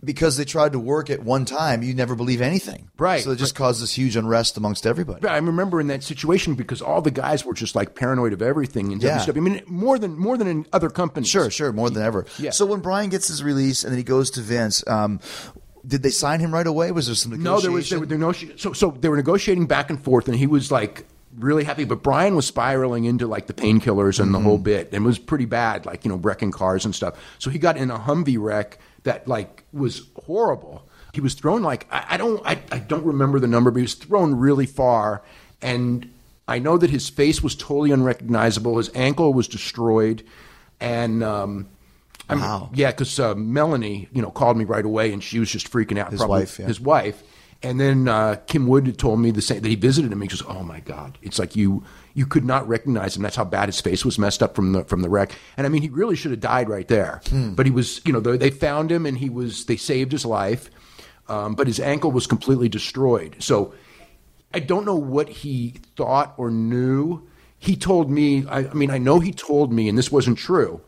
because 0.03 0.37
they 0.37 0.45
tried 0.45 0.73
to 0.73 0.79
work 0.79 1.09
at 1.09 1.23
one 1.23 1.45
time, 1.45 1.81
you 1.81 1.93
never 1.95 2.13
believe 2.15 2.39
anything. 2.39 2.91
Right. 2.99 3.23
So 3.23 3.31
it 3.31 3.37
just 3.37 3.55
caused 3.55 3.81
this 3.81 3.93
huge 3.97 4.15
unrest 4.15 4.55
amongst 4.55 4.85
everybody. 4.85 5.27
I 5.27 5.37
remember 5.37 5.81
in 5.81 5.87
that 5.87 6.03
situation 6.03 6.53
because 6.53 6.81
all 6.81 7.01
the 7.01 7.09
guys 7.11 7.43
were 7.43 7.53
just 7.55 7.75
like 7.75 7.95
paranoid 7.95 8.31
of 8.33 8.41
everything 8.43 8.91
in 8.91 8.99
Yeah. 8.99 9.17
WCW. 9.19 9.37
I 9.37 9.39
mean, 9.39 9.61
more 9.65 9.97
than 9.97 10.15
more 10.17 10.37
than 10.37 10.47
in 10.47 10.67
other 10.71 10.89
companies. 10.91 11.29
Sure, 11.29 11.49
sure, 11.49 11.73
more 11.73 11.89
than 11.89 12.03
ever. 12.03 12.25
Yeah. 12.37 12.51
So 12.51 12.65
when 12.67 12.81
Brian 12.81 13.09
gets 13.09 13.29
his 13.29 13.43
release 13.43 13.83
and 13.83 13.91
then 13.91 13.97
he 13.97 14.03
goes 14.03 14.29
to 14.31 14.41
Vince, 14.41 14.83
um, 14.87 15.19
did 15.87 16.03
they 16.03 16.09
sign 16.09 16.39
him 16.39 16.53
right 16.53 16.67
away? 16.67 16.91
Was 16.91 17.07
there 17.07 17.15
some 17.15 17.31
negotiation? 17.31 17.53
No, 17.53 17.61
there 17.61 17.71
was 17.71 17.91
negotiation? 17.91 18.09
there 18.09 18.27
were 18.27 18.33
negoti- 18.33 18.59
so 18.59 18.73
so 18.73 18.91
they 18.91 19.09
were 19.09 19.17
negotiating 19.17 19.67
back 19.67 19.89
and 19.89 20.03
forth, 20.03 20.27
and 20.27 20.37
he 20.37 20.47
was 20.47 20.71
like 20.71 21.05
really 21.37 21.63
happy. 21.63 21.83
But 21.83 22.01
Brian 22.03 22.35
was 22.35 22.45
spiraling 22.45 23.05
into 23.05 23.27
like 23.27 23.47
the 23.47 23.53
painkillers 23.53 24.19
and 24.19 24.33
the 24.33 24.39
whole 24.39 24.57
bit, 24.57 24.87
and 24.93 25.03
it 25.03 25.07
was 25.07 25.19
pretty 25.19 25.45
bad, 25.45 25.85
like 25.85 26.05
you 26.05 26.09
know 26.09 26.17
wrecking 26.17 26.51
cars 26.51 26.85
and 26.85 26.95
stuff. 26.95 27.15
So 27.39 27.49
he 27.49 27.59
got 27.59 27.77
in 27.77 27.91
a 27.91 27.99
Humvee 27.99 28.39
wreck 28.39 28.79
that 29.03 29.27
like 29.27 29.63
was 29.73 30.03
horrible. 30.25 30.87
He 31.13 31.21
was 31.21 31.33
thrown 31.33 31.61
like 31.63 31.87
I, 31.91 32.05
I 32.11 32.17
don't 32.17 32.45
I, 32.45 32.59
I 32.71 32.79
don't 32.79 33.05
remember 33.05 33.39
the 33.39 33.47
number, 33.47 33.71
but 33.71 33.77
he 33.77 33.83
was 33.83 33.93
thrown 33.95 34.35
really 34.35 34.65
far, 34.65 35.21
and 35.61 36.11
I 36.47 36.59
know 36.59 36.77
that 36.77 36.89
his 36.89 37.09
face 37.09 37.41
was 37.41 37.55
totally 37.55 37.91
unrecognizable. 37.91 38.77
His 38.77 38.91
ankle 38.93 39.33
was 39.33 39.47
destroyed, 39.47 40.23
and 40.79 41.23
um, 41.23 41.67
I 42.29 42.35
mean, 42.35 42.43
Wow. 42.43 42.69
Yeah, 42.73 42.91
because 42.91 43.19
uh, 43.19 43.35
Melanie, 43.35 44.09
you 44.11 44.21
know, 44.21 44.31
called 44.31 44.57
me 44.57 44.65
right 44.65 44.85
away, 44.85 45.13
and 45.13 45.23
she 45.23 45.39
was 45.39 45.49
just 45.51 45.71
freaking 45.71 45.97
out. 45.97 46.11
His 46.11 46.19
probably- 46.19 46.41
wife, 46.41 46.59
yeah. 46.59 46.67
His 46.67 46.79
wife. 46.81 47.21
And 47.63 47.79
then 47.79 48.07
uh, 48.07 48.35
Kim 48.47 48.67
Wood 48.67 48.95
told 48.99 49.19
me 49.19 49.31
the 49.31 49.41
same 49.41 49.61
that 49.61 49.69
he 49.69 49.75
visited 49.75 50.11
him. 50.11 50.21
He 50.21 50.27
goes, 50.27 50.43
"Oh 50.47 50.61
my 50.61 50.81
God, 50.81 51.17
it's 51.23 51.39
like 51.39 51.55
you 51.55 51.83
you 52.13 52.25
could 52.27 52.45
not 52.45 52.67
recognize 52.67 53.15
him. 53.15 53.23
That's 53.23 53.37
how 53.37 53.45
bad 53.45 53.69
his 53.69 53.79
face 53.81 54.05
was 54.05 54.19
messed 54.19 54.43
up 54.43 54.55
from 54.55 54.73
the 54.73 54.83
from 54.83 55.01
the 55.01 55.09
wreck. 55.09 55.31
And 55.57 55.65
I 55.65 55.69
mean, 55.69 55.81
he 55.81 55.89
really 55.89 56.15
should 56.15 56.29
have 56.31 56.41
died 56.41 56.69
right 56.69 56.87
there. 56.87 57.21
But 57.55 57.65
he 57.65 57.71
was, 57.71 58.01
you 58.05 58.13
know, 58.13 58.19
they, 58.19 58.37
they 58.37 58.49
found 58.51 58.91
him 58.91 59.05
and 59.05 59.17
he 59.17 59.29
was. 59.29 59.65
They 59.65 59.77
saved 59.77 60.11
his 60.11 60.25
life, 60.25 60.69
um, 61.27 61.55
but 61.55 61.65
his 61.65 61.79
ankle 61.79 62.11
was 62.11 62.27
completely 62.27 62.69
destroyed. 62.69 63.37
So 63.39 63.73
I 64.53 64.59
don't 64.59 64.85
know 64.85 64.95
what 64.95 65.29
he 65.29 65.75
thought 65.95 66.35
or 66.37 66.51
knew. 66.51 67.25
He 67.57 67.75
told 67.75 68.11
me. 68.11 68.45
I, 68.47 68.67
I 68.67 68.73
mean, 68.73 68.91
I 68.91 68.99
know 68.99 69.19
he 69.21 69.31
told 69.31 69.73
me, 69.73 69.89
and 69.89 69.97
this 69.97 70.11
wasn't 70.11 70.37
true, 70.37 70.81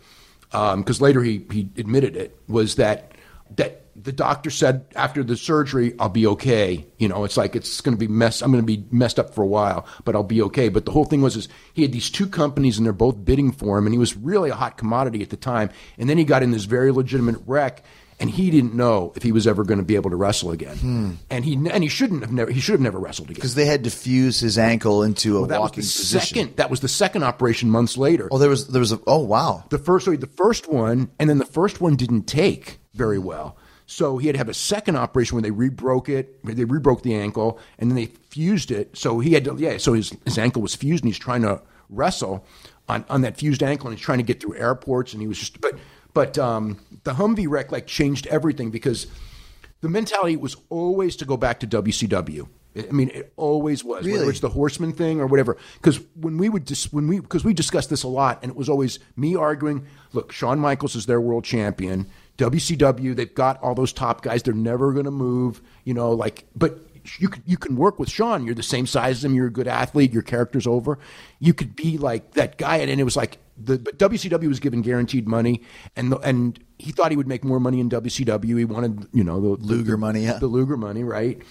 Um, 0.51 0.81
because 0.81 1.01
later 1.01 1.21
he 1.23 1.45
he 1.51 1.69
admitted 1.77 2.15
it. 2.15 2.37
Was 2.47 2.75
that 2.75 3.11
that 3.55 3.83
the 4.01 4.11
doctor 4.11 4.49
said 4.51 4.85
after 4.95 5.23
the 5.23 5.35
surgery, 5.35 5.93
I'll 5.99 6.09
be 6.09 6.27
okay. 6.27 6.85
You 6.97 7.07
know, 7.07 7.23
it's 7.23 7.35
like 7.35 7.55
it's 7.55 7.81
going 7.81 7.97
to 7.97 7.99
be 7.99 8.07
mess. 8.07 8.41
I'm 8.41 8.51
going 8.51 8.63
to 8.63 8.65
be 8.65 8.85
messed 8.91 9.17
up 9.17 9.33
for 9.33 9.41
a 9.41 9.47
while, 9.47 9.87
but 10.05 10.15
I'll 10.15 10.23
be 10.23 10.41
okay. 10.43 10.69
But 10.69 10.85
the 10.85 10.91
whole 10.91 11.05
thing 11.05 11.21
was 11.21 11.35
is 11.35 11.49
he 11.73 11.81
had 11.81 11.91
these 11.91 12.09
two 12.09 12.27
companies, 12.27 12.77
and 12.77 12.85
they're 12.85 12.93
both 12.93 13.25
bidding 13.25 13.51
for 13.51 13.77
him, 13.77 13.87
and 13.87 13.93
he 13.93 13.99
was 13.99 14.15
really 14.15 14.51
a 14.51 14.55
hot 14.55 14.77
commodity 14.77 15.23
at 15.23 15.31
the 15.31 15.37
time. 15.37 15.71
And 15.97 16.09
then 16.09 16.17
he 16.17 16.23
got 16.23 16.43
in 16.43 16.51
this 16.51 16.65
very 16.65 16.91
legitimate 16.91 17.41
wreck. 17.47 17.83
And 18.19 18.31
he 18.31 18.49
didn't 18.49 18.73
know 18.73 19.13
if 19.15 19.21
he 19.21 19.31
was 19.31 19.45
ever 19.45 19.63
going 19.63 19.77
to 19.77 19.85
be 19.85 19.93
able 19.95 20.09
to 20.09 20.15
wrestle 20.15 20.49
again, 20.49 21.19
and 21.29 21.45
he 21.45 21.53
and 21.53 21.83
he 21.83 21.87
shouldn't 21.87 22.21
have 22.21 22.31
never 22.31 22.49
he 22.51 22.59
should 22.59 22.71
have 22.71 22.81
never 22.81 22.97
wrestled 22.97 23.27
again. 23.29 23.35
Because 23.35 23.53
they 23.53 23.65
had 23.65 23.83
to 23.83 23.91
fuse 23.91 24.39
his 24.39 24.57
ankle 24.57 25.03
into 25.03 25.37
a 25.37 25.45
Well, 25.45 25.61
walking 25.61 25.83
position. 25.83 26.19
second. 26.19 26.55
That 26.57 26.71
was 26.71 26.79
the 26.79 26.87
second 26.87 27.21
operation 27.23 27.69
months 27.69 27.95
later. 27.95 28.27
Oh, 28.31 28.39
there 28.39 28.49
was 28.49 28.69
there 28.69 28.79
was 28.79 28.91
a 28.91 28.99
oh 29.05 29.19
wow. 29.19 29.65
The 29.69 29.77
first, 29.77 30.05
sorry, 30.05 30.17
the 30.17 30.25
first 30.25 30.67
one, 30.67 31.11
and 31.19 31.29
then 31.29 31.37
the 31.37 31.45
first 31.45 31.79
one 31.79 31.95
didn't 31.95 32.23
take 32.23 32.79
very 32.95 33.19
well. 33.19 33.55
So 33.85 34.17
he 34.17 34.25
had 34.25 34.33
to 34.33 34.39
have 34.39 34.49
a 34.49 34.53
second 34.55 34.95
operation 34.97 35.35
where 35.35 35.43
they 35.43 35.51
rebroke 35.51 36.09
it. 36.09 36.43
They 36.43 36.65
rebroke 36.65 37.03
the 37.03 37.13
ankle, 37.13 37.59
and 37.77 37.91
then 37.91 37.95
they 37.95 38.07
fused 38.31 38.71
it. 38.71 38.97
So 38.97 39.19
he 39.19 39.33
had 39.33 39.45
to, 39.45 39.55
yeah. 39.59 39.77
So 39.77 39.93
his 39.93 40.11
his 40.25 40.39
ankle 40.39 40.63
was 40.63 40.73
fused, 40.73 41.03
and 41.03 41.09
he's 41.13 41.19
trying 41.19 41.43
to 41.43 41.61
wrestle 41.91 42.43
on 42.89 43.05
on 43.09 43.21
that 43.21 43.37
fused 43.37 43.61
ankle, 43.61 43.87
and 43.89 43.95
he's 43.95 44.03
trying 44.03 44.17
to 44.17 44.23
get 44.23 44.41
through 44.41 44.55
airports, 44.55 45.13
and 45.13 45.21
he 45.21 45.27
was 45.27 45.37
just, 45.37 45.61
but 45.61 45.75
but 46.13 46.35
um, 46.39 46.79
the 47.07 47.13
Humvee 47.13 47.47
wreck 47.49 47.71
like 47.71 47.87
changed 47.87 48.27
everything 48.27 48.69
because 48.69 49.07
the 49.79 49.87
mentality 49.87 50.35
was 50.35 50.57
always 50.69 51.15
to 51.15 51.25
go 51.25 51.37
back 51.37 51.61
to 51.61 51.67
WCW. 51.67 52.47
I 52.77 52.91
mean, 52.91 53.09
it 53.13 53.31
always 53.37 53.81
was. 53.83 54.03
Whether 54.05 54.17
Really? 54.19 54.29
it's 54.29 54.41
the 54.41 54.49
Horseman 54.49 54.91
thing 54.91 55.19
or 55.21 55.25
whatever. 55.25 55.55
Because 55.75 55.99
when 56.15 56.37
we 56.37 56.49
would 56.49 56.65
dis- 56.65 56.91
when 56.91 57.07
we 57.07 57.19
because 57.21 57.43
we 57.45 57.53
discussed 57.53 57.89
this 57.89 58.03
a 58.03 58.07
lot, 58.07 58.39
and 58.43 58.51
it 58.51 58.57
was 58.57 58.67
always 58.69 58.99
me 59.15 59.35
arguing. 59.35 59.85
Look, 60.13 60.31
Shawn 60.31 60.59
Michaels 60.59 60.95
is 60.95 61.05
their 61.05 61.21
world 61.21 61.43
champion. 61.45 62.07
WCW, 62.37 63.15
they've 63.15 63.33
got 63.33 63.59
all 63.63 63.73
those 63.73 63.93
top 63.93 64.21
guys. 64.21 64.43
They're 64.43 64.53
never 64.53 64.91
going 64.93 65.05
to 65.05 65.11
move. 65.11 65.61
You 65.85 65.93
know, 65.95 66.11
like, 66.11 66.45
but 66.55 66.85
you 67.17 67.29
can 67.29 67.41
you 67.47 67.57
can 67.57 67.77
work 67.77 67.97
with 67.97 68.09
Shawn. 68.11 68.45
You're 68.45 68.53
the 68.53 68.61
same 68.61 68.85
size 68.85 69.17
as 69.17 69.25
him. 69.25 69.33
You're 69.33 69.47
a 69.47 69.51
good 69.51 69.67
athlete. 69.67 70.11
Your 70.13 70.21
character's 70.23 70.67
over. 70.67 70.99
You 71.39 71.53
could 71.55 71.75
be 71.75 71.97
like 71.97 72.33
that 72.33 72.57
guy, 72.59 72.77
and 72.77 72.91
it 73.01 73.03
was 73.05 73.15
like 73.15 73.39
the 73.57 73.79
but 73.79 73.97
WCW 73.97 74.47
was 74.47 74.59
given 74.59 74.81
guaranteed 74.81 75.27
money, 75.27 75.63
and 75.95 76.11
the, 76.11 76.17
and 76.19 76.59
he 76.77 76.91
thought 76.91 77.11
he 77.11 77.17
would 77.17 77.27
make 77.27 77.43
more 77.43 77.59
money 77.59 77.79
in 77.79 77.89
WCW. 77.89 78.57
He 78.57 78.65
wanted 78.65 79.07
you 79.13 79.23
know 79.23 79.39
the 79.41 79.47
Luger 79.63 79.91
the- 79.91 79.97
money, 79.97 80.23
yeah. 80.25 80.37
the 80.39 80.47
Luger 80.47 80.77
money, 80.77 81.03
right? 81.03 81.41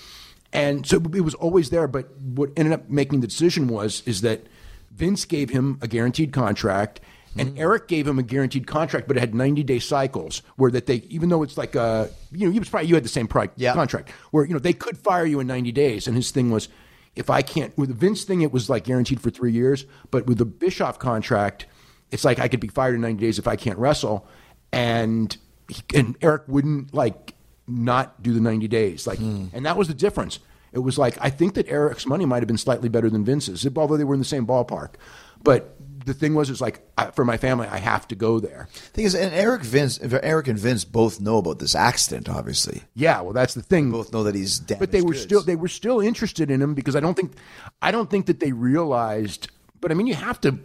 And 0.52 0.86
so 0.86 0.96
it 0.96 1.20
was 1.22 1.34
always 1.34 1.70
there. 1.70 1.88
But 1.88 2.16
what 2.18 2.50
ended 2.56 2.72
up 2.72 2.88
making 2.88 3.20
the 3.20 3.26
decision 3.26 3.66
was 3.68 4.02
is 4.06 4.20
that 4.22 4.46
Vince 4.92 5.24
gave 5.24 5.50
him 5.50 5.78
a 5.82 5.88
guaranteed 5.88 6.32
contract, 6.32 7.00
and 7.36 7.50
Mm. 7.54 7.58
Eric 7.58 7.88
gave 7.88 8.06
him 8.06 8.18
a 8.18 8.22
guaranteed 8.22 8.66
contract, 8.66 9.08
but 9.08 9.16
it 9.16 9.20
had 9.20 9.34
ninety 9.34 9.62
day 9.62 9.78
cycles 9.78 10.42
where 10.56 10.70
that 10.70 10.86
they 10.86 10.96
even 11.10 11.28
though 11.28 11.42
it's 11.42 11.58
like 11.58 11.74
a 11.74 12.08
you 12.32 12.46
know 12.46 12.52
you 12.52 12.60
was 12.60 12.68
probably 12.68 12.88
you 12.88 12.94
had 12.94 13.04
the 13.04 13.08
same 13.08 13.28
Yeah. 13.56 13.74
contract 13.74 14.10
where 14.30 14.44
you 14.46 14.52
know 14.54 14.58
they 14.60 14.72
could 14.72 14.96
fire 14.96 15.26
you 15.26 15.40
in 15.40 15.46
ninety 15.46 15.72
days, 15.72 16.06
and 16.06 16.16
his 16.16 16.30
thing 16.30 16.50
was. 16.50 16.68
If 17.14 17.30
I 17.30 17.40
can't, 17.40 17.72
with 17.78 17.88
the 17.88 17.94
Vince 17.94 18.24
thing, 18.24 18.42
it 18.42 18.52
was 18.52 18.68
like 18.68 18.84
guaranteed 18.84 19.22
for 19.22 19.30
three 19.30 19.50
years. 19.50 19.86
But 20.10 20.26
with 20.26 20.36
the 20.36 20.44
Bischoff 20.44 20.98
contract, 20.98 21.64
it's 22.10 22.24
like 22.24 22.38
I 22.38 22.48
could 22.48 22.60
be 22.60 22.68
fired 22.68 22.94
in 22.94 23.00
90 23.00 23.20
days 23.20 23.38
if 23.38 23.48
I 23.48 23.56
can't 23.56 23.78
wrestle. 23.78 24.26
And 24.72 25.36
he, 25.68 25.82
and 25.94 26.16
Eric 26.22 26.42
wouldn't 26.46 26.94
like 26.94 27.34
not 27.66 28.22
do 28.22 28.32
the 28.32 28.40
90 28.40 28.68
days. 28.68 29.06
Like, 29.06 29.18
hmm. 29.18 29.46
and 29.52 29.66
that 29.66 29.76
was 29.76 29.88
the 29.88 29.94
difference. 29.94 30.38
It 30.72 30.80
was 30.80 30.98
like 30.98 31.16
I 31.20 31.30
think 31.30 31.54
that 31.54 31.68
Eric's 31.68 32.06
money 32.06 32.26
might 32.26 32.38
have 32.38 32.48
been 32.48 32.58
slightly 32.58 32.88
better 32.88 33.08
than 33.08 33.24
Vince's, 33.24 33.66
although 33.76 33.96
they 33.96 34.04
were 34.04 34.14
in 34.14 34.20
the 34.20 34.26
same 34.26 34.46
ballpark. 34.46 34.94
But 35.42 35.76
the 36.06 36.14
thing 36.14 36.34
was, 36.34 36.50
is 36.50 36.60
like 36.60 36.80
I, 36.96 37.10
for 37.10 37.24
my 37.24 37.36
family, 37.36 37.66
I 37.66 37.78
have 37.78 38.06
to 38.08 38.14
go 38.14 38.40
there. 38.40 38.68
Thing 38.72 39.04
is, 39.04 39.14
and 39.14 39.34
Eric 39.34 39.62
Vince, 39.62 39.98
Eric 40.00 40.48
and 40.48 40.58
Vince 40.58 40.84
both 40.84 41.20
know 41.20 41.38
about 41.38 41.58
this 41.58 41.74
accident. 41.74 42.28
Obviously, 42.28 42.82
Yeah, 42.94 43.20
well, 43.20 43.32
that's 43.32 43.54
the 43.54 43.62
thing. 43.62 43.90
both 43.90 44.12
know 44.12 44.22
that 44.22 44.34
he's 44.34 44.58
damaged. 44.58 44.80
but 44.80 44.92
they 44.92 45.02
were 45.02 45.12
goods. 45.12 45.22
still 45.22 45.42
they 45.42 45.56
were 45.56 45.68
still 45.68 46.00
interested 46.00 46.50
in 46.50 46.62
him 46.62 46.74
because 46.74 46.94
I 46.96 47.00
don't 47.00 47.14
think 47.14 47.32
I 47.82 47.90
don't 47.90 48.08
think 48.08 48.26
that 48.26 48.40
they 48.40 48.52
realized. 48.52 49.48
But 49.80 49.90
I 49.90 49.94
mean, 49.94 50.06
you 50.06 50.14
have 50.14 50.40
to. 50.42 50.58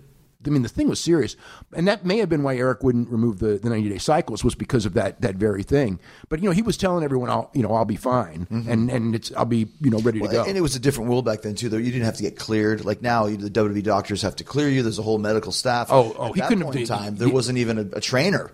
I 0.46 0.50
mean, 0.50 0.62
the 0.64 0.70
thing 0.70 0.88
was 0.90 1.00
serious, 1.00 1.36
and 1.74 1.88
that 1.88 2.06
may 2.06 2.18
have 2.18 2.30
been 2.30 2.44
why 2.44 2.56
Eric 2.58 2.84
wouldn't 2.84 3.10
remove 3.10 3.40
the, 3.40 3.60
the 3.60 3.70
ninety 3.70 3.90
day 3.90 3.98
cycles 4.00 4.44
was 4.44 4.56
because 4.56 4.86
of 4.86 4.94
that 4.96 5.22
that 5.22 5.36
very 5.36 5.64
thing. 5.64 6.00
But 6.30 6.42
you 6.42 6.46
know, 6.50 6.52
he 6.54 6.62
was 6.62 6.78
telling 6.78 7.04
everyone, 7.04 7.30
"I'll 7.30 7.50
you 7.54 7.62
know 7.64 7.74
I'll 7.74 7.86
be 7.86 7.96
fine, 7.96 8.48
and 8.50 8.90
and 8.90 9.14
it's 9.16 9.32
I'll 9.36 9.46
be 9.46 9.68
you 9.80 9.92
know 9.92 10.00
ready 10.00 10.20
to 10.20 10.26
Mm-hmm. 10.26 10.34
Go." 10.36 10.44
And 10.46 10.58
it 10.58 10.62
was 10.62 10.76
a 10.76 10.80
different 10.80 11.10
world 11.10 11.26
back 11.26 11.42
then 11.42 11.56
too. 11.56 11.70
Though 11.70 11.78
you 11.78 11.92
didn't 11.92 12.06
have 12.06 12.18
to 12.18 12.24
get 12.24 12.38
cleared. 12.38 12.84
Like 12.86 13.02
now, 13.02 13.28
you, 13.28 13.38
the 13.38 13.50
WWE 13.50 13.84
doctors 13.84 14.22
have 14.24 14.36
to 14.38 14.44
clear 14.44 14.68
you. 14.70 14.82
There's 14.84 15.00
a 15.00 15.04
whole 15.04 15.18
medical 15.20 15.52
staff. 15.52 15.88
Oh, 15.92 16.16
oh, 16.18 16.26
At 16.30 16.36
he 16.36 16.42
that 16.42 16.50
couldn't 16.50 16.64
point 16.64 16.76
have- 16.76 16.82
in 16.82 16.88
time. 16.88 17.14
he- 17.14 17.20
There 17.20 17.28
he- 17.28 17.34
wasn't 17.34 17.58
even 17.60 17.78
a, 17.78 17.98
a 17.98 18.02
trainer. 18.02 18.52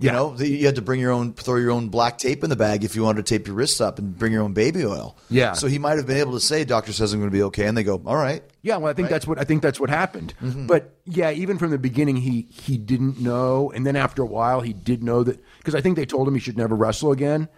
You 0.00 0.06
Yeah. 0.06 0.12
know, 0.12 0.34
The- 0.34 0.48
you 0.48 0.64
had 0.66 0.76
to 0.76 0.82
bring 0.82 0.98
your 0.98 1.10
own, 1.12 1.34
throw 1.34 1.56
your 1.56 1.70
own 1.72 1.88
black 1.88 2.16
tape 2.18 2.42
in 2.42 2.48
the 2.50 2.56
bag 2.56 2.84
if 2.84 2.96
you 2.96 3.02
wanted 3.02 3.26
to 3.26 3.34
tape 3.34 3.46
your 3.46 3.54
wrists 3.54 3.80
up 3.80 3.98
and 3.98 4.18
bring 4.18 4.32
your 4.32 4.42
own 4.42 4.54
baby 4.54 4.84
oil. 4.84 5.14
Yeah. 5.28 5.52
So 5.52 5.66
he 5.66 5.78
might 5.78 5.98
have 5.98 6.06
been 6.06 6.16
able 6.16 6.32
to 6.32 6.40
say, 6.40 6.64
"Doctor 6.64 6.92
says 6.94 7.12
I'm 7.12 7.20
going 7.20 7.30
to 7.30 7.36
be 7.36 7.42
okay," 7.44 7.66
and 7.66 7.76
they 7.76 7.84
go, 7.84 8.00
"All 8.06 8.16
right." 8.16 8.42
Yeah, 8.62 8.78
well, 8.78 8.90
I 8.90 8.94
think 8.94 9.08
that's 9.10 9.26
what 9.26 9.38
I 9.38 9.44
think 9.44 9.60
that's 9.62 9.78
what 9.78 9.90
happened. 9.90 10.32
Mm-hmm. 10.42 10.66
But 10.66 10.94
yeah, 11.04 11.30
even 11.30 11.58
from 11.58 11.70
the 11.70 11.78
beginning, 11.78 12.16
he 12.16 12.46
he 12.50 12.78
didn't 12.78 13.20
know, 13.20 13.70
and 13.74 13.86
then 13.86 13.94
after 13.96 14.22
a 14.22 14.26
while, 14.26 14.60
he 14.62 14.72
did 14.72 15.02
know 15.02 15.22
that 15.22 15.38
because 15.58 15.74
I 15.74 15.80
think 15.82 15.96
they 15.96 16.06
told 16.06 16.26
him 16.26 16.34
he 16.34 16.40
should 16.40 16.56
never 16.56 16.74
wrestle 16.74 17.12
again. 17.12 17.48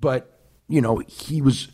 But 0.00 0.38
you 0.68 0.80
know, 0.80 0.98
he 1.06 1.40
was, 1.42 1.68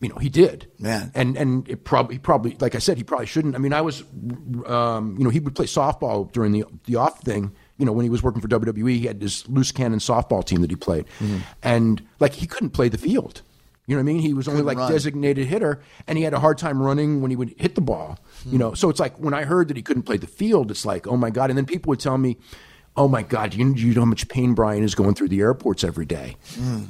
you 0.00 0.08
know, 0.10 0.16
he 0.16 0.28
did, 0.28 0.66
Man. 0.78 1.10
and 1.14 1.36
and 1.36 1.68
it 1.68 1.84
probably 1.84 2.16
he 2.16 2.18
probably 2.18 2.56
like 2.60 2.74
I 2.74 2.78
said, 2.80 2.98
he 2.98 3.04
probably 3.04 3.26
shouldn't. 3.26 3.54
I 3.54 3.58
mean, 3.58 3.72
I 3.72 3.80
was, 3.80 4.02
um, 4.66 5.16
you 5.18 5.24
know, 5.24 5.30
he 5.30 5.40
would 5.40 5.54
play 5.54 5.66
softball 5.66 6.30
during 6.32 6.52
the 6.52 6.64
the 6.86 6.96
off 6.96 7.22
thing. 7.22 7.52
You 7.78 7.86
know, 7.86 7.92
when 7.92 8.02
he 8.04 8.10
was 8.10 8.22
working 8.22 8.40
for 8.40 8.48
WWE, 8.48 8.90
he 8.98 9.06
had 9.06 9.20
this 9.20 9.48
loose 9.48 9.70
cannon 9.72 10.00
softball 10.00 10.44
team 10.44 10.60
that 10.62 10.70
he 10.70 10.76
played, 10.76 11.06
Mm-hmm. 11.20 11.38
and 11.62 12.02
like 12.20 12.34
he 12.34 12.46
couldn't 12.46 12.70
play 12.70 12.88
the 12.88 12.98
field. 12.98 13.42
You 13.86 13.96
know 13.96 14.02
what 14.02 14.10
I 14.10 14.12
mean? 14.12 14.20
He 14.20 14.34
was 14.34 14.46
only 14.48 14.58
Couldn't 14.62 14.66
like 14.66 14.78
run. 14.78 14.92
designated 14.92 15.46
hitter, 15.46 15.80
and 16.06 16.18
he 16.18 16.24
had 16.24 16.34
a 16.34 16.40
hard 16.40 16.58
time 16.58 16.82
running 16.82 17.22
when 17.22 17.30
he 17.30 17.36
would 17.36 17.54
hit 17.56 17.74
the 17.74 17.80
ball. 17.80 18.18
You 18.44 18.58
know, 18.58 18.74
so 18.74 18.90
it's 18.90 19.00
like 19.00 19.16
when 19.18 19.32
I 19.32 19.44
heard 19.44 19.68
that 19.68 19.76
he 19.78 19.82
couldn't 19.82 20.02
play 20.02 20.16
the 20.18 20.26
field, 20.26 20.70
it's 20.70 20.84
like, 20.84 21.06
oh 21.06 21.16
my 21.16 21.30
god! 21.30 21.50
And 21.50 21.56
then 21.56 21.64
people 21.66 21.88
would 21.90 22.00
tell 22.00 22.18
me, 22.18 22.36
oh 22.96 23.08
my 23.08 23.22
god, 23.22 23.54
you, 23.54 23.72
you 23.74 23.94
know 23.94 24.00
how 24.02 24.04
much 24.06 24.28
pain 24.28 24.52
Brian 24.54 24.82
is 24.82 24.94
going 24.94 25.14
through 25.14 25.28
the 25.28 25.40
airports 25.40 25.84
every 25.84 26.04
day, 26.04 26.36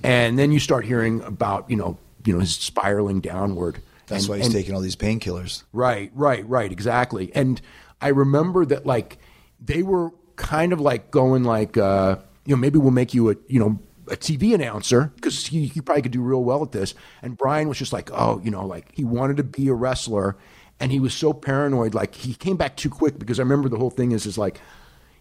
and 0.03 0.39
then 0.39 0.51
you 0.53 0.59
start 0.59 0.85
hearing 0.87 1.21
about 1.23 1.69
you 1.71 1.77
know 1.77 1.99
you 2.25 2.33
know 2.33 2.41
his 2.41 2.55
spiraling 2.57 3.21
downward. 3.21 3.81
That's 4.07 4.25
And- 4.25 4.31
why 4.31 4.37
he's 4.39 4.47
and- 4.47 4.55
taking 4.55 4.75
all 4.75 4.81
these 4.81 4.97
painkillers. 4.97 5.65
Right, 5.73 6.11
right, 6.15 6.49
right, 6.49 6.73
exactly. 6.73 7.31
And 7.35 7.61
I 8.01 8.09
remember 8.09 8.65
that 8.65 8.87
like 8.87 9.19
they 9.65 9.83
were 9.83 10.11
kind 10.39 10.73
of 10.73 10.81
like 10.81 11.11
going 11.11 11.45
like 11.45 11.77
uh, 11.77 12.17
you 12.47 12.57
know 12.57 12.61
maybe 12.61 12.79
we'll 12.79 12.91
make 12.91 13.13
you 13.13 13.31
a 13.31 13.37
you 13.49 13.61
know 13.61 13.79
a 14.07 14.17
TV 14.17 14.55
announcer 14.55 15.13
because 15.17 15.47
he, 15.47 15.67
he 15.67 15.83
probably 15.83 16.01
could 16.01 16.13
do 16.13 16.23
real 16.23 16.43
well 16.43 16.63
at 16.63 16.73
this. 16.73 16.95
And 17.21 17.37
Brian 17.37 17.69
was 17.69 17.77
just 17.77 17.93
like 17.93 18.11
oh 18.13 18.41
you 18.43 18.51
know 18.51 18.65
like 18.65 18.91
he 18.95 19.05
wanted 19.05 19.37
to 19.37 19.45
be 19.45 19.69
a 19.69 19.75
wrestler 19.75 20.37
and 20.81 20.91
he 20.91 21.01
was 21.01 21.13
so 21.13 21.35
paranoid 21.35 21.93
like 21.93 22.15
he 22.15 22.33
came 22.33 22.57
back 22.57 22.77
too 22.77 22.89
quick 22.89 23.19
because 23.19 23.39
I 23.39 23.43
remember 23.43 23.69
the 23.69 23.77
whole 23.77 23.91
thing 23.91 24.13
is 24.13 24.25
is 24.25 24.39
like 24.39 24.61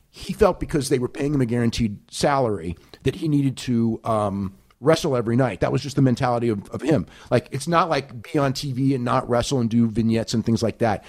he 0.09 0.32
felt 0.32 0.59
because 0.59 0.89
they 0.89 0.99
were 0.99 1.09
paying 1.09 1.34
him 1.34 1.41
a 1.41 1.45
guaranteed 1.45 1.99
salary 2.09 2.78
that 3.03 3.15
he 3.15 3.28
needed 3.28 3.57
to 3.57 3.99
um, 4.03 4.55
wrestle 4.80 5.15
every 5.15 5.36
night. 5.36 5.59
That 5.59 5.72
was 5.72 5.82
just 5.82 5.95
the 5.95 6.01
mentality 6.01 6.49
of, 6.49 6.70
of 6.70 6.82
him. 6.82 7.05
Like 7.30 7.49
it's 7.51 7.68
not 7.68 7.89
like 7.89 8.32
be 8.32 8.39
on 8.39 8.53
TV 8.53 8.95
and 8.95 9.03
not 9.03 9.28
wrestle 9.30 9.59
and 9.59 9.70
do 9.70 9.88
vignettes 9.88 10.34
and 10.34 10.45
things 10.45 10.63
like 10.63 10.80
that. 10.80 11.03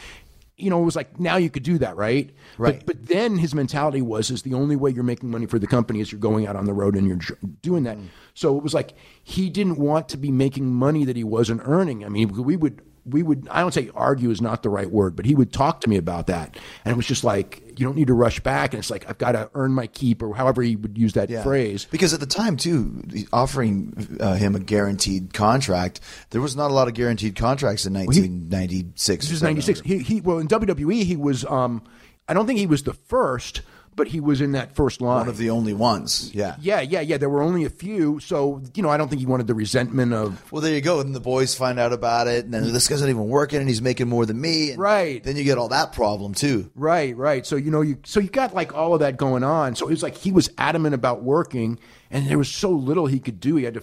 You 0.59 0.71
know, 0.71 0.83
it 0.83 0.85
was 0.85 0.97
like 0.97 1.19
now 1.21 1.37
you 1.37 1.51
could 1.51 1.63
do 1.63 1.79
that, 1.79 1.97
right? 1.97 2.31
Right. 2.59 2.85
But, 2.85 2.99
but 2.99 3.07
then 3.07 3.39
his 3.39 3.55
mentality 3.55 4.03
was 4.03 4.31
is 4.31 4.43
the 4.43 4.55
only 4.55 4.77
way 4.77 4.91
you're 4.91 5.05
making 5.05 5.31
money 5.31 5.47
for 5.47 5.59
the 5.59 5.69
company 5.69 6.01
is 6.01 6.11
you're 6.11 6.21
going 6.21 6.47
out 6.47 6.57
on 6.57 6.65
the 6.65 6.75
road 6.75 6.97
and 6.97 7.07
you're 7.07 7.39
doing 7.63 7.85
that. 7.85 7.97
Mm. 7.97 8.09
So 8.35 8.57
it 8.57 8.63
was 8.63 8.75
like 8.75 8.95
he 9.23 9.51
didn't 9.51 9.79
want 9.79 10.09
to 10.11 10.17
be 10.17 10.31
making 10.31 10.67
money 10.67 11.05
that 11.05 11.17
he 11.17 11.25
wasn't 11.25 11.63
earning. 11.65 12.05
I 12.05 12.09
mean, 12.09 12.29
we 12.45 12.57
would 12.57 12.83
we 13.05 13.23
would 13.23 13.49
I 13.51 13.61
don't 13.61 13.73
say 13.73 13.91
argue 13.95 14.31
is 14.31 14.41
not 14.41 14.63
the 14.63 14.71
right 14.71 14.91
word, 14.91 15.17
but 15.17 15.27
he 15.27 15.35
would 15.35 15.53
talk 15.53 15.81
to 15.83 15.89
me 15.89 15.97
about 15.97 16.27
that, 16.27 16.57
and 16.85 16.93
it 16.93 16.97
was 16.97 17.07
just 17.07 17.25
like 17.25 17.63
you 17.79 17.87
don't 17.87 17.97
need 17.97 18.09
to 18.09 18.15
rush 18.15 18.41
back, 18.41 18.73
and 18.73 18.79
it's 18.79 18.91
like 18.91 19.09
I've 19.09 19.19
got 19.19 19.33
to 19.33 19.51
earn 19.55 19.73
my 19.73 19.87
keep, 19.87 20.23
or 20.23 20.35
however 20.35 20.63
he 20.63 20.77
would 20.77 20.99
use 20.99 21.13
that 21.15 21.31
phrase. 21.43 21.87
Because 21.91 22.13
at 22.13 22.21
the 22.21 22.27
time, 22.27 22.57
too, 22.57 23.03
offering 23.33 24.19
uh, 24.21 24.35
him 24.35 24.55
a 24.55 24.61
guaranteed 24.61 25.33
contract, 25.35 26.01
there 26.31 26.41
was 26.41 26.57
not 26.57 26.71
a 26.71 26.75
lot 26.75 26.89
of 26.89 26.95
guaranteed 26.95 27.37
contracts 27.37 27.87
in 27.87 27.95
1996. 27.95 29.27
This 29.27 29.33
is 29.33 29.43
'96. 29.43 29.81
He, 29.81 29.99
he 29.99 30.21
well 30.21 30.39
in 30.39 30.49
WWE 30.49 31.05
he 31.05 31.17
was. 31.17 31.45
Um, 31.45 31.83
I 32.29 32.35
don't 32.35 32.47
think 32.47 32.59
he 32.59 32.67
was 32.67 32.83
the 32.83 32.93
first, 32.93 33.63
but 33.99 34.09
he 34.09 34.21
was 34.21 34.41
in 34.41 34.53
that 34.53 34.75
first 34.75 35.03
line. 35.03 35.19
One 35.19 35.29
of 35.29 35.37
the 35.37 35.51
only 35.51 35.75
ones. 35.75 36.33
Yeah. 36.33 36.57
yeah, 36.61 36.81
yeah, 36.81 37.01
yeah. 37.01 37.19
There 37.19 37.29
were 37.29 37.43
only 37.43 37.65
a 37.65 37.71
few, 37.71 38.21
so 38.21 38.63
you 38.75 38.83
know, 38.83 38.89
I 38.89 38.97
don't 38.97 39.09
think 39.09 39.21
he 39.21 39.27
wanted 39.27 39.49
the 39.49 39.55
resentment 39.55 40.15
of 40.15 40.51
Well, 40.51 40.63
there 40.63 40.73
you 40.73 40.81
go. 40.81 41.01
And 41.01 41.15
the 41.15 41.21
boys 41.21 41.55
find 41.55 41.79
out 41.79 41.93
about 41.93 42.29
it, 42.29 42.45
and 42.45 42.55
then 42.55 42.73
this 42.73 42.89
guy's 42.89 43.01
not 43.01 43.11
even 43.11 43.29
working, 43.29 43.59
and 43.59 43.69
he's 43.69 43.83
making 43.83 44.09
more 44.09 44.25
than 44.25 44.41
me. 44.41 44.71
And 44.71 44.79
Right. 44.79 45.23
Then 45.23 45.37
you 45.37 45.45
get 45.45 45.59
all 45.59 45.69
that 45.69 45.93
problem 45.93 46.33
too. 46.33 46.71
Right, 46.75 47.15
right. 47.17 47.45
So 47.45 47.57
you 47.57 47.71
know, 47.71 47.83
you 47.83 47.99
so 48.05 48.21
you 48.21 48.29
got 48.29 48.55
like 48.55 48.73
all 48.75 48.95
of 48.95 49.01
that 49.01 49.17
going 49.17 49.43
on. 49.43 49.75
So 49.75 49.89
it 49.89 49.91
was 49.91 50.03
like 50.03 50.17
he 50.17 50.33
was 50.33 50.49
adamant 50.57 50.95
about 50.95 51.23
working, 51.25 51.79
and 52.11 52.27
there 52.29 52.39
was 52.39 52.49
so 52.49 52.71
little 52.71 53.07
he 53.07 53.19
could 53.19 53.41
do. 53.41 53.57
He 53.57 53.65
had 53.65 53.75
to, 53.75 53.83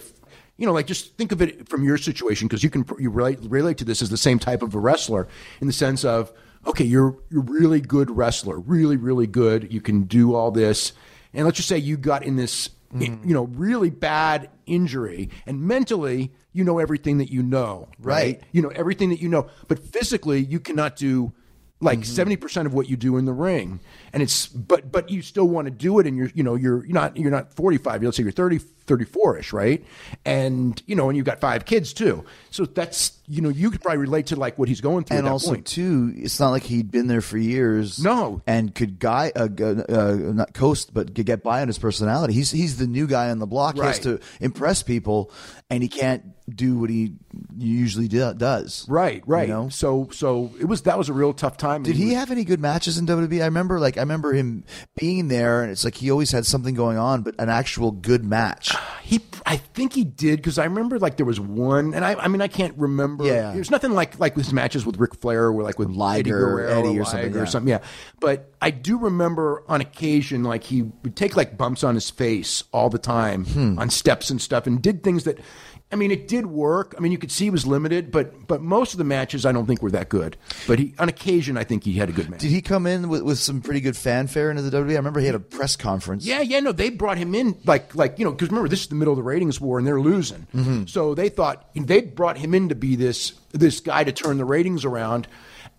you 0.56 0.66
know, 0.66 0.72
like 0.72 0.86
just 0.86 1.14
think 1.18 1.30
of 1.30 1.42
it 1.42 1.68
from 1.68 1.84
your 1.84 1.98
situation 1.98 2.48
because 2.48 2.64
you 2.64 2.70
can 2.70 2.86
you 2.98 3.10
relate 3.10 3.38
relate 3.42 3.76
to 3.78 3.84
this 3.84 4.00
as 4.00 4.08
the 4.08 4.16
same 4.16 4.38
type 4.38 4.62
of 4.62 4.74
a 4.74 4.78
wrestler 4.78 5.28
in 5.60 5.66
the 5.66 5.72
sense 5.74 6.04
of 6.04 6.32
okay, 6.66 6.84
you're 6.84 7.16
you're 7.30 7.42
really 7.42 7.80
good 7.80 8.10
wrestler, 8.10 8.58
really 8.58 8.96
really 8.96 9.26
good. 9.26 9.72
You 9.72 9.80
can 9.80 10.02
do 10.04 10.34
all 10.34 10.50
this, 10.50 10.92
and 11.32 11.44
let's 11.44 11.56
just 11.56 11.68
say 11.68 11.78
you 11.78 11.96
got 11.96 12.22
in 12.24 12.36
this. 12.36 12.70
Hmm. 12.92 13.02
You 13.02 13.34
know, 13.34 13.44
really 13.44 13.90
bad 13.90 14.48
injury, 14.64 15.28
and 15.44 15.60
mentally, 15.60 16.30
you 16.52 16.64
know 16.64 16.78
everything 16.78 17.18
that 17.18 17.30
you 17.30 17.42
know, 17.42 17.88
Right. 17.98 18.40
you 18.52 18.62
know 18.62 18.68
everything 18.68 19.10
that 19.10 19.20
you 19.20 19.28
know 19.28 19.48
but 19.68 19.78
physically 19.78 20.40
you 20.40 20.58
cannot 20.58 20.96
do 20.96 21.32
like 21.80 22.00
mm-hmm. 22.00 22.32
70% 22.32 22.64
of 22.64 22.72
what 22.72 22.88
you 22.88 22.96
do 22.96 23.18
in 23.18 23.26
the 23.26 23.34
ring 23.34 23.80
and 24.14 24.22
it's 24.22 24.46
but 24.46 24.90
but 24.90 25.10
you 25.10 25.20
still 25.20 25.46
want 25.46 25.66
to 25.66 25.70
do 25.70 25.98
it 25.98 26.06
and 26.06 26.16
you're 26.16 26.30
you 26.34 26.42
know 26.42 26.54
you're 26.54 26.84
you're 26.86 26.94
not 26.94 27.14
you're 27.16 27.30
not 27.30 27.52
45 27.52 28.02
let's 28.02 28.16
say 28.16 28.22
you're 28.22 28.32
30 28.32 28.60
34ish 28.86 29.52
right 29.52 29.84
and 30.24 30.82
you 30.86 30.94
know 30.94 31.08
and 31.08 31.16
you've 31.16 31.26
got 31.26 31.40
five 31.40 31.64
kids 31.64 31.92
too 31.92 32.24
so 32.50 32.64
that's 32.64 33.18
you 33.28 33.42
know 33.42 33.48
you 33.48 33.70
could 33.70 33.80
probably 33.82 33.98
relate 33.98 34.26
to 34.26 34.36
like 34.36 34.58
what 34.58 34.68
he's 34.68 34.80
going 34.80 35.04
through 35.04 35.18
And 35.18 35.26
at 35.26 35.28
that 35.28 35.32
also 35.32 35.54
point. 35.54 35.66
too, 35.66 36.12
it's 36.16 36.38
not 36.38 36.50
like 36.50 36.62
he'd 36.62 36.90
been 36.92 37.08
there 37.08 37.20
for 37.20 37.36
years. 37.38 37.98
No. 38.02 38.40
and 38.46 38.72
could 38.72 39.00
guy 39.00 39.32
uh, 39.34 39.48
uh, 39.58 40.14
not 40.32 40.54
coast, 40.54 40.94
but 40.94 41.12
could 41.14 41.26
get 41.26 41.42
by 41.42 41.60
on 41.60 41.66
his 41.66 41.76
personality. 41.76 42.34
He's 42.34 42.52
he's 42.52 42.76
the 42.76 42.86
new 42.86 43.08
guy 43.08 43.30
on 43.30 43.40
the 43.40 43.46
block. 43.46 43.74
He 43.74 43.80
has 43.80 43.98
to 44.00 44.20
impress 44.40 44.84
people, 44.84 45.32
and 45.68 45.82
he 45.82 45.88
can't 45.88 46.22
do 46.48 46.78
what 46.78 46.88
he 46.88 47.14
usually 47.58 48.06
do, 48.06 48.32
does. 48.34 48.86
right 48.88 49.24
right 49.26 49.48
You 49.48 49.54
know? 49.54 49.68
so 49.70 50.08
so 50.12 50.52
it 50.60 50.66
was 50.66 50.82
that 50.82 50.96
was 50.96 51.08
a 51.08 51.12
real 51.12 51.32
tough 51.32 51.56
time 51.56 51.82
Did 51.82 51.96
he 51.96 52.12
have 52.14 52.30
any 52.30 52.44
good 52.44 52.60
matches 52.60 52.96
in 52.96 53.06
WWE? 53.06 53.42
I 53.42 53.46
remember, 53.46 53.80
like, 53.80 53.96
I 53.96 54.00
remember 54.00 54.32
him 54.34 54.62
being 54.96 55.26
there, 55.26 55.62
and 55.62 55.72
it's 55.72 55.84
like 55.84 55.96
he 55.96 56.12
always 56.12 56.30
had 56.30 56.46
something 56.46 56.76
going 56.76 56.96
on, 56.96 57.22
but 57.22 57.34
an 57.40 57.48
actual 57.48 57.90
good 57.90 58.24
match. 58.24 58.72
He, 59.06 59.20
I 59.46 59.58
think 59.58 59.92
he 59.92 60.02
did 60.02 60.38
because 60.38 60.58
I 60.58 60.64
remember 60.64 60.98
like 60.98 61.16
there 61.16 61.24
was 61.24 61.38
one, 61.38 61.94
and 61.94 62.04
I, 62.04 62.14
I 62.14 62.26
mean 62.26 62.40
I 62.40 62.48
can't 62.48 62.76
remember. 62.76 63.24
Yeah. 63.24 63.52
there's 63.52 63.70
nothing 63.70 63.92
like 63.92 64.18
like 64.18 64.34
his 64.34 64.52
matches 64.52 64.84
with 64.84 64.96
Ric 64.98 65.14
Flair 65.20 65.44
or 65.46 65.62
like 65.62 65.78
with 65.78 65.90
Liger, 65.90 66.18
Eddie 66.18 66.30
Guerrero 66.30 66.72
Eddie 66.88 66.98
or 66.98 67.04
something, 67.04 67.32
yeah. 67.32 67.40
or 67.40 67.46
something. 67.46 67.68
Yeah, 67.68 67.78
but 68.18 68.52
I 68.60 68.70
do 68.72 68.98
remember 68.98 69.62
on 69.68 69.80
occasion 69.80 70.42
like 70.42 70.64
he 70.64 70.82
would 70.82 71.14
take 71.14 71.36
like 71.36 71.56
bumps 71.56 71.84
on 71.84 71.94
his 71.94 72.10
face 72.10 72.64
all 72.72 72.90
the 72.90 72.98
time 72.98 73.44
Hmm. 73.44 73.78
on 73.78 73.90
steps 73.90 74.28
and 74.28 74.42
stuff, 74.42 74.66
and 74.66 74.82
did 74.82 75.04
things 75.04 75.22
that. 75.22 75.38
I 75.92 75.94
mean, 75.94 76.10
it 76.10 76.26
did 76.26 76.46
work. 76.46 76.96
I 76.98 77.00
mean, 77.00 77.12
you 77.12 77.18
could 77.18 77.30
see 77.30 77.44
he 77.44 77.50
was 77.50 77.64
limited, 77.64 78.10
but 78.10 78.46
but 78.48 78.60
most 78.60 78.92
of 78.92 78.98
the 78.98 79.04
matches 79.04 79.46
I 79.46 79.52
don't 79.52 79.66
think 79.66 79.82
were 79.82 79.92
that 79.92 80.08
good. 80.08 80.36
But 80.66 80.80
he, 80.80 80.94
on 80.98 81.08
occasion, 81.08 81.56
I 81.56 81.62
think 81.62 81.84
he 81.84 81.92
had 81.92 82.08
a 82.08 82.12
good 82.12 82.28
match. 82.28 82.40
Did 82.40 82.50
he 82.50 82.60
come 82.60 82.88
in 82.88 83.08
with, 83.08 83.22
with 83.22 83.38
some 83.38 83.60
pretty 83.60 83.80
good 83.80 83.96
fanfare 83.96 84.50
into 84.50 84.62
the 84.62 84.76
WWE? 84.76 84.92
I 84.92 84.96
remember 84.96 85.20
he 85.20 85.26
had 85.26 85.36
a 85.36 85.40
press 85.40 85.76
conference. 85.76 86.26
Yeah, 86.26 86.40
yeah, 86.40 86.58
no, 86.58 86.72
they 86.72 86.90
brought 86.90 87.18
him 87.18 87.36
in 87.36 87.56
like 87.64 87.94
like 87.94 88.18
you 88.18 88.24
know 88.24 88.32
because 88.32 88.48
remember 88.48 88.68
this 88.68 88.80
is 88.80 88.88
the 88.88 88.96
middle 88.96 89.12
of 89.12 89.16
the 89.16 89.22
ratings 89.22 89.60
war 89.60 89.78
and 89.78 89.86
they're 89.86 90.00
losing, 90.00 90.46
Mm-hmm. 90.54 90.86
so 90.86 91.14
they 91.14 91.28
thought 91.28 91.68
they 91.76 92.00
brought 92.00 92.36
him 92.38 92.52
in 92.52 92.68
to 92.70 92.74
be 92.74 92.96
this 92.96 93.34
this 93.52 93.78
guy 93.78 94.02
to 94.02 94.10
turn 94.12 94.38
the 94.38 94.44
ratings 94.44 94.84
around, 94.84 95.28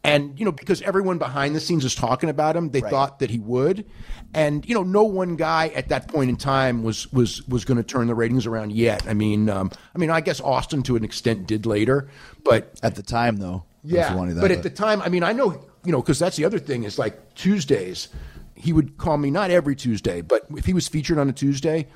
and 0.04 0.40
you 0.40 0.46
know 0.46 0.52
because 0.52 0.82
everyone 0.84 1.18
behind 1.18 1.56
the 1.56 1.60
scenes 1.60 1.84
was 1.84 1.96
talking 1.96 2.30
about 2.30 2.56
him, 2.56 2.70
they 2.70 2.82
thought 2.90 3.20
that 3.20 3.30
he 3.30 3.40
would, 3.40 3.86
and 4.34 4.68
you 4.68 4.74
know 4.74 4.84
no 4.84 5.04
one 5.04 5.36
guy 5.36 5.68
at 5.70 5.90
that 5.90 6.08
point 6.08 6.30
in 6.30 6.38
time 6.38 6.84
was 6.84 7.12
was 7.12 7.46
was 7.48 7.66
going 7.66 7.78
to 7.78 7.84
turn 7.84 8.08
the 8.08 8.16
ratings 8.16 8.46
around 8.46 8.72
yet. 8.72 9.08
I 9.08 9.14
mean, 9.14 9.50
um, 9.50 9.72
I 9.94 9.98
mean 9.98 10.10
I 10.10 10.22
guess 10.22 10.40
Austin 10.40 10.84
to 10.84 10.96
an 10.96 11.04
extent 11.04 11.48
did 11.48 11.66
later, 11.66 12.10
but 12.44 12.80
At 12.84 12.96
the 12.96 13.04
time, 13.04 13.38
though. 13.38 13.66
yeah, 13.84 14.14
that, 14.14 14.42
but 14.42 14.52
at 14.52 14.64
the 14.64 14.70
time, 14.70 15.02
I 15.02 15.10
mean, 15.10 15.24
I 15.24 15.34
know, 15.34 15.66
you 15.84 15.92
know, 15.92 16.02
because 16.02 16.20
that's 16.20 16.36
the 16.38 16.46
other 16.46 16.60
thing 16.60 16.84
is 16.84 16.98
like 16.98 17.36
Tuesdays, 17.36 18.10
he 18.56 18.74
would 18.74 18.98
call 18.98 19.18
me 19.18 19.30
not 19.30 19.52
every 19.52 19.76
Tuesday, 19.76 20.22
but 20.22 20.46
if 20.52 20.66
he 20.66 20.74
was 20.74 20.88
featured 20.88 21.18
on 21.18 21.30
a 21.30 21.34
Tuesday, 21.34 21.88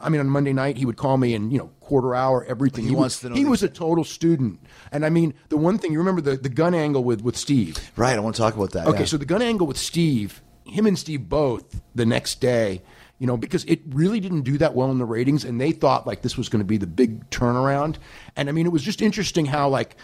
I 0.00 0.08
mean, 0.08 0.20
on 0.20 0.28
Monday 0.28 0.52
night, 0.52 0.76
he 0.76 0.86
would 0.86 0.96
call 0.96 1.16
me 1.16 1.34
and 1.34 1.52
you 1.52 1.58
know, 1.58 1.70
quarter 1.80 2.14
hour, 2.14 2.44
everything. 2.44 2.84
He 2.84 2.90
was, 2.90 2.98
wants 2.98 3.20
to 3.20 3.28
know 3.30 3.34
He 3.34 3.44
was 3.44 3.62
a 3.62 3.68
total 3.68 4.04
student, 4.04 4.60
and 4.92 5.04
I 5.04 5.10
mean, 5.10 5.34
the 5.48 5.56
one 5.56 5.78
thing 5.78 5.92
you 5.92 5.98
remember 5.98 6.20
the 6.20 6.36
the 6.36 6.48
gun 6.48 6.74
angle 6.74 7.04
with 7.04 7.22
with 7.22 7.36
Steve. 7.36 7.78
right, 7.96 8.16
I 8.16 8.20
want 8.20 8.36
to 8.36 8.42
talk 8.42 8.54
about 8.54 8.72
that. 8.72 8.86
Okay, 8.86 9.00
yeah. 9.00 9.04
so 9.04 9.16
the 9.16 9.26
gun 9.26 9.42
angle 9.42 9.66
with 9.66 9.76
Steve, 9.76 10.42
him 10.64 10.86
and 10.86 10.98
Steve 10.98 11.28
both 11.28 11.80
the 11.94 12.06
next 12.06 12.40
day, 12.40 12.82
you 13.18 13.26
know, 13.26 13.36
because 13.36 13.64
it 13.64 13.80
really 13.88 14.20
didn't 14.20 14.42
do 14.42 14.56
that 14.58 14.74
well 14.74 14.90
in 14.90 14.98
the 14.98 15.04
ratings, 15.04 15.44
and 15.44 15.60
they 15.60 15.72
thought 15.72 16.06
like 16.06 16.22
this 16.22 16.36
was 16.36 16.48
going 16.48 16.60
to 16.60 16.66
be 16.66 16.78
the 16.78 16.86
big 16.86 17.28
turnaround. 17.30 17.96
And 18.36 18.48
I 18.48 18.52
mean, 18.52 18.66
it 18.66 18.72
was 18.72 18.82
just 18.82 19.02
interesting 19.02 19.46
how 19.46 19.68
like. 19.68 19.96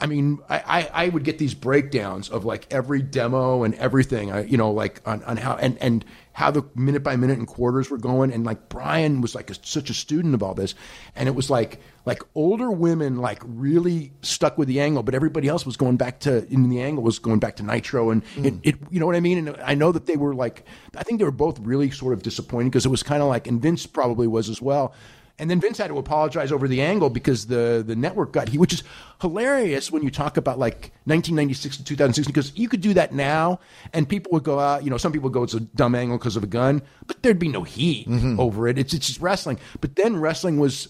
I 0.00 0.06
mean, 0.06 0.40
I, 0.48 0.56
I, 0.66 1.04
I 1.04 1.08
would 1.10 1.22
get 1.22 1.38
these 1.38 1.54
breakdowns 1.54 2.28
of 2.28 2.44
like 2.44 2.66
every 2.72 3.02
demo 3.02 3.62
and 3.62 3.72
everything, 3.76 4.32
I, 4.32 4.42
you 4.42 4.56
know, 4.56 4.72
like 4.72 5.00
on, 5.06 5.22
on 5.22 5.36
how 5.36 5.54
and, 5.54 5.78
and 5.80 6.04
how 6.32 6.50
the 6.50 6.64
minute 6.74 7.02
by 7.02 7.16
minute 7.16 7.38
and 7.38 7.46
quarters 7.46 7.90
were 7.90 7.98
going, 7.98 8.32
and 8.32 8.44
like 8.44 8.68
Brian 8.68 9.20
was 9.20 9.34
like 9.34 9.50
a, 9.50 9.54
such 9.62 9.90
a 9.90 9.94
student 9.94 10.34
of 10.34 10.42
all 10.42 10.54
this, 10.54 10.74
and 11.14 11.28
it 11.28 11.34
was 11.34 11.50
like 11.50 11.80
like 12.04 12.22
older 12.34 12.70
women 12.70 13.18
like 13.18 13.42
really 13.44 14.12
stuck 14.22 14.58
with 14.58 14.68
the 14.68 14.80
angle, 14.80 15.02
but 15.02 15.14
everybody 15.14 15.48
else 15.48 15.64
was 15.64 15.76
going 15.76 15.96
back 15.96 16.20
to 16.20 16.46
in 16.48 16.68
the 16.68 16.80
angle 16.80 17.02
was 17.02 17.18
going 17.18 17.38
back 17.38 17.56
to 17.56 17.62
Nitro, 17.62 18.10
and 18.10 18.24
hmm. 18.24 18.46
it, 18.46 18.54
it 18.62 18.76
you 18.90 18.98
know 18.98 19.06
what 19.06 19.16
I 19.16 19.20
mean. 19.20 19.46
And 19.46 19.56
I 19.62 19.74
know 19.74 19.92
that 19.92 20.06
they 20.06 20.16
were 20.16 20.34
like, 20.34 20.64
I 20.96 21.02
think 21.02 21.18
they 21.18 21.24
were 21.24 21.30
both 21.30 21.58
really 21.60 21.90
sort 21.90 22.14
of 22.14 22.22
disappointed 22.22 22.70
because 22.70 22.86
it 22.86 22.90
was 22.90 23.02
kind 23.02 23.22
of 23.22 23.28
like, 23.28 23.46
and 23.46 23.60
Vince 23.60 23.86
probably 23.86 24.26
was 24.26 24.48
as 24.48 24.60
well. 24.62 24.94
And 25.38 25.50
then 25.50 25.60
Vince 25.60 25.78
had 25.78 25.88
to 25.88 25.98
apologize 25.98 26.52
over 26.52 26.68
the 26.68 26.82
angle 26.82 27.10
because 27.10 27.46
the 27.46 27.82
the 27.86 27.96
network 27.96 28.32
got 28.32 28.48
he, 28.48 28.58
which 28.58 28.72
is 28.72 28.82
hilarious 29.20 29.90
when 29.90 30.02
you 30.02 30.10
talk 30.10 30.36
about 30.36 30.58
like 30.58 30.92
1996 31.04 31.78
to 31.78 31.84
2006 31.84 32.26
because 32.26 32.56
you 32.56 32.68
could 32.68 32.80
do 32.80 32.94
that 32.94 33.12
now 33.12 33.58
and 33.92 34.08
people 34.08 34.30
would 34.32 34.44
go 34.44 34.60
out. 34.60 34.84
You 34.84 34.90
know, 34.90 34.98
some 34.98 35.12
people 35.12 35.30
would 35.30 35.34
go 35.34 35.42
it's 35.42 35.54
a 35.54 35.60
dumb 35.60 35.94
angle 35.94 36.18
because 36.18 36.36
of 36.36 36.44
a 36.44 36.46
gun, 36.46 36.82
but 37.06 37.22
there'd 37.22 37.38
be 37.38 37.48
no 37.48 37.62
heat 37.62 38.08
mm-hmm. 38.08 38.38
over 38.38 38.68
it. 38.68 38.78
It's 38.78 38.92
it's 38.92 39.06
just 39.06 39.20
wrestling. 39.20 39.58
But 39.80 39.96
then 39.96 40.16
wrestling 40.16 40.58
was. 40.58 40.88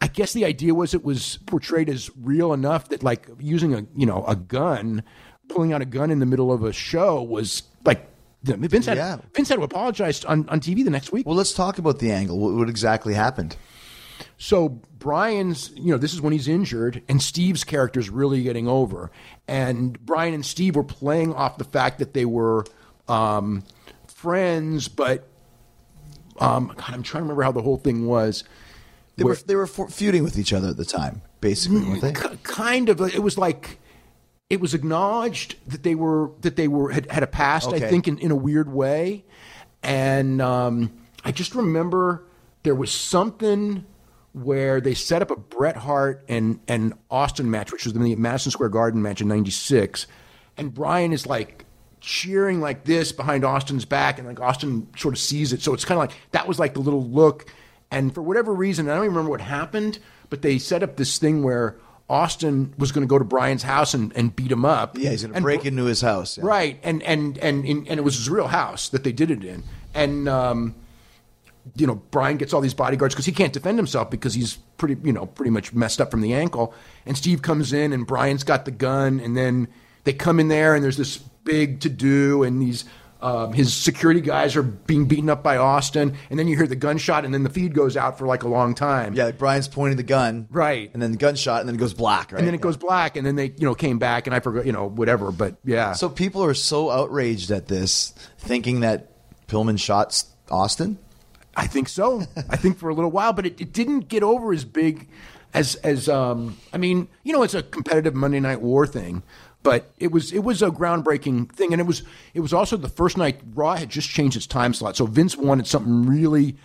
I 0.00 0.06
guess 0.06 0.32
the 0.32 0.44
idea 0.44 0.76
was 0.76 0.94
it 0.94 1.04
was 1.04 1.38
portrayed 1.46 1.88
as 1.88 2.08
real 2.22 2.52
enough 2.52 2.88
that 2.90 3.02
like 3.02 3.28
using 3.40 3.74
a 3.74 3.84
you 3.96 4.06
know 4.06 4.24
a 4.26 4.36
gun, 4.36 5.02
pulling 5.48 5.72
out 5.72 5.82
a 5.82 5.86
gun 5.86 6.12
in 6.12 6.20
the 6.20 6.26
middle 6.26 6.52
of 6.52 6.62
a 6.62 6.72
show 6.72 7.20
was 7.20 7.64
like 7.84 8.08
Vince 8.42 8.86
had 8.86 8.96
Yeah. 8.96 9.18
Vince 9.34 9.48
had 9.48 9.56
to 9.56 9.62
apologize 9.62 10.24
on, 10.24 10.48
on 10.48 10.60
TV 10.60 10.84
the 10.84 10.90
next 10.90 11.12
week. 11.12 11.26
well, 11.26 11.36
let's 11.36 11.52
talk 11.52 11.78
about 11.78 11.98
the 11.98 12.10
angle. 12.12 12.38
What, 12.38 12.54
what 12.54 12.68
exactly 12.68 13.14
happened? 13.14 13.56
So 14.36 14.68
Brian's, 14.98 15.70
you 15.74 15.90
know, 15.92 15.98
this 15.98 16.12
is 16.14 16.20
when 16.20 16.32
he's 16.32 16.46
injured, 16.48 17.02
and 17.08 17.20
Steve's 17.20 17.64
character 17.64 17.98
is 18.00 18.08
really 18.10 18.42
getting 18.42 18.68
over. 18.68 19.10
And 19.48 19.98
Brian 20.04 20.34
and 20.34 20.46
Steve 20.46 20.76
were 20.76 20.84
playing 20.84 21.34
off 21.34 21.58
the 21.58 21.64
fact 21.64 21.98
that 21.98 22.14
they 22.14 22.24
were 22.24 22.64
um, 23.08 23.64
friends, 24.06 24.86
but 24.88 25.26
um, 26.40 26.68
God, 26.76 26.90
I'm 26.94 27.02
trying 27.02 27.20
to 27.20 27.24
remember 27.24 27.42
how 27.42 27.52
the 27.52 27.62
whole 27.62 27.78
thing 27.78 28.06
was. 28.06 28.44
They 29.16 29.24
Where- 29.24 29.34
were 29.34 29.40
they 29.46 29.56
were 29.56 29.66
feuding 29.66 30.22
with 30.22 30.38
each 30.38 30.52
other 30.52 30.68
at 30.68 30.76
the 30.76 30.84
time, 30.84 31.22
basically, 31.40 31.80
weren't 31.80 32.02
they? 32.02 32.12
Kind 32.12 32.88
of. 32.88 33.00
It 33.00 33.22
was 33.22 33.36
like 33.36 33.80
it 34.50 34.60
was 34.60 34.74
acknowledged 34.74 35.56
that 35.68 35.82
they 35.82 35.94
were 35.94 36.30
that 36.40 36.56
they 36.56 36.68
were 36.68 36.90
had, 36.90 37.10
had 37.10 37.22
a 37.22 37.26
past. 37.26 37.68
Okay. 37.68 37.84
I 37.84 37.90
think 37.90 38.08
in, 38.08 38.18
in 38.18 38.30
a 38.30 38.36
weird 38.36 38.72
way, 38.72 39.24
and 39.82 40.40
um, 40.40 40.92
I 41.24 41.32
just 41.32 41.54
remember 41.54 42.24
there 42.62 42.74
was 42.74 42.90
something 42.90 43.84
where 44.32 44.80
they 44.80 44.94
set 44.94 45.22
up 45.22 45.30
a 45.30 45.36
Bret 45.36 45.76
Hart 45.76 46.24
and 46.28 46.60
and 46.66 46.94
Austin 47.10 47.50
match, 47.50 47.72
which 47.72 47.84
was 47.84 47.92
the 47.92 48.16
Madison 48.16 48.50
Square 48.50 48.70
Garden 48.70 49.02
match 49.02 49.20
in 49.20 49.28
'96, 49.28 50.06
and 50.56 50.72
Brian 50.72 51.12
is 51.12 51.26
like 51.26 51.66
cheering 52.00 52.60
like 52.60 52.84
this 52.84 53.12
behind 53.12 53.44
Austin's 53.44 53.84
back, 53.84 54.18
and 54.18 54.26
like 54.26 54.40
Austin 54.40 54.88
sort 54.96 55.14
of 55.14 55.20
sees 55.20 55.52
it. 55.52 55.60
So 55.60 55.74
it's 55.74 55.84
kind 55.84 56.00
of 56.00 56.08
like 56.08 56.16
that 56.30 56.48
was 56.48 56.58
like 56.58 56.74
the 56.74 56.80
little 56.80 57.04
look. 57.04 57.52
And 57.90 58.14
for 58.14 58.20
whatever 58.20 58.52
reason, 58.52 58.88
I 58.88 58.94
don't 58.94 59.04
even 59.04 59.14
remember 59.14 59.30
what 59.30 59.40
happened, 59.40 59.98
but 60.28 60.42
they 60.42 60.58
set 60.58 60.82
up 60.82 60.96
this 60.96 61.18
thing 61.18 61.42
where 61.42 61.76
Austin 62.08 62.72
was 62.78 62.90
going 62.92 63.06
to 63.06 63.08
go 63.10 63.18
to 63.18 63.24
Brian's 63.24 63.62
house 63.62 63.92
and, 63.94 64.12
and 64.16 64.34
beat 64.34 64.50
him 64.50 64.64
up. 64.64 64.96
Yeah, 64.98 65.10
he's 65.10 65.22
going 65.22 65.32
to 65.32 65.36
And 65.36 65.42
break 65.42 65.62
Br- 65.62 65.68
into 65.68 65.84
his 65.84 66.00
house. 66.00 66.38
yeah. 66.38 66.44
Right, 66.46 66.78
and 66.82 67.02
and 67.02 67.36
and 67.38 67.64
and, 67.64 67.86
and 67.88 67.98
it 68.00 68.02
was 68.02 68.16
his 68.16 68.30
real 68.30 68.46
house 68.48 68.88
that 68.90 69.04
they 69.04 69.12
did 69.12 69.30
it 69.30 69.44
in, 69.44 69.62
and 69.94 70.28
um, 70.28 70.74
you 71.76 71.86
know 71.86 71.96
Brian 72.10 72.36
gets 72.38 72.52
all 72.54 72.60
these 72.62 72.74
bodyguards 72.74 73.14
because 73.14 73.26
he 73.26 73.32
can't 73.32 73.52
defend 73.52 73.78
himself 73.78 74.10
because 74.10 74.34
he's 74.34 74.56
pretty 74.78 74.96
you 75.04 75.12
know 75.12 75.26
pretty 75.26 75.50
much 75.50 75.72
messed 75.74 76.00
up 76.00 76.10
from 76.10 76.22
the 76.22 76.32
ankle, 76.32 76.72
and 77.04 77.16
Steve 77.16 77.42
comes 77.42 77.72
in 77.72 77.92
and 77.92 78.06
Brian's 78.06 78.44
got 78.44 78.64
the 78.64 78.70
gun, 78.70 79.20
and 79.20 79.36
then 79.36 79.68
they 80.04 80.12
come 80.14 80.40
in 80.40 80.48
there 80.48 80.74
and 80.74 80.82
there's 80.82 80.96
this 80.96 81.18
big 81.44 81.80
to 81.80 81.88
do, 81.90 82.42
and 82.42 82.60
these. 82.62 82.84
Um, 83.20 83.52
his 83.52 83.74
security 83.74 84.20
guys 84.20 84.54
are 84.54 84.62
being 84.62 85.06
beaten 85.06 85.28
up 85.28 85.42
by 85.42 85.56
Austin, 85.56 86.14
and 86.30 86.38
then 86.38 86.46
you 86.46 86.56
hear 86.56 86.68
the 86.68 86.76
gunshot, 86.76 87.24
and 87.24 87.34
then 87.34 87.42
the 87.42 87.50
feed 87.50 87.74
goes 87.74 87.96
out 87.96 88.16
for 88.16 88.26
like 88.26 88.44
a 88.44 88.48
long 88.48 88.76
time. 88.76 89.14
Yeah, 89.14 89.24
like 89.24 89.38
Brian's 89.38 89.66
pointing 89.66 89.96
the 89.96 90.04
gun, 90.04 90.46
Right. 90.50 90.88
and 90.92 91.02
then 91.02 91.10
the 91.10 91.16
gunshot, 91.18 91.58
and 91.60 91.68
then 91.68 91.74
it 91.74 91.78
goes 91.78 91.94
black, 91.94 92.30
right? 92.30 92.38
and 92.38 92.46
then 92.46 92.54
it 92.54 92.60
goes 92.60 92.76
black, 92.76 93.16
and 93.16 93.26
then 93.26 93.34
they 93.34 93.46
you 93.56 93.64
know 93.66 93.74
came 93.74 93.98
back, 93.98 94.28
and 94.28 94.34
I 94.36 94.40
forgot 94.40 94.66
you 94.66 94.72
know 94.72 94.88
whatever, 94.88 95.32
but 95.32 95.56
yeah. 95.64 95.94
So 95.94 96.08
people 96.08 96.44
are 96.44 96.54
so 96.54 96.90
outraged 96.90 97.50
at 97.50 97.66
this, 97.66 98.10
thinking 98.38 98.80
that 98.80 99.10
Pillman 99.48 99.80
shot 99.80 100.22
Austin? 100.50 100.98
I 101.56 101.66
think 101.66 101.88
so. 101.88 102.22
I 102.48 102.54
think 102.56 102.78
for 102.78 102.88
a 102.88 102.94
little 102.94 103.10
while, 103.10 103.32
but 103.32 103.46
it, 103.46 103.60
it 103.60 103.72
didn't 103.72 104.08
get 104.08 104.22
over 104.22 104.52
as 104.52 104.64
big 104.64 105.08
as 105.52 105.74
as 105.76 106.08
um. 106.08 106.56
I 106.72 106.76
mean, 106.78 107.08
you 107.24 107.32
know, 107.32 107.42
it's 107.42 107.54
a 107.54 107.64
competitive 107.64 108.14
Monday 108.14 108.38
Night 108.38 108.60
War 108.60 108.86
thing, 108.86 109.24
but 109.62 109.92
it 109.98 110.12
was 110.12 110.32
it 110.32 110.40
was 110.40 110.62
a 110.62 110.70
groundbreaking 110.70 111.52
thing, 111.52 111.72
and 111.72 111.80
it 111.80 111.86
was 111.86 112.02
it 112.34 112.40
was 112.40 112.52
also 112.52 112.76
the 112.76 112.88
first 112.88 113.16
night 113.16 113.40
Raw 113.54 113.76
had 113.76 113.90
just 113.90 114.08
changed 114.08 114.36
its 114.36 114.46
time 114.46 114.74
slot, 114.74 114.96
so 114.96 115.06
Vince 115.06 115.36
wanted 115.36 115.66
something 115.66 116.06
really 116.06 116.56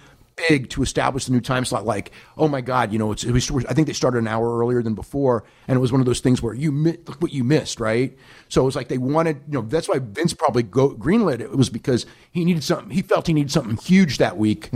big 0.49 0.69
to 0.69 0.81
establish 0.81 1.25
the 1.25 1.31
new 1.31 1.41
time 1.41 1.65
slot. 1.65 1.85
Like, 1.85 2.11
oh 2.37 2.47
my 2.47 2.61
God, 2.61 2.91
you 2.91 2.99
know, 2.99 3.11
it's, 3.11 3.23
it 3.23 3.31
was, 3.31 3.51
I 3.65 3.73
think 3.73 3.87
they 3.87 3.93
started 3.93 4.17
an 4.17 4.27
hour 4.27 4.57
earlier 4.57 4.81
than 4.81 4.95
before, 4.95 5.43
and 5.67 5.75
it 5.75 5.79
was 5.79 5.91
one 5.91 6.01
of 6.01 6.07
those 6.07 6.21
things 6.21 6.41
where 6.41 6.53
you 6.53 6.71
mi- 6.71 6.97
look 7.05 7.21
what 7.21 7.31
you 7.33 7.43
missed, 7.43 7.79
right? 7.79 8.17
So 8.49 8.61
it 8.61 8.65
was 8.65 8.75
like 8.75 8.87
they 8.87 8.97
wanted, 8.97 9.41
you 9.47 9.53
know, 9.53 9.61
that's 9.61 9.87
why 9.87 9.99
Vince 9.99 10.33
probably 10.33 10.63
go, 10.63 10.95
greenlit 10.95 11.35
it. 11.35 11.41
It 11.41 11.55
was 11.57 11.69
because 11.69 12.05
he 12.31 12.45
needed 12.45 12.63
something. 12.63 12.89
He 12.89 13.01
felt 13.01 13.27
he 13.27 13.33
needed 13.33 13.51
something 13.51 13.77
huge 13.77 14.17
that 14.17 14.37
week, 14.37 14.69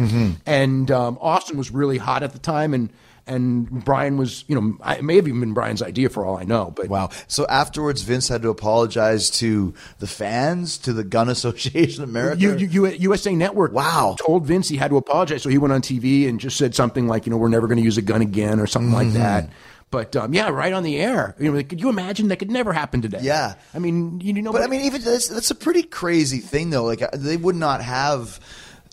and 0.45 0.91
um, 0.91 1.18
Austin 1.22 1.57
was 1.57 1.72
really 1.72 1.98
hot 1.98 2.23
at 2.23 2.34
the 2.34 2.39
time, 2.39 2.73
and 2.73 2.91
and 3.28 3.84
Brian 3.86 4.18
was, 4.18 4.44
you 4.48 4.56
know, 4.60 4.78
it 4.91 5.04
may 5.04 5.16
have 5.18 5.28
even 5.28 5.40
been 5.40 5.54
Brian's 5.54 5.82
idea 5.82 6.10
for 6.10 6.26
all 6.26 6.38
I 6.38 6.44
know, 6.44 6.72
but 6.76 6.88
Wow. 6.88 7.10
So 7.28 7.45
afterwards, 7.48 8.02
Vince 8.02 8.28
had 8.28 8.41
to 8.41 8.49
apologize 8.49 9.30
to 9.40 9.74
the 9.99 10.08
fans, 10.08 10.78
to 10.80 10.94
the 10.94 11.04
Gun 11.04 11.30
Association 11.38 12.04
of 12.04 12.10
America. 12.10 12.41
U- 12.41 12.56
U- 12.56 12.88
USA 12.88 13.36
Network 13.36 13.72
Wow. 13.74 14.16
told 14.20 14.45
Vince 14.45 14.70
he 14.70 14.78
had 14.78 14.90
to 14.91 14.98
apologize. 14.98 15.44
So 15.44 15.49
he 15.49 15.58
went 15.58 15.74
on 15.74 15.82
TV 15.82 16.28
and 16.28 16.40
just 16.40 16.58
said 16.58 16.74
something 16.76 17.08
like, 17.08 17.26
you 17.26 17.30
know, 17.32 17.38
we're 17.38 17.49
never 17.49 17.68
going 17.68 17.78
to 17.78 17.84
use 17.84 17.98
a 17.98 18.02
gun 18.02 18.22
again 18.22 18.60
or 18.60 18.68
something 18.68 18.94
like 18.94 19.08
Mm-hmm. 19.08 19.18
that. 19.20 19.49
But 19.90 20.16
um, 20.18 20.34
yeah, 20.34 20.49
right 20.49 20.74
on 20.74 20.84
the 20.84 20.98
air. 20.98 21.34
You 21.40 21.49
know, 21.49 21.58
like, 21.58 21.70
could 21.70 21.80
you 21.80 21.88
imagine 21.88 22.28
that 22.28 22.40
could 22.40 22.52
never 22.52 22.74
happen 22.74 23.02
today? 23.02 23.20
Yeah. 23.22 23.56
I 23.74 23.80
mean, 23.80 24.20
you 24.20 24.34
know, 24.41 24.52
But 24.52 24.62
I 24.64 24.68
mean, 24.68 24.82
even 24.82 25.02
that's, 25.02 25.30
that's 25.30 25.49
a 25.49 25.56
pretty 25.56 25.84
crazy 25.84 26.40
thing, 26.40 26.72
though. 26.72 26.84
Like 26.84 27.10
they 27.12 27.38
would 27.38 27.56
not 27.56 27.82
have 27.82 28.40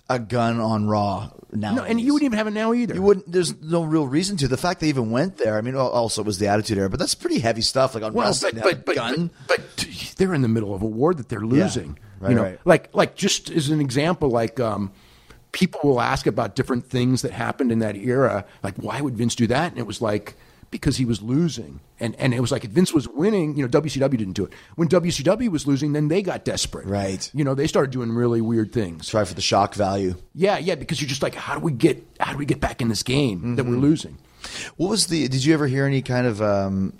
a 0.08 0.18
gun 0.18 0.60
on 0.60 0.86
Raw 0.86 1.30
now. 1.52 1.74
no, 1.74 1.84
and 1.84 2.00
you 2.00 2.12
wouldn't 2.12 2.26
even 2.26 2.38
have 2.38 2.46
it 2.46 2.52
now 2.52 2.72
either. 2.72 2.94
You 2.94 3.02
wouldn't. 3.02 3.30
There's 3.30 3.60
no 3.62 3.84
real 3.84 4.06
reason 4.06 4.36
to. 4.38 4.48
The 4.48 4.56
fact 4.56 4.80
they 4.80 4.88
even 4.88 5.10
went 5.10 5.38
there. 5.38 5.56
I 5.56 5.60
mean, 5.60 5.76
also 5.76 6.22
it 6.22 6.26
was 6.26 6.38
the 6.38 6.48
Attitude 6.48 6.78
Era, 6.78 6.90
but 6.90 6.98
that's 6.98 7.14
pretty 7.14 7.38
heavy 7.38 7.62
stuff. 7.62 7.94
Like 7.94 8.04
on 8.04 8.12
well, 8.12 8.26
wrestling, 8.26 8.54
but 8.56 8.62
but, 8.62 8.84
but, 8.84 8.94
gun. 8.96 9.30
but 9.46 9.60
but 9.76 10.14
they're 10.16 10.34
in 10.34 10.42
the 10.42 10.48
middle 10.48 10.74
of 10.74 10.82
a 10.82 10.86
war 10.86 11.14
that 11.14 11.28
they're 11.28 11.40
losing. 11.40 11.98
Right, 12.20 12.30
you 12.30 12.36
know, 12.36 12.42
right. 12.42 12.58
like 12.64 12.94
like 12.94 13.16
just 13.16 13.50
as 13.50 13.70
an 13.70 13.80
example, 13.80 14.28
like 14.28 14.60
um, 14.60 14.92
people 15.52 15.80
will 15.84 16.00
ask 16.00 16.26
about 16.26 16.54
different 16.54 16.86
things 16.86 17.22
that 17.22 17.32
happened 17.32 17.72
in 17.72 17.78
that 17.78 17.96
era. 17.96 18.44
Like, 18.62 18.76
why 18.76 19.00
would 19.00 19.16
Vince 19.16 19.34
do 19.34 19.46
that? 19.46 19.72
And 19.72 19.78
it 19.78 19.86
was 19.86 20.02
like 20.02 20.36
because 20.74 20.96
he 20.96 21.04
was 21.04 21.22
losing, 21.22 21.78
and 22.00 22.16
and 22.16 22.34
it 22.34 22.40
was 22.40 22.50
like 22.50 22.64
if 22.64 22.70
Vince 22.72 22.92
was 22.92 23.06
winning, 23.08 23.56
you 23.56 23.62
know, 23.62 23.68
WCW 23.68 24.18
didn't 24.18 24.32
do 24.32 24.44
it. 24.44 24.52
When 24.74 24.88
WCW 24.88 25.48
was 25.48 25.66
losing, 25.68 25.92
then 25.92 26.08
they 26.08 26.20
got 26.20 26.44
desperate. 26.44 26.86
Right. 26.86 27.30
You 27.32 27.44
know, 27.44 27.54
they 27.54 27.68
started 27.68 27.92
doing 27.92 28.10
really 28.10 28.40
weird 28.40 28.72
things. 28.72 29.08
Try 29.08 29.24
for 29.24 29.34
the 29.34 29.40
shock 29.40 29.74
value. 29.74 30.16
Yeah, 30.34 30.58
yeah, 30.58 30.74
because 30.74 31.00
you're 31.00 31.08
just 31.08 31.22
like, 31.22 31.36
how 31.36 31.54
do 31.54 31.60
we 31.60 31.70
get 31.70 32.04
how 32.18 32.32
do 32.32 32.38
we 32.38 32.44
get 32.46 32.58
back 32.60 32.82
in 32.82 32.88
this 32.88 33.02
game 33.04 33.54
that 33.56 33.62
Mm-hmm. 33.62 33.70
we're 33.72 33.78
losing? 33.80 34.18
What 34.76 34.90
was 34.90 35.06
the? 35.06 35.28
Did 35.28 35.44
you 35.44 35.54
ever 35.54 35.66
hear 35.68 35.86
any 35.86 36.02
kind 36.02 36.26
of? 36.26 36.42
Um, 36.42 36.92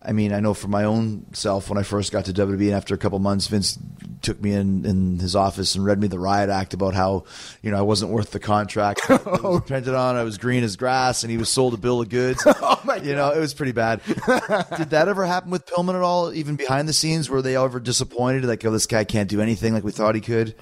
I 0.00 0.12
mean, 0.12 0.32
I 0.32 0.40
know 0.40 0.54
for 0.54 0.68
my 0.68 0.84
own 0.84 1.26
self, 1.32 1.68
when 1.68 1.76
I 1.76 1.82
first 1.82 2.12
got 2.12 2.26
to 2.26 2.32
WWE, 2.32 2.66
and 2.66 2.74
after 2.74 2.94
a 2.94 2.98
couple 2.98 3.18
months, 3.18 3.48
Vince 3.48 3.78
took 4.22 4.40
me 4.40 4.52
in, 4.52 4.84
in 4.84 5.18
his 5.18 5.34
office 5.34 5.74
and 5.74 5.84
read 5.84 6.00
me 6.00 6.06
the 6.06 6.18
riot 6.18 6.50
act 6.50 6.72
about 6.72 6.94
how 6.94 7.24
you 7.62 7.70
know 7.70 7.78
I 7.78 7.82
wasn't 7.82 8.12
worth 8.12 8.30
the 8.30 8.38
contract. 8.38 9.00
it 9.10 9.24
was 9.24 9.62
printed 9.66 9.94
on. 9.94 10.16
I 10.16 10.22
was 10.22 10.38
green 10.38 10.62
as 10.62 10.76
grass, 10.76 11.24
and 11.24 11.30
he 11.30 11.36
was 11.36 11.48
sold 11.48 11.74
a 11.74 11.76
bill 11.76 12.00
of 12.00 12.08
goods. 12.08 12.42
oh 12.46 12.80
my 12.84 12.96
You 12.96 13.16
know, 13.16 13.30
it 13.32 13.40
was 13.40 13.54
pretty 13.54 13.72
bad. 13.72 14.00
Did 14.06 14.90
that 14.90 15.06
ever 15.08 15.26
happen 15.26 15.50
with 15.50 15.66
Pillman 15.66 15.94
at 15.94 16.02
all? 16.02 16.32
Even 16.32 16.54
behind 16.54 16.88
the 16.88 16.92
scenes, 16.92 17.28
were 17.28 17.42
they 17.42 17.56
ever 17.56 17.80
disappointed? 17.80 18.44
Like, 18.44 18.64
oh, 18.64 18.70
this 18.70 18.86
guy 18.86 19.02
can't 19.04 19.28
do 19.28 19.40
anything 19.40 19.74
like 19.74 19.82
we 19.82 19.92
thought 19.92 20.14
he 20.14 20.20
could. 20.20 20.54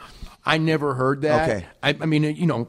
I 0.47 0.59
never 0.59 0.95
heard 0.95 1.23
that. 1.23 1.51
Okay. 1.51 1.67
I, 1.83 1.97
I 2.01 2.07
mean, 2.07 2.23
you 2.23 2.47
know, 2.47 2.69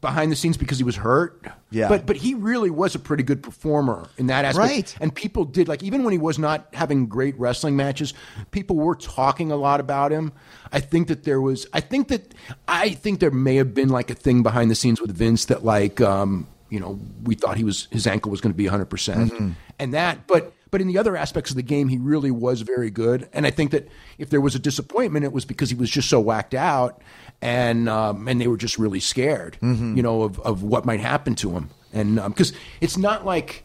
behind 0.00 0.32
the 0.32 0.36
scenes 0.36 0.56
because 0.56 0.78
he 0.78 0.84
was 0.84 0.96
hurt. 0.96 1.46
Yeah. 1.70 1.88
But 1.88 2.06
but 2.06 2.16
he 2.16 2.34
really 2.34 2.70
was 2.70 2.94
a 2.94 2.98
pretty 2.98 3.22
good 3.22 3.42
performer 3.42 4.08
in 4.18 4.26
that 4.28 4.44
aspect. 4.44 4.68
Right. 4.68 4.96
And 5.00 5.14
people 5.14 5.44
did 5.44 5.68
like 5.68 5.82
even 5.82 6.02
when 6.04 6.12
he 6.12 6.18
was 6.18 6.38
not 6.38 6.68
having 6.72 7.06
great 7.06 7.38
wrestling 7.38 7.76
matches, 7.76 8.14
people 8.50 8.76
were 8.76 8.94
talking 8.96 9.52
a 9.52 9.56
lot 9.56 9.80
about 9.80 10.10
him. 10.12 10.32
I 10.72 10.80
think 10.80 11.08
that 11.08 11.24
there 11.24 11.40
was. 11.40 11.66
I 11.72 11.80
think 11.80 12.08
that 12.08 12.34
I 12.68 12.90
think 12.90 13.20
there 13.20 13.30
may 13.30 13.56
have 13.56 13.74
been 13.74 13.88
like 13.88 14.10
a 14.10 14.14
thing 14.14 14.42
behind 14.42 14.70
the 14.70 14.74
scenes 14.74 15.00
with 15.00 15.12
Vince 15.12 15.44
that 15.46 15.64
like 15.64 16.00
um 16.00 16.46
you 16.70 16.80
know 16.80 16.98
we 17.24 17.34
thought 17.34 17.56
he 17.56 17.64
was 17.64 17.88
his 17.90 18.06
ankle 18.06 18.30
was 18.30 18.40
going 18.40 18.52
to 18.52 18.56
be 18.56 18.64
100 18.64 18.86
percent 18.86 19.32
Mm-hmm. 19.32 19.50
and 19.78 19.94
that 19.94 20.26
but. 20.26 20.52
But 20.72 20.80
in 20.80 20.86
the 20.86 20.98
other 20.98 21.16
aspects 21.16 21.50
of 21.50 21.56
the 21.56 21.64
game, 21.64 21.88
he 21.88 21.98
really 21.98 22.30
was 22.30 22.60
very 22.60 22.90
good. 22.92 23.28
And 23.32 23.44
I 23.44 23.50
think 23.50 23.72
that 23.72 23.88
if 24.18 24.30
there 24.30 24.40
was 24.40 24.54
a 24.54 24.60
disappointment, 24.60 25.24
it 25.24 25.32
was 25.32 25.44
because 25.44 25.68
he 25.68 25.74
was 25.74 25.90
just 25.90 26.08
so 26.08 26.20
whacked 26.20 26.54
out, 26.54 27.02
and 27.42 27.88
um, 27.88 28.28
and 28.28 28.40
they 28.40 28.46
were 28.48 28.56
just 28.56 28.78
really 28.78 29.00
scared, 29.00 29.56
Mm-hmm. 29.62 29.96
you 29.96 30.02
know, 30.02 30.22
of, 30.22 30.38
of 30.40 30.62
what 30.62 30.84
might 30.84 31.00
happen 31.00 31.34
to 31.36 31.50
him. 31.50 31.70
And 31.92 32.16
because 32.16 32.52
it's 32.80 32.96
not 32.96 33.24
like, 33.26 33.64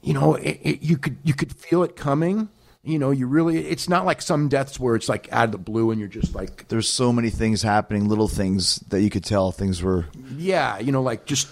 you 0.00 0.14
know, 0.14 0.34
it, 0.36 0.58
it, 0.62 0.82
you 0.82 0.96
could 0.96 1.16
you 1.22 1.34
could 1.34 1.52
feel 1.52 1.82
it 1.82 1.96
coming. 1.96 2.48
You 2.84 2.98
know, 2.98 3.10
you 3.12 3.26
really. 3.28 3.58
It's 3.66 3.88
not 3.88 4.04
like 4.04 4.20
some 4.22 4.48
deaths 4.48 4.80
where 4.80 4.96
it's 4.96 5.08
like 5.08 5.28
out 5.32 5.44
of 5.44 5.52
the 5.52 5.58
blue, 5.58 5.90
and 5.92 6.00
you're 6.00 6.08
just 6.08 6.34
like, 6.34 6.66
There's 6.68 6.88
so 6.90 7.12
many 7.12 7.30
things 7.30 7.62
happening, 7.62 8.08
little 8.08 8.26
things 8.26 8.76
that 8.88 9.02
you 9.02 9.10
could 9.10 9.22
tell 9.22 9.52
things 9.52 9.82
were. 9.82 10.06
yeah, 10.36 10.78
you 10.80 10.90
know, 10.90 11.02
like 11.02 11.24
just 11.24 11.46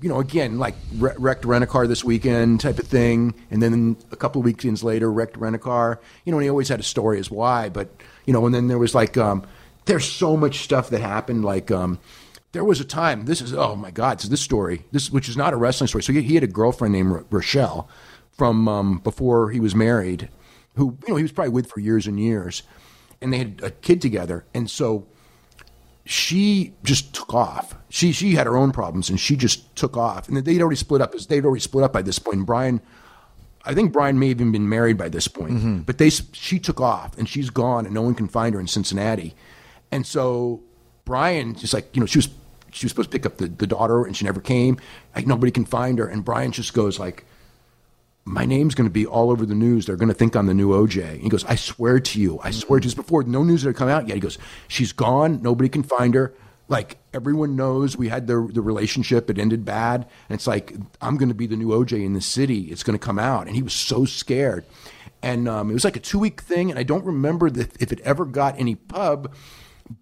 you 0.00 0.08
know, 0.08 0.20
again, 0.20 0.58
like 0.58 0.74
wrecked 0.96 1.44
rent 1.44 1.64
a 1.64 1.66
car 1.66 1.86
this 1.86 2.02
weekend 2.04 2.60
type 2.60 2.78
of 2.78 2.86
thing, 2.86 3.34
and 3.50 3.62
then 3.62 3.96
a 4.12 4.16
couple 4.16 4.40
of 4.40 4.44
weekends 4.46 4.82
later, 4.82 5.10
wrecked 5.12 5.36
rent 5.36 5.54
a 5.54 5.58
car. 5.58 6.00
You 6.24 6.32
know, 6.32 6.38
and 6.38 6.44
he 6.44 6.50
always 6.50 6.68
had 6.68 6.80
a 6.80 6.84
story 6.84 7.18
as 7.18 7.30
why, 7.30 7.68
but 7.68 7.88
you 8.24 8.32
know, 8.32 8.46
and 8.46 8.54
then 8.54 8.68
there 8.68 8.78
was 8.78 8.94
like, 8.94 9.18
um, 9.18 9.44
there's 9.90 10.10
so 10.10 10.36
much 10.36 10.60
stuff 10.60 10.90
that 10.90 11.00
happened. 11.00 11.44
Like, 11.44 11.70
um, 11.70 11.98
there 12.52 12.64
was 12.64 12.80
a 12.80 12.84
time. 12.84 13.26
This 13.26 13.40
is 13.40 13.52
oh 13.52 13.76
my 13.76 13.90
god, 13.90 14.20
so 14.20 14.28
this 14.28 14.40
story, 14.40 14.84
this 14.92 15.10
which 15.10 15.28
is 15.28 15.36
not 15.36 15.52
a 15.52 15.56
wrestling 15.56 15.88
story. 15.88 16.02
So 16.02 16.12
he, 16.12 16.22
he 16.22 16.34
had 16.34 16.44
a 16.44 16.48
girlfriend 16.48 16.92
named 16.92 17.12
Ro- 17.12 17.24
Rochelle 17.30 17.88
from 18.32 18.68
um, 18.68 18.98
before 18.98 19.50
he 19.50 19.60
was 19.60 19.74
married, 19.74 20.28
who 20.76 20.96
you 21.06 21.12
know 21.12 21.16
he 21.16 21.22
was 21.22 21.32
probably 21.32 21.52
with 21.52 21.68
for 21.68 21.80
years 21.80 22.06
and 22.06 22.18
years, 22.18 22.62
and 23.20 23.32
they 23.32 23.38
had 23.38 23.60
a 23.62 23.70
kid 23.70 24.00
together, 24.00 24.44
and 24.54 24.70
so 24.70 25.06
she 26.04 26.72
just 26.82 27.14
took 27.14 27.32
off. 27.34 27.76
She 27.88 28.12
she 28.12 28.32
had 28.32 28.46
her 28.46 28.56
own 28.56 28.72
problems, 28.72 29.10
and 29.10 29.20
she 29.20 29.36
just 29.36 29.74
took 29.76 29.96
off. 29.96 30.28
And 30.28 30.36
they'd 30.36 30.60
already 30.60 30.76
split 30.76 31.00
up. 31.00 31.14
They'd 31.14 31.44
already 31.44 31.60
split 31.60 31.84
up 31.84 31.92
by 31.92 32.02
this 32.02 32.18
point. 32.18 32.38
And 32.38 32.46
Brian, 32.46 32.80
I 33.64 33.74
think 33.74 33.92
Brian 33.92 34.18
may 34.18 34.28
have 34.30 34.40
even 34.40 34.50
been 34.52 34.68
married 34.68 34.98
by 34.98 35.08
this 35.08 35.28
point. 35.28 35.86
But 35.86 35.98
they 35.98 36.10
she 36.10 36.58
took 36.58 36.80
off, 36.80 37.16
and 37.16 37.28
she's 37.28 37.50
gone, 37.50 37.84
and 37.86 37.94
no 37.94 38.02
one 38.02 38.14
can 38.14 38.26
find 38.26 38.54
her 38.54 38.60
in 38.60 38.66
Cincinnati. 38.66 39.34
And 39.92 40.06
so 40.06 40.62
Brian 41.04 41.54
just 41.54 41.74
like 41.74 41.94
you 41.94 42.00
know 42.00 42.06
she 42.06 42.18
was 42.18 42.28
she 42.72 42.86
was 42.86 42.92
supposed 42.92 43.10
to 43.10 43.18
pick 43.18 43.26
up 43.26 43.38
the, 43.38 43.48
the 43.48 43.66
daughter, 43.66 44.04
and 44.04 44.16
she 44.16 44.24
never 44.24 44.40
came. 44.40 44.78
Like 45.14 45.26
nobody 45.26 45.50
can 45.50 45.64
find 45.64 45.98
her, 45.98 46.06
and 46.06 46.24
Brian 46.24 46.52
just 46.52 46.72
goes 46.74 46.98
like 46.98 47.24
my 48.24 48.44
name's 48.44 48.74
going 48.74 48.88
to 48.88 48.92
be 48.92 49.06
all 49.06 49.30
over 49.30 49.44
the 49.46 49.54
news. 49.54 49.86
They're 49.86 49.96
going 49.96 50.08
to 50.08 50.14
think 50.14 50.36
I'm 50.36 50.46
the 50.46 50.54
new 50.54 50.68
OJ. 50.70 51.20
He 51.20 51.28
goes, 51.28 51.44
I 51.46 51.56
swear 51.56 51.98
to 51.98 52.20
you, 52.20 52.38
I 52.44 52.50
swear 52.50 52.78
to 52.78 52.88
you. 52.88 52.94
Before 52.94 53.22
no 53.24 53.42
news 53.42 53.62
had 53.62 53.74
come 53.74 53.88
out 53.88 54.06
yet. 54.08 54.14
He 54.14 54.20
goes, 54.20 54.38
she's 54.68 54.92
gone. 54.92 55.42
Nobody 55.42 55.68
can 55.68 55.82
find 55.82 56.14
her. 56.14 56.32
Like 56.68 56.98
everyone 57.12 57.56
knows, 57.56 57.96
we 57.96 58.08
had 58.08 58.28
the 58.28 58.48
the 58.52 58.62
relationship. 58.62 59.28
It 59.28 59.38
ended 59.38 59.64
bad, 59.64 60.06
and 60.28 60.36
it's 60.36 60.46
like 60.46 60.76
I'm 61.00 61.16
going 61.16 61.28
to 61.28 61.34
be 61.34 61.48
the 61.48 61.56
new 61.56 61.68
OJ 61.68 62.04
in 62.04 62.12
the 62.12 62.20
city. 62.20 62.70
It's 62.70 62.84
going 62.84 62.96
to 62.96 63.04
come 63.04 63.18
out, 63.18 63.48
and 63.48 63.56
he 63.56 63.62
was 63.62 63.72
so 63.72 64.04
scared. 64.04 64.64
And 65.20 65.48
um, 65.48 65.70
it 65.70 65.74
was 65.74 65.84
like 65.84 65.96
a 65.96 66.00
two 66.00 66.20
week 66.20 66.40
thing, 66.40 66.70
and 66.70 66.78
I 66.78 66.84
don't 66.84 67.04
remember 67.04 67.50
that 67.50 67.82
if 67.82 67.90
it 67.90 67.98
ever 68.00 68.24
got 68.24 68.56
any 68.56 68.76
pub, 68.76 69.34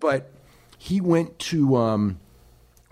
but 0.01 0.33
he 0.79 1.01
went 1.01 1.39
to. 1.41 1.77
Um, 1.77 2.21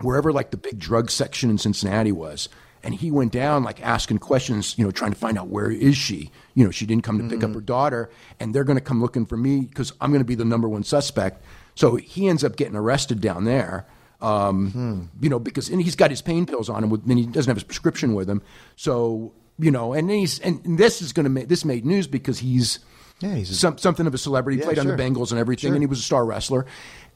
wherever 0.01 0.31
like 0.31 0.51
the 0.51 0.57
big 0.57 0.79
drug 0.79 1.09
section 1.09 1.49
in 1.49 1.57
Cincinnati 1.57 2.11
was. 2.11 2.49
And 2.83 2.93
he 2.93 3.11
went 3.11 3.31
down 3.31 3.63
like 3.63 3.81
asking 3.81 4.19
questions, 4.19 4.77
you 4.77 4.85
know, 4.85 4.91
trying 4.91 5.11
to 5.11 5.17
find 5.17 5.37
out 5.37 5.47
where 5.47 5.71
is 5.71 5.97
she? 5.97 6.31
You 6.53 6.63
know, 6.63 6.71
she 6.71 6.85
didn't 6.85 7.03
come 7.03 7.17
to 7.17 7.27
pick 7.27 7.43
up 7.43 7.53
her 7.53 7.61
daughter, 7.61 8.09
and 8.39 8.53
they're 8.53 8.63
going 8.63 8.77
to 8.77 8.83
come 8.83 9.01
looking 9.01 9.25
for 9.25 9.35
me 9.35 9.61
because 9.61 9.91
I'm 9.99 10.11
going 10.11 10.21
to 10.21 10.25
be 10.25 10.35
the 10.35 10.45
number 10.45 10.69
one 10.69 10.83
suspect. 10.83 11.43
So 11.75 11.95
he 11.95 12.27
ends 12.27 12.43
up 12.43 12.55
getting 12.55 12.75
arrested 12.75 13.19
down 13.19 13.45
there. 13.45 13.87
Um, 14.21 15.09
You 15.19 15.29
know, 15.29 15.39
because 15.39 15.69
and 15.69 15.81
he's 15.81 15.95
got 15.95 16.11
his 16.11 16.21
pain 16.21 16.45
pills 16.45 16.69
on 16.69 16.83
him, 16.83 16.89
with, 16.89 17.03
and 17.09 17.19
he 17.19 17.25
doesn't 17.25 17.49
have 17.49 17.57
his 17.57 17.63
prescription 17.63 18.13
with 18.13 18.29
him. 18.29 18.41
So 18.75 19.33
you 19.59 19.71
know, 19.71 19.93
and 19.93 20.09
he's 20.09 20.39
and 20.39 20.77
this 20.77 21.01
is 21.01 21.11
going 21.11 21.25
to 21.25 21.29
make 21.31 21.49
this 21.49 21.65
made 21.65 21.85
news 21.85 22.07
because 22.07 22.39
he's 22.39 22.79
Yeah, 23.19 23.35
he's 23.35 23.49
a- 23.51 23.55
some, 23.55 23.77
something 23.77 24.05
of 24.07 24.13
a 24.13 24.17
celebrity. 24.17 24.59
Yeah, 24.59 24.65
played 24.65 24.79
on 24.79 24.87
the 24.87 24.93
Bengals 24.95 25.31
and 25.31 25.39
everything, 25.39 25.69
Sure. 25.69 25.75
and 25.75 25.81
he 25.83 25.87
was 25.87 25.99
a 25.99 26.03
star 26.03 26.25
wrestler. 26.25 26.65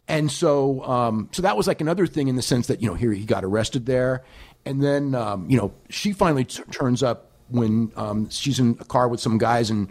And 0.07 0.31
so, 0.31 0.83
um, 0.83 1.29
so 1.31 1.41
that 1.43 1.55
was 1.55 1.67
like 1.67 1.79
another 1.79 2.07
thing 2.07 2.27
in 2.27 2.35
the 2.35 2.41
sense 2.41 2.67
that 2.67 2.81
you 2.81 2.87
know 2.87 2.95
here 2.95 3.11
he 3.13 3.23
got 3.23 3.43
arrested 3.45 3.85
there, 3.85 4.23
and 4.65 4.81
then 4.83 5.13
um, 5.15 5.49
you 5.49 5.57
know 5.57 5.73
she 5.89 6.11
finally 6.11 6.43
t- 6.45 6.63
turns 6.71 7.03
up 7.03 7.31
when 7.49 7.91
um, 7.95 8.29
she's 8.29 8.59
in 8.59 8.77
a 8.79 8.85
car 8.85 9.07
with 9.07 9.19
some 9.19 9.37
guys 9.37 9.69
and 9.69 9.89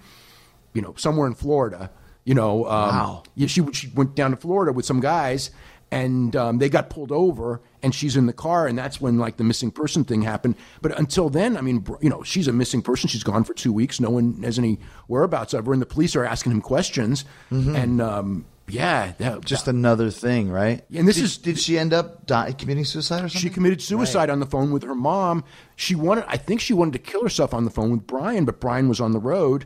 you 0.74 0.82
know 0.82 0.94
somewhere 0.96 1.26
in 1.28 1.34
Florida. 1.34 1.90
You 2.24 2.34
know, 2.34 2.64
um, 2.66 2.70
Wow. 2.96 3.22
Yeah, 3.36 3.46
she 3.46 3.64
she 3.72 3.88
went 3.94 4.14
down 4.14 4.32
to 4.32 4.36
Florida 4.36 4.72
with 4.72 4.84
some 4.84 5.00
guys, 5.00 5.50
and 5.90 6.34
um, 6.36 6.58
they 6.58 6.68
got 6.68 6.88
pulled 6.90 7.10
over, 7.12 7.60
and 7.82 7.94
she's 7.94 8.16
in 8.16 8.26
the 8.26 8.32
car, 8.32 8.66
and 8.66 8.78
that's 8.78 9.00
when 9.00 9.18
like 9.18 9.36
the 9.36 9.44
missing 9.44 9.70
person 9.70 10.04
thing 10.04 10.22
happened. 10.22 10.54
But 10.82 10.98
until 10.98 11.28
then, 11.30 11.56
I 11.56 11.60
mean, 11.62 11.84
you 12.00 12.08
know, 12.10 12.22
she's 12.22 12.46
a 12.48 12.52
missing 12.52 12.82
person. 12.82 13.08
She's 13.08 13.24
gone 13.24 13.44
for 13.44 13.54
two 13.54 13.72
weeks. 13.72 14.00
No 14.00 14.10
one 14.10 14.42
has 14.42 14.58
any 14.58 14.78
whereabouts 15.08 15.54
of 15.54 15.66
her, 15.66 15.72
and 15.72 15.82
the 15.82 15.86
police 15.86 16.14
are 16.16 16.24
asking 16.24 16.52
him 16.52 16.60
questions, 16.60 17.24
and 17.50 18.00
um, 18.00 18.44
yeah, 18.68 19.14
that, 19.18 19.44
Just 19.44 19.66
another 19.66 20.10
thing, 20.10 20.48
right? 20.48 20.84
And 20.94 21.08
this 21.08 21.16
Did- 21.16 21.24
is- 21.24 21.38
did 21.38 21.58
she 21.58 21.76
end 21.76 21.92
up 21.92 22.24
die, 22.26 22.52
committing 22.52 22.84
suicide 22.84 23.16
or 23.24 23.28
something? 23.28 23.40
She 23.40 23.50
committed 23.50 23.82
suicide 23.82 24.30
on 24.30 24.38
the 24.38 24.46
phone 24.46 24.70
with 24.70 24.84
her 24.84 24.94
mom. 24.94 25.42
She 25.74 25.96
wanted, 25.96 26.24
I 26.28 26.36
think 26.36 26.60
she 26.60 26.72
wanted 26.72 26.92
to 26.92 26.98
kill 27.00 27.24
herself 27.24 27.52
on 27.52 27.64
the 27.64 27.70
phone 27.72 27.90
with 27.90 28.06
Brian, 28.06 28.44
but 28.44 28.60
Brian 28.60 28.88
was 28.88 29.00
on 29.00 29.10
the 29.10 29.18
road. 29.18 29.64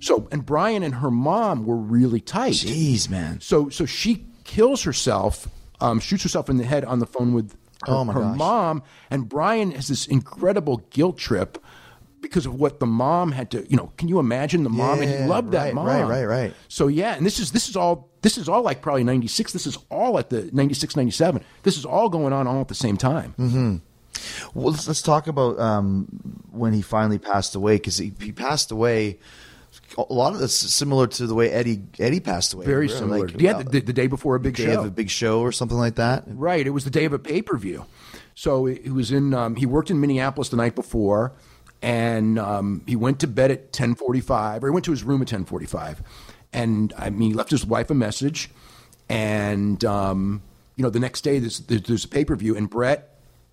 So, 0.00 0.28
and 0.30 0.44
Brian 0.44 0.82
and 0.82 0.96
her 0.96 1.10
mom 1.10 1.64
were 1.64 1.76
really 1.78 2.20
tight. 2.20 2.52
Jeez, 2.52 3.08
man. 3.08 3.40
So, 3.40 3.70
so 3.70 3.86
she 3.86 4.26
kills 4.44 4.82
herself, 4.82 5.48
um, 5.82 6.00
shoots 6.00 6.22
herself 6.22 6.48
in 6.48 6.56
the 6.56 6.64
head 6.64 6.84
on 6.84 6.98
the 6.98 7.06
phone 7.06 7.32
with 7.34 7.52
her, 7.86 7.92
Oh, 7.92 8.04
my 8.04 8.12
her 8.12 8.20
mom, 8.36 8.82
and 9.10 9.28
Brian 9.28 9.72
has 9.72 9.88
this 9.88 10.06
incredible 10.06 10.78
guilt 10.90 11.18
trip 11.18 11.58
because 12.20 12.46
of 12.46 12.54
what 12.54 12.78
the 12.78 12.86
mom 12.86 13.32
had 13.32 13.50
to. 13.50 13.66
You 13.68 13.76
know, 13.76 13.92
can 13.98 14.06
you 14.08 14.20
imagine 14.20 14.62
the 14.62 14.70
mom? 14.70 15.00
and 15.00 15.10
he 15.10 15.16
Yeah, 15.16 15.26
loved 15.26 15.50
that 15.52 15.64
right, 15.64 15.74
mom. 15.74 15.86
right, 15.86 16.04
right, 16.04 16.24
right. 16.24 16.54
So 16.68 16.86
yeah, 16.86 17.14
and 17.16 17.26
this 17.26 17.38
is 17.40 17.50
this 17.52 17.68
is 17.68 17.74
all 17.76 18.08
this 18.22 18.38
is 18.38 18.48
all 18.48 18.62
like 18.62 18.80
probably 18.82 19.02
96. 19.02 19.52
This 19.52 19.66
is 19.66 19.76
all 19.90 20.16
at 20.18 20.30
the 20.30 20.48
96, 20.52 20.94
97. 20.94 21.42
This 21.64 21.76
is 21.76 21.84
all 21.84 22.08
going 22.08 22.32
on 22.32 22.46
all 22.46 22.60
at 22.60 22.68
the 22.68 22.74
same 22.76 22.96
time. 22.96 23.34
Mm-hmm. 23.38 23.76
Well, 24.54 24.70
let's, 24.70 24.86
let's 24.86 25.02
talk 25.02 25.26
about 25.26 25.58
um, 25.58 26.06
when 26.52 26.72
he 26.72 26.82
finally 26.82 27.18
passed 27.18 27.56
away 27.56 27.76
because 27.76 27.98
he, 27.98 28.12
he 28.20 28.30
passed 28.30 28.70
away. 28.70 29.18
A 29.98 30.12
lot 30.12 30.32
of 30.32 30.38
this 30.38 30.62
is 30.64 30.72
similar 30.72 31.06
to 31.06 31.26
the 31.26 31.34
way 31.34 31.50
Eddie 31.50 31.82
Eddie 31.98 32.20
passed 32.20 32.54
away. 32.54 32.64
Very 32.64 32.88
similar. 32.88 33.26
like, 33.26 33.40
yeah, 33.40 33.62
the, 33.62 33.80
the 33.80 33.92
day 33.92 34.06
before 34.06 34.36
a 34.36 34.40
big 34.40 34.56
day 34.56 34.72
show. 34.72 34.80
of 34.80 34.86
a 34.86 34.90
big 34.90 35.10
show 35.10 35.40
or 35.40 35.52
something 35.52 35.76
like 35.76 35.96
that. 35.96 36.24
Right. 36.26 36.66
It 36.66 36.70
was 36.70 36.84
the 36.84 36.90
day 36.90 37.04
of 37.04 37.12
a 37.12 37.18
pay 37.18 37.42
per 37.42 37.56
view. 37.56 37.84
So 38.34 38.64
he 38.64 38.90
was 38.90 39.12
in. 39.12 39.34
Um, 39.34 39.56
he 39.56 39.66
worked 39.66 39.90
in 39.90 40.00
Minneapolis 40.00 40.48
the 40.48 40.56
night 40.56 40.74
before, 40.74 41.34
and 41.82 42.38
um, 42.38 42.82
he 42.86 42.96
went 42.96 43.20
to 43.20 43.26
bed 43.26 43.50
at 43.50 43.72
ten 43.72 43.94
forty 43.94 44.20
five, 44.20 44.64
or 44.64 44.68
he 44.68 44.72
went 44.72 44.86
to 44.86 44.90
his 44.90 45.04
room 45.04 45.20
at 45.20 45.28
ten 45.28 45.44
forty 45.44 45.66
five, 45.66 46.02
and 46.52 46.94
I 46.96 47.10
mean, 47.10 47.30
he 47.30 47.34
left 47.34 47.50
his 47.50 47.66
wife 47.66 47.90
a 47.90 47.94
message, 47.94 48.50
and 49.08 49.84
um, 49.84 50.42
you 50.76 50.82
know, 50.82 50.90
the 50.90 51.00
next 51.00 51.20
day 51.20 51.38
there's, 51.38 51.60
there's 51.60 51.82
there's 51.82 52.04
a 52.04 52.08
pay 52.08 52.24
per 52.24 52.34
view, 52.36 52.56
and 52.56 52.70
Bret 52.70 53.11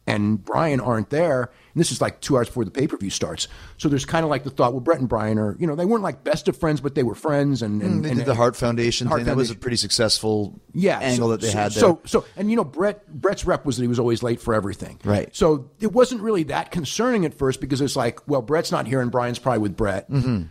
and 0.10 0.44
Brian 0.44 0.80
aren't 0.80 1.10
there, 1.10 1.44
and 1.44 1.80
this 1.80 1.92
is 1.92 2.02
like 2.02 2.20
two 2.22 2.36
hours 2.38 2.48
before 2.48 2.66
the 2.66 2.72
pay 2.72 2.88
per 2.88 2.98
view 2.98 3.10
starts. 3.10 3.48
So 3.78 3.88
there's 3.90 4.06
kind 4.06 4.24
of 4.24 4.30
like 4.30 4.44
the 4.44 4.50
thought, 4.50 4.74
well, 4.74 4.80
Bret 4.82 5.00
and 5.00 5.08
Brian 5.08 5.38
are, 5.38 5.56
you 5.60 5.68
know, 5.68 5.76
they 5.76 5.86
weren't 5.86 6.04
like 6.04 6.24
best 6.24 6.48
of 6.48 6.58
friends, 6.58 6.82
but 6.82 6.96
they 6.96 7.04
were 7.04 7.16
friends, 7.16 7.62
and, 7.62 7.82
and 7.82 8.00
Mm, 8.00 8.04
they 8.04 8.10
and- 8.10 8.18
did 8.20 8.26
the 8.28 8.36
Hart 8.36 8.56
Foundation 8.56 9.08
thing. 9.10 9.26
That 9.26 9.36
was 9.36 9.52
a 9.52 9.56
pretty 9.56 9.78
successful 9.78 10.60
yeah, 10.74 11.00
angle 11.00 11.28
so- 11.28 11.32
that 11.32 11.42
they 11.42 11.52
so- 11.52 11.58
had 11.58 11.72
there. 11.74 11.80
So, 11.82 12.02
so, 12.06 12.26
and 12.36 12.50
you 12.50 12.56
know, 12.56 12.64
Bret 12.66 13.08
Bret's 13.22 13.46
rep 13.46 13.66
was 13.66 13.78
that 13.78 13.84
he 13.84 13.88
was 13.88 14.00
always 14.00 14.24
late 14.24 14.42
for 14.42 14.54
everything. 14.54 15.00
Right. 15.04 15.34
So 15.36 15.70
it 15.80 15.92
wasn't 15.94 16.22
really 16.22 16.44
that 16.44 16.72
concerning 16.72 17.26
at 17.26 17.34
first 17.34 17.62
because 17.62 17.82
it's 17.82 17.96
like, 17.96 18.20
well, 18.28 18.42
Bret's 18.42 18.72
not 18.72 18.88
here 18.88 19.02
and 19.02 19.12
Brian's 19.12 19.40
probably 19.40 19.60
with 19.60 19.76
Bret. 19.78 20.10
Mhm. 20.12 20.48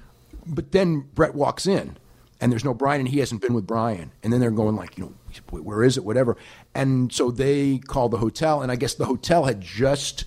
But 0.46 0.72
then 0.72 1.00
Bret 1.14 1.34
walks 1.34 1.66
in, 1.66 1.96
and 2.40 2.50
there's 2.50 2.64
no 2.64 2.72
Brian, 2.72 3.00
and 3.00 3.08
he 3.08 3.18
hasn't 3.18 3.42
been 3.42 3.52
with 3.54 3.66
Brian. 3.66 4.12
And 4.22 4.32
then 4.32 4.40
they're 4.40 4.50
going 4.50 4.76
like, 4.76 4.96
you 4.96 5.04
know, 5.04 5.12
where 5.50 5.82
is 5.82 5.96
it, 5.96 6.04
whatever. 6.04 6.36
And 6.74 7.12
so 7.12 7.30
they 7.30 7.78
called 7.78 8.12
the 8.12 8.18
hotel, 8.18 8.62
and 8.62 8.70
I 8.70 8.76
guess 8.76 8.94
the 8.94 9.06
hotel 9.06 9.44
had 9.44 9.60
just 9.60 10.24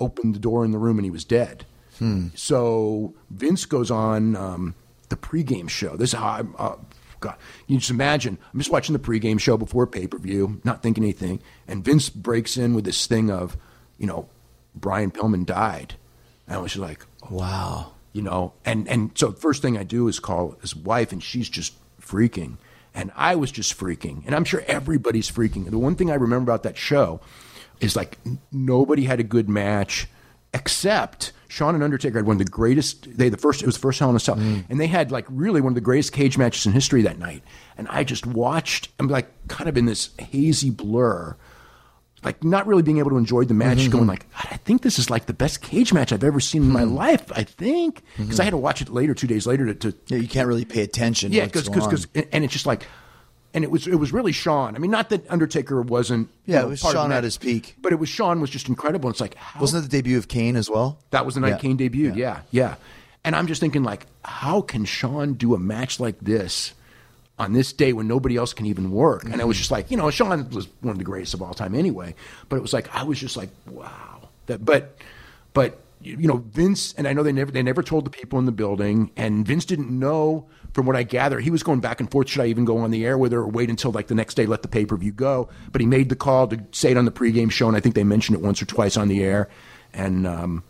opened 0.00 0.34
the 0.34 0.38
door 0.38 0.64
in 0.64 0.70
the 0.72 0.78
room, 0.78 0.98
and 0.98 1.04
he 1.04 1.10
was 1.10 1.24
dead. 1.24 1.64
Hmm. 1.98 2.28
So 2.34 3.14
Vince 3.30 3.64
goes 3.64 3.90
on 3.90 4.36
um, 4.36 4.74
the 5.08 5.16
pregame 5.16 5.68
show. 5.68 5.96
This 5.96 6.10
is 6.10 6.18
how 6.18 6.28
I'm. 6.28 6.54
Uh, 6.58 6.76
God, 7.20 7.36
you 7.66 7.78
just 7.78 7.90
imagine. 7.90 8.36
I'm 8.52 8.60
just 8.60 8.70
watching 8.70 8.92
the 8.92 8.98
pregame 8.98 9.40
show 9.40 9.56
before 9.56 9.86
pay 9.86 10.06
per 10.06 10.18
view, 10.18 10.60
not 10.64 10.82
thinking 10.82 11.02
anything, 11.02 11.40
and 11.66 11.84
Vince 11.84 12.10
breaks 12.10 12.56
in 12.56 12.74
with 12.74 12.84
this 12.84 13.06
thing 13.06 13.30
of, 13.30 13.56
you 13.98 14.06
know, 14.06 14.28
Brian 14.74 15.10
Pillman 15.10 15.46
died, 15.46 15.94
and 16.46 16.56
I 16.56 16.60
was 16.60 16.72
just 16.72 16.82
like, 16.82 17.06
wow, 17.30 17.92
you 18.12 18.20
know, 18.20 18.52
and 18.64 18.86
and 18.88 19.12
so 19.14 19.28
the 19.28 19.40
first 19.40 19.62
thing 19.62 19.78
I 19.78 19.82
do 19.82 20.08
is 20.08 20.20
call 20.20 20.58
his 20.60 20.76
wife, 20.76 21.10
and 21.10 21.22
she's 21.22 21.48
just 21.48 21.74
freaking, 22.00 22.58
and 22.96 23.12
I 23.14 23.36
was 23.36 23.52
just 23.52 23.78
freaking, 23.78 24.24
and 24.26 24.34
I'm 24.34 24.44
sure 24.44 24.64
everybody's 24.66 25.30
freaking. 25.30 25.70
The 25.70 25.78
one 25.78 25.94
thing 25.94 26.10
I 26.10 26.14
remember 26.14 26.50
about 26.50 26.64
that 26.64 26.76
show 26.76 27.20
is 27.78 27.94
like 27.94 28.18
n- 28.24 28.40
nobody 28.50 29.04
had 29.04 29.20
a 29.20 29.22
good 29.22 29.48
match 29.48 30.08
except 30.54 31.32
Shawn 31.48 31.74
and 31.74 31.84
Undertaker 31.84 32.18
had 32.18 32.26
one 32.26 32.36
of 32.36 32.44
the 32.44 32.50
greatest. 32.50 33.16
They 33.18 33.28
the 33.28 33.36
first 33.36 33.62
it 33.62 33.66
was 33.66 33.76
the 33.76 33.82
first 33.82 33.98
Hell 33.98 34.10
in 34.10 34.16
a 34.16 34.20
Cell, 34.20 34.36
mm. 34.36 34.64
and 34.68 34.80
they 34.80 34.86
had 34.86 35.12
like 35.12 35.26
really 35.28 35.60
one 35.60 35.72
of 35.72 35.74
the 35.74 35.80
greatest 35.82 36.12
cage 36.12 36.38
matches 36.38 36.66
in 36.66 36.72
history 36.72 37.02
that 37.02 37.18
night. 37.18 37.42
And 37.76 37.86
I 37.88 38.02
just 38.02 38.26
watched. 38.26 38.88
I'm 38.98 39.08
like 39.08 39.28
kind 39.48 39.68
of 39.68 39.76
in 39.76 39.84
this 39.84 40.10
hazy 40.18 40.70
blur. 40.70 41.36
Like 42.26 42.42
not 42.44 42.66
really 42.66 42.82
being 42.82 42.98
able 42.98 43.10
to 43.10 43.16
enjoy 43.16 43.44
the 43.44 43.54
match, 43.54 43.78
Mhm. 43.78 43.90
going 43.92 44.06
like, 44.08 44.30
"God, 44.32 44.48
I 44.50 44.56
think 44.58 44.82
this 44.82 44.98
is 44.98 45.08
like 45.08 45.24
the 45.26 45.32
best 45.32 45.62
cage 45.62 45.92
match 45.94 46.12
I've 46.12 46.24
ever 46.24 46.40
seen 46.40 46.62
in 46.64 46.70
my 46.70 46.82
life. 46.82 47.30
I 47.32 47.44
think 47.44 48.02
because 48.18 48.40
I 48.40 48.44
had 48.44 48.50
to 48.50 48.56
watch 48.58 48.82
it 48.82 48.88
later, 48.90 49.14
two 49.14 49.28
days 49.28 49.46
later, 49.46 49.72
to, 49.72 49.92
to 49.92 49.96
yeah, 50.08 50.18
you 50.18 50.26
can't 50.28 50.48
really 50.48 50.64
pay 50.64 50.82
attention. 50.82 51.32
yeah, 51.32 51.44
because 51.46 51.68
because 51.68 52.06
and 52.32 52.42
it's 52.44 52.52
just 52.52 52.66
like, 52.66 52.84
and 53.54 53.62
it 53.62 53.70
was 53.70 53.86
it 53.86 53.94
was 53.94 54.12
really 54.12 54.32
Shawn. 54.32 54.74
I 54.74 54.80
mean, 54.80 54.90
not 54.90 55.08
that 55.10 55.24
Undertaker 55.30 55.80
wasn't. 55.80 56.28
you 56.46 56.54
Yeah, 56.54 56.60
know, 56.62 56.66
it 56.66 56.70
was 56.70 56.82
part 56.82 56.96
of 56.96 57.00
Shawn 57.02 57.12
at 57.12 57.22
his 57.24 57.38
peak. 57.38 57.76
but 57.80 57.92
it 57.92 57.98
was 58.00 58.08
Shawn 58.08 58.40
was 58.40 58.50
just 58.50 58.68
incredible. 58.68 59.08
It's 59.08 59.20
like 59.20 59.36
how, 59.36 59.60
wasn't 59.60 59.84
it 59.84 59.90
the 59.90 59.96
debut 59.96 60.18
of 60.18 60.26
Kane 60.26 60.56
as 60.56 60.68
well? 60.68 60.98
that 61.12 61.24
was 61.24 61.34
the 61.36 61.40
night 61.40 61.50
Yeah. 61.50 61.58
Kane 61.58 61.78
debuted. 61.78 62.16
Yeah. 62.16 62.40
yeah, 62.50 62.74
And 63.24 63.36
I'm 63.36 63.46
just 63.46 63.60
thinking 63.60 63.84
like, 63.84 64.06
how 64.24 64.60
can 64.62 64.84
Shawn 64.84 65.34
do 65.34 65.54
a 65.54 65.58
match 65.60 66.00
like 66.00 66.16
this? 66.20 66.72
On 67.38 67.52
this 67.52 67.72
day 67.72 67.92
when 67.92 68.08
nobody 68.08 68.36
else 68.36 68.54
can 68.54 68.64
even 68.64 68.90
work, 68.90 69.24
and 69.24 69.40
it 69.40 69.46
was 69.46 69.58
just 69.58 69.70
like, 69.70 69.90
you 69.90 69.96
know, 69.98 70.10
Shawn 70.10 70.48
was 70.50 70.68
one 70.80 70.92
of 70.92 70.98
the 70.98 71.04
greatest 71.04 71.34
of 71.34 71.42
all 71.42 71.52
time 71.52 71.74
anyway. 71.74 72.14
But 72.48 72.56
it 72.56 72.62
was 72.62 72.72
like 72.72 72.94
I 72.94 73.02
was 73.02 73.18
just 73.18 73.36
like, 73.36 73.50
wow. 73.66 74.30
That, 74.46 74.64
but, 74.64 74.96
but 75.52 75.80
you 76.00 76.28
know, 76.28 76.36
Vince, 76.36 76.94
and 76.94 77.08
I 77.08 77.12
know 77.12 77.22
they 77.22 77.32
never 77.32 77.50
they 77.50 77.62
never 77.62 77.82
told 77.82 78.06
the 78.06 78.10
people 78.10 78.38
in 78.38 78.46
the 78.46 78.52
building, 78.52 79.10
and 79.16 79.46
Vince 79.46 79.64
didn't 79.64 79.90
know. 79.90 80.46
From 80.72 80.84
what 80.84 80.94
I 80.94 81.04
gather, 81.04 81.40
he 81.40 81.50
was 81.50 81.62
going 81.62 81.80
back 81.80 82.00
and 82.00 82.10
forth. 82.10 82.28
Should 82.28 82.42
I 82.42 82.46
even 82.46 82.66
go 82.66 82.76
on 82.78 82.90
the 82.90 83.06
air 83.06 83.16
with 83.16 83.32
her, 83.32 83.40
or 83.40 83.48
wait 83.48 83.70
until 83.70 83.92
like 83.92 84.08
the 84.08 84.14
next 84.14 84.34
day, 84.34 84.44
let 84.44 84.60
the 84.62 84.68
pay 84.68 84.84
per 84.84 84.96
view 84.96 85.12
go? 85.12 85.48
But 85.72 85.80
he 85.80 85.86
made 85.86 86.10
the 86.10 86.16
call 86.16 86.48
to 86.48 86.62
say 86.72 86.90
it 86.90 86.96
on 86.96 87.06
the 87.06 87.10
pregame 87.10 87.50
show, 87.50 87.66
and 87.66 87.76
I 87.76 87.80
think 87.80 87.94
they 87.94 88.04
mentioned 88.04 88.38
it 88.38 88.44
once 88.44 88.60
or 88.60 88.66
twice 88.66 88.96
on 88.96 89.08
the 89.08 89.22
air. 89.22 89.48
And 89.92 90.26
um, 90.26 90.64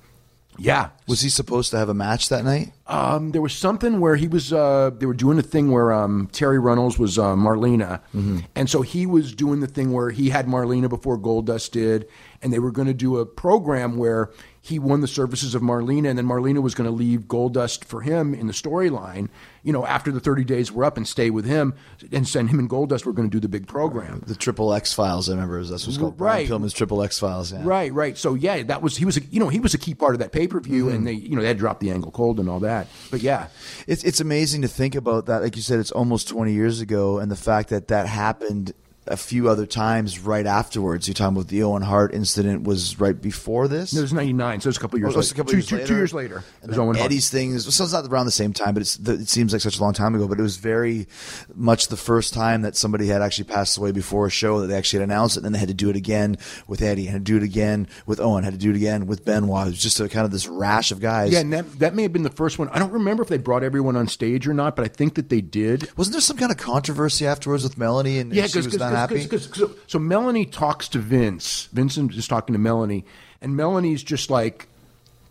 yeah, 0.59 0.91
Was 1.07 1.21
he 1.21 1.29
supposed 1.29 1.71
to 1.73 1.79
have 1.79 1.89
a 1.89 1.95
match 1.95 2.29
that 2.31 2.45
night? 2.45 2.73
um, 2.87 3.33
there 3.33 3.43
was 3.43 3.53
something 3.55 4.01
where 4.01 4.17
he 4.17 4.29
was. 4.29 4.53
Uh, 4.53 4.91
they 4.97 5.07
were 5.07 5.15
doing 5.15 5.39
a 5.39 5.43
thing 5.43 5.71
where 5.73 5.93
um, 5.93 6.29
Terri 6.33 6.63
Runnels 6.63 6.99
was 6.99 7.19
uh, 7.19 7.35
Marlena, 7.35 8.01
Mm-hmm. 8.15 8.39
and 8.55 8.71
so 8.71 8.83
he 8.83 9.07
was 9.07 9.35
doing 9.35 9.61
the 9.61 9.67
thing 9.67 9.93
where 9.93 10.11
he 10.11 10.31
had 10.31 10.47
Marlena 10.47 10.89
before 10.89 11.19
Goldust 11.19 11.73
did, 11.73 12.07
and 12.43 12.53
they 12.53 12.59
were 12.61 12.71
going 12.73 12.89
to 12.89 12.95
do 12.95 13.19
a 13.19 13.27
program 13.27 13.97
where 13.97 14.31
he 14.67 14.79
won 14.79 15.01
the 15.01 15.09
services 15.09 15.55
of 15.55 15.63
Marlena, 15.63 16.09
and 16.09 16.19
then 16.19 16.27
Marlena 16.27 16.61
was 16.63 16.75
going 16.75 16.89
to 16.89 16.95
leave 16.95 17.21
Goldust 17.23 17.85
for 17.85 18.01
him 18.01 18.35
in 18.35 18.47
the 18.47 18.53
storyline. 18.53 19.29
You 19.63 19.73
know, 19.73 19.85
after 19.87 20.11
the 20.13 20.21
thirty 20.21 20.45
days 20.45 20.71
were 20.73 20.85
up, 20.85 20.97
and 20.97 21.07
stay 21.07 21.31
with 21.31 21.45
him, 21.45 21.75
and 22.13 22.27
send 22.27 22.51
him 22.51 22.59
and 22.59 22.69
Goldust 22.71 23.05
were 23.05 23.13
going 23.13 23.29
to 23.31 23.35
do 23.37 23.41
the 23.41 23.49
big 23.49 23.67
program. 23.67 24.23
The 24.27 24.35
Triple 24.35 24.73
X 24.75 24.93
Files, 24.93 25.29
I 25.29 25.33
remember 25.35 25.63
that's 25.65 25.87
what's 25.87 25.99
called. 25.99 26.21
Right. 26.21 26.47
Brian 26.49 26.63
Pillman's 26.63 26.73
Triple 26.73 27.03
X 27.03 27.19
Files. 27.19 27.53
Yeah. 27.53 27.61
Right, 27.65 27.93
right. 27.93 28.17
So 28.19 28.35
yeah, 28.35 28.63
that 28.65 28.83
was 28.83 28.97
he 28.97 29.05
was 29.05 29.17
a, 29.17 29.21
you 29.25 29.41
know 29.41 29.49
he 29.49 29.61
was 29.61 29.75
a 29.75 29.79
key 29.79 29.95
part 29.95 30.15
of 30.15 30.21
that 30.21 30.33
pay 30.33 30.47
per 30.49 30.61
view, 30.61 30.87
Mm-hmm. 30.87 30.95
and 30.95 31.07
they 31.07 31.13
you 31.13 31.35
know 31.37 31.43
they 31.43 31.49
had 31.49 31.59
dropped 31.59 31.81
the 31.81 31.91
angle 31.91 32.11
cold 32.13 32.39
and 32.41 32.49
all 32.49 32.61
that. 32.61 32.87
But 33.11 33.21
yeah, 33.23 33.49
It's 33.87 34.05
it's 34.05 34.21
amazing 34.21 34.63
to 34.63 34.69
think 34.69 34.95
about 34.95 35.27
that. 35.27 35.43
Like 35.43 35.57
you 35.57 35.63
said, 35.63 35.79
it's 35.81 35.91
almost 35.93 36.29
twenty 36.29 36.53
years 36.53 36.81
ago, 36.81 37.19
and 37.19 37.31
the 37.31 37.37
fact 37.37 37.69
that 37.71 37.89
that 37.89 38.07
happened 38.07 38.73
a 39.09 39.17
few 39.17 39.49
other 39.49 39.67
times 39.67 40.19
right 40.19 40.47
afterwards. 40.47 41.07
You're 41.07 41.15
talking 41.15 41.37
about 41.37 41.49
the 41.49 41.63
Owen 41.63 41.83
Hart 41.83 42.13
incident 42.15 42.65
was 42.65 42.99
right 42.99 43.21
before 43.21 43.69
this. 43.69 43.93
No, 43.93 44.01
it 44.01 44.03
was 44.03 44.13
ninety 44.13 44.33
nine, 44.33 44.61
so 44.61 44.67
it 44.67 44.71
was 44.71 44.77
a 44.77 44.81
couple 44.81 44.99
years 44.99 45.15
Oh, 45.15 45.21
later. 45.21 45.33
a 45.33 45.37
couple 45.37 45.51
two, 45.53 45.57
years 45.59 45.67
two- 45.67 45.75
later. 45.77 45.87
two 45.89 45.95
years 45.97 46.15
later. 46.15 46.37
It 46.39 46.43
And 46.63 46.69
was 46.71 46.77
then 46.77 46.87
Owen 46.87 46.97
Hart. 46.97 47.07
Eddie's 47.07 47.31
things. 47.31 47.75
So 47.75 47.85
it's 47.85 47.93
not 47.93 48.07
around 48.07 48.27
the 48.27 48.33
same 48.33 48.53
time, 48.53 48.75
but 48.75 48.81
it's 48.81 48.99
it 48.99 49.29
seems 49.29 49.53
like 49.53 49.63
such 49.63 49.79
a 49.79 49.81
long 49.83 49.93
time 49.93 50.15
ago. 50.15 50.27
But 50.29 50.39
it 50.39 50.43
was 50.43 50.57
very 50.57 51.07
much 51.55 51.89
the 51.89 51.97
first 51.97 52.35
time 52.35 52.63
that 52.63 52.77
somebody 52.77 53.07
had 53.07 53.23
actually 53.23 53.45
passed 53.45 53.77
away 53.79 53.93
before 53.93 54.27
a 54.27 54.31
show 54.31 54.61
that 54.61 54.67
they 54.69 54.77
actually 54.77 55.01
had 55.01 55.09
announced 55.09 55.37
it, 55.37 55.41
and 55.41 55.45
then 55.47 55.53
they 55.53 55.59
had 55.59 55.69
to 55.69 55.75
do 55.75 55.91
it 55.91 55.97
again 55.97 56.37
with 56.67 56.83
Eddie, 56.83 57.07
had 57.07 57.25
to 57.25 57.33
do 57.33 57.37
it 57.37 57.43
again 57.43 57.87
with 58.07 58.21
Owen, 58.21 58.45
had 58.45 58.53
to 58.55 58.59
do 58.59 58.71
it 58.71 58.77
again 58.77 59.07
with 59.07 59.25
Benoit. 59.25 59.67
It 59.67 59.71
was 59.71 59.83
just 59.83 60.01
a 60.01 60.09
kind 60.09 60.25
of 60.25 60.31
this 60.33 60.47
rash 60.49 60.91
of 60.93 61.01
guys. 61.01 61.33
Yeah, 61.33 61.41
and 61.41 61.53
that, 61.53 61.79
that 61.79 61.95
may 61.95 62.03
have 62.03 62.13
been 62.13 62.23
the 62.23 62.31
first 62.31 62.59
one. 62.59 62.69
I 62.71 62.79
don't 62.79 62.93
remember 62.93 63.23
if 63.23 63.29
they 63.29 63.39
brought 63.39 63.63
everyone 63.63 63.97
on 63.97 64.09
stage 64.09 64.47
or 64.49 64.55
not, 64.55 64.77
but 64.77 64.85
I 64.85 64.89
think 64.89 65.15
that 65.15 65.29
they 65.29 65.41
did. 65.41 65.89
Wasn't 65.97 66.13
there 66.13 66.21
some 66.21 66.37
kind 66.37 66.51
of 66.51 66.59
controversy 66.59 67.27
afterwards 67.27 67.63
with 67.63 67.79
Melanie 67.79 68.19
and 68.19 68.33
Yeah, 68.35 68.47
she 68.47 68.59
was 69.03 69.11
happy? 69.11 69.23
because 69.23 69.49
so, 69.53 69.71
so 69.87 69.99
Melanie 69.99 70.47
talks 70.47 70.89
to 70.89 70.99
Vince. 70.99 71.69
Vincent 71.73 72.15
is 72.15 72.27
talking 72.29 72.53
to 72.53 72.59
Melanie, 72.59 73.05
and 73.41 73.57
Melanie's 73.57 74.03
just 74.03 74.31
like 74.31 74.69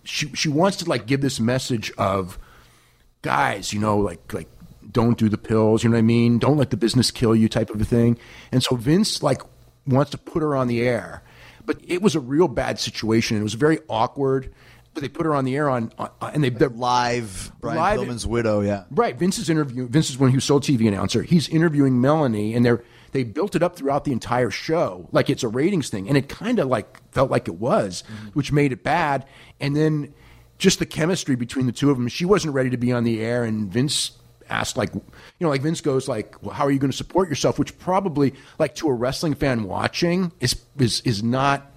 she 0.04 0.28
she 0.34 0.50
wants 0.50 0.78
to 0.78 0.90
like 0.90 1.06
give 1.06 1.22
this 1.22 1.40
message 1.40 1.92
of 1.98 2.38
guys, 3.22 3.74
you 3.74 3.80
know, 3.80 3.98
like 3.98 4.34
like 4.34 4.48
don't 4.92 5.18
do 5.18 5.30
the 5.30 5.38
pills, 5.38 5.84
you 5.84 5.90
know 5.90 5.96
what 5.96 6.00
I 6.00 6.04
mean? 6.04 6.38
Don't 6.40 6.58
let 6.58 6.70
the 6.70 6.78
business 6.78 7.12
kill 7.12 7.36
you, 7.36 7.50
type 7.50 7.70
of 7.70 7.82
a 7.82 7.86
thing. 7.86 8.18
And 8.52 8.64
so 8.64 8.76
Vince 8.76 9.22
like 9.24 9.42
wants 9.88 10.12
to 10.12 10.18
put 10.18 10.42
her 10.42 10.56
on 10.56 10.68
the 10.68 10.82
air, 10.82 11.22
but 11.66 11.78
it 11.86 12.02
was 12.02 12.16
a 12.16 12.20
real 12.20 12.48
bad 12.48 12.80
situation. 12.80 13.38
It 13.38 13.44
was 13.44 13.56
very 13.56 13.80
awkward. 13.90 14.54
But 14.94 15.02
they 15.02 15.10
put 15.10 15.26
her 15.26 15.36
on 15.36 15.44
the 15.44 15.58
air 15.58 15.70
on, 15.70 15.92
on 16.00 16.10
and 16.22 16.42
they 16.42 16.50
they're 16.50 16.70
live 16.70 17.52
Brian 17.60 17.78
Live- 17.78 18.00
Pillman's 18.00 18.26
widow. 18.26 18.62
Yeah, 18.62 18.86
Right. 18.90 19.18
Vince's 19.20 19.50
interview 19.50 19.72
interviewing. 19.84 19.92
Vince 19.92 20.10
is 20.10 20.18
one 20.18 20.32
who's 20.32 20.46
sole 20.46 20.62
TV 20.62 20.88
announcer. 20.88 21.22
He's 21.22 21.50
interviewing 21.50 22.00
Melanie, 22.00 22.54
and 22.54 22.66
they're 22.66 22.82
they 23.16 23.24
built 23.24 23.56
it 23.56 23.64
up 23.64 23.78
throughout 23.78 24.04
the 24.04 24.12
entire 24.12 24.52
show 24.52 25.08
like 25.12 25.30
it's 25.30 25.42
a 25.42 25.48
ratings 25.48 25.90
thing, 25.90 26.08
and 26.10 26.18
it 26.18 26.28
kind 26.28 26.60
of 26.60 26.68
like 26.68 27.02
felt 27.12 27.32
like 27.32 27.48
it 27.48 27.56
was, 27.56 28.04
mm-hmm. 28.04 28.28
which 28.30 28.52
made 28.52 28.74
it 28.74 28.84
bad. 28.84 29.26
And 29.60 29.76
then 29.76 30.14
just 30.58 30.80
the 30.80 30.86
chemistry 30.86 31.36
between 31.36 31.66
the 31.66 31.72
two 31.72 31.90
of 31.92 31.98
them. 31.98 32.08
She 32.08 32.26
wasn't 32.26 32.54
ready 32.54 32.70
to 32.70 32.78
be 32.78 32.92
on 32.92 33.04
the 33.04 33.22
air, 33.22 33.44
and 33.44 33.72
Vince 33.72 34.12
asked 34.50 34.78
like, 34.78 34.94
you 34.94 35.02
know, 35.40 35.50
like 35.50 35.62
Vince 35.62 35.82
goes 35.82 36.08
like, 36.08 36.42
well, 36.44 36.54
how 36.54 36.66
are 36.66 36.72
you 36.72 36.80
going 36.80 36.92
to 36.92 36.98
support 36.98 37.30
yourself? 37.30 37.58
Which 37.58 37.78
probably 37.80 38.34
like 38.60 38.76
to 38.76 38.90
a 38.90 38.94
wrestling 38.94 39.34
fan 39.34 39.64
watching 39.64 40.32
is 40.40 40.62
is 40.78 41.02
is 41.02 41.24
not. 41.24 41.72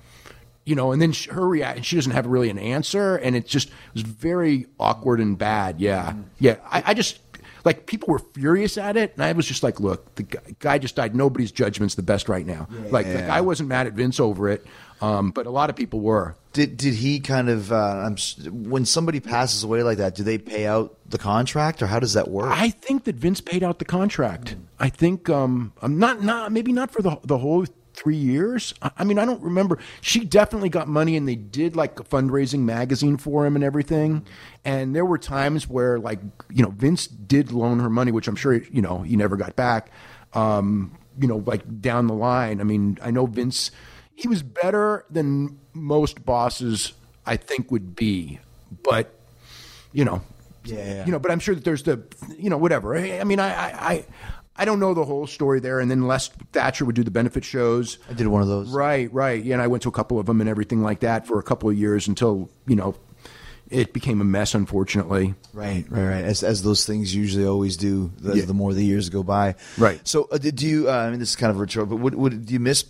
You 0.64 0.74
know, 0.74 0.92
and 0.92 1.00
then 1.00 1.12
she, 1.12 1.30
her 1.30 1.48
reaction, 1.48 1.82
she 1.82 1.96
doesn't 1.96 2.12
have 2.12 2.26
really 2.26 2.50
an 2.50 2.58
answer, 2.58 3.16
and 3.16 3.34
it 3.34 3.46
just 3.46 3.70
was 3.94 4.02
very 4.02 4.66
awkward 4.78 5.18
and 5.18 5.38
bad. 5.38 5.80
Yeah, 5.80 6.10
mm-hmm. 6.10 6.22
yeah. 6.40 6.56
I, 6.66 6.82
I 6.88 6.94
just 6.94 7.27
like 7.64 7.86
people 7.86 8.08
were 8.08 8.18
furious 8.18 8.78
at 8.78 8.96
it, 8.96 9.12
and 9.14 9.24
I 9.24 9.32
was 9.32 9.46
just 9.46 9.62
like, 9.62 9.80
look, 9.80 10.14
the 10.14 10.22
guy, 10.24 10.40
guy 10.58 10.78
just 10.78 10.96
died. 10.96 11.14
Nobody's 11.14 11.52
judgment's 11.52 11.94
the 11.94 12.02
best 12.02 12.28
right 12.28 12.46
now. 12.46 12.68
like, 12.90 13.06
like 13.06 13.24
I 13.24 13.40
wasn't 13.40 13.68
mad 13.68 13.86
at 13.86 13.92
Vince 13.94 14.20
over 14.20 14.48
it, 14.48 14.66
um, 15.00 15.30
but 15.30 15.46
a 15.46 15.50
lot 15.50 15.70
of 15.70 15.76
people 15.76 16.00
were. 16.00 16.36
Did 16.52 16.76
did 16.76 16.94
he 16.94 17.20
kind 17.20 17.48
of 17.48 17.70
uh, 17.70 17.76
I'm, 17.76 18.16
when 18.50 18.84
somebody 18.84 19.20
passes 19.20 19.62
away 19.62 19.82
like 19.82 19.98
that? 19.98 20.14
Do 20.14 20.24
they 20.24 20.38
pay 20.38 20.66
out 20.66 20.96
the 21.08 21.18
contract, 21.18 21.82
or 21.82 21.86
how 21.86 22.00
does 22.00 22.14
that 22.14 22.28
work? 22.28 22.50
I 22.50 22.70
think 22.70 23.04
that 23.04 23.16
Vince 23.16 23.40
paid 23.40 23.62
out 23.62 23.78
the 23.78 23.84
contract. 23.84 24.56
I 24.80 24.88
think 24.88 25.28
um, 25.28 25.72
I'm 25.82 25.98
not 25.98 26.22
not 26.22 26.52
maybe 26.52 26.72
not 26.72 26.90
for 26.90 27.02
the 27.02 27.18
the 27.22 27.38
whole 27.38 27.66
three 27.98 28.16
years. 28.16 28.72
I, 28.80 29.02
mean, 29.04 29.18
I 29.18 29.24
don't 29.24 29.42
remember. 29.42 29.78
She 30.00 30.24
definitely 30.24 30.68
got 30.68 30.86
money, 30.88 31.16
and 31.16 31.26
they 31.26 31.34
did 31.34 31.74
like 31.76 31.98
a 31.98 32.04
fundraising 32.04 32.60
magazine 32.60 33.16
for 33.16 33.44
him 33.44 33.56
and 33.56 33.64
everything. 33.64 34.24
And 34.64 34.94
there 34.94 35.04
were 35.04 35.18
times 35.18 35.68
where 35.68 35.98
like 35.98 36.20
you 36.50 36.62
know 36.62 36.70
Vince 36.70 37.06
did 37.06 37.50
loan 37.52 37.80
her 37.80 37.90
money, 37.90 38.12
which 38.12 38.28
I'm 38.28 38.36
sure 38.36 38.54
you 38.54 38.80
know 38.82 39.02
he 39.02 39.16
never 39.16 39.36
got 39.36 39.56
back. 39.56 39.90
Um, 40.32 40.96
you 41.20 41.26
know, 41.26 41.42
like 41.46 41.80
down 41.80 42.06
the 42.06 42.14
line. 42.14 42.60
I 42.60 42.64
mean, 42.64 42.98
I 43.02 43.10
know 43.10 43.26
Vince. 43.26 43.70
He 44.14 44.28
was 44.28 44.42
better 44.42 45.04
than 45.10 45.58
most 45.72 46.24
bosses 46.24 46.92
I 47.26 47.36
think 47.36 47.70
would 47.70 47.94
be, 47.94 48.40
but 48.82 49.14
you 49.92 50.04
know, 50.04 50.22
Yeah. 50.64 51.04
you 51.06 51.12
know, 51.12 51.18
but 51.18 51.30
I'm 51.30 51.38
sure 51.40 51.54
that 51.54 51.64
there's 51.64 51.82
the, 51.82 52.02
you 52.36 52.50
know, 52.50 52.56
whatever. 52.58 52.96
I, 52.96 53.20
I 53.20 53.24
mean, 53.24 53.38
I, 53.40 53.48
I, 53.48 53.92
I, 53.92 54.04
I 54.58 54.64
don't 54.64 54.80
know 54.80 54.92
the 54.92 55.04
whole 55.04 55.26
story 55.26 55.60
there. 55.60 55.78
And 55.80 55.90
then 55.90 56.06
Les 56.08 56.28
Thatcher 56.52 56.84
would 56.84 56.96
do 56.96 57.04
the 57.04 57.10
benefit 57.10 57.44
shows. 57.44 57.98
I 58.10 58.12
did 58.14 58.26
one 58.26 58.42
of 58.42 58.48
those. 58.48 58.68
Right, 58.70 59.12
right. 59.12 59.42
Yeah, 59.42 59.54
and 59.54 59.62
I 59.62 59.68
went 59.68 59.82
to 59.84 59.88
a 59.88 59.92
couple 59.92 60.18
of 60.18 60.26
them 60.26 60.40
and 60.40 60.50
everything 60.50 60.82
like 60.82 61.00
that 61.00 61.26
for 61.26 61.38
a 61.38 61.42
couple 61.42 61.70
of 61.70 61.76
years 61.78 62.08
until 62.08 62.50
you 62.66 62.74
know 62.76 62.96
it 63.70 63.92
became 63.92 64.20
a 64.20 64.24
mess. 64.24 64.54
Unfortunately, 64.54 65.34
Right, 65.52 65.84
right, 65.88 66.04
right. 66.04 66.24
As 66.24 66.42
as 66.42 66.62
those 66.62 66.84
things 66.86 67.14
usually 67.14 67.44
always 67.46 67.76
do. 67.76 68.10
The, 68.18 68.34
Yeah. 68.38 68.44
the 68.46 68.54
more 68.54 68.74
the 68.74 68.84
years 68.84 69.08
go 69.10 69.22
by. 69.22 69.54
Right. 69.76 70.00
So, 70.08 70.28
uh, 70.32 70.38
did 70.38 70.60
you? 70.62 70.88
Uh, 70.88 70.92
I 70.92 71.10
mean, 71.10 71.20
this 71.20 71.30
is 71.30 71.36
kind 71.36 71.50
of 71.50 71.56
a 71.56 71.60
retro, 71.60 71.86
but 71.86 71.96
would, 71.96 72.14
would 72.14 72.46
do 72.46 72.52
you 72.54 72.60
miss 72.60 72.84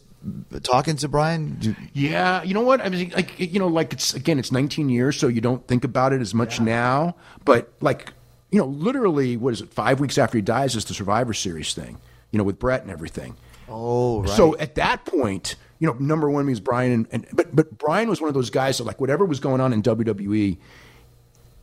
talking 0.62 0.96
to 0.96 1.08
Brian? 1.08 1.58
You- 1.60 1.76
Yeah, 1.92 2.42
you 2.42 2.54
know 2.54 2.60
what? 2.62 2.80
I 2.80 2.88
mean, 2.88 3.10
like 3.14 3.38
you 3.38 3.58
know, 3.58 3.68
like 3.68 3.92
it's 3.92 4.14
again, 4.14 4.38
it's 4.38 4.52
19 4.52 4.88
years, 4.88 5.16
so 5.18 5.28
you 5.28 5.40
don't 5.40 5.66
think 5.66 5.84
about 5.84 6.12
it 6.12 6.20
as 6.20 6.32
much 6.34 6.60
now. 6.60 7.16
But 7.44 7.72
like, 7.80 8.12
you 8.50 8.58
know, 8.58 8.66
literally, 8.66 9.36
what 9.36 9.52
is 9.52 9.60
it? 9.60 9.72
Five 9.72 10.00
weeks 10.00 10.18
after 10.18 10.38
he 10.38 10.42
dies 10.42 10.74
is 10.74 10.84
the 10.84 10.94
Survivor 10.94 11.34
Series 11.34 11.74
thing. 11.74 11.98
You 12.30 12.38
know, 12.38 12.44
with 12.44 12.58
Bret 12.58 12.82
and 12.82 12.90
everything. 12.90 13.36
oh, 13.68 14.20
right. 14.20 14.30
So 14.30 14.56
at 14.58 14.74
that 14.74 15.06
point, 15.06 15.56
you 15.78 15.86
know, 15.86 15.94
number 15.94 16.28
one 16.28 16.44
means 16.46 16.60
Brian, 16.60 16.92
and, 16.92 17.06
and 17.10 17.26
but 17.32 17.54
but 17.54 17.78
Brian 17.78 18.08
was 18.08 18.20
one 18.20 18.28
of 18.28 18.34
those 18.34 18.50
guys 18.50 18.78
that 18.78 18.84
like 18.84 19.00
whatever 19.00 19.24
was 19.24 19.40
going 19.40 19.60
on 19.60 19.72
in 19.72 19.82
WWE, 19.82 20.58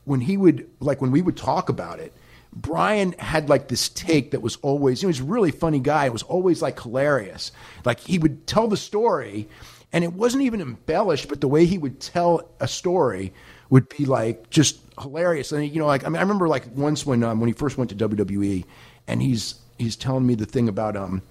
when 0.06 0.22
he 0.22 0.38
would 0.38 0.70
like 0.80 1.02
when 1.02 1.12
we 1.12 1.22
would 1.22 1.38
talk 1.38 1.70
about 1.70 2.00
it, 2.00 2.14
Brian 2.54 3.14
had 3.14 3.50
like 3.50 3.68
this 3.68 3.90
take 3.90 4.32
that 4.32 4.42
was 4.42 4.56
always 4.58 5.02
he 5.02 5.08
was 5.08 5.20
a 5.20 5.24
really 5.24 5.52
funny 5.52 5.80
guy. 5.80 6.06
It 6.06 6.14
was 6.14 6.24
always 6.24 6.62
like 6.62 6.80
hilarious. 6.82 7.52
Like 7.84 8.00
he 8.00 8.18
would 8.18 8.48
tell 8.48 8.68
the 8.68 8.78
story, 8.78 9.48
and 9.92 10.04
it 10.04 10.14
wasn't 10.14 10.44
even 10.44 10.62
embellished, 10.62 11.28
but 11.28 11.42
the 11.42 11.48
way 11.48 11.66
he 11.66 11.78
would 11.78 12.00
tell 12.00 12.50
a 12.60 12.68
story 12.68 13.34
would 13.70 13.90
be 13.90 14.06
like 14.06 14.50
just 14.50 14.80
hilarious. 15.02 15.52
And 15.52 15.68
you 15.68 15.80
know, 15.80 15.88
like 15.88 16.06
I 16.06 16.10
mean, 16.10 16.18
I 16.18 16.22
remember 16.22 16.48
like 16.48 16.66
once 16.76 17.06
when 17.06 17.24
um, 17.24 17.40
when 17.40 17.48
he 17.48 17.54
first 17.54 17.78
went 17.78 17.90
to 17.92 17.96
WWE, 18.10 18.66
and 19.08 19.22
he's 19.22 19.56
he's 19.78 19.96
telling 19.96 20.26
me 20.26 20.36
the 20.36 20.46
thing 20.46 20.68
about 20.70 20.96
um 20.96 21.22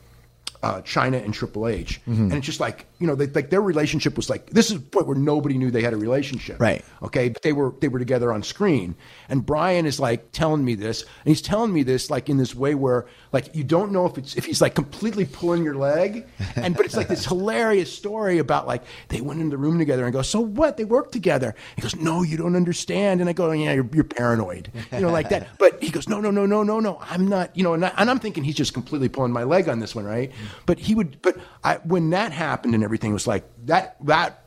uh, 0.62 0.80
Chyna 0.82 1.22
and 1.24 1.34
Triple 1.34 1.68
H, 1.68 2.00
Mm-hmm. 2.08 2.22
and 2.24 2.34
it's 2.34 2.46
just 2.46 2.60
like 2.60 2.86
you 2.98 3.06
know, 3.06 3.14
they, 3.14 3.26
like 3.26 3.50
their 3.50 3.62
relationship 3.62 4.16
was 4.16 4.30
like 4.30 4.50
this 4.50 4.70
is 4.70 4.78
the 4.78 4.86
point 4.86 5.06
where 5.06 5.16
nobody 5.16 5.58
knew 5.58 5.70
they 5.70 5.82
had 5.82 5.92
a 5.92 5.96
relationship, 5.96 6.60
Right. 6.60 6.84
Okay, 7.02 7.28
but 7.28 7.42
they 7.42 7.52
were 7.52 7.74
they 7.80 7.88
were 7.88 7.98
together 7.98 8.32
on 8.32 8.42
screen, 8.42 8.94
and 9.28 9.44
Brian 9.44 9.86
is 9.86 9.98
like 9.98 10.32
telling 10.32 10.64
me 10.64 10.74
this, 10.74 11.02
and 11.02 11.26
he's 11.26 11.42
telling 11.42 11.72
me 11.72 11.82
this 11.82 12.10
like 12.10 12.28
in 12.28 12.36
this 12.36 12.54
way 12.54 12.74
where 12.74 13.06
like 13.32 13.54
you 13.54 13.64
don't 13.64 13.92
know 13.92 14.06
if 14.06 14.16
it's 14.16 14.36
if 14.36 14.44
he's 14.44 14.60
like 14.60 14.74
completely 14.74 15.24
pulling 15.24 15.64
your 15.64 15.74
leg, 15.74 16.26
and 16.56 16.76
but 16.76 16.86
it's 16.86 16.96
like 16.96 17.08
this 17.08 17.26
hilarious 17.26 17.92
story 17.92 18.38
about 18.38 18.66
like 18.66 18.82
they 19.08 19.20
went 19.20 19.40
in 19.40 19.50
the 19.50 19.56
room 19.56 19.78
together 19.78 20.04
and 20.04 20.12
go, 20.12 20.22
so 20.22 20.40
what? 20.40 20.76
They 20.76 20.84
worked 20.84 21.12
together. 21.12 21.54
He 21.76 21.82
goes, 21.82 21.96
no, 21.96 22.22
you 22.22 22.36
don't 22.36 22.56
understand, 22.56 23.20
and 23.20 23.28
I 23.28 23.32
go, 23.32 23.50
yeah, 23.52 23.72
you're, 23.72 23.88
you're 23.92 24.04
paranoid, 24.04 24.70
you 24.92 25.00
know, 25.00 25.10
like 25.10 25.30
that. 25.30 25.48
But 25.58 25.82
he 25.82 25.90
goes, 25.90 26.08
no, 26.08 26.20
no, 26.20 26.30
no, 26.30 26.46
no, 26.46 26.62
no, 26.62 26.80
no, 26.80 26.98
I'm 27.00 27.26
not, 27.28 27.56
you 27.56 27.62
know, 27.62 27.74
and, 27.74 27.84
I, 27.84 27.92
and 27.96 28.10
I'm 28.10 28.18
thinking 28.18 28.44
he's 28.44 28.54
just 28.54 28.74
completely 28.74 29.08
pulling 29.08 29.32
my 29.32 29.44
leg 29.44 29.68
on 29.68 29.78
this 29.78 29.94
one, 29.94 30.04
right? 30.04 30.30
But 30.66 30.78
he 30.78 30.94
would, 30.94 31.22
but 31.22 31.36
I 31.62 31.76
when 31.84 32.10
that 32.10 32.32
happened 32.32 32.74
and 32.74 32.83
everything 32.84 33.12
was 33.12 33.26
like 33.26 33.44
that 33.64 33.96
that 34.04 34.44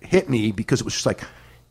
hit 0.00 0.28
me 0.28 0.52
because 0.52 0.80
it 0.80 0.84
was 0.84 0.94
just 0.94 1.06
like 1.06 1.22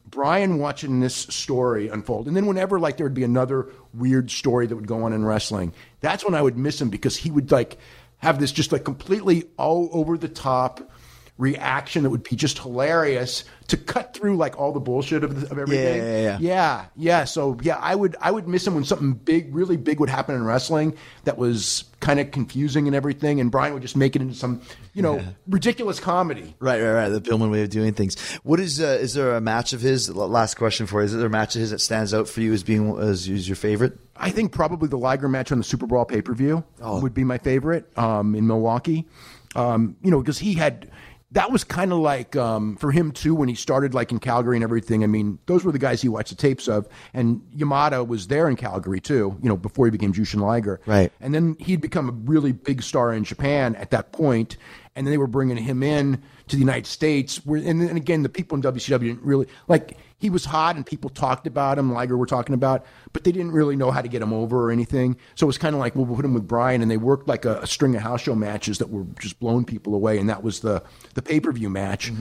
Brian 0.06 0.60
watching 0.60 1.00
this 1.00 1.16
story 1.16 1.88
unfold. 1.88 2.28
And 2.28 2.38
then 2.38 2.46
whenever 2.46 2.80
like 2.80 2.98
there 2.98 3.06
would 3.06 3.16
be 3.16 3.24
another 3.24 3.68
weird 3.94 4.30
story 4.30 4.68
that 4.68 4.76
would 4.76 4.88
go 4.88 5.04
on 5.04 5.14
in 5.14 5.26
wrestling, 5.26 5.74
that's 6.02 6.24
when 6.24 6.36
I 6.36 6.42
would 6.42 6.58
miss 6.58 6.80
him 6.80 6.90
because 6.90 7.18
he 7.18 7.32
would 7.32 7.52
like 7.52 7.78
have 8.18 8.40
this 8.40 8.52
just 8.52 8.72
like 8.72 8.84
completely 8.84 9.46
all 9.58 9.90
over 9.92 10.18
the 10.18 10.30
top 10.30 10.92
reaction 11.38 12.04
that 12.04 12.10
would 12.12 12.24
be 12.24 12.36
just 12.36 12.60
hilarious 12.60 13.44
to 13.68 13.76
cut 13.78 14.14
through 14.14 14.38
like 14.38 14.60
all 14.60 14.72
the 14.72 14.80
bullshit 14.80 15.24
of, 15.24 15.42
the, 15.42 15.50
of 15.52 15.58
everything. 15.58 15.98
yeah, 15.98 16.22
yeah. 16.22 16.38
yeah, 16.40 16.86
yeah. 16.96 17.24
So 17.24 17.58
yeah, 17.64 17.78
I 17.78 17.96
would 17.96 18.16
I 18.22 18.30
would 18.30 18.48
miss 18.48 18.68
him 18.68 18.76
when 18.76 18.84
something 18.84 19.14
big, 19.14 19.54
really 19.54 19.76
big 19.78 20.00
would 20.00 20.10
happen 20.10 20.36
in 20.36 20.44
wrestling 20.46 20.96
that 21.24 21.38
was 21.38 21.86
kind 22.00 22.20
of 22.20 22.30
confusing 22.32 22.86
and 22.88 22.96
everything, 22.96 23.40
and 23.40 23.50
Brian 23.50 23.74
would 23.74 23.82
just 23.82 23.96
make 23.98 24.16
it 24.16 24.22
into 24.22 24.36
some 24.36 24.62
you 24.94 25.02
know 25.02 25.24
ridiculous 25.48 26.00
comedy. 26.00 26.56
Right, 26.60 26.82
right, 26.82 26.92
right. 26.94 27.10
The 27.10 27.22
Pillman 27.22 27.50
way 27.52 27.64
of 27.64 27.70
doing 27.70 27.94
things. 27.94 28.20
What 28.44 28.60
is 28.60 28.80
uh, 28.80 28.98
is 29.02 29.14
there 29.16 29.36
a 29.36 29.42
match 29.42 29.74
of 29.74 29.82
his? 29.82 30.14
Last 30.14 30.56
question 30.56 30.86
for 30.86 31.02
you: 31.02 31.06
Is 31.06 31.14
there 31.14 31.26
a 31.26 31.30
match 31.30 31.56
of 31.56 31.62
his 31.62 31.72
that 31.72 31.80
stands 31.80 32.14
out 32.14 32.28
for 32.30 32.42
you 32.42 32.54
as 32.54 32.64
being 32.64 32.96
as, 33.00 33.28
as 33.28 33.48
your 33.50 33.56
favorite? 33.56 33.98
I 34.16 34.30
think 34.30 34.52
probably 34.52 34.88
the 34.90 34.98
Liger 35.00 35.28
match 35.28 35.52
on 35.52 35.58
the 35.58 35.64
Super 35.64 35.88
Brawl 35.88 36.06
pay 36.06 36.22
per 36.22 36.34
view 36.36 36.64
Oh. 36.82 37.02
would 37.02 37.16
be 37.16 37.24
my 37.24 37.40
favorite 37.40 37.98
um, 37.98 38.36
in 38.36 38.46
Milwaukee. 38.46 39.08
Um, 39.56 39.96
you 40.04 40.12
know, 40.12 40.20
because 40.20 40.40
he 40.40 40.54
had 40.56 40.90
that 41.34 41.52
was 41.52 41.64
kind 41.64 41.92
of 41.92 42.00
like 42.00 42.36
um, 42.36 42.76
for 42.78 42.92
him 42.92 43.12
too 43.12 43.36
when 43.36 43.50
he 43.50 43.56
started 43.56 43.94
like 43.94 44.12
in 44.12 44.20
Calgary 44.20 44.56
and 44.56 44.64
everything. 44.64 45.04
I 45.04 45.08
mean, 45.08 45.40
those 45.48 45.64
were 45.64 45.72
the 45.72 45.80
guys 45.80 46.02
he 46.02 46.10
watched 46.10 46.30
the 46.30 46.36
tapes 46.36 46.68
of, 46.68 46.88
and 47.14 47.42
Yamada 47.56 48.08
was 48.08 48.28
there 48.28 48.48
in 48.48 48.56
Calgary 48.56 49.00
too. 49.00 49.38
You 49.42 49.50
know, 49.50 49.58
before 49.58 49.86
he 49.86 49.92
became 49.92 50.14
Jushin 50.14 50.42
Liger, 50.42 50.80
Right. 50.86 51.12
And 51.20 51.34
then 51.34 51.56
he'd 51.60 51.82
become 51.82 52.10
a 52.10 52.12
really 52.12 52.52
big 52.52 52.84
star 52.84 53.14
in 53.14 53.24
Japan 53.24 53.76
at 53.76 53.90
that 53.92 54.12
point, 54.12 54.58
and 54.96 55.06
then 55.06 55.12
they 55.12 55.18
were 55.18 55.28
bringing 55.28 55.58
him 55.58 55.82
in 55.82 56.22
to 56.48 56.56
the 56.56 56.60
United 56.60 56.86
States. 56.86 57.38
Where 57.46 57.60
and, 57.60 57.82
then 57.82 57.98
again, 57.98 58.24
the 58.24 58.30
people 58.30 58.56
in 58.56 58.62
WCW 58.62 59.00
didn't 59.00 59.24
really 59.24 59.48
like. 59.68 59.98
He 60.24 60.30
was 60.30 60.46
hot, 60.46 60.78
and 60.78 60.86
people 60.86 61.10
talked 61.10 61.48
about 61.48 61.78
him. 61.78 61.92
Liger 61.92 62.16
were 62.16 62.26
talking 62.26 62.56
about, 62.56 62.86
but 63.12 63.26
they 63.26 63.32
didn't 63.34 63.52
really 63.52 63.76
know 63.76 63.92
how 63.92 64.02
to 64.02 64.08
get 64.08 64.22
him 64.22 64.32
over 64.32 64.66
or 64.66 64.72
anything. 64.72 65.18
So 65.36 65.46
it 65.46 65.48
was 65.48 65.58
kind 65.58 65.76
of 65.76 65.80
like, 65.80 65.96
well, 65.96 66.06
we'll 66.06 66.16
put 66.16 66.24
him 66.24 66.34
with 66.34 66.48
Brian, 66.48 66.82
and 66.82 66.90
they 66.90 66.96
worked 66.98 67.28
like 67.28 67.44
a, 67.44 67.60
a 67.60 67.68
string 67.68 67.94
of 67.96 68.02
house 68.02 68.22
show 68.22 68.34
matches 68.34 68.78
that 68.78 68.90
were 68.90 69.06
just 69.20 69.38
blowing 69.42 69.66
people 69.66 69.94
away, 69.94 70.18
and 70.18 70.30
that 70.30 70.42
was 70.42 70.62
the 70.62 70.82
the 71.14 71.22
pay 71.22 71.42
per 71.42 71.52
view 71.52 71.70
match. 71.70 72.12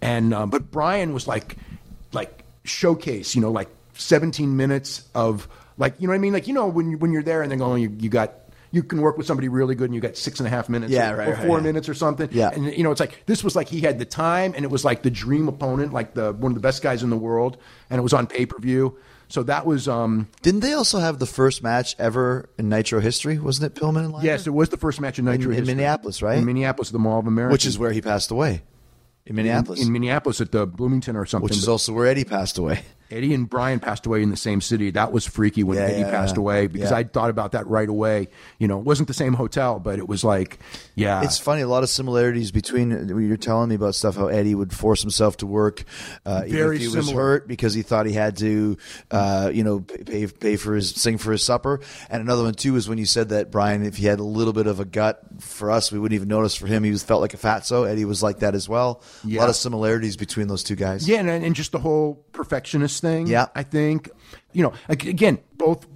And 0.00 0.34
um, 0.34 0.50
but 0.50 0.72
Brian 0.72 1.14
was 1.14 1.28
like 1.28 1.56
like 2.12 2.42
showcase, 2.64 3.34
you 3.34 3.40
know, 3.40 3.50
like 3.50 3.68
17 3.94 4.56
minutes 4.56 5.08
of 5.14 5.48
like, 5.78 5.94
you 5.98 6.06
know 6.06 6.12
what 6.12 6.16
I 6.16 6.18
mean? 6.18 6.32
Like, 6.32 6.48
you 6.48 6.54
know, 6.54 6.66
when 6.66 6.90
you, 6.90 6.98
when 6.98 7.12
you're 7.12 7.22
there 7.22 7.42
and 7.42 7.50
they're 7.50 7.58
going, 7.58 7.82
you, 7.82 7.96
you 7.98 8.08
got, 8.08 8.34
you 8.72 8.82
can 8.82 9.00
work 9.00 9.16
with 9.18 9.26
somebody 9.26 9.48
really 9.48 9.74
good 9.74 9.84
and 9.84 9.94
you 9.94 10.00
got 10.00 10.16
six 10.16 10.40
and 10.40 10.46
a 10.46 10.50
half 10.50 10.68
minutes 10.68 10.90
Yeah, 10.92 11.12
or, 11.12 11.16
right, 11.16 11.28
or 11.28 11.32
right, 11.34 11.46
four 11.46 11.58
yeah. 11.58 11.62
minutes 11.64 11.88
or 11.88 11.94
something. 11.94 12.28
Yeah. 12.32 12.50
And, 12.50 12.74
you 12.76 12.82
know, 12.82 12.90
it's 12.90 13.00
like, 13.00 13.22
this 13.26 13.44
was 13.44 13.54
like, 13.54 13.68
he 13.68 13.80
had 13.80 13.98
the 13.98 14.04
time 14.06 14.54
and 14.56 14.64
it 14.64 14.70
was 14.70 14.84
like 14.84 15.02
the 15.02 15.10
dream 15.10 15.46
opponent, 15.46 15.92
like 15.92 16.14
the, 16.14 16.32
one 16.32 16.50
of 16.52 16.54
the 16.54 16.60
best 16.60 16.82
guys 16.82 17.02
in 17.02 17.10
the 17.10 17.16
world. 17.18 17.58
And 17.90 17.98
it 17.98 18.02
was 18.02 18.12
on 18.12 18.26
pay 18.26 18.46
per 18.46 18.58
view. 18.58 18.98
So 19.28 19.42
that 19.44 19.64
was, 19.66 19.88
um, 19.88 20.28
Didn't 20.42 20.60
they 20.60 20.72
also 20.72 20.98
have 20.98 21.18
the 21.18 21.26
first 21.26 21.62
match 21.62 21.94
ever 21.98 22.50
in 22.58 22.68
Nitro 22.68 23.00
history? 23.00 23.38
Wasn't 23.38 23.64
it 23.64 23.80
Pillman 23.80 24.04
and 24.04 24.12
Liger? 24.12 24.26
yes, 24.26 24.46
it 24.46 24.50
was 24.50 24.68
the 24.70 24.76
first 24.76 25.00
match 25.00 25.18
in 25.18 25.24
Nitro 25.26 25.50
in 25.50 25.56
history. 25.58 25.74
Minneapolis, 25.74 26.20
right? 26.22 26.38
In 26.38 26.44
Minneapolis, 26.44 26.90
the 26.90 26.98
Mall 26.98 27.18
of 27.20 27.26
America. 27.26 27.52
which 27.52 27.64
is 27.66 27.78
where 27.78 27.92
he 27.92 28.00
passed 28.02 28.30
away 28.30 28.62
in 29.24 29.36
Minneapolis, 29.36 29.80
In, 29.80 29.86
in 29.86 29.92
Minneapolis 29.92 30.40
at 30.40 30.50
the 30.52 30.66
Bloomington 30.66 31.16
or 31.16 31.24
something. 31.26 31.44
which 31.44 31.56
is 31.56 31.64
But- 31.66 31.72
also 31.72 31.92
where 31.92 32.06
Eddie 32.06 32.24
passed 32.24 32.58
away. 32.58 32.82
Eddie 33.12 33.34
and 33.34 33.48
Brian 33.48 33.78
passed 33.80 34.06
away 34.06 34.22
in 34.22 34.30
the 34.30 34.36
same 34.36 34.60
city. 34.60 34.90
That 34.90 35.12
was 35.12 35.26
freaky 35.26 35.62
when 35.62 35.76
Yeah, 35.78 35.84
Eddie 35.84 36.00
yeah, 36.00 36.10
passed 36.10 36.36
yeah. 36.36 36.40
away 36.40 36.66
because. 36.66 36.92
I 36.92 37.04
thought 37.04 37.30
about 37.30 37.52
that 37.52 37.66
right 37.66 37.88
away. 37.88 38.28
You 38.58 38.68
know, 38.68 38.78
it 38.78 38.84
wasn't 38.84 39.08
the 39.08 39.14
same 39.14 39.32
hotel, 39.34 39.78
but 39.78 39.98
it 39.98 40.08
was 40.08 40.22
like, 40.24 40.58
yeah, 40.94 41.22
It's 41.22 41.38
funny, 41.38 41.62
a 41.62 41.68
lot 41.68 41.82
of 41.82 41.88
similarities 41.88 42.50
between 42.50 43.08
you're 43.08 43.36
telling 43.36 43.68
me 43.70 43.74
about 43.76 43.94
stuff. 43.94 44.16
How 44.16 44.26
Eddie 44.28 44.54
would 44.54 44.72
force 44.74 45.00
himself 45.00 45.38
to 45.38 45.46
work, 45.46 45.84
uh, 46.26 46.42
even 46.46 46.72
if 46.74 46.80
he 46.80 46.88
was 46.88 47.10
hurt 47.10 47.48
because 47.48 47.72
he 47.74 47.82
thought 47.82 48.06
he 48.06 48.12
had 48.12 48.36
to, 48.38 48.76
uh, 49.10 49.50
you 49.52 49.64
know, 49.64 49.80
pay 49.80 50.26
pay 50.26 50.56
for 50.56 50.74
his 50.74 50.90
sing 50.90 51.18
for 51.18 51.32
his 51.32 51.42
supper. 51.42 51.80
And 52.10 52.22
another 52.22 52.42
one 52.42 52.54
too 52.54 52.76
is 52.76 52.88
when 52.88 52.98
you 52.98 53.06
said 53.06 53.30
that 53.30 53.50
Brian, 53.50 53.84
if 53.84 53.96
he 53.96 54.06
had 54.06 54.20
a 54.20 54.24
little 54.24 54.52
bit 54.52 54.66
of 54.66 54.80
a 54.80 54.84
gut 54.84 55.20
for 55.40 55.70
us, 55.70 55.90
we 55.90 55.98
wouldn't 55.98 56.14
even 56.16 56.28
notice. 56.28 56.54
For 56.54 56.66
him, 56.66 56.84
he 56.84 56.90
was 56.90 57.02
felt 57.02 57.20
like 57.20 57.34
a 57.34 57.38
fatso. 57.38 57.88
Eddie 57.88 58.04
was 58.04 58.22
like 58.22 58.40
that 58.40 58.54
as 58.54 58.68
well. 58.68 59.02
A 59.26 59.28
lot 59.36 59.48
of 59.48 59.56
similarities 59.56 60.16
between 60.16 60.46
those 60.48 60.62
two 60.62 60.76
guys. 60.76 61.08
yeah, 61.08 61.20
and, 61.20 61.28
and 61.28 61.54
just 61.56 61.72
the 61.72 61.78
whole 61.78 62.24
perfectionist 62.32 63.01
thing. 63.02 63.26
Yeah. 63.26 63.46
I 63.54 63.62
think, 63.64 64.08
you 64.52 64.62
know, 64.62 64.72
again, 64.88 65.38
both 65.58 65.86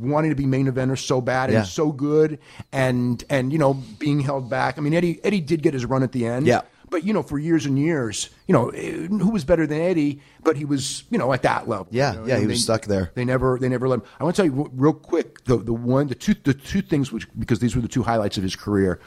wanting 0.00 0.30
to 0.32 0.34
be 0.36 0.46
main 0.46 0.66
eventer 0.66 0.98
so 0.98 1.20
bad 1.20 1.50
and 1.50 1.58
Yeah. 1.58 1.62
so 1.62 1.92
good, 1.92 2.40
and 2.72 3.22
and 3.30 3.52
you 3.52 3.58
know 3.58 3.74
being 4.00 4.18
held 4.18 4.50
back. 4.50 4.78
I 4.78 4.80
mean, 4.80 4.94
Eddie 4.94 5.20
Eddie 5.22 5.40
did 5.40 5.62
get 5.62 5.74
his 5.74 5.84
run 5.86 6.02
at 6.02 6.10
the 6.10 6.26
end. 6.26 6.46
Yeah. 6.48 6.62
But 6.88 7.04
you 7.04 7.12
know, 7.12 7.22
for 7.22 7.38
years 7.38 7.66
and 7.66 7.76
years, 7.78 8.30
you 8.46 8.52
know, 8.52 8.68
eh, 8.70 9.06
who 9.08 9.30
was 9.30 9.44
better 9.44 9.66
than 9.66 9.80
Eddie? 9.80 10.20
But 10.44 10.56
he 10.56 10.64
was, 10.64 11.02
you 11.10 11.18
know, 11.18 11.32
at 11.32 11.42
that 11.42 11.68
level. 11.68 11.88
Yeah, 11.90 12.12
you 12.12 12.18
know, 12.20 12.26
yeah, 12.26 12.34
he 12.36 12.42
and 12.42 12.50
was 12.50 12.62
stuck 12.62 12.86
there. 12.86 13.10
They 13.14 13.24
never, 13.24 13.58
they 13.60 13.68
never 13.68 13.88
let 13.88 13.96
him. 14.00 14.02
I 14.20 14.24
want 14.24 14.36
to 14.36 14.42
tell 14.42 14.46
you 14.52 14.70
real 14.72 14.92
quick 14.92 15.44
the 15.44 15.56
the 15.58 15.72
one, 15.72 16.06
the 16.08 16.14
two, 16.14 16.34
the 16.34 16.54
two 16.54 16.82
things 16.82 17.10
which 17.12 17.26
because 17.38 17.58
these 17.58 17.74
were 17.76 17.82
the 17.82 17.88
two 17.88 18.04
highlights 18.04 18.36
of 18.36 18.44
his 18.44 18.54
career. 18.56 19.00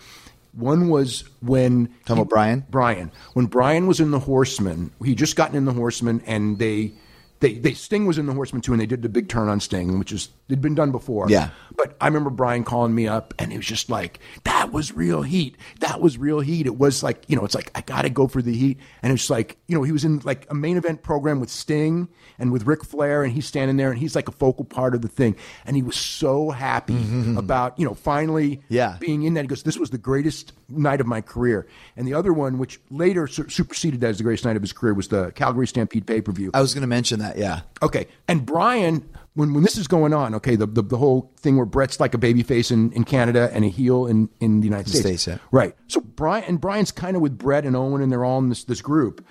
One 0.54 0.90
was 0.90 1.24
when 1.42 1.90
about 2.10 2.28
Brian? 2.30 2.66
Brian, 2.70 3.12
when 3.34 3.46
Brian 3.46 3.86
was 3.88 4.00
in 4.00 4.12
the 4.12 4.20
Horseman, 4.20 4.92
he 5.04 5.16
just 5.16 5.36
gotten 5.38 5.56
in 5.56 5.64
the 5.66 5.74
Horseman, 5.74 6.22
and 6.26 6.58
they, 6.60 6.92
they, 7.40 7.53
they 7.53 7.74
Sting 7.74 8.06
was 8.06 8.18
in 8.18 8.26
the 8.26 8.34
Horseman 8.34 8.61
too, 8.61 8.74
and 8.74 8.82
they 8.82 8.86
did 8.86 9.02
the 9.02 9.10
big 9.10 9.30
turn 9.30 9.48
on 9.48 9.60
Sting, 9.60 9.98
which 9.98 10.11
is 10.11 10.30
had 10.49 10.61
been 10.61 10.76
done 10.76 10.91
before. 10.91 11.30
Yeah. 11.30 11.49
But 11.78 11.95
I 12.02 12.07
remember 12.07 12.30
Brian 12.30 12.64
calling 12.64 12.94
me 12.94 13.07
up, 13.07 13.34
and 13.40 13.53
it 13.53 13.57
was 13.57 13.66
just 13.66 13.90
like 13.90 14.20
that 14.44 14.74
was 14.74 14.94
real 14.94 15.22
heat. 15.22 15.56
That 15.80 16.02
was 16.02 16.18
real 16.18 16.41
heat. 16.41 16.66
It 16.66 16.78
was 16.78 17.02
like 17.02 17.24
you 17.28 17.36
know, 17.36 17.45
it's 17.45 17.56
like 17.56 17.72
I 17.76 17.82
got 17.82 18.02
to 18.02 18.10
go 18.10 18.28
for 18.28 18.41
the 18.41 18.53
heat, 18.53 18.80
and 19.02 19.14
it's 19.14 19.30
like 19.30 19.57
you 19.68 19.76
know, 19.76 19.84
he 19.84 19.91
was 19.91 20.03
in 20.03 20.20
like 20.26 20.48
a 20.49 20.53
main 20.53 20.76
event 20.76 21.02
program 21.02 21.40
with 21.40 21.49
Sting 21.49 22.10
and 22.38 22.52
with 22.52 22.66
Ric 22.68 22.84
Flair, 22.84 23.24
and 23.24 23.32
he's 23.32 23.45
standing 23.45 23.78
there, 23.78 23.90
and 23.90 23.99
he's 23.99 24.16
like 24.16 24.28
a 24.28 24.34
focal 24.34 24.66
part 24.66 24.94
of 24.94 25.02
the 25.02 25.07
thing, 25.07 25.36
and 25.66 25.76
he 25.76 25.82
was 25.82 25.95
so 25.95 26.49
happy 26.49 26.94
mm-hmm. 26.94 27.38
about 27.38 27.80
you 27.80 27.86
know 27.86 27.94
finally 27.94 28.61
Yeah. 28.68 28.98
being 28.99 29.24
in 29.24 29.36
that. 29.36 29.41
He 29.41 29.48
goes, 29.48 29.64
"This 29.64 29.78
was 29.78 29.91
the 29.91 29.98
greatest 29.98 30.52
night 30.68 30.99
of 30.99 31.07
my 31.07 31.22
career." 31.22 31.68
And 31.95 32.06
the 32.06 32.16
other 32.16 32.34
one, 32.34 32.57
which 32.57 32.82
later 32.90 33.28
su- 33.28 33.48
superseded 33.48 34.03
as 34.03 34.18
the 34.18 34.24
greatest 34.24 34.44
night 34.44 34.57
of 34.57 34.61
his 34.61 34.74
career, 34.74 34.94
was 34.94 35.07
the 35.07 35.32
Calgary 35.32 35.68
Stampede 35.68 36.06
pay 36.06 36.20
per 36.20 36.34
view. 36.34 36.52
I 36.53 36.60
was 36.61 36.74
going 36.74 36.82
to 36.82 36.88
mention 36.88 37.20
that. 37.20 37.28
Yeah. 37.38 37.61
Okay. 37.81 38.07
And 38.27 38.45
Brian, 38.45 39.07
when, 39.34 39.53
when 39.53 39.64
this 39.64 39.77
is 39.77 39.88
going 39.88 40.14
on, 40.14 40.35
okay, 40.35 40.56
the, 40.56 40.65
the, 40.65 40.81
the 40.81 40.97
whole 40.97 41.31
thing 41.38 41.57
where 41.57 41.65
Bret's 41.65 41.99
like 41.99 42.14
a 42.14 42.18
babyface 42.18 42.72
in, 42.72 42.91
in 42.93 43.03
Canada 43.03 43.49
and 43.53 43.64
a 43.65 43.69
heel 43.69 44.07
in, 44.07 44.30
in 44.39 44.60
the 44.61 44.65
United 44.65 44.88
The 44.88 44.97
States. 44.97 45.23
States, 45.23 45.27
yeah. 45.27 45.47
Right. 45.51 45.76
So 45.88 46.01
Brian 46.01 46.43
and 46.45 46.61
Brian's 46.61 46.91
kind 46.91 47.15
of 47.15 47.22
with 47.22 47.38
Bret 47.38 47.65
and 47.65 47.76
Owen 47.76 48.01
and 48.01 48.11
they're 48.11 48.26
all 48.26 48.39
in 48.39 48.49
this, 48.49 48.64
this 48.64 48.81
group. 48.81 49.26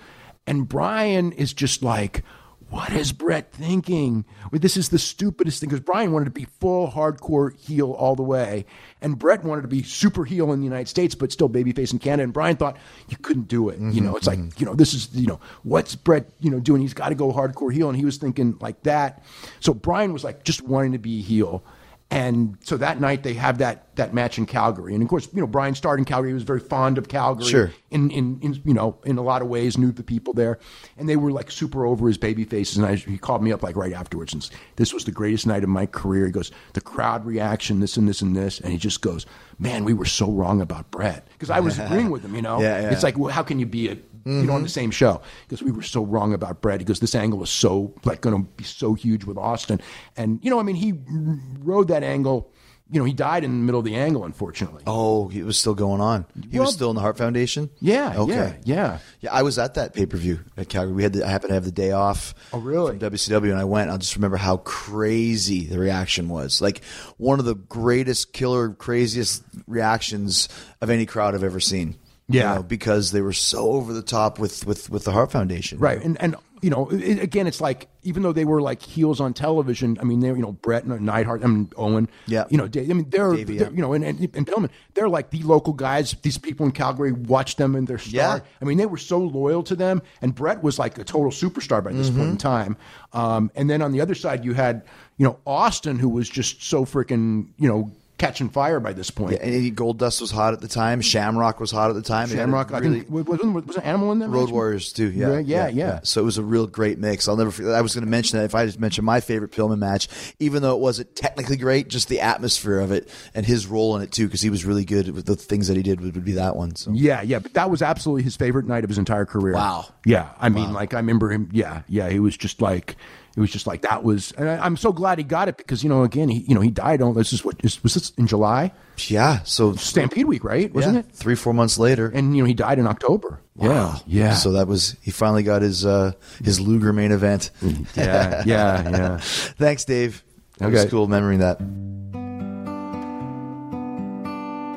And 0.47 0.67
Brian 0.67 1.31
is 1.33 1.53
just 1.53 1.83
like, 1.83 2.23
what 2.69 2.91
is 2.91 3.11
Bret 3.11 3.51
thinking? 3.51 4.25
Well, 4.51 4.59
this 4.59 4.77
is 4.77 4.89
the 4.89 4.99
stupidest 4.99 5.59
thing 5.59 5.69
because 5.69 5.83
Brian 5.83 6.11
wanted 6.11 6.25
to 6.25 6.31
be 6.31 6.47
full 6.59 6.89
hardcore 6.89 7.57
heel 7.57 7.91
all 7.91 8.15
the 8.15 8.23
way, 8.23 8.65
and 9.01 9.17
Bret 9.17 9.43
wanted 9.43 9.63
to 9.63 9.67
be 9.67 9.81
super 9.81 10.23
heel 10.23 10.51
in 10.53 10.59
the 10.59 10.65
United 10.65 10.87
States, 10.87 11.15
but 11.15 11.31
still 11.31 11.49
babyface 11.49 11.91
in 11.91 11.99
Canada. 11.99 12.23
And 12.23 12.33
Brian 12.33 12.57
thought 12.57 12.77
you 13.07 13.17
couldn't 13.17 13.47
do 13.47 13.69
it. 13.69 13.79
You 13.79 14.01
know, 14.01 14.09
mm-hmm, 14.09 14.17
it's 14.17 14.27
like 14.27 14.39
mm-hmm. 14.39 14.59
you 14.59 14.65
know, 14.65 14.75
this 14.75 14.93
is 14.93 15.09
you 15.13 15.27
know, 15.27 15.39
what's 15.63 15.95
Bret 15.95 16.29
you 16.39 16.51
know 16.51 16.59
doing? 16.59 16.81
He's 16.81 16.93
got 16.93 17.09
to 17.09 17.15
go 17.15 17.33
hardcore 17.33 17.73
heel, 17.73 17.89
and 17.89 17.97
he 17.97 18.05
was 18.05 18.17
thinking 18.17 18.57
like 18.59 18.83
that. 18.83 19.23
So 19.59 19.73
Brian 19.73 20.13
was 20.13 20.23
like 20.23 20.43
just 20.43 20.61
wanting 20.61 20.91
to 20.91 20.99
be 20.99 21.21
heel. 21.21 21.63
And 22.11 22.57
so 22.63 22.75
that 22.77 22.99
night 22.99 23.21
they 23.21 23.35
have 23.35 23.59
that 23.59 23.85
that 23.97 24.13
match 24.15 24.37
in 24.39 24.45
Calgary, 24.47 24.93
and 24.93 25.03
of 25.03 25.09
course, 25.09 25.27
you 25.31 25.41
know 25.41 25.45
Brian 25.47 25.75
started 25.75 26.01
in 26.01 26.05
Calgary. 26.05 26.29
He 26.31 26.33
was 26.33 26.41
very 26.43 26.59
fond 26.59 26.97
of 26.97 27.07
Calgary 27.07 27.45
Sure. 27.45 27.71
in, 27.91 28.09
in, 28.09 28.39
in 28.41 28.59
you 28.65 28.73
know 28.73 28.97
in 29.05 29.17
a 29.19 29.21
lot 29.21 29.43
of 29.43 29.47
ways 29.47 29.77
knew 29.77 29.91
the 29.91 30.01
people 30.01 30.33
there 30.33 30.57
and 30.97 31.07
they 31.07 31.17
were 31.17 31.31
like 31.31 31.51
super 31.51 31.85
over 31.85 32.07
his 32.07 32.17
baby 32.17 32.45
faces 32.45 32.77
and 32.77 32.85
I, 32.85 32.95
he 32.95 33.17
called 33.17 33.43
me 33.43 33.51
up 33.51 33.61
like 33.61 33.75
right 33.75 33.93
afterwards 33.93 34.33
and 34.33 34.49
this 34.77 34.91
was 34.93 35.03
the 35.05 35.11
greatest 35.11 35.45
night 35.45 35.63
of 35.63 35.69
my 35.69 35.85
career 35.85 36.25
he 36.25 36.31
goes 36.31 36.51
the 36.73 36.81
crowd 36.81 37.25
reaction 37.25 37.79
this 37.79 37.97
and 37.97 38.07
this 38.07 38.21
and 38.21 38.35
this 38.35 38.59
and 38.59 38.71
he 38.71 38.77
just 38.79 39.01
goes 39.01 39.25
man 39.59 39.83
we 39.83 39.93
were 39.93 40.05
so 40.05 40.31
wrong 40.31 40.61
about 40.61 40.89
Bret 40.91 41.27
because 41.33 41.49
I 41.49 41.59
was 41.59 41.77
agreeing 41.77 42.09
with 42.09 42.23
him 42.23 42.33
you 42.35 42.41
know 42.41 42.59
Yeah, 42.61 42.81
yeah. 42.81 42.89
it's 42.91 43.03
like 43.03 43.17
well, 43.17 43.31
how 43.31 43.43
can 43.43 43.59
you 43.59 43.65
be 43.67 43.89
a 43.89 43.97
you 44.29 44.43
know 44.43 44.53
on 44.53 44.57
mm-hmm. 44.59 44.63
the 44.63 44.69
same 44.69 44.91
show 44.91 45.21
because 45.47 45.63
we 45.63 45.71
were 45.71 45.81
so 45.81 46.03
wrong 46.03 46.33
about 46.33 46.61
Bret 46.61 46.79
because 46.79 46.99
this 46.99 47.15
angle 47.15 47.39
was 47.39 47.49
so 47.49 47.93
like 48.05 48.21
going 48.21 48.35
to 48.45 48.49
be 48.51 48.63
so 48.63 48.93
huge 48.93 49.23
with 49.25 49.37
Austin 49.37 49.81
and 50.15 50.39
you 50.43 50.49
know 50.51 50.59
I 50.59 50.63
mean 50.63 50.75
he 50.75 50.91
r- 50.93 51.39
rode 51.59 51.87
that 51.89 52.03
angle 52.03 52.51
you 52.91 52.99
know 52.99 53.05
he 53.05 53.13
died 53.13 53.43
in 53.43 53.51
the 53.51 53.57
middle 53.65 53.79
of 53.79 53.85
the 53.85 53.95
angle 53.95 54.25
unfortunately 54.25 54.83
Oh, 54.87 55.29
it 55.29 55.43
was 55.43 55.57
still 55.59 55.75
going 55.75 56.01
on. 56.01 56.25
He 56.49 56.57
Well- 56.57 56.65
was 56.67 56.73
still 56.75 56.89
in 56.89 56.95
the 56.95 57.01
Hart 57.01 57.17
Foundation. 57.17 57.69
yeah 57.79 58.13
Okay. 58.17 58.33
yeah 58.33 58.53
yeah 58.63 58.97
Yeah, 59.21 59.33
I 59.33 59.43
was 59.43 59.57
at 59.59 59.75
that 59.75 59.93
pay 59.93 60.05
per 60.05 60.17
view 60.17 60.39
at 60.57 60.69
Calgary. 60.69 60.93
We 60.93 61.03
had 61.03 61.13
the, 61.13 61.23
I 61.25 61.29
happened 61.29 61.49
to 61.49 61.53
have 61.55 61.65
the 61.65 61.71
day 61.71 61.91
off. 61.91 62.33
Oh, 62.53 62.59
really? 62.59 62.97
From 62.97 63.11
WCW, 63.11 63.51
and 63.51 63.59
I 63.59 63.65
went. 63.65 63.91
I 63.91 63.97
just 63.97 64.15
remember 64.15 64.37
how 64.37 64.57
crazy 64.57 65.65
the 65.65 65.77
reaction 65.77 66.29
was. 66.29 66.61
Like 66.61 66.83
one 67.17 67.37
of 67.39 67.45
the 67.45 67.55
greatest, 67.55 68.33
killer, 68.33 68.69
craziest 68.71 69.43
reactions 69.67 70.49
of 70.81 70.89
any 70.89 71.05
crowd 71.05 71.35
I've 71.35 71.43
ever 71.43 71.59
seen. 71.59 71.95
You 72.31 72.39
Yeah. 72.41 72.55
know, 72.55 72.63
because 72.63 73.11
they 73.11 73.21
were 73.21 73.33
so 73.33 73.71
over 73.71 73.91
the 73.91 74.03
top 74.03 74.37
with 74.39 74.65
with 74.65 74.89
with 74.89 75.03
the 75.03 75.11
Hart 75.11 75.31
Foundation. 75.31 75.79
Right, 75.79 76.01
and 76.01 76.19
and 76.21 76.35
you 76.61 76.69
know, 76.69 76.89
it, 76.91 77.19
again, 77.23 77.47
it's 77.47 77.61
like 77.61 77.87
even 78.03 78.21
though 78.21 78.33
they 78.33 78.43
were 78.43 78.61
like 78.61 78.81
heels 78.81 79.21
on 79.21 79.33
television, 79.33 79.97
I 79.99 80.03
mean, 80.03 80.19
they're 80.19 80.35
you 80.35 80.41
know 80.41 80.51
Bret 80.51 80.83
and 80.83 81.01
Neidhart, 81.05 81.41
I 81.43 81.47
mean 81.47 81.71
Owen, 81.77 82.09
Yeah. 82.27 82.43
you 82.49 82.57
know, 82.57 82.67
Dave, 82.67 82.89
I 82.91 82.93
mean 82.93 83.09
they're, 83.09 83.33
Davey, 83.33 83.57
they're 83.57 83.69
yeah. 83.69 83.75
you 83.75 83.81
know, 83.81 83.93
and, 83.93 84.03
and 84.03 84.19
and 84.35 84.45
Pillman, 84.45 84.69
they're 84.93 85.07
like 85.09 85.31
the 85.31 85.41
local 85.43 85.73
guys. 85.73 86.15
These 86.21 86.37
people 86.37 86.65
in 86.65 86.73
Calgary 86.73 87.13
watch 87.13 87.55
them 87.55 87.75
and 87.75 87.87
they're 87.87 87.97
star. 87.97 88.11
Yeah. 88.37 88.39
I 88.61 88.65
mean, 88.65 88.77
they 88.77 88.85
were 88.85 88.97
so 88.97 89.17
loyal 89.19 89.63
to 89.63 89.75
them, 89.75 90.01
and 90.21 90.35
Bret 90.35 90.61
was 90.61 90.77
like 90.77 90.97
a 90.99 91.03
total 91.03 91.31
superstar 91.31 91.83
by 91.83 91.93
this 91.93 92.09
Mm-hmm. 92.09 92.19
point 92.19 92.31
in 92.31 92.37
time. 92.37 92.77
Um, 93.13 93.49
and 93.55 93.69
then 93.69 93.81
on 93.81 93.91
the 93.93 94.01
other 94.01 94.13
side, 94.15 94.43
you 94.45 94.53
had 94.53 94.83
you 95.17 95.25
know 95.25 95.39
Austin, 95.47 95.97
who 95.97 96.09
was 96.09 96.29
just 96.29 96.61
so 96.61 96.83
freaking 96.85 97.47
you 97.57 97.67
know 97.69 97.89
catching 98.19 98.49
fire 98.49 98.79
by 98.79 98.93
this 98.93 99.09
point. 99.09 99.33
Yeah, 99.33 99.47
and 99.47 99.75
Goldust 99.75 100.21
was 100.21 100.29
hot 100.29 100.53
at 100.53 100.61
the 100.61 100.67
time. 100.67 101.01
Shamrock 101.01 101.59
was 101.59 101.71
hot 101.71 101.89
at 101.89 101.95
the 101.95 102.03
time. 102.03 102.29
They 102.29 102.35
had 102.35 102.41
a 102.41 102.43
Shamrock, 102.43 102.71
I 102.71 102.81
think, 102.81 103.09
was, 103.09 103.25
was, 103.25 103.39
was 103.65 103.77
an 103.77 103.83
animal 103.83 104.11
in 104.11 104.19
there? 104.19 104.29
Road 104.29 104.51
Warriors 104.51 104.93
too. 104.93 105.09
Yeah, 105.09 105.39
Yeah, 105.39 105.39
yeah, 105.39 105.67
yeah. 105.69 105.99
So 106.03 106.21
it 106.21 106.25
was 106.25 106.37
a 106.37 106.43
real 106.43 106.67
great 106.67 106.99
mix. 106.99 107.27
I'll 107.27 107.37
never 107.37 107.49
forget. 107.49 107.73
I 107.73 107.81
was 107.81 107.95
going 107.95 108.05
to 108.05 108.09
mention 108.09 108.37
that 108.37 108.45
if 108.45 108.53
I 108.53 108.65
just 108.65 108.79
mentioned 108.79 109.05
my 109.05 109.21
favorite 109.21 109.51
Pillman 109.51 109.79
match, 109.79 110.07
even 110.39 110.61
though 110.61 110.75
it 110.75 110.81
wasn't 110.81 111.15
technically 111.15 111.57
great, 111.57 111.87
just 111.87 112.09
the 112.09 112.19
atmosphere 112.19 112.79
of 112.79 112.91
it 112.91 113.09
and 113.33 113.45
his 113.45 113.65
role 113.65 113.95
in 113.95 114.01
it 114.03 114.11
too, 114.11 114.27
because 114.27 114.41
he 114.41 114.49
was 114.49 114.65
really 114.65 114.85
good 114.85 115.09
with 115.15 115.25
the 115.25 115.35
things 115.35 115.67
that 115.69 115.77
he 115.77 115.83
did 115.83 116.01
would, 116.01 116.13
would 116.15 116.25
be 116.25 116.33
that 116.33 116.55
one. 116.55 116.75
So 116.75 116.91
Yeah, 116.91 117.21
yeah, 117.21 117.39
but 117.39 117.53
that 117.53 117.69
was 117.71 117.81
absolutely 117.81 118.23
his 118.23 118.35
favorite 118.35 118.67
night 118.67 118.83
of 118.83 118.89
his 118.89 118.97
entire 118.97 119.25
career. 119.25 119.53
Wow. 119.53 119.87
Yeah, 120.05 120.29
I 120.39 120.49
mean, 120.49 120.73
like 120.73 120.93
I 120.93 120.97
remember 120.97 121.29
him. 121.31 121.49
Yeah, 121.53 121.83
yeah, 121.87 122.09
he 122.09 122.19
was 122.19 122.35
just 122.35 122.61
like 122.61 122.97
it 123.39 123.41
was 123.41 123.51
just 123.51 123.65
like 123.65 123.83
that 123.83 124.03
was, 124.03 124.33
and 124.33 124.49
I, 124.49 124.57
I'm 124.57 124.75
so 124.75 124.91
glad 124.91 125.17
he 125.17 125.23
got 125.23 125.47
it 125.47 125.55
because 125.55 125.81
you 125.81 125.87
know, 125.89 126.03
again, 126.03 126.27
he 126.27 126.39
you 126.39 126.53
know 126.53 126.59
he 126.59 126.69
died 126.69 127.01
on 127.01 127.13
this 127.15 127.31
is 127.31 127.45
what 127.45 127.55
is, 127.63 127.81
was 127.81 127.93
this 127.93 128.11
in 128.17 128.27
July 128.27 128.73
yeah, 129.07 129.43
so 129.43 129.75
Stampede 129.75 130.25
Week, 130.25 130.43
right? 130.43 130.73
Wasn't 130.73 130.95
yeah, 130.95 130.99
it? 130.99 131.11
three 131.13 131.35
four 131.35 131.53
months 131.53 131.77
later. 131.79 132.11
And 132.13 132.35
you 132.35 132.43
know 132.43 132.47
he 132.47 132.53
died 132.53 132.79
in 132.79 132.87
October. 132.87 133.39
Yeah, 133.55 133.97
yeah, 134.05 134.33
So 134.33 134.51
that 134.51 134.67
was 134.67 134.97
he 135.01 135.11
finally 135.11 135.43
got 135.43 135.61
his 135.61 135.85
uh, 135.85 136.11
his 136.43 136.59
Luger 136.59 136.91
main 136.91 137.13
event. 137.13 137.51
yeah, 137.95 138.43
yeah, 138.45 138.89
yeah. 138.89 139.17
Thanks, 139.21 139.85
Dave. 139.85 140.21
It 140.59 140.65
was 140.65 140.81
Okay. 140.81 140.89
cool 140.89 141.05
remembering 141.05 141.39
that. 141.39 141.61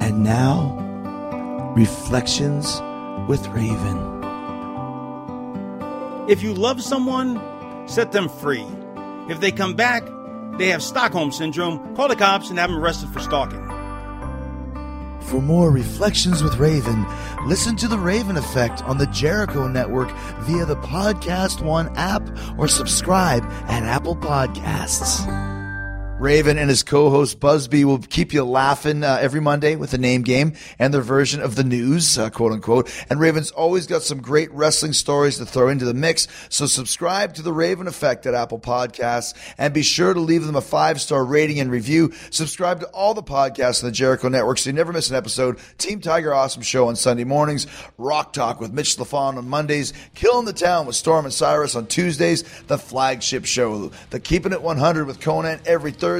And 0.05 0.22
now, 0.22 0.78
reflections 1.76 2.80
with 3.28 3.44
Raven. 3.48 4.10
If 6.28 6.43
you 6.44 6.55
love 6.55 6.80
someone, 6.80 7.40
set 7.93 8.12
them 8.12 8.28
free. 8.28 8.66
If 9.28 9.40
they 9.40 9.52
come 9.52 9.74
back, 9.74 10.02
they 10.59 10.69
have 10.69 10.82
Stockholm 10.82 11.31
Syndrome, 11.31 11.94
call 11.94 12.09
the 12.09 12.16
cops 12.16 12.51
and 12.51 12.59
have 12.59 12.70
them 12.70 12.78
arrested 12.78 13.10
for 13.10 13.20
stalking. 13.20 13.60
For 15.23 15.40
more 15.40 15.70
reflections 15.70 16.43
with 16.43 16.56
Raven, 16.56 17.06
listen 17.47 17.77
to 17.77 17.89
The 17.89 17.98
Raven 17.98 18.36
Effect 18.36 18.82
on 18.82 18.98
the 18.98 19.06
Jericho 19.06 19.69
Network 19.69 20.10
via 20.40 20.66
the 20.66 20.77
Podcast 20.77 21.62
One 21.62 21.94
app 21.97 22.28
or 22.59 22.69
subscribe 22.69 23.44
at 23.69 23.82
Apple 23.85 24.16
Podcasts. 24.16 25.61
Raven 26.22 26.56
and 26.56 26.70
his 26.70 26.84
co-host 26.84 27.40
Busby 27.40 27.84
will 27.84 27.98
keep 27.98 28.32
you 28.32 28.44
laughing 28.44 29.02
uh, 29.02 29.18
every 29.20 29.40
Monday 29.40 29.74
with 29.74 29.90
the 29.90 29.98
name 29.98 30.22
game 30.22 30.52
and 30.78 30.94
their 30.94 31.00
version 31.00 31.42
of 31.42 31.56
the 31.56 31.64
news, 31.64 32.16
uh, 32.16 32.30
quote 32.30 32.52
unquote. 32.52 32.88
And 33.10 33.18
Raven's 33.18 33.50
always 33.50 33.88
got 33.88 34.02
some 34.02 34.22
great 34.22 34.48
wrestling 34.52 34.92
stories 34.92 35.38
to 35.38 35.44
throw 35.44 35.68
into 35.68 35.84
the 35.84 35.94
mix. 35.94 36.28
So 36.48 36.66
subscribe 36.66 37.34
to 37.34 37.42
the 37.42 37.52
Raven 37.52 37.88
Effect 37.88 38.24
at 38.24 38.34
Apple 38.34 38.60
Podcasts 38.60 39.34
and 39.58 39.74
be 39.74 39.82
sure 39.82 40.14
to 40.14 40.20
leave 40.20 40.46
them 40.46 40.54
a 40.54 40.60
five-star 40.60 41.24
rating 41.24 41.58
and 41.58 41.72
review. 41.72 42.12
Subscribe 42.30 42.78
to 42.78 42.86
all 42.90 43.14
the 43.14 43.22
podcasts 43.24 43.82
on 43.82 43.88
the 43.88 43.92
Jericho 43.92 44.28
Network 44.28 44.58
so 44.58 44.70
you 44.70 44.74
never 44.74 44.92
miss 44.92 45.10
an 45.10 45.16
episode. 45.16 45.58
Team 45.76 46.00
Tiger 46.00 46.32
Awesome 46.32 46.62
Show 46.62 46.86
on 46.86 46.94
Sunday 46.94 47.24
mornings, 47.24 47.66
Rock 47.98 48.32
Talk 48.32 48.60
with 48.60 48.72
Mitch 48.72 48.96
LaFon 48.96 49.38
on 49.38 49.48
Mondays, 49.48 49.92
Killing 50.14 50.46
the 50.46 50.52
Town 50.52 50.86
with 50.86 50.94
Storm 50.94 51.24
and 51.24 51.34
Cyrus 51.34 51.74
on 51.74 51.88
Tuesdays, 51.88 52.44
the 52.68 52.78
flagship 52.78 53.44
show, 53.44 53.88
the 54.10 54.20
Keeping 54.20 54.52
It 54.52 54.62
100 54.62 55.04
with 55.04 55.18
Konnan 55.18 55.60
every 55.66 55.90
Thursday, 55.90 56.11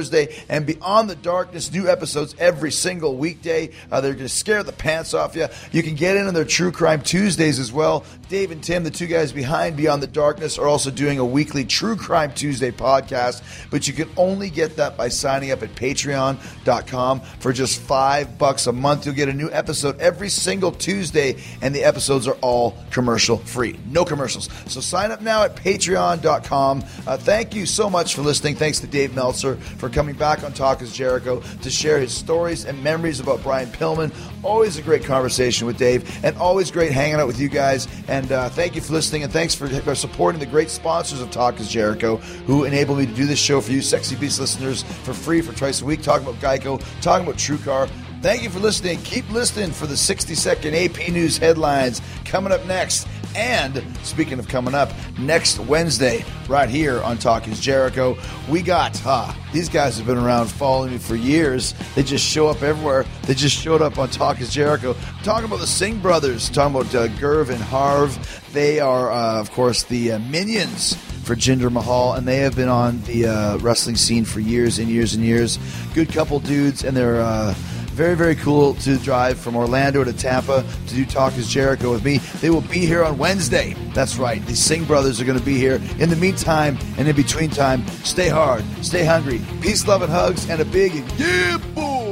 and 0.49 0.65
Beyond 0.65 1.09
the 1.09 1.15
Darkness, 1.15 1.71
new 1.71 1.87
episodes 1.87 2.35
every 2.39 2.71
single 2.71 3.15
weekday. 3.15 3.69
Uh, 3.91 4.01
they're 4.01 4.13
going 4.13 4.25
to 4.25 4.29
scare 4.29 4.63
the 4.63 4.71
pants 4.71 5.13
off 5.13 5.35
you. 5.35 5.47
You 5.71 5.83
can 5.83 5.95
get 5.95 6.17
in 6.17 6.27
on 6.27 6.33
their 6.33 6.45
True 6.45 6.71
Crime 6.71 7.01
Tuesdays 7.01 7.59
as 7.59 7.71
well. 7.71 8.03
Dave 8.29 8.51
and 8.51 8.63
Tim, 8.63 8.83
the 8.83 8.89
two 8.89 9.05
guys 9.05 9.31
behind 9.31 9.77
Beyond 9.77 10.01
the 10.01 10.07
Darkness, 10.07 10.57
are 10.57 10.67
also 10.67 10.89
doing 10.89 11.19
a 11.19 11.25
weekly 11.25 11.65
True 11.65 11.95
Crime 11.95 12.33
Tuesday 12.33 12.71
podcast, 12.71 13.43
but 13.69 13.87
you 13.87 13.93
can 13.93 14.09
only 14.17 14.49
get 14.49 14.75
that 14.77 14.97
by 14.97 15.09
signing 15.09 15.51
up 15.51 15.61
at 15.61 15.75
patreon.com 15.75 17.19
for 17.19 17.53
just 17.53 17.79
five 17.81 18.37
bucks 18.37 18.65
a 18.65 18.71
month. 18.71 19.05
You'll 19.05 19.15
get 19.15 19.29
a 19.29 19.33
new 19.33 19.51
episode 19.51 19.99
every 19.99 20.29
single 20.29 20.71
Tuesday, 20.71 21.37
and 21.61 21.75
the 21.75 21.83
episodes 21.83 22.27
are 22.27 22.37
all 22.41 22.75
commercial 22.89 23.37
free. 23.37 23.79
No 23.91 24.03
commercials. 24.03 24.49
So 24.65 24.81
sign 24.81 25.11
up 25.11 25.21
now 25.21 25.43
at 25.43 25.55
patreon.com. 25.55 26.83
Uh, 27.05 27.17
thank 27.17 27.53
you 27.53 27.65
so 27.65 27.89
much 27.89 28.15
for 28.15 28.21
listening. 28.21 28.55
Thanks 28.55 28.79
to 28.79 28.87
Dave 28.87 29.13
Meltzer 29.13 29.57
for 29.83 29.89
coming 29.89 30.15
back 30.15 30.45
on 30.45 30.53
Talk 30.53 30.81
is 30.81 30.93
Jericho 30.93 31.41
to 31.61 31.69
share 31.69 31.99
his 31.99 32.13
stories 32.13 32.63
and 32.63 32.81
memories 32.81 33.19
about 33.19 33.43
Brian 33.43 33.67
Pillman. 33.67 34.15
Always 34.41 34.77
a 34.77 34.81
great 34.81 35.03
conversation 35.03 35.67
with 35.67 35.77
Dave, 35.77 36.23
and 36.23 36.37
always 36.37 36.71
great 36.71 36.93
hanging 36.93 37.15
out 37.15 37.27
with 37.27 37.37
you 37.37 37.49
guys. 37.49 37.89
And 38.07 38.31
uh, 38.31 38.47
thank 38.47 38.75
you 38.75 38.81
for 38.81 38.93
listening, 38.93 39.23
and 39.23 39.33
thanks 39.33 39.53
for, 39.53 39.67
for 39.67 39.93
supporting 39.93 40.39
the 40.39 40.45
great 40.45 40.69
sponsors 40.69 41.19
of 41.19 41.31
Talk 41.31 41.59
is 41.59 41.67
Jericho 41.67 42.15
who 42.45 42.63
enable 42.63 42.95
me 42.95 43.05
to 43.05 43.13
do 43.13 43.25
this 43.25 43.39
show 43.39 43.59
for 43.59 43.73
you, 43.73 43.81
Sexy 43.81 44.15
Beast 44.15 44.39
listeners, 44.39 44.83
for 44.83 45.13
free 45.13 45.41
for 45.41 45.51
twice 45.51 45.81
a 45.81 45.85
week, 45.85 46.01
talking 46.01 46.25
about 46.25 46.39
Geico, 46.39 46.81
talking 47.01 47.27
about 47.27 47.37
TrueCar. 47.37 47.89
Thank 48.21 48.41
you 48.41 48.49
for 48.49 48.59
listening. 48.59 49.01
Keep 49.01 49.29
listening 49.31 49.71
for 49.71 49.85
the 49.85 49.97
60 49.97 50.33
second 50.33 50.75
AP 50.75 51.09
News 51.09 51.37
headlines 51.37 52.01
coming 52.23 52.53
up 52.53 52.65
next. 52.67 53.05
And 53.35 53.83
speaking 54.03 54.39
of 54.39 54.47
coming 54.47 54.75
up, 54.75 54.91
next 55.17 55.59
Wednesday, 55.59 56.23
right 56.47 56.69
here 56.69 57.01
on 57.01 57.17
Talk 57.17 57.47
is 57.47 57.59
Jericho, 57.59 58.17
we 58.49 58.61
got, 58.61 59.01
ah, 59.05 59.37
these 59.51 59.69
guys 59.69 59.97
have 59.97 60.05
been 60.05 60.17
around 60.17 60.47
following 60.47 60.91
me 60.91 60.97
for 60.97 61.15
years. 61.15 61.73
They 61.95 62.03
just 62.03 62.25
show 62.25 62.47
up 62.47 62.61
everywhere. 62.61 63.05
They 63.23 63.33
just 63.33 63.55
showed 63.55 63.81
up 63.81 63.97
on 63.97 64.09
Talk 64.09 64.41
is 64.41 64.53
Jericho. 64.53 64.95
Talking 65.23 65.45
about 65.45 65.59
the 65.59 65.67
Singh 65.67 65.99
brothers, 65.99 66.49
talking 66.49 66.75
about 66.75 66.93
uh, 66.93 67.07
Gurv 67.19 67.49
and 67.49 67.61
Harv. 67.61 68.43
They 68.53 68.79
are, 68.79 69.11
uh, 69.11 69.39
of 69.39 69.51
course, 69.51 69.83
the 69.83 70.13
uh, 70.13 70.19
minions 70.19 70.95
for 71.23 71.35
Jinder 71.35 71.71
Mahal, 71.71 72.13
and 72.13 72.27
they 72.27 72.37
have 72.37 72.55
been 72.55 72.69
on 72.69 73.01
the 73.03 73.27
uh, 73.27 73.57
wrestling 73.59 73.95
scene 73.95 74.25
for 74.25 74.41
years 74.41 74.77
and 74.77 74.89
years 74.89 75.15
and 75.15 75.23
years. 75.23 75.57
Good 75.93 76.11
couple 76.11 76.39
dudes, 76.39 76.83
and 76.83 76.95
they're 76.95 77.21
uh, 77.21 77.55
very, 77.93 78.15
very 78.15 78.35
cool 78.35 78.73
to 78.75 78.97
drive 78.97 79.37
from 79.39 79.55
Orlando 79.55 80.03
to 80.03 80.11
Tampa 80.11 80.65
to 80.87 80.95
do 80.95 81.05
Talk 81.05 81.37
is 81.37 81.47
Jericho 81.47 81.91
with 81.91 82.03
me. 82.03 82.17
They 82.41 82.49
will 82.49 82.61
be 82.61 82.79
here 82.79 83.03
on 83.03 83.19
Wednesday. 83.19 83.75
That's 83.93 84.17
right. 84.17 84.43
The 84.47 84.55
Singh 84.55 84.85
brothers 84.85 85.21
are 85.21 85.25
going 85.25 85.37
to 85.37 85.45
be 85.45 85.57
here. 85.57 85.75
In 85.99 86.09
the 86.09 86.15
meantime 86.15 86.77
and 86.97 87.07
in 87.07 87.15
between 87.15 87.51
time, 87.51 87.87
stay 88.03 88.29
hard, 88.29 88.63
stay 88.83 89.05
hungry, 89.05 89.41
peace, 89.61 89.87
love, 89.87 90.01
and 90.01 90.11
hugs, 90.11 90.49
and 90.49 90.59
a 90.59 90.65
big 90.65 90.93
yeah, 91.17 91.59
boy. 91.75 92.02